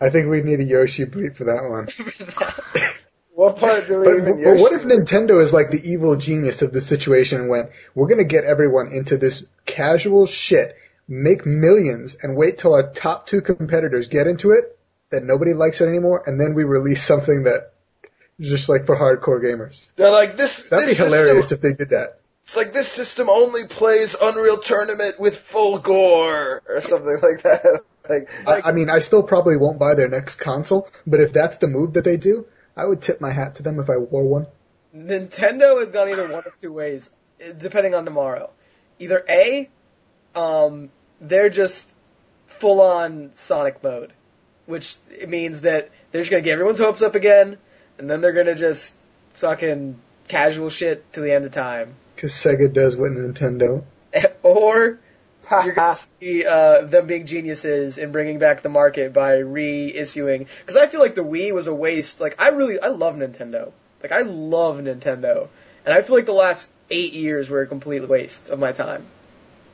I 0.00 0.10
think 0.10 0.30
we 0.30 0.42
need 0.42 0.60
a 0.60 0.64
Yoshi 0.64 1.04
bleep 1.04 1.36
for 1.36 1.44
that 1.44 1.68
one. 1.68 1.88
What 3.38 3.58
part 3.58 3.86
do 3.86 4.00
we 4.00 4.04
But, 4.04 4.16
even 4.16 4.24
but 4.24 4.60
what 4.60 4.72
Yoshi 4.72 4.74
if 4.74 4.82
Nintendo 4.82 5.40
is 5.40 5.52
like 5.52 5.70
the 5.70 5.80
evil 5.88 6.16
genius 6.16 6.62
of 6.62 6.72
the 6.72 6.80
situation 6.80 7.46
when 7.46 7.68
we're 7.94 8.08
going 8.08 8.18
to 8.18 8.24
get 8.24 8.42
everyone 8.42 8.92
into 8.92 9.16
this 9.16 9.44
casual 9.64 10.26
shit, 10.26 10.76
make 11.06 11.46
millions, 11.46 12.16
and 12.20 12.36
wait 12.36 12.58
till 12.58 12.74
our 12.74 12.92
top 12.92 13.28
two 13.28 13.40
competitors 13.40 14.08
get 14.08 14.26
into 14.26 14.50
it, 14.50 14.76
that 15.10 15.22
nobody 15.22 15.54
likes 15.54 15.80
it 15.80 15.86
anymore, 15.86 16.24
and 16.26 16.40
then 16.40 16.54
we 16.54 16.64
release 16.64 17.00
something 17.00 17.44
that 17.44 17.74
is 17.76 17.77
just 18.40 18.68
like 18.68 18.86
for 18.86 18.96
hardcore 18.96 19.42
gamers. 19.42 19.80
They're 19.96 20.10
like 20.10 20.36
this. 20.36 20.68
That'd 20.68 20.88
be 20.88 20.94
hilarious 20.94 21.48
System, 21.48 21.70
if 21.70 21.78
they 21.78 21.84
did 21.84 21.90
that. 21.90 22.20
it's 22.44 22.56
like 22.56 22.72
this 22.72 22.88
system 22.88 23.28
only 23.28 23.66
plays 23.66 24.14
Unreal 24.20 24.58
Tournament 24.58 25.18
with 25.18 25.36
full 25.36 25.78
gore 25.78 26.62
or 26.68 26.80
something 26.80 27.18
like 27.22 27.42
that. 27.42 27.82
Like, 28.08 28.30
I, 28.46 28.62
I 28.70 28.72
mean, 28.72 28.88
I 28.88 29.00
still 29.00 29.22
probably 29.22 29.58
won't 29.58 29.78
buy 29.78 29.94
their 29.94 30.08
next 30.08 30.36
console, 30.36 30.88
but 31.06 31.20
if 31.20 31.34
that's 31.34 31.58
the 31.58 31.66
move 31.68 31.92
that 31.92 32.04
they 32.04 32.16
do, 32.16 32.46
I 32.74 32.86
would 32.86 33.02
tip 33.02 33.20
my 33.20 33.30
hat 33.32 33.56
to 33.56 33.62
them 33.62 33.78
if 33.80 33.90
I 33.90 33.98
wore 33.98 34.24
one. 34.24 34.46
Nintendo 34.96 35.78
has 35.80 35.92
gone 35.92 36.08
either 36.08 36.26
one 36.26 36.44
of 36.46 36.58
two 36.58 36.72
ways, 36.72 37.10
depending 37.58 37.94
on 37.94 38.06
tomorrow. 38.06 38.48
Either 38.98 39.22
A, 39.28 39.68
um, 40.34 40.88
they're 41.20 41.50
just 41.50 41.92
full 42.46 42.80
on 42.80 43.32
Sonic 43.34 43.82
mode, 43.82 44.14
which 44.64 44.96
means 45.26 45.60
that 45.60 45.90
they're 46.10 46.22
just 46.22 46.30
gonna 46.30 46.40
get 46.40 46.52
everyone's 46.52 46.78
hopes 46.78 47.02
up 47.02 47.14
again, 47.14 47.58
and 47.98 48.10
then 48.10 48.20
they're 48.20 48.32
gonna 48.32 48.54
just 48.54 48.94
fucking 49.34 49.98
casual 50.28 50.70
shit 50.70 51.12
to 51.14 51.20
the 51.20 51.32
end 51.32 51.44
of 51.44 51.52
time. 51.52 51.94
Because 52.14 52.32
Sega 52.32 52.72
does 52.72 52.96
what 52.96 53.12
Nintendo. 53.12 53.84
or 54.42 54.98
you're 55.50 55.72
gonna 55.72 55.96
see 56.20 56.44
uh, 56.44 56.82
them 56.82 57.06
being 57.06 57.26
geniuses 57.26 57.98
in 57.98 58.12
bringing 58.12 58.38
back 58.38 58.62
the 58.62 58.68
market 58.68 59.12
by 59.12 59.36
reissuing. 59.36 60.46
Because 60.60 60.76
I 60.76 60.86
feel 60.86 61.00
like 61.00 61.14
the 61.14 61.24
Wii 61.24 61.52
was 61.52 61.66
a 61.66 61.74
waste. 61.74 62.20
Like 62.20 62.36
I 62.38 62.50
really, 62.50 62.80
I 62.80 62.88
love 62.88 63.16
Nintendo. 63.16 63.72
Like 64.02 64.12
I 64.12 64.22
love 64.22 64.78
Nintendo, 64.78 65.48
and 65.84 65.94
I 65.94 66.02
feel 66.02 66.16
like 66.16 66.26
the 66.26 66.32
last 66.32 66.70
eight 66.90 67.12
years 67.12 67.50
were 67.50 67.62
a 67.62 67.66
complete 67.66 68.06
waste 68.08 68.48
of 68.48 68.58
my 68.58 68.72
time. 68.72 69.06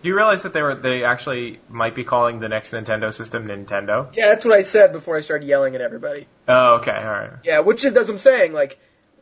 Do 0.04 0.08
you 0.10 0.16
realize 0.16 0.42
that 0.42 0.52
they 0.52 0.60
were 0.60 0.74
they 0.74 1.02
actually 1.02 1.60
might 1.70 1.94
be 1.94 2.04
calling 2.04 2.38
the 2.38 2.50
next 2.50 2.72
Nintendo 2.74 3.10
system 3.10 3.48
Nintendo? 3.48 4.14
Yeah, 4.14 4.26
that's 4.26 4.44
what 4.44 4.52
I 4.52 4.60
said 4.60 4.92
before 4.92 5.16
I 5.16 5.22
started 5.22 5.48
yelling 5.48 5.74
at 5.74 5.80
everybody. 5.80 6.26
Oh, 6.46 6.74
okay, 6.74 6.92
all 6.94 7.04
right. 7.04 7.30
Yeah, 7.42 7.60
which 7.60 7.86
is 7.86 7.94
that's 7.94 8.08
what 8.08 8.16
I'm 8.16 8.18
saying. 8.18 8.52
Like 8.52 8.78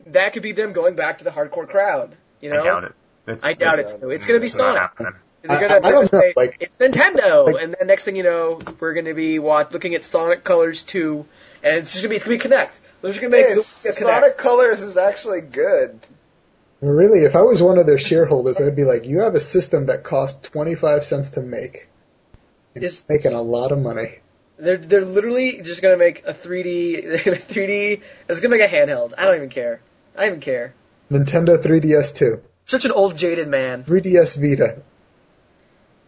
that 0.07 0.33
could 0.33 0.43
be 0.43 0.51
them 0.51 0.73
going 0.73 0.97
back 0.97 1.19
to 1.19 1.23
the 1.23 1.29
hardcore 1.29 1.69
crowd. 1.69 2.17
You 2.41 2.49
know, 2.49 2.59
I 2.59 2.63
doubt 2.65 2.83
it. 2.83 2.91
It's, 3.27 3.45
I 3.45 3.53
doubt 3.53 3.79
it 3.79 3.95
too. 3.97 4.09
It's 4.09 4.25
gonna 4.25 4.41
be 4.41 4.47
it's 4.47 4.57
Sonic. 4.57 4.91
They're 4.97 5.13
I- 5.47 5.61
gonna, 5.61 5.75
I 5.75 5.79
they're 5.79 5.79
don't 5.79 5.91
gonna 5.91 5.99
know, 6.01 6.05
say, 6.05 6.33
like- 6.35 6.57
it's 6.59 6.75
Nintendo, 6.75 7.45
like- 7.53 7.63
and 7.63 7.75
then 7.79 7.87
next 7.87 8.03
thing 8.03 8.17
you 8.17 8.23
know, 8.23 8.59
we're 8.81 8.93
gonna 8.93 9.13
be 9.13 9.39
watch, 9.39 9.71
looking 9.71 9.95
at 9.95 10.03
Sonic 10.03 10.43
Colors 10.43 10.83
2, 10.83 11.25
and 11.63 11.77
it's 11.77 11.91
just 11.91 12.01
gonna 12.03 12.09
be 12.09 12.17
it's 12.17 12.25
gonna 12.25 12.37
be 12.37 12.43
Kinect. 12.43 12.77
They're 13.01 13.11
just 13.11 13.21
gonna 13.21 13.31
make 13.31 13.45
hey, 13.47 13.53
the 13.53 13.61
Wii 13.61 13.85
a 13.85 13.93
Kinect. 13.93 13.99
Sonic 13.99 14.37
Colors 14.37 14.81
is 14.81 14.97
actually 14.97 15.39
good. 15.39 15.97
Really, 16.83 17.19
if 17.23 17.33
I 17.33 17.43
was 17.43 17.61
one 17.61 17.77
of 17.77 17.85
their 17.85 17.97
shareholders, 17.97 18.59
I'd 18.59 18.75
be 18.75 18.83
like, 18.83 19.05
you 19.05 19.21
have 19.21 19.35
a 19.35 19.39
system 19.39 19.85
that 19.85 20.03
costs 20.03 20.49
25 20.49 21.05
cents 21.05 21.29
to 21.31 21.41
make. 21.41 21.87
It's 22.75 22.95
Is- 22.95 23.05
making 23.07 23.31
a 23.31 23.41
lot 23.41 23.71
of 23.71 23.79
money. 23.79 24.19
They're 24.57 24.77
they're 24.77 25.05
literally 25.05 25.61
just 25.61 25.81
gonna 25.81 25.97
make 25.97 26.27
a 26.27 26.33
3D 26.33 27.21
3D. 27.23 28.01
It's 28.29 28.41
gonna 28.41 28.55
make 28.55 28.69
a 28.69 28.73
handheld. 28.73 29.13
I 29.17 29.25
don't 29.25 29.35
even 29.35 29.49
care. 29.49 29.81
I 30.15 30.21
don't 30.21 30.27
even 30.27 30.39
care. 30.41 30.73
Nintendo 31.09 31.57
3DS 31.57 32.15
2. 32.17 32.41
Such 32.65 32.85
an 32.85 32.91
old 32.91 33.17
jaded 33.17 33.47
man. 33.47 33.85
3DS 33.85 34.37
Vita. 34.37 34.81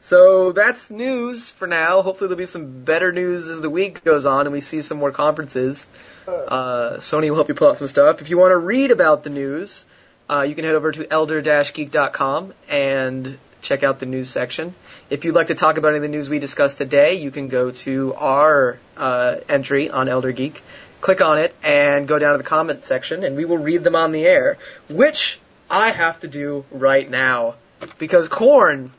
So 0.01 0.51
that's 0.51 0.91
news 0.91 1.51
for 1.51 1.67
now. 1.67 2.01
Hopefully 2.01 2.27
there'll 2.27 2.37
be 2.37 2.45
some 2.45 2.83
better 2.83 3.11
news 3.13 3.47
as 3.47 3.61
the 3.61 3.69
week 3.69 4.03
goes 4.03 4.25
on 4.25 4.41
and 4.41 4.51
we 4.51 4.61
see 4.61 4.81
some 4.81 4.97
more 4.99 5.11
conferences. 5.11 5.87
Uh, 6.27 6.97
Sony 6.97 7.29
will 7.29 7.35
help 7.35 7.47
you 7.47 7.55
pull 7.55 7.69
out 7.69 7.77
some 7.77 7.87
stuff. 7.87 8.21
If 8.21 8.29
you 8.29 8.37
want 8.37 8.51
to 8.51 8.57
read 8.57 8.91
about 8.91 9.23
the 9.23 9.29
news, 9.29 9.85
uh, 10.29 10.45
you 10.47 10.55
can 10.55 10.65
head 10.65 10.75
over 10.75 10.91
to 10.91 11.11
elder-geek.com 11.11 12.53
and 12.69 13.37
check 13.61 13.83
out 13.83 13.99
the 13.99 14.05
news 14.05 14.29
section. 14.29 14.75
If 15.09 15.25
you'd 15.25 15.35
like 15.35 15.47
to 15.47 15.55
talk 15.55 15.77
about 15.77 15.89
any 15.89 15.97
of 15.97 16.01
the 16.03 16.07
news 16.07 16.29
we 16.29 16.39
discussed 16.39 16.77
today, 16.77 17.15
you 17.15 17.31
can 17.31 17.47
go 17.47 17.71
to 17.71 18.13
our 18.15 18.77
uh, 18.95 19.37
entry 19.49 19.89
on 19.89 20.07
Elder 20.07 20.31
Geek, 20.31 20.61
click 21.01 21.21
on 21.21 21.39
it, 21.39 21.55
and 21.63 22.07
go 22.07 22.19
down 22.19 22.33
to 22.33 22.37
the 22.37 22.43
comment 22.43 22.85
section, 22.85 23.23
and 23.23 23.35
we 23.35 23.45
will 23.45 23.57
read 23.57 23.83
them 23.83 23.95
on 23.95 24.11
the 24.11 24.25
air, 24.25 24.57
which 24.89 25.39
I 25.69 25.91
have 25.91 26.19
to 26.21 26.27
do 26.27 26.65
right 26.71 27.09
now 27.09 27.55
because 27.97 28.27
Corn 28.27 28.91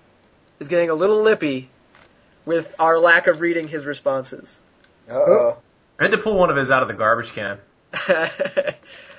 is 0.59 0.68
getting 0.68 0.91
a 0.91 0.95
little 0.95 1.22
lippy 1.22 1.68
with 2.45 2.74
our 2.79 2.99
lack 2.99 3.27
of 3.27 3.41
reading 3.41 3.68
his 3.68 3.85
responses. 3.85 4.59
Uh 5.09 5.14
oh. 5.14 5.57
I 5.99 6.05
had 6.05 6.12
to 6.12 6.18
pull 6.18 6.37
one 6.37 6.51
of 6.51 6.57
his 6.57 6.70
out 6.70 6.83
of 6.83 6.89
the 6.89 6.95
garbage 6.95 7.33
can. 7.33 7.59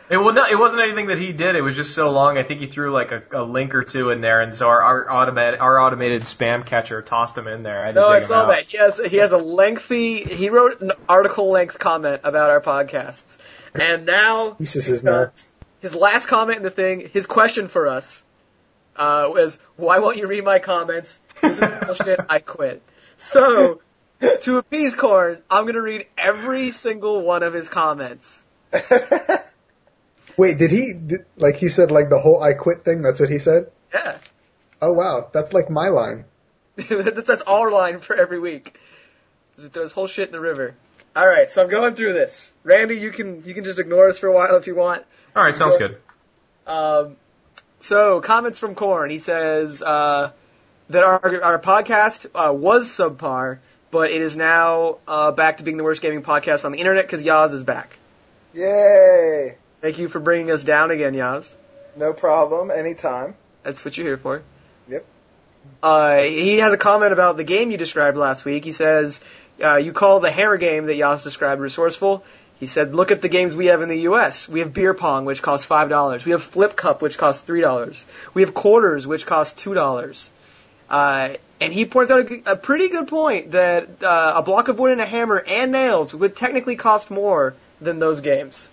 It 0.09 0.17
well, 0.17 0.33
no, 0.33 0.45
it 0.45 0.57
wasn't 0.57 0.81
anything 0.83 1.07
that 1.07 1.19
he 1.19 1.33
did. 1.33 1.57
It 1.57 1.61
was 1.61 1.75
just 1.75 1.93
so 1.93 2.11
long. 2.11 2.37
I 2.37 2.43
think 2.43 2.61
he 2.61 2.67
threw 2.67 2.91
like 2.91 3.11
a, 3.11 3.23
a 3.33 3.43
link 3.43 3.75
or 3.75 3.83
two 3.83 4.09
in 4.09 4.21
there, 4.21 4.39
and 4.39 4.53
so 4.53 4.69
our, 4.69 4.81
our 4.81 5.11
automated 5.11 5.59
our 5.59 5.79
automated 5.79 6.23
spam 6.23 6.65
catcher 6.65 7.01
tossed 7.01 7.37
him 7.37 7.45
in 7.47 7.63
there. 7.63 7.81
I 7.81 7.87
had 7.87 7.95
no, 7.95 8.07
I 8.07 8.21
saw 8.21 8.45
that. 8.47 8.63
He 8.63 8.77
has 8.77 8.97
he 8.97 9.17
has 9.17 9.33
a 9.33 9.37
lengthy. 9.37 10.23
He 10.23 10.49
wrote 10.49 10.79
an 10.79 10.93
article 11.09 11.49
length 11.49 11.77
comment 11.77 12.21
about 12.23 12.49
our 12.49 12.61
podcasts, 12.61 13.37
and 13.75 14.05
now 14.05 14.51
Thesis 14.51 14.87
is 14.87 15.03
now. 15.03 15.31
his 15.81 15.93
last 15.93 16.27
comment 16.27 16.57
in 16.57 16.63
the 16.63 16.69
thing, 16.69 17.09
his 17.11 17.25
question 17.25 17.67
for 17.67 17.87
us, 17.87 18.23
uh, 18.95 19.27
was, 19.29 19.59
"Why 19.75 19.99
won't 19.99 20.15
you 20.15 20.27
read 20.27 20.45
my 20.45 20.59
comments? 20.59 21.19
This 21.41 21.59
is 21.59 21.69
bullshit. 21.85 22.21
I 22.29 22.39
quit." 22.39 22.81
So, 23.17 23.81
to 24.41 24.57
appease 24.57 24.95
Corn, 24.95 25.39
I'm 25.49 25.65
gonna 25.65 25.81
read 25.81 26.05
every 26.17 26.71
single 26.71 27.23
one 27.23 27.43
of 27.43 27.53
his 27.53 27.67
comments. 27.67 28.41
Wait, 30.37 30.57
did 30.57 30.71
he, 30.71 30.93
did, 30.93 31.25
like 31.35 31.55
he 31.55 31.67
said 31.67 31.91
like 31.91 32.09
the 32.09 32.19
whole 32.19 32.41
I 32.41 32.53
quit 32.53 32.85
thing? 32.85 33.01
That's 33.01 33.19
what 33.19 33.29
he 33.29 33.39
said? 33.39 33.71
Yeah, 33.93 34.17
Oh 34.81 34.93
wow, 34.93 35.29
that's 35.31 35.53
like 35.53 35.69
my 35.69 35.89
line. 35.89 36.25
that's, 36.75 37.27
that's 37.27 37.41
our 37.43 37.71
line 37.71 37.99
for 37.99 38.15
every 38.15 38.39
week. 38.39 38.77
Just 39.59 39.73
throws 39.73 39.91
whole 39.91 40.07
shit 40.07 40.27
in 40.27 40.33
the 40.33 40.41
river. 40.41 40.75
All 41.15 41.27
right, 41.27 41.49
so 41.49 41.63
I'm 41.63 41.69
going 41.69 41.95
through 41.95 42.13
this. 42.13 42.53
Randy, 42.63 42.97
you 42.97 43.11
can 43.11 43.43
you 43.43 43.55
can 43.55 43.63
just 43.63 43.79
ignore 43.79 44.07
us 44.07 44.19
for 44.19 44.27
a 44.27 44.33
while 44.33 44.55
if 44.55 44.67
you 44.67 44.75
want. 44.75 45.03
All 45.35 45.43
right, 45.43 45.55
sounds 45.55 45.77
good. 45.77 45.97
Um, 46.67 47.15
so 47.79 48.21
comments 48.21 48.59
from 48.59 48.75
Corn. 48.75 49.09
He 49.09 49.19
says 49.19 49.81
uh, 49.81 50.31
that 50.89 51.03
our 51.03 51.43
our 51.43 51.59
podcast 51.59 52.27
uh, 52.35 52.53
was 52.53 52.87
subpar, 52.87 53.57
but 53.89 54.11
it 54.11 54.21
is 54.21 54.35
now 54.35 54.99
uh, 55.07 55.31
back 55.31 55.57
to 55.57 55.63
being 55.63 55.77
the 55.77 55.83
worst 55.83 56.03
gaming 56.03 56.21
podcast 56.21 56.65
on 56.65 56.71
the 56.71 56.77
internet 56.77 57.05
because 57.05 57.23
Yaz 57.23 57.53
is 57.53 57.63
back. 57.63 57.97
Yay! 58.53 59.57
Thank 59.81 59.99
you 59.99 60.07
for 60.07 60.19
bringing 60.19 60.51
us 60.51 60.63
down 60.63 60.91
again, 60.91 61.13
Yaz. 61.13 61.53
No 61.95 62.13
problem. 62.13 62.71
Anytime. 62.71 63.35
That's 63.63 63.83
what 63.83 63.97
you're 63.97 64.07
here 64.07 64.17
for. 64.17 64.41
Yep. 64.87 65.05
Uh, 65.83 66.19
he 66.19 66.57
has 66.57 66.73
a 66.73 66.77
comment 66.77 67.13
about 67.13 67.37
the 67.37 67.43
game 67.43 67.71
you 67.71 67.77
described 67.77 68.17
last 68.17 68.45
week. 68.45 68.63
He 68.63 68.71
says, 68.71 69.19
uh, 69.61 69.75
you 69.75 69.91
call 69.91 70.19
the 70.19 70.31
hair 70.31 70.57
game 70.57 70.85
that 70.85 70.95
Yaz 70.95 71.23
described 71.23 71.61
resourceful. 71.61 72.23
He 72.59 72.65
said, 72.65 72.95
look 72.95 73.11
at 73.11 73.21
the 73.21 73.29
games 73.29 73.55
we 73.55 73.67
have 73.67 73.81
in 73.81 73.89
the 73.89 73.99
U.S. 74.01 74.49
We 74.49 74.61
have 74.61 74.73
beer 74.73 74.95
pong, 74.95 75.25
which 75.25 75.43
costs 75.43 75.67
$5. 75.67 76.25
We 76.25 76.31
have 76.31 76.43
flip 76.43 76.75
cup, 76.75 77.01
which 77.01 77.17
costs 77.17 77.47
$3. 77.47 78.03
We 78.33 78.41
have 78.41 78.53
quarters, 78.53 79.05
which 79.05 79.27
cost 79.27 79.59
$2. 79.59 80.29
Uh, 80.89 81.29
and 81.59 81.73
he 81.73 81.85
points 81.85 82.09
out 82.09 82.31
a 82.45 82.55
pretty 82.55 82.89
good 82.89 83.07
point 83.07 83.51
that 83.51 84.03
uh, 84.03 84.33
a 84.37 84.41
block 84.41 84.69
of 84.69 84.79
wood 84.79 84.91
and 84.91 85.01
a 85.01 85.05
hammer 85.05 85.43
and 85.45 85.71
nails 85.71 86.15
would 86.15 86.35
technically 86.35 86.75
cost 86.75 87.11
more 87.11 87.53
than 87.79 87.99
those 87.99 88.21
games. 88.21 88.69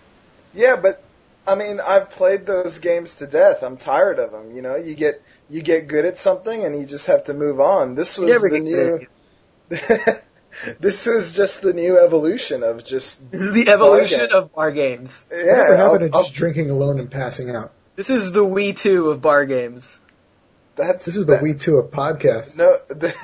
Yeah, 0.55 0.77
but 0.77 1.03
I 1.47 1.55
mean, 1.57 1.81
I've 1.85 2.11
played 2.11 2.47
those 2.47 2.79
games 2.79 3.17
to 3.17 3.27
death. 3.27 3.63
I'm 3.63 3.77
tired 3.77 4.19
of 4.19 4.33
them. 4.33 4.55
You 4.55 4.63
know, 4.63 4.77
you 4.77 4.95
get 4.95 5.23
you 5.51 5.63
get 5.63 5.89
good 5.89 6.05
at 6.07 6.17
something 6.19 6.65
and 6.65 6.79
you 6.79 6.87
just 6.87 7.07
have 7.09 7.25
to 7.25 7.35
move 7.35 7.61
on. 7.61 7.95
This 7.95 8.17
was 8.19 8.31
never 8.31 8.49
the 8.49 8.61
get 8.61 8.65
new. 8.65 9.07
this 10.81 11.07
is 11.07 11.35
just 11.35 11.63
the 11.63 11.73
new 11.73 11.99
evolution 11.99 12.63
of 12.63 12.85
just 12.85 13.31
This 13.31 13.41
is 13.41 13.53
the 13.65 13.71
evolution 13.71 14.21
game. 14.21 14.29
of 14.33 14.55
bar 14.55 14.71
games. 14.73 15.25
yeah. 15.31 15.39
Whatever 15.39 15.77
happened 15.77 16.03
I'll- 16.05 16.09
to 16.11 16.17
I'll- 16.17 16.23
just 16.25 16.35
drinking 16.35 16.71
alone 16.71 16.99
and 17.01 17.11
passing 17.11 17.51
out? 17.51 17.73
This 17.97 18.11
is 18.11 18.33
the 18.33 18.45
Wii 18.45 18.77
2 18.77 19.11
of 19.11 19.21
bar 19.23 19.45
games. 19.45 19.99
that's 20.77 21.05
This 21.05 21.17
is 21.17 21.27
the 21.27 21.33
that- 21.37 21.43
Wii 21.45 21.61
2 21.61 21.77
of 21.79 21.91
podcasts. 21.91 22.57
No, 22.57 22.77
the, 22.89 23.15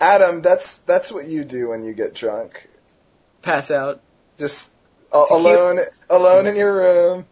Adam, 0.00 0.42
that's 0.42 0.78
that's 0.78 1.12
what 1.12 1.26
you 1.26 1.44
do 1.44 1.68
when 1.68 1.84
you 1.84 1.92
get 1.92 2.14
drunk. 2.14 2.68
Pass 3.42 3.70
out. 3.70 4.00
Just 4.38 4.72
a- 4.72 4.74
alone, 5.12 5.80
alone 6.08 6.46
in 6.46 6.56
your 6.56 6.72
room, 6.76 7.26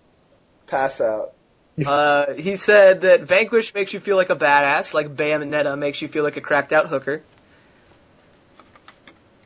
pass 0.66 1.00
out. 1.00 1.32
Uh, 1.86 2.34
he 2.34 2.56
said 2.56 3.02
that 3.02 3.20
Vanquish 3.22 3.72
makes 3.72 3.92
you 3.92 4.00
feel 4.00 4.16
like 4.16 4.30
a 4.30 4.34
badass, 4.34 4.94
like 4.94 5.14
Bayonetta 5.14 5.78
makes 5.78 6.02
you 6.02 6.08
feel 6.08 6.24
like 6.24 6.36
a 6.36 6.40
cracked 6.40 6.72
out 6.72 6.88
hooker. 6.88 7.22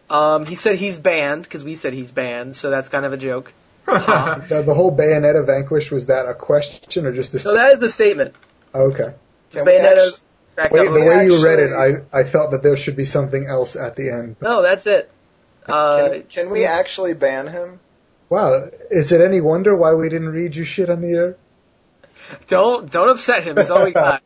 Um, 0.09 0.47
he 0.47 0.55
said 0.55 0.77
he's 0.77 0.97
banned, 0.97 1.43
because 1.43 1.63
we 1.63 1.77
said 1.77 1.93
he's 1.93 2.11
banned, 2.11 2.57
so 2.57 2.71
that's 2.71 2.89
kind 2.89 3.05
of 3.05 3.13
a 3.13 3.19
joke. 3.19 3.53
Uh, 3.87 4.41
The, 4.49 4.63
the 4.63 4.73
whole 4.75 4.97
Bayonetta 4.97 5.45
Vanquish, 5.45 5.91
was 5.91 6.07
that 6.07 6.27
a 6.27 6.33
question 6.33 7.05
or 7.07 7.13
just 7.13 7.33
this? 7.33 7.43
so 7.43 7.53
that 7.53 7.73
is 7.73 7.81
the 7.81 7.91
statement. 7.91 8.35
Okay. 8.75 9.13
Can 9.51 9.67
we 9.67 9.73
Bayonetta's 9.73 10.25
cracked 10.55 10.73
Wait, 10.73 10.85
the 10.85 10.91
hooker. 10.91 11.07
way 11.07 11.27
you 11.27 11.45
read 11.45 11.59
it, 11.59 11.73
I, 11.75 12.19
I 12.19 12.25
felt 12.25 12.53
that 12.53 12.63
there 12.63 12.79
should 12.79 12.97
be 12.97 13.05
something 13.05 13.47
else 13.47 13.77
at 13.77 13.97
the 13.97 14.11
end. 14.11 14.37
No, 14.41 14.63
that's 14.63 14.87
it. 14.87 15.11
Uh, 15.67 16.09
Can, 16.09 16.23
can 16.25 16.51
we 16.51 16.65
actually 16.65 17.13
ban 17.13 17.47
him? 17.47 17.79
Wow, 18.33 18.71
is 18.91 19.13
it 19.13 19.21
any 19.21 19.43
wonder 19.43 19.77
why 19.77 19.93
we 19.93 20.09
didn't 20.09 20.31
read 20.31 20.57
you 20.57 20.65
shit 20.65 20.89
on 20.89 21.03
the 21.03 21.09
air? 21.09 21.37
Don't 22.49 22.91
don't 22.91 23.11
upset 23.11 23.45
him. 23.45 23.59
He's 23.59 23.69
all 23.69 23.85
we 23.85 23.93
got. 24.07 24.23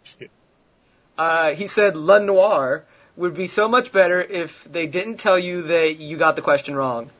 Uh, 1.18 1.54
he 1.54 1.66
said 1.66 1.96
LA 1.96 2.20
Noire 2.20 2.84
would 3.16 3.34
be 3.34 3.48
so 3.48 3.66
much 3.66 3.90
better 3.90 4.22
if 4.22 4.62
they 4.62 4.86
didn't 4.86 5.16
tell 5.16 5.36
you 5.36 5.62
that 5.62 5.96
you 5.98 6.18
got 6.18 6.36
the 6.36 6.42
question 6.42 6.76
wrong. 6.76 7.10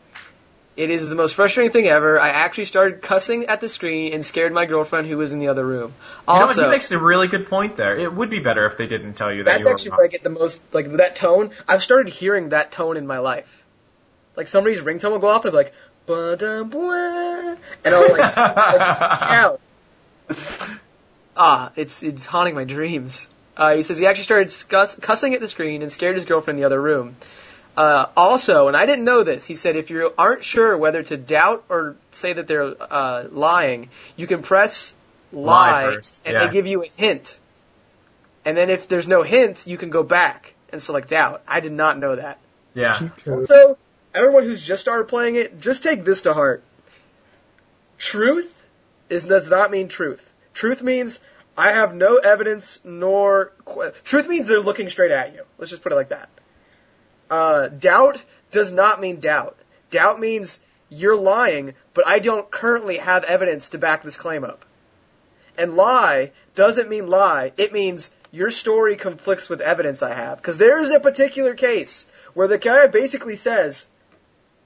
It 0.76 0.90
is 0.90 1.08
the 1.08 1.16
most 1.16 1.34
frustrating 1.34 1.72
thing 1.72 1.88
ever. 1.88 2.20
I 2.20 2.28
actually 2.28 2.66
started 2.66 3.02
cussing 3.02 3.46
at 3.46 3.60
the 3.60 3.68
screen 3.68 4.12
and 4.12 4.24
scared 4.24 4.52
my 4.52 4.66
girlfriend 4.66 5.08
who 5.08 5.16
was 5.16 5.32
in 5.32 5.40
the 5.40 5.48
other 5.48 5.66
room. 5.66 5.92
You 6.28 6.34
know? 6.34 6.42
Also, 6.42 6.66
He 6.66 6.70
makes 6.70 6.92
a 6.92 7.00
really 7.00 7.26
good 7.26 7.48
point 7.48 7.76
there. 7.76 7.98
It 7.98 8.14
would 8.14 8.30
be 8.30 8.38
better 8.38 8.64
if 8.66 8.78
they 8.78 8.86
didn't 8.86 9.14
tell 9.14 9.32
you 9.32 9.42
that 9.42 9.54
that's 9.54 9.64
you 9.64 9.70
actually 9.72 9.90
wrong. 9.90 9.98
where 9.98 10.06
I 10.06 10.10
get 10.10 10.22
the 10.22 10.30
most 10.30 10.62
like 10.72 10.92
that 10.92 11.16
tone. 11.16 11.50
I've 11.66 11.82
started 11.82 12.12
hearing 12.12 12.50
that 12.50 12.70
tone 12.70 12.96
in 12.96 13.08
my 13.08 13.18
life. 13.18 13.64
Like 14.36 14.48
somebody's 14.48 14.80
ringtone 14.80 15.12
will 15.12 15.18
go 15.18 15.28
off 15.28 15.44
and 15.44 15.56
I'll 15.56 15.62
be 15.62 15.64
like, 15.64 15.74
"Ba-da-bwa," 16.06 17.56
and 17.84 17.94
I'm 17.94 18.10
like, 18.10 18.18
like 18.36 19.22
out. 19.22 19.60
Ah, 21.36 21.70
it's 21.76 22.02
it's 22.02 22.24
haunting 22.24 22.54
my 22.54 22.64
dreams. 22.64 23.28
Uh, 23.56 23.76
he 23.76 23.82
says 23.82 23.98
he 23.98 24.06
actually 24.06 24.24
started 24.24 24.54
cuss- 24.68 24.96
cussing 24.96 25.34
at 25.34 25.40
the 25.40 25.48
screen 25.48 25.82
and 25.82 25.90
scared 25.90 26.16
his 26.16 26.24
girlfriend 26.24 26.58
in 26.58 26.62
the 26.62 26.66
other 26.66 26.80
room. 26.80 27.16
Uh, 27.76 28.06
also, 28.16 28.68
and 28.68 28.76
I 28.76 28.86
didn't 28.86 29.04
know 29.04 29.22
this, 29.22 29.44
he 29.44 29.54
said 29.54 29.76
if 29.76 29.90
you 29.90 30.12
aren't 30.16 30.42
sure 30.44 30.76
whether 30.78 31.02
to 31.02 31.16
doubt 31.18 31.64
or 31.68 31.96
say 32.10 32.32
that 32.32 32.46
they're 32.48 32.74
uh, 32.80 33.24
lying, 33.30 33.90
you 34.16 34.26
can 34.26 34.42
press 34.42 34.94
lie, 35.30 35.84
Lie 35.84 35.94
first, 35.94 36.22
and 36.24 36.32
yeah. 36.34 36.46
they 36.46 36.52
give 36.52 36.66
you 36.66 36.84
a 36.84 36.86
hint. 36.96 37.38
And 38.46 38.56
then 38.56 38.70
if 38.70 38.88
there's 38.88 39.06
no 39.06 39.22
hint, 39.22 39.66
you 39.66 39.76
can 39.76 39.90
go 39.90 40.02
back 40.02 40.54
and 40.70 40.80
select 40.80 41.10
doubt. 41.10 41.42
I 41.46 41.60
did 41.60 41.72
not 41.72 41.98
know 41.98 42.16
that. 42.16 42.38
yeah. 42.74 42.98
Cheat 42.98 43.16
code. 43.18 43.38
Also, 43.40 43.78
everyone 44.16 44.44
who's 44.44 44.64
just 44.64 44.80
started 44.80 45.08
playing 45.08 45.36
it, 45.36 45.60
just 45.60 45.82
take 45.82 46.04
this 46.04 46.22
to 46.22 46.34
heart. 46.34 46.64
Truth 47.98 48.64
is 49.08 49.24
does 49.26 49.48
not 49.48 49.70
mean 49.70 49.88
truth. 49.88 50.32
Truth 50.54 50.82
means 50.82 51.20
I 51.56 51.72
have 51.72 51.94
no 51.94 52.16
evidence 52.16 52.80
nor 52.84 53.52
qu- 53.64 53.92
truth 54.04 54.28
means 54.28 54.48
they're 54.48 54.60
looking 54.60 54.90
straight 54.90 55.12
at 55.12 55.34
you. 55.34 55.42
Let's 55.58 55.70
just 55.70 55.82
put 55.82 55.92
it 55.92 55.96
like 55.96 56.08
that. 56.08 56.28
Uh, 57.30 57.68
doubt 57.68 58.22
does 58.50 58.72
not 58.72 59.00
mean 59.00 59.20
doubt. 59.20 59.56
Doubt 59.90 60.18
means 60.18 60.58
you're 60.88 61.16
lying, 61.16 61.74
but 61.94 62.06
I 62.06 62.18
don't 62.18 62.50
currently 62.50 62.98
have 62.98 63.24
evidence 63.24 63.70
to 63.70 63.78
back 63.78 64.02
this 64.02 64.16
claim 64.16 64.44
up. 64.44 64.64
And 65.58 65.76
lie 65.76 66.32
doesn't 66.54 66.88
mean 66.88 67.08
lie. 67.08 67.52
It 67.56 67.72
means 67.72 68.10
your 68.30 68.50
story 68.50 68.96
conflicts 68.96 69.48
with 69.48 69.60
evidence 69.60 70.02
I 70.02 70.14
have. 70.14 70.38
Because 70.38 70.58
there 70.58 70.80
is 70.82 70.90
a 70.90 71.00
particular 71.00 71.54
case 71.54 72.04
where 72.34 72.48
the 72.48 72.58
guy 72.58 72.86
basically 72.86 73.36
says, 73.36 73.86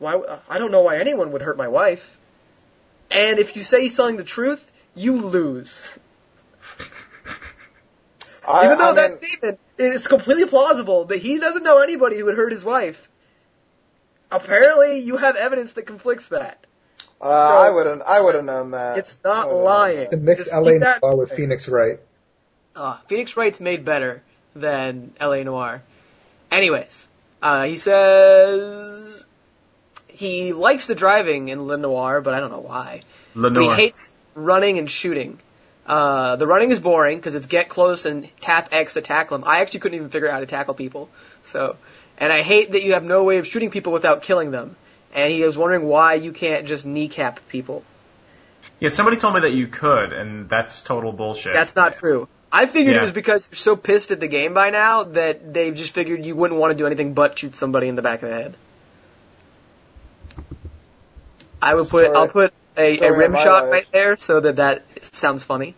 "Why? 0.00 0.20
I 0.48 0.58
don't 0.58 0.72
know 0.72 0.82
why 0.82 0.98
anyone 0.98 1.30
would 1.32 1.42
hurt 1.42 1.56
my 1.56 1.68
wife." 1.68 2.16
And 3.12 3.38
if 3.38 3.54
you 3.56 3.62
say 3.62 3.82
he's 3.82 3.96
telling 3.96 4.16
the 4.16 4.24
truth, 4.24 4.68
you 4.96 5.20
lose. 5.20 5.82
I, 8.46 8.64
Even 8.66 8.78
though 8.78 8.90
I 8.90 8.94
that 8.94 9.10
mean, 9.10 9.18
statement 9.18 9.58
is 9.78 10.06
completely 10.06 10.46
plausible 10.46 11.04
that 11.06 11.18
he 11.18 11.38
doesn't 11.38 11.62
know 11.62 11.78
anybody 11.78 12.18
who 12.18 12.24
would 12.24 12.36
hurt 12.36 12.52
his 12.52 12.64
wife. 12.64 13.08
Apparently, 14.32 15.00
you 15.00 15.16
have 15.16 15.36
evidence 15.36 15.72
that 15.72 15.86
conflicts 15.86 16.28
that. 16.28 16.66
uh, 17.20 17.24
I 17.26 17.70
wouldn't. 17.70 18.02
I 18.02 18.20
would 18.20 18.34
have 18.34 18.44
known 18.44 18.72
that. 18.72 18.98
It's 18.98 19.18
not 19.24 19.48
I 19.48 19.52
would've 19.52 19.56
known 19.56 19.64
lying. 19.64 20.10
To 20.10 20.16
mix 20.16 20.44
Just 20.44 20.54
LA 20.54 20.72
Noire 20.78 21.16
with 21.16 21.28
mind. 21.30 21.36
Phoenix 21.36 21.68
Wright. 21.68 22.00
Uh, 22.74 22.96
Phoenix 23.08 23.36
Wright's 23.36 23.60
made 23.60 23.84
better 23.84 24.22
than 24.54 25.12
L.A. 25.20 25.44
Noire. 25.44 25.82
Anyways, 26.50 27.08
uh, 27.42 27.64
he 27.64 27.78
says 27.78 29.09
he 30.20 30.52
likes 30.52 30.86
the 30.86 30.94
driving 30.94 31.48
in 31.48 31.66
LA 31.66 31.76
Noire, 31.76 32.20
but 32.20 32.34
I 32.34 32.40
don't 32.40 32.50
know 32.50 32.60
why. 32.60 33.00
But 33.34 33.56
he 33.56 33.70
hates 33.70 34.12
running 34.34 34.78
and 34.78 34.90
shooting. 34.90 35.38
Uh, 35.86 36.36
the 36.36 36.46
running 36.46 36.70
is 36.70 36.78
boring 36.78 37.16
because 37.16 37.34
it's 37.34 37.46
get 37.46 37.70
close 37.70 38.04
and 38.04 38.28
tap 38.42 38.68
X 38.70 38.94
to 38.94 39.00
tackle 39.00 39.38
them. 39.38 39.48
I 39.48 39.62
actually 39.62 39.80
couldn't 39.80 39.96
even 39.96 40.10
figure 40.10 40.28
out 40.28 40.34
how 40.34 40.40
to 40.40 40.46
tackle 40.46 40.74
people. 40.74 41.08
So, 41.44 41.76
and 42.18 42.30
I 42.30 42.42
hate 42.42 42.72
that 42.72 42.82
you 42.82 42.92
have 42.92 43.02
no 43.02 43.24
way 43.24 43.38
of 43.38 43.46
shooting 43.46 43.70
people 43.70 43.94
without 43.94 44.20
killing 44.20 44.50
them. 44.50 44.76
And 45.14 45.32
he 45.32 45.42
was 45.42 45.56
wondering 45.56 45.86
why 45.86 46.14
you 46.14 46.32
can't 46.32 46.66
just 46.66 46.84
kneecap 46.84 47.40
people. 47.48 47.82
Yeah, 48.78 48.90
somebody 48.90 49.16
told 49.16 49.34
me 49.34 49.40
that 49.40 49.52
you 49.52 49.68
could, 49.68 50.12
and 50.12 50.50
that's 50.50 50.82
total 50.82 51.12
bullshit. 51.12 51.54
That's 51.54 51.74
not 51.74 51.94
true. 51.94 52.28
I 52.52 52.66
figured 52.66 52.94
it 52.94 53.02
was 53.02 53.12
because 53.12 53.48
you're 53.50 53.56
so 53.56 53.74
pissed 53.74 54.10
at 54.10 54.20
the 54.20 54.28
game 54.28 54.52
by 54.52 54.68
now 54.68 55.04
that 55.04 55.54
they've 55.54 55.74
just 55.74 55.94
figured 55.94 56.26
you 56.26 56.36
wouldn't 56.36 56.60
want 56.60 56.72
to 56.72 56.76
do 56.76 56.86
anything 56.86 57.14
but 57.14 57.38
shoot 57.38 57.56
somebody 57.56 57.88
in 57.88 57.96
the 57.96 58.02
back 58.02 58.22
of 58.22 58.28
the 58.28 58.34
head. 58.34 58.56
I 61.62 61.74
would 61.74 61.88
put 61.88 62.04
Story- 62.04 62.16
I'll 62.16 62.28
put 62.28 62.52
a, 62.76 62.98
a 62.98 63.12
rim 63.12 63.34
shot 63.34 63.64
life. 63.64 63.72
right 63.72 63.86
there 63.92 64.16
so 64.16 64.40
that 64.40 64.56
that 64.56 64.84
sounds 65.12 65.42
funny. 65.42 65.74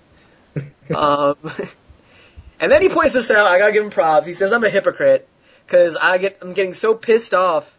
um, 0.95 1.37
and 2.61 2.71
then 2.71 2.83
he 2.83 2.89
points 2.89 3.15
this 3.15 3.31
out. 3.31 3.47
I 3.47 3.59
gotta 3.59 3.73
give 3.73 3.85
him 3.85 3.91
props. 3.91 4.27
He 4.27 4.35
says 4.35 4.53
I'm 4.53 4.65
a 4.65 4.71
hypocrite 4.71 5.29
because 5.67 5.97
I 5.97 6.19
get 6.19 6.39
I'm 6.43 6.53
getting 6.53 6.75
so 6.75 6.95
pissed 6.95 7.35
off 7.35 7.71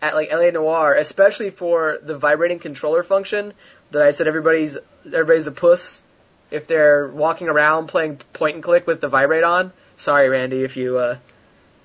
at 0.00 0.14
like 0.14 0.32
LA 0.32 0.50
Noire, 0.50 0.94
especially 0.94 1.50
for 1.50 1.98
the 2.02 2.16
vibrating 2.16 2.58
controller 2.58 3.02
function 3.02 3.52
that 3.90 4.02
I 4.02 4.12
said 4.12 4.26
everybody's 4.26 4.76
everybody's 5.06 5.46
a 5.46 5.52
puss 5.52 6.02
if 6.50 6.66
they're 6.66 7.08
walking 7.08 7.48
around 7.48 7.86
playing 7.88 8.16
point 8.32 8.56
and 8.56 8.64
click 8.64 8.86
with 8.86 9.00
the 9.00 9.08
vibrate 9.08 9.44
on. 9.44 9.72
Sorry, 9.96 10.28
Randy, 10.28 10.62
if 10.62 10.76
you 10.76 10.98
uh, 10.98 11.18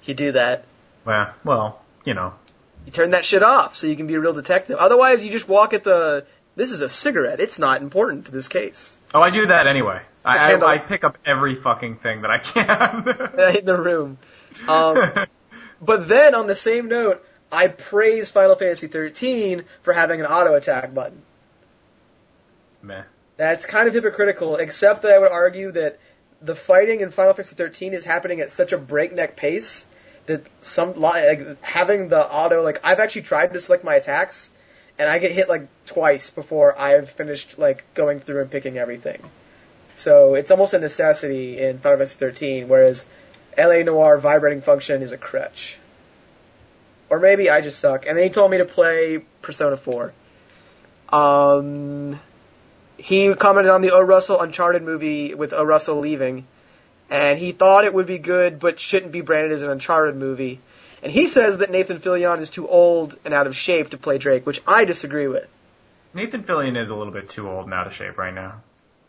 you 0.03 0.13
do 0.13 0.31
that. 0.33 0.65
Well, 1.05 1.33
well, 1.43 1.81
you 2.05 2.13
know. 2.13 2.33
You 2.89 2.91
turn 2.91 3.11
that 3.11 3.23
shit 3.23 3.43
off 3.43 3.75
so 3.75 3.85
you 3.85 3.95
can 3.95 4.07
be 4.07 4.15
a 4.15 4.19
real 4.19 4.33
detective. 4.33 4.77
Otherwise, 4.79 5.23
you 5.23 5.29
just 5.29 5.47
walk 5.47 5.75
at 5.75 5.83
the. 5.83 6.25
This 6.55 6.71
is 6.71 6.81
a 6.81 6.89
cigarette. 6.89 7.39
It's 7.39 7.59
not 7.59 7.83
important 7.83 8.25
to 8.25 8.31
this 8.31 8.47
case. 8.47 8.97
Oh, 9.13 9.21
I 9.21 9.29
do 9.29 9.45
that 9.45 9.67
anyway. 9.67 10.01
I, 10.25 10.55
I. 10.55 10.71
I 10.73 10.77
pick 10.79 11.03
up 11.03 11.19
every 11.23 11.53
fucking 11.53 11.97
thing 11.97 12.23
that 12.23 12.31
I 12.31 12.39
can. 12.39 13.55
in 13.57 13.65
the 13.65 13.79
room. 13.79 14.17
Um, 14.67 15.27
but 15.81 16.07
then 16.07 16.33
on 16.33 16.47
the 16.47 16.55
same 16.55 16.87
note, 16.87 17.23
I 17.51 17.67
praise 17.67 18.31
Final 18.31 18.55
Fantasy 18.55 18.87
13 18.87 19.65
for 19.83 19.93
having 19.93 20.19
an 20.19 20.25
auto 20.25 20.55
attack 20.55 20.91
button. 20.91 21.21
Meh. 22.81 23.03
That's 23.37 23.67
kind 23.67 23.87
of 23.87 23.93
hypocritical, 23.93 24.55
except 24.55 25.03
that 25.03 25.11
I 25.11 25.19
would 25.19 25.31
argue 25.31 25.73
that 25.73 25.99
the 26.41 26.55
fighting 26.55 27.01
in 27.01 27.11
Final 27.11 27.33
Fantasy 27.35 27.55
13 27.55 27.93
is 27.93 28.03
happening 28.03 28.41
at 28.41 28.49
such 28.49 28.73
a 28.73 28.79
breakneck 28.79 29.35
pace 29.35 29.85
that 30.29 30.47
some 30.61 30.99
like 30.99 31.61
having 31.61 32.07
the 32.07 32.25
auto 32.25 32.63
like 32.63 32.79
I've 32.83 32.99
actually 32.99 33.23
tried 33.23 33.53
to 33.53 33.59
select 33.59 33.83
my 33.83 33.95
attacks 33.95 34.49
and 34.97 35.09
I 35.09 35.17
get 35.19 35.31
hit 35.31 35.49
like 35.49 35.67
twice 35.85 36.29
before 36.29 36.79
I've 36.79 37.09
finished 37.09 37.57
like 37.57 37.83
going 37.93 38.19
through 38.19 38.41
and 38.41 38.51
picking 38.51 38.77
everything. 38.77 39.21
So 39.95 40.35
it's 40.35 40.51
almost 40.51 40.73
a 40.73 40.79
necessity 40.79 41.59
in 41.59 41.79
Final 41.79 41.97
Fantasy 41.97 42.17
13, 42.17 42.67
whereas 42.67 43.05
LA 43.57 43.83
Noire 43.83 44.17
vibrating 44.17 44.61
function 44.61 45.01
is 45.01 45.11
a 45.11 45.17
crutch. 45.17 45.77
Or 47.09 47.19
maybe 47.19 47.49
I 47.49 47.61
just 47.61 47.79
suck. 47.79 48.05
And 48.05 48.17
then 48.17 48.23
he 48.23 48.29
told 48.29 48.51
me 48.51 48.59
to 48.59 48.65
play 48.65 49.19
Persona 49.41 49.75
4. 49.75 50.13
Um, 51.11 52.19
he 52.97 53.33
commented 53.33 53.71
on 53.71 53.81
the 53.81 53.91
O. 53.91 54.01
Russell 54.01 54.39
Uncharted 54.39 54.83
movie 54.83 55.33
with 55.33 55.53
O. 55.53 55.63
Russell 55.63 55.99
leaving, 55.99 56.45
and 57.09 57.39
he 57.39 57.51
thought 57.51 57.85
it 57.85 57.93
would 57.93 58.05
be 58.07 58.19
good, 58.19 58.59
but 58.59 58.79
shouldn't 58.79 59.11
be 59.11 59.21
branded 59.21 59.51
as 59.51 59.61
an 59.61 59.69
Uncharted 59.69 60.15
movie. 60.15 60.59
And 61.01 61.11
he 61.11 61.27
says 61.27 61.59
that 61.59 61.71
Nathan 61.71 61.99
Fillion 61.99 62.41
is 62.41 62.49
too 62.49 62.67
old 62.67 63.17
and 63.23 63.33
out 63.33 63.47
of 63.47 63.55
shape 63.55 63.91
to 63.91 63.97
play 63.97 64.17
Drake, 64.17 64.45
which 64.45 64.61
I 64.67 64.85
disagree 64.85 65.27
with. 65.27 65.47
Nathan 66.13 66.43
Fillion 66.43 66.75
is 66.77 66.89
a 66.89 66.95
little 66.95 67.13
bit 67.13 67.29
too 67.29 67.49
old 67.49 67.65
and 67.65 67.73
out 67.73 67.87
of 67.87 67.93
shape 67.93 68.17
right 68.17 68.33
now. 68.33 68.61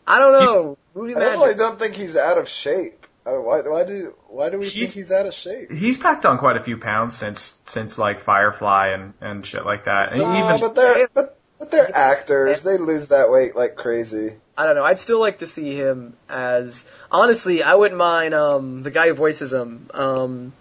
I 0.07 0.19
don't 0.19 0.31
know. 0.33 0.77
Movie 0.95 1.15
I 1.15 1.19
definitely 1.19 1.55
don't 1.55 1.79
think 1.79 1.95
he's 1.95 2.15
out 2.15 2.37
of 2.37 2.47
shape. 2.47 3.07
Why, 3.23 3.61
why 3.61 3.83
do 3.83 4.15
why 4.29 4.49
do 4.49 4.57
we 4.57 4.67
He's- 4.67 4.89
think 4.93 5.05
he's 5.05 5.11
out 5.11 5.27
of 5.27 5.33
shape? 5.33 5.71
He's 5.71 5.97
packed 5.97 6.25
on 6.25 6.39
quite 6.39 6.57
a 6.57 6.63
few 6.63 6.77
pounds 6.77 7.15
since 7.15 7.53
since 7.67 7.97
like 7.99 8.23
Firefly 8.23 8.87
and 8.89 9.13
and 9.21 9.45
shit 9.45 9.63
like 9.63 9.85
that. 9.85 10.11
And 10.11 10.21
even 10.21 10.59
but 10.59 10.75
they're 10.75 11.07
but, 11.13 11.37
but 11.61 11.69
they're 11.71 11.95
actors. 11.95 12.63
They 12.63 12.77
lose 12.77 13.09
that 13.09 13.29
weight 13.31 13.55
like 13.55 13.75
crazy. 13.75 14.33
I 14.57 14.65
don't 14.65 14.75
know. 14.75 14.83
I'd 14.83 14.99
still 14.99 15.19
like 15.19 15.39
to 15.39 15.47
see 15.47 15.75
him 15.75 16.15
as 16.27 16.83
honestly. 17.11 17.61
I 17.63 17.75
wouldn't 17.75 17.97
mind 17.97 18.33
um, 18.33 18.83
the 18.83 18.91
guy 18.91 19.07
who 19.07 19.13
voices 19.13 19.53
him. 19.53 19.89
Um, 19.93 20.53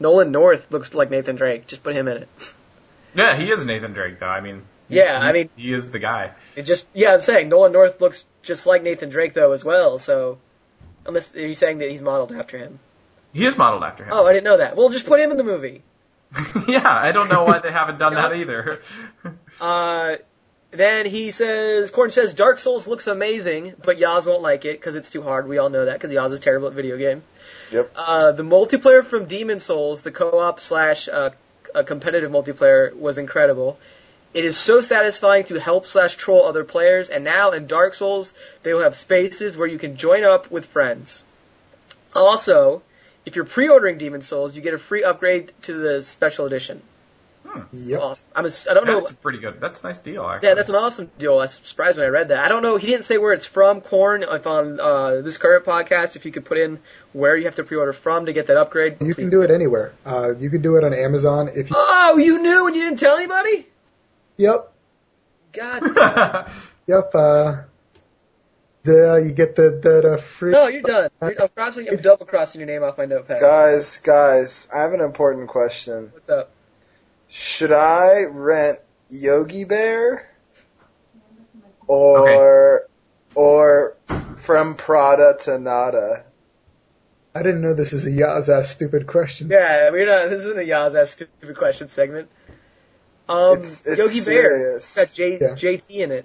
Nolan 0.00 0.32
North 0.32 0.66
looks 0.70 0.92
like 0.94 1.10
Nathan 1.10 1.36
Drake. 1.36 1.66
Just 1.66 1.82
put 1.82 1.94
him 1.94 2.08
in 2.08 2.16
it. 2.18 2.28
yeah, 3.14 3.36
he 3.36 3.50
is 3.50 3.64
Nathan 3.64 3.92
Drake 3.92 4.18
though. 4.18 4.26
I 4.26 4.40
mean, 4.40 4.62
he's- 4.88 5.04
Yeah, 5.06 5.20
I 5.20 5.32
mean- 5.32 5.50
he 5.56 5.72
is 5.72 5.90
the 5.90 5.98
guy. 5.98 6.32
It 6.56 6.62
just 6.62 6.88
yeah, 6.94 7.12
I'm 7.14 7.22
saying 7.22 7.50
Nolan 7.50 7.72
North 7.72 8.00
looks 8.00 8.24
just 8.42 8.64
like 8.66 8.82
Nathan 8.82 9.10
Drake 9.10 9.34
though 9.34 9.52
as 9.52 9.64
well. 9.64 9.98
So 9.98 10.38
unless 11.06 11.34
are 11.36 11.46
you 11.46 11.54
saying 11.54 11.78
that 11.78 11.90
he's 11.90 12.02
modeled 12.02 12.32
after 12.32 12.56
him? 12.58 12.78
He 13.34 13.44
is 13.44 13.56
modeled 13.58 13.84
after 13.84 14.04
him. 14.04 14.10
Oh, 14.12 14.26
I 14.26 14.32
didn't 14.32 14.44
know 14.44 14.56
that. 14.56 14.76
Well, 14.76 14.88
just 14.88 15.06
put 15.06 15.20
him 15.20 15.30
in 15.30 15.36
the 15.36 15.44
movie. 15.44 15.82
yeah, 16.68 16.88
I 16.90 17.12
don't 17.12 17.28
know 17.28 17.44
why 17.44 17.58
they 17.60 17.70
haven't 17.70 17.98
done 17.98 18.14
that 18.14 18.34
either. 18.34 18.80
Uh, 19.60 20.16
then 20.70 21.06
he 21.06 21.30
says, 21.30 21.90
Corn 21.90 22.10
says, 22.10 22.34
Dark 22.34 22.58
Souls 22.58 22.86
looks 22.86 23.06
amazing, 23.06 23.74
but 23.82 23.98
Yaz 23.98 24.26
won't 24.26 24.42
like 24.42 24.64
it 24.64 24.78
because 24.78 24.94
it's 24.94 25.10
too 25.10 25.22
hard. 25.22 25.48
We 25.48 25.58
all 25.58 25.70
know 25.70 25.84
that 25.86 25.94
because 25.94 26.10
Yaz 26.10 26.32
is 26.32 26.40
terrible 26.40 26.68
at 26.68 26.74
video 26.74 26.96
games. 26.96 27.24
Yep. 27.72 27.92
Uh, 27.94 28.32
the 28.32 28.42
multiplayer 28.42 29.04
from 29.04 29.26
Demon's 29.26 29.64
Souls, 29.64 30.02
the 30.02 30.10
co-op 30.10 30.60
slash 30.60 31.08
uh, 31.08 31.30
competitive 31.84 32.30
multiplayer, 32.30 32.94
was 32.94 33.18
incredible. 33.18 33.78
It 34.34 34.44
is 34.44 34.58
so 34.58 34.80
satisfying 34.80 35.44
to 35.44 35.58
help 35.58 35.86
slash 35.86 36.16
troll 36.16 36.44
other 36.44 36.64
players, 36.64 37.08
and 37.08 37.24
now 37.24 37.52
in 37.52 37.66
Dark 37.66 37.94
Souls, 37.94 38.34
they 38.62 38.74
will 38.74 38.82
have 38.82 38.94
spaces 38.94 39.56
where 39.56 39.68
you 39.68 39.78
can 39.78 39.96
join 39.96 40.24
up 40.24 40.50
with 40.50 40.66
friends. 40.66 41.24
Also, 42.14 42.82
if 43.24 43.34
you're 43.34 43.44
pre-ordering 43.44 43.98
Demon's 43.98 44.26
Souls, 44.26 44.54
you 44.54 44.62
get 44.62 44.74
a 44.74 44.78
free 44.78 45.04
upgrade 45.04 45.52
to 45.62 45.74
the 45.74 46.02
special 46.02 46.44
edition. 46.44 46.82
It's 47.72 47.86
Yep. 47.88 48.00
awesome. 48.00 48.26
I'm 48.34 48.46
a, 48.46 48.50
I 48.70 48.74
don't 48.74 48.86
know. 48.86 49.00
That's 49.00 49.12
a 49.12 49.14
pretty 49.14 49.38
good. 49.38 49.60
That's 49.60 49.80
a 49.80 49.86
nice 49.86 49.98
deal, 49.98 50.24
actually. 50.24 50.48
Yeah, 50.48 50.54
that's 50.54 50.68
an 50.68 50.74
awesome 50.76 51.10
deal. 51.18 51.34
I 51.34 51.36
was 51.46 51.54
surprised 51.62 51.98
when 51.98 52.06
I 52.06 52.10
read 52.10 52.28
that. 52.28 52.38
I 52.44 52.48
don't 52.48 52.62
know. 52.62 52.76
He 52.76 52.86
didn't 52.88 53.04
say 53.04 53.18
where 53.18 53.32
it's 53.32 53.46
from. 53.46 53.80
Corn, 53.80 54.22
if 54.22 54.46
on 54.46 54.78
uh, 54.80 55.20
this 55.22 55.38
current 55.38 55.64
podcast, 55.64 56.16
if 56.16 56.24
you 56.24 56.32
could 56.32 56.44
put 56.44 56.58
in 56.58 56.78
where 57.12 57.36
you 57.36 57.44
have 57.44 57.54
to 57.56 57.64
pre-order 57.64 57.92
from 57.92 58.26
to 58.26 58.32
get 58.32 58.46
that 58.48 58.56
upgrade. 58.56 58.96
You 59.00 59.14
can 59.14 59.30
do 59.30 59.42
it 59.42 59.50
anywhere. 59.50 59.92
Uh, 60.04 60.34
you 60.38 60.50
can 60.50 60.62
do 60.62 60.76
it 60.76 60.84
on 60.84 60.92
Amazon 60.94 61.50
if 61.54 61.70
you. 61.70 61.76
Oh, 61.78 62.18
you 62.18 62.40
knew 62.40 62.66
and 62.66 62.76
you 62.76 62.82
didn't 62.84 62.98
tell 62.98 63.16
anybody? 63.16 63.66
Yep. 64.36 64.72
God. 65.52 66.50
Yep. 66.88 67.14
Uh, 67.16 67.56
the, 68.84 69.24
you 69.26 69.32
get 69.32 69.56
the 69.56 69.80
the, 69.82 70.10
the 70.10 70.18
free. 70.18 70.52
no, 70.52 70.68
you're 70.68 70.82
done. 70.82 71.10
You're- 71.20 71.34
I'm 71.40 71.48
crossing. 71.48 71.88
I'm 71.88 71.96
double 71.96 72.26
crossing 72.26 72.60
your 72.60 72.68
name 72.68 72.84
off 72.84 72.96
my 72.98 73.06
notepad. 73.06 73.40
Guys, 73.40 73.98
guys, 73.98 74.68
I 74.72 74.82
have 74.82 74.92
an 74.92 75.00
important 75.00 75.48
question. 75.48 76.10
What's 76.12 76.28
up? 76.28 76.50
Should 77.28 77.72
I 77.72 78.24
rent 78.24 78.78
Yogi 79.10 79.64
Bear 79.64 80.28
or 81.86 82.88
or 83.34 83.96
from 84.36 84.76
Prada 84.76 85.36
to 85.42 85.58
Nada? 85.58 86.24
I 87.34 87.42
didn't 87.42 87.60
know 87.60 87.74
this 87.74 87.92
is 87.92 88.06
a 88.06 88.10
Yaz 88.10 88.48
ass 88.48 88.70
stupid 88.70 89.06
question. 89.06 89.48
Yeah, 89.50 89.90
we're 89.90 90.06
not. 90.06 90.30
This 90.30 90.42
isn't 90.44 90.58
a 90.58 90.62
Yaz 90.62 90.94
ass 91.00 91.10
stupid 91.10 91.56
question 91.56 91.88
segment. 91.88 92.28
Um, 93.28 93.58
It's- 93.58 93.82
it's 93.86 93.98
Yogi 93.98 94.20
Bear. 94.20 94.56
serious. 94.56 94.96
It's 94.96 95.10
got 95.10 95.14
J, 95.14 95.38
Yeah. 95.40 95.54
JT 95.54 96.00
in 96.02 96.12
it. 96.12 96.24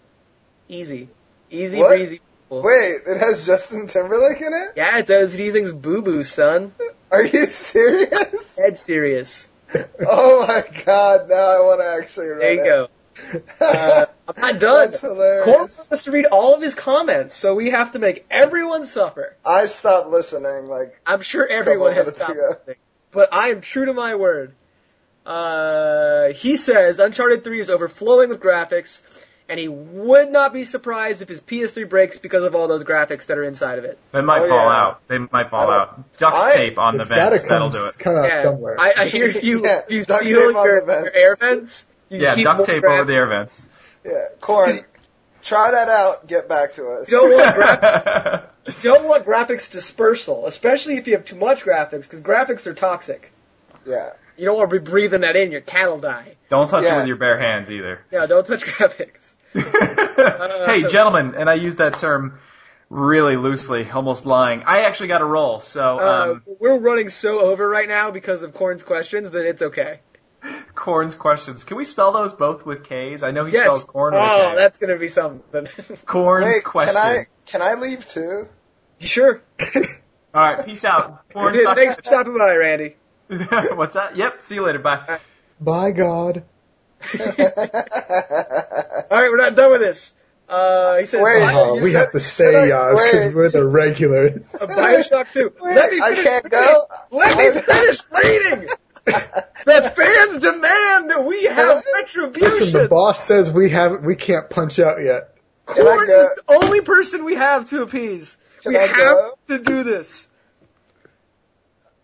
Easy, 0.70 1.10
easy 1.50 1.80
What? 1.80 1.90
breezy. 1.90 2.22
Wait, 2.50 2.98
it 3.08 3.18
has 3.18 3.46
Justin 3.46 3.88
Timberlake 3.88 4.40
in 4.42 4.54
it? 4.54 4.72
Yeah, 4.76 4.98
it 5.00 5.06
does. 5.06 5.32
Who 5.32 5.38
do 5.38 5.44
you 5.46 5.52
think's 5.54 5.72
Boo 5.72 6.02
Boo, 6.02 6.24
son? 6.24 6.74
Are 7.10 7.24
you 7.24 7.46
serious? 7.48 8.56
Dead 8.56 8.78
serious. 8.78 9.48
oh 10.08 10.46
my 10.48 10.64
god, 10.86 11.30
now 11.30 11.36
I 11.36 11.60
want 11.62 11.82
to 11.82 11.88
actually 11.88 12.28
read 12.28 12.42
There 12.42 12.54
you 12.54 12.62
it. 12.62 12.66
go. 12.66 12.88
Uh, 13.60 14.06
I'm 14.28 14.42
not 14.42 14.60
done. 14.60 14.90
That's 14.92 15.02
hilarious. 15.02 15.46
Corn 15.46 15.60
wants 15.60 15.92
us 15.92 16.04
to 16.06 16.12
read 16.12 16.26
all 16.26 16.56
of 16.56 16.62
his 16.62 16.74
comments, 16.76 17.36
so 17.36 17.54
we 17.56 17.70
have 17.70 17.92
to 17.92 18.00
make 18.00 18.26
everyone 18.32 18.86
suffer. 18.86 19.36
I 19.46 19.66
stopped 19.68 20.10
listening, 20.10 20.66
like, 20.68 21.00
I'm 21.06 21.22
sure 21.22 21.46
everyone 21.46 21.94
has 21.94 22.10
stopped 22.10 22.32
ago. 22.32 22.56
listening, 22.58 22.78
but 23.12 23.30
I 23.34 23.50
am 23.50 23.62
true 23.62 23.86
to 23.86 23.94
my 23.94 24.16
word. 24.16 24.56
Uh, 25.26 26.30
he 26.30 26.58
says 26.58 26.98
Uncharted 27.00 27.44
3 27.44 27.60
is 27.60 27.70
overflowing 27.70 28.30
with 28.30 28.40
graphics, 28.40 29.02
and 29.52 29.60
he 29.60 29.68
would 29.68 30.32
not 30.32 30.54
be 30.54 30.64
surprised 30.66 31.22
if 31.22 31.28
his 31.30 31.42
PS3 31.42 31.88
breaks 31.90 32.18
because 32.18 32.44
of 32.44 32.56
all 32.56 32.68
those 32.70 32.84
graphics 32.86 33.26
that 33.26 33.38
are 33.38 33.44
inside 33.44 33.78
of 33.80 33.86
it. 33.86 34.00
They 34.14 34.22
might 34.22 34.44
Oh, 34.44 34.48
fall 34.48 34.66
yeah. 34.70 34.82
out. 34.82 35.08
They 35.10 35.20
might 35.20 35.50
fall 35.50 35.70
I 35.70 35.78
out. 35.78 36.18
Duct 36.18 36.36
I- 36.36 36.54
tape 36.56 36.78
on 36.78 36.96
the 36.96 37.02
It's 37.02 37.10
vents. 37.10 37.44
That'll 37.46 37.70
do 37.70 37.86
it. 37.88 38.00
come 38.00 38.16
out 38.16 38.24
Yeah, 38.30 38.44
somewhere. 38.44 38.80
I, 38.80 38.94
I 38.98 39.08
hear 39.10 39.30
you. 39.30 39.62
Yeah, 39.66 39.82
you 39.90 40.04
seal 40.06 40.24
your, 40.24 40.52
your 40.54 41.14
air 41.14 41.36
vents. 41.36 41.86
You 42.10 42.20
Yeah, 42.22 42.36
duct 42.36 42.66
tape 42.66 42.82
graphics. 42.84 42.94
over 43.02 43.04
the 43.06 43.14
air 43.14 43.28
vents. 43.28 43.68
yeah, 44.06 44.26
Corn, 44.40 44.80
try 45.42 45.72
that 45.72 45.90
out, 45.90 46.26
get 46.28 46.48
back 46.50 46.74
to 46.74 46.88
us. 46.92 47.12
You 47.12 47.18
don't 47.18 47.32
want 47.38 47.56
graphics. 47.58 48.84
You 48.84 48.90
don't 48.94 49.06
want 49.08 49.26
graphics 49.26 49.70
dispersal, 49.72 50.48
especially 50.48 50.96
if 50.98 51.08
you 51.08 51.14
have 51.14 51.26
too 51.26 51.36
much 51.36 51.64
graphics, 51.66 52.04
because 52.04 52.22
graphics 52.22 52.66
are 52.68 52.74
toxic. 52.74 53.32
Yeah. 53.86 54.12
You 54.38 54.46
don't 54.46 54.58
want 54.58 54.70
to 54.72 54.80
be 54.80 54.90
breathing 54.90 55.22
that 55.22 55.36
in. 55.36 55.52
Your 55.52 55.62
cat 55.62 55.90
will 55.90 56.00
die. 56.00 56.36
Don't 56.50 56.68
touch 56.70 56.84
Yeah. 56.86 56.96
it 56.96 56.98
with 57.00 57.08
your 57.08 57.18
bare 57.18 57.38
hands 57.38 57.70
either. 57.70 58.00
Yeah, 58.12 58.26
don't 58.26 58.46
touch 58.48 58.64
graphics. 58.66 59.31
hey, 59.54 60.84
gentlemen, 60.88 61.36
and 61.36 61.50
I 61.50 61.56
use 61.56 61.78
that 61.78 61.98
term 62.00 62.40
really 62.90 63.38
loosely, 63.38 63.90
almost 63.90 64.26
lying. 64.26 64.64
I 64.66 64.82
actually 64.82 65.08
got 65.10 65.22
a 65.22 65.26
roll, 65.26 65.62
so 65.62 66.00
Uh, 66.00 66.32
um, 66.34 66.44
we're 66.60 66.78
running 66.78 67.10
so 67.10 67.40
over 67.40 67.68
right 67.68 67.88
now 67.88 68.12
because 68.12 68.44
of 68.44 68.54
Corn's 68.54 68.84
questions 68.84 69.32
that 69.32 69.46
it's 69.46 69.62
okay. 69.62 70.00
Corn's 70.74 71.16
questions. 71.16 71.64
Can 71.64 71.78
we 71.78 71.84
spell 71.86 72.12
those 72.12 72.34
both 72.34 72.66
with 72.66 72.84
K's? 72.84 73.24
I 73.24 73.32
know 73.32 73.46
he 73.46 73.54
Yes. 73.54 73.64
spells 73.64 73.84
corn 73.84 74.14
with 74.14 74.24
oh, 74.24 74.54
that's 74.56 74.78
gonna 74.80 74.98
be 74.98 75.08
something. 75.10 75.68
Corn's 76.06 76.46
Wait, 76.48 76.64
question. 76.64 76.96
can 76.96 77.02
I 77.02 77.26
can 77.46 77.62
I 77.62 77.74
leave 77.76 78.08
too? 78.10 78.48
sure. 79.00 79.42
All 80.34 80.54
right, 80.54 80.66
peace 80.66 80.84
out. 80.86 81.30
Corn, 81.34 81.54
Dude, 81.54 81.68
thanks 81.76 81.96
for 81.96 82.04
stopping 82.04 82.38
by, 82.38 82.56
Randy. 82.56 82.96
What's 83.28 83.96
that? 83.96 84.16
Yep. 84.16 84.42
See 84.42 84.56
you 84.56 84.66
later. 84.66 84.80
Bye. 84.80 85.20
By 85.60 85.92
God. 85.92 86.44
All 87.20 89.18
right, 89.18 89.30
we're 89.30 89.38
not 89.38 89.56
done 89.56 89.72
with 89.72 89.82
this. 89.82 90.14
Uh, 90.48 90.98
he 90.98 91.06
says 91.06 91.22
Wait. 91.22 91.44
Oh, 91.44 91.76
you 91.78 91.84
we 91.84 91.92
said- 91.92 92.00
have 92.02 92.12
to 92.12 92.20
stay 92.20 92.52
said 92.52 92.56
I- 92.56 92.68
Yaz 92.70 93.12
because 93.12 93.36
we're 93.36 93.50
the 93.50 93.66
regulars. 93.66 94.54
uh, 94.56 94.68
Bioshock 94.68 95.32
2. 95.32 95.54
Let 95.62 95.92
me 95.92 96.00
finish 96.00 96.20
I 96.20 96.24
can't 96.24 96.44
reading. 96.44 96.60
go. 96.60 96.88
Let 97.12 97.56
me 97.56 97.62
finish 97.62 98.00
reading. 98.12 98.70
that 99.66 99.96
fans 99.96 100.44
demand 100.44 101.10
that 101.10 101.24
we 101.26 101.46
have 101.46 101.84
retribution. 101.96 102.50
Listen, 102.52 102.82
the 102.84 102.88
boss 102.90 103.26
says 103.26 103.50
we 103.52 103.70
have 103.72 104.04
we 104.04 104.16
can't 104.16 104.50
punch 104.50 104.78
out 104.80 105.02
yet. 105.02 105.30
Corn 105.66 106.10
is 106.10 106.16
the 106.36 106.44
only 106.50 106.82
person 106.82 107.24
we 107.24 107.36
have 107.36 107.70
to 107.70 107.82
appease. 107.84 108.36
Can 108.62 108.74
we 108.74 108.78
I 108.80 108.88
have 108.88 108.96
go? 108.96 109.32
to 109.48 109.58
do 109.60 109.84
this. 109.84 110.28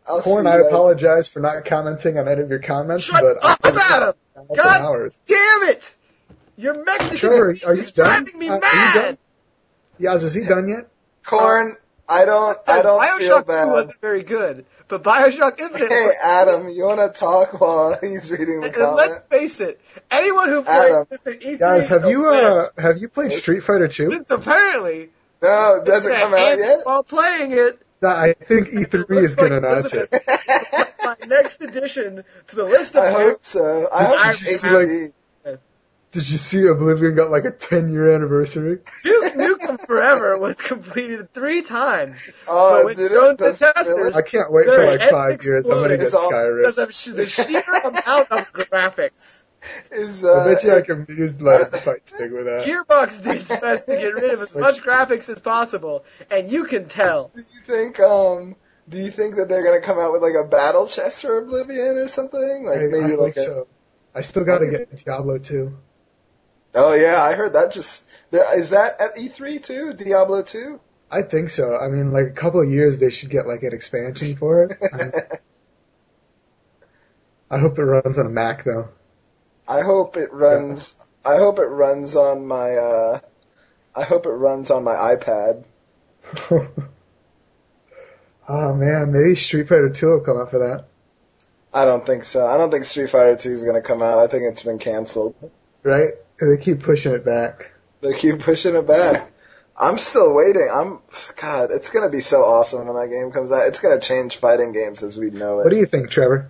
I'll 0.08 0.22
Corn, 0.22 0.48
I 0.48 0.58
apologize 0.58 1.28
for 1.28 1.40
not 1.42 1.66
commenting 1.66 2.18
on 2.18 2.28
any 2.28 2.42
of 2.42 2.50
your 2.50 2.60
comments, 2.60 3.04
Shut 3.06 3.22
but 3.22 3.44
up, 3.44 3.60
I 3.64 3.70
Adam! 3.96 4.14
open 4.38 4.56
God 4.56 4.82
hours. 4.82 5.20
damn 5.26 5.64
it! 5.64 5.94
Your 6.56 6.84
Mexican 6.84 7.18
Trevor, 7.18 7.56
speech 7.56 7.66
are 7.66 7.74
you 7.76 7.82
is 7.82 7.92
done? 7.92 8.24
driving 8.24 8.40
me 8.40 8.48
Uh, 8.50 8.54
are 8.54 8.56
you 8.56 8.62
mad. 8.62 8.94
done? 8.94 9.18
Yaz, 10.00 10.24
is 10.24 10.34
he 10.34 10.44
done 10.46 10.68
yet? 10.70 10.88
Corn, 11.26 11.76
I 12.08 12.26
don't 12.26 12.58
I 12.68 12.82
don't 12.82 13.02
Bioshock 13.02 13.18
feel 13.20 13.40
2 13.42 13.46
bad. 13.46 13.66
wasn't 13.70 14.00
very 14.02 14.24
good, 14.24 14.66
but 14.88 15.04
Bioshock 15.04 15.60
Infinite 15.60 15.90
Hey 15.90 16.06
was 16.06 16.16
Adam, 16.24 16.70
you 16.70 16.86
wanna 16.86 17.10
talk 17.10 17.60
while 17.60 17.98
he's 18.02 18.32
reading 18.32 18.62
the 18.62 18.68
And 18.68 18.96
let's 18.96 19.22
face 19.30 19.60
it, 19.60 19.82
anyone 20.10 20.50
who 20.50 20.64
played 20.64 20.92
Adam. 20.92 21.08
this 21.10 21.28
at 21.28 21.42
E3 21.42 21.60
Guys, 21.60 21.88
have 21.90 22.06
a 22.06 22.10
you 22.10 22.30
uh 22.30 22.70
have 22.78 23.00
you 23.00 23.10
played 23.10 23.34
Street 23.34 23.62
Fighter 23.64 23.88
2? 23.90 24.10
Since 24.12 24.30
apparently 24.30 25.10
No, 25.42 25.76
it 25.82 25.86
doesn't 25.86 26.16
come 26.16 26.34
out 26.34 26.58
yet. 26.58 26.80
While 26.86 27.04
playing 27.04 27.52
it, 27.52 27.82
I 28.04 28.34
think 28.34 28.70
E3 28.70 29.10
is 29.24 29.36
gonna 29.36 29.56
like 29.60 29.64
announce 29.64 29.94
it. 29.94 30.10
my 31.04 31.16
next 31.28 31.62
addition 31.62 32.24
to 32.48 32.56
the 32.56 32.64
list 32.66 32.96
of 32.96 33.04
I 33.04 33.12
hope 33.12 33.44
so. 33.46 33.90
I 33.92 34.04
hope 34.04 34.20
I- 34.26 34.32
it's 34.32 34.64
I- 34.64 34.68
HD. 34.68 35.14
Did 36.14 36.30
you 36.30 36.38
see 36.38 36.66
Oblivion 36.66 37.16
got 37.16 37.32
like 37.32 37.44
a 37.44 37.52
10 37.52 37.92
year 37.92 38.16
anniversary? 38.16 38.80
Duke 39.04 39.34
Nukem 39.34 39.86
Forever 39.86 40.38
was 40.40 40.56
completed 40.58 41.34
three 41.34 41.62
times. 41.64 42.28
Oh, 42.48 42.78
but 42.78 42.86
when 42.86 42.96
did 42.96 43.12
shown 43.12 43.34
it? 43.34 43.38
to 43.40 43.84
really? 43.90 44.14
I 44.14 44.22
can't 44.22 44.52
wait 44.52 44.66
for 44.66 44.86
like 44.86 45.10
five 45.12 45.44
years. 45.44 45.66
I'm 45.66 45.74
gonna 45.82 45.98
get 45.98 46.12
Skyrim. 46.12 46.62
because 46.62 46.78
of 46.78 46.94
sh- 46.94 47.06
the 47.08 47.28
sheer 47.28 47.62
amount 47.84 48.32
of 48.32 48.52
graphics. 48.54 49.44
Is 49.92 50.24
uh, 50.24 50.34
I 50.34 50.54
bet 50.54 50.64
you 50.64 50.74
I 50.74 50.82
can 50.82 51.06
use 51.10 51.40
my 51.40 51.64
fight 51.64 52.08
stick 52.08 52.32
with 52.32 52.46
that. 52.46 52.66
Gearbox 52.66 53.24
did 53.24 53.42
its 53.42 53.50
best 53.50 53.86
to 53.88 53.94
get 53.94 54.14
rid 54.16 54.32
of 54.32 54.42
as 54.42 54.56
much 54.68 54.82
graphics 54.82 55.30
as 55.30 55.40
possible, 55.40 56.06
and 56.30 56.52
you 56.52 56.66
can 56.66 56.88
tell. 56.88 57.32
Do 57.36 57.42
you 57.42 57.62
think 57.66 58.00
um 58.00 58.56
do 58.90 58.98
you 58.98 59.12
think 59.12 59.36
that 59.36 59.50
they're 59.50 59.64
gonna 59.64 59.82
come 59.82 60.00
out 60.00 60.12
with 60.14 60.22
like 60.22 60.36
a 60.36 60.44
battle 60.44 60.88
chest 60.88 61.22
for 61.22 61.38
Oblivion 61.40 61.98
or 61.98 62.08
something? 62.08 62.66
Like 62.66 62.80
I, 62.80 62.84
I 62.84 62.88
maybe 62.88 63.10
hope 63.12 63.20
like 63.20 63.38
a 63.38 63.44
so. 63.44 63.68
I 64.16 64.22
still 64.22 64.44
got 64.46 64.60
to 64.60 64.68
get 64.68 65.06
Diablo 65.06 65.38
2. 65.38 65.78
Oh 66.74 66.94
yeah, 66.94 67.22
I 67.22 67.34
heard 67.34 67.54
that 67.54 67.72
just 67.72 68.08
there- 68.32 68.58
is 68.58 68.72
that 68.72 69.00
at 69.00 69.16
E3 69.16 69.64
too? 69.64 69.94
Diablo 69.94 70.42
2? 70.42 70.80
I 71.12 71.22
think 71.22 71.52
so. 71.52 71.78
I 71.78 71.88
mean, 71.90 72.12
like 72.12 72.28
a 72.28 72.32
couple 72.32 72.62
of 72.62 72.70
years, 72.70 73.00
they 73.00 73.12
should 73.12 73.30
get 73.30 73.48
like 73.48 73.64
an 73.64 73.74
expansion 73.74 74.36
for 74.36 74.64
it. 74.64 74.78
I, 74.92 75.12
I 77.56 77.60
hope 77.60 77.78
it 77.80 77.84
runs 77.84 78.20
on 78.20 78.26
a 78.26 78.30
Mac 78.30 78.64
though. 78.64 78.90
I 79.68 79.82
hope 79.82 80.18
it 80.18 80.32
runs 80.32 80.96
I 81.26 81.38
hope 81.38 81.60
it 81.60 81.68
runs 81.68 82.16
on 82.16 82.48
my 82.48 82.76
uh 82.76 83.20
I 83.96 84.04
hope 84.04 84.26
it 84.26 84.30
runs 84.32 84.70
on 84.72 84.84
my 84.84 84.94
iPad. 84.94 85.64
oh 88.50 88.74
man, 88.74 89.12
maybe 89.12 89.36
Street 89.36 89.68
Fighter 89.68 89.90
2 89.90 90.06
will 90.08 90.20
come 90.22 90.38
out 90.38 90.52
for 90.52 90.60
that, 90.60 90.86
I 91.74 91.86
don't 91.86 92.06
think 92.06 92.26
so. 92.26 92.48
I 92.48 92.58
don't 92.58 92.72
think 92.72 92.86
Street 92.86 93.10
Fighter 93.10 93.36
2 93.36 93.50
is 93.50 93.64
gonna 93.64 93.82
come 93.82 94.02
out. 94.02 94.20
I 94.20 94.28
think 94.28 94.44
it's 94.50 94.64
been 94.64 94.80
canceled. 94.80 95.36
right? 95.84 96.14
They 96.40 96.58
keep 96.58 96.84
pushing 96.84 97.14
it 97.14 97.26
back. 97.26 97.72
They 98.02 98.14
keep 98.14 98.40
pushing 98.40 98.76
it 98.76 98.88
back. 98.88 99.32
I'm 99.80 99.98
still 99.98 100.34
waiting. 100.34 100.70
I'm 100.74 101.00
God. 101.36 101.70
It's 101.72 101.92
gonna 101.92 102.10
be 102.10 102.22
so 102.22 102.44
awesome 102.44 102.88
when 102.88 102.96
that 102.96 103.14
game 103.14 103.32
comes 103.32 103.52
out. 103.52 103.68
It's 103.68 103.80
gonna 103.80 104.00
change 104.00 104.38
fighting 104.38 104.72
games 104.72 105.04
as 105.04 105.18
we 105.18 105.30
know 105.30 105.60
it. 105.60 105.66
What 105.66 105.70
do 105.70 105.78
you 105.78 105.86
think, 105.86 106.10
Trevor? 106.10 106.50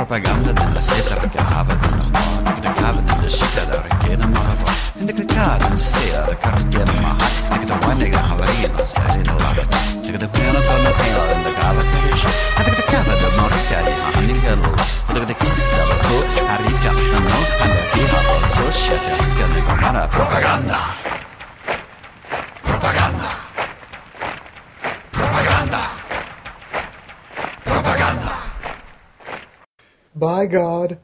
Propaganda 0.00 0.50
de 0.54 0.74
la 0.74 0.80
seta, 0.80 1.14
cava 1.28 1.74
de 1.74 1.90
la 1.90 2.08
mort, 2.08 2.58
de 2.58 2.72
cava 2.72 3.02
de 3.02 3.16
la 3.20 3.28
xita, 3.28 3.66
de 3.66 3.76
requena 3.82 4.26
mala 4.26 4.54
va. 4.64 4.72
Ende 4.98 5.12
que 5.12 5.26
cada 5.26 5.66
un 5.66 5.78
sea, 5.78 6.22
de 6.22 6.36
carquena 6.36 6.92
ma, 7.02 7.18
de 7.50 7.60
que 7.60 7.66
da 7.66 7.76
guanya 7.76 8.06
gran 8.08 8.30
havaria, 8.32 8.68
de 8.68 8.78
la 8.78 8.86
seta 8.86 9.20
la 9.26 9.34
va. 9.34 9.52
De 10.02 10.10
que 10.10 10.16
da 10.16 10.26
plena 10.32 10.60
con 10.66 10.82
la 10.84 10.92
tela, 10.96 11.24
de 11.28 11.36
la 11.44 11.52
cava 11.60 11.82
que 11.90 11.98
és. 12.14 12.24
A 12.56 12.64
que 12.64 12.70
da 12.78 12.84
cava 12.90 13.14
de 13.14 13.28
morrica, 13.36 13.78
de 13.84 13.92
la 14.00 14.08
amiga 14.20 14.56
la 14.62 14.68
va. 14.72 14.84
De 15.12 15.20
que 15.20 15.26
da 15.26 15.34
kissa 15.34 15.82
la 15.84 15.96
tu, 16.00 16.16
a 16.48 16.56
no, 16.56 17.20
no, 17.28 17.38
a 17.60 17.66
la 17.68 17.82
que 17.92 18.00
ha 18.00 18.20
va, 18.24 18.32
de 19.52 19.60
que 19.60 20.16
propaganda. 20.16 20.78
Propaganda. 22.64 23.49
By 30.20 30.44
God, 30.44 30.98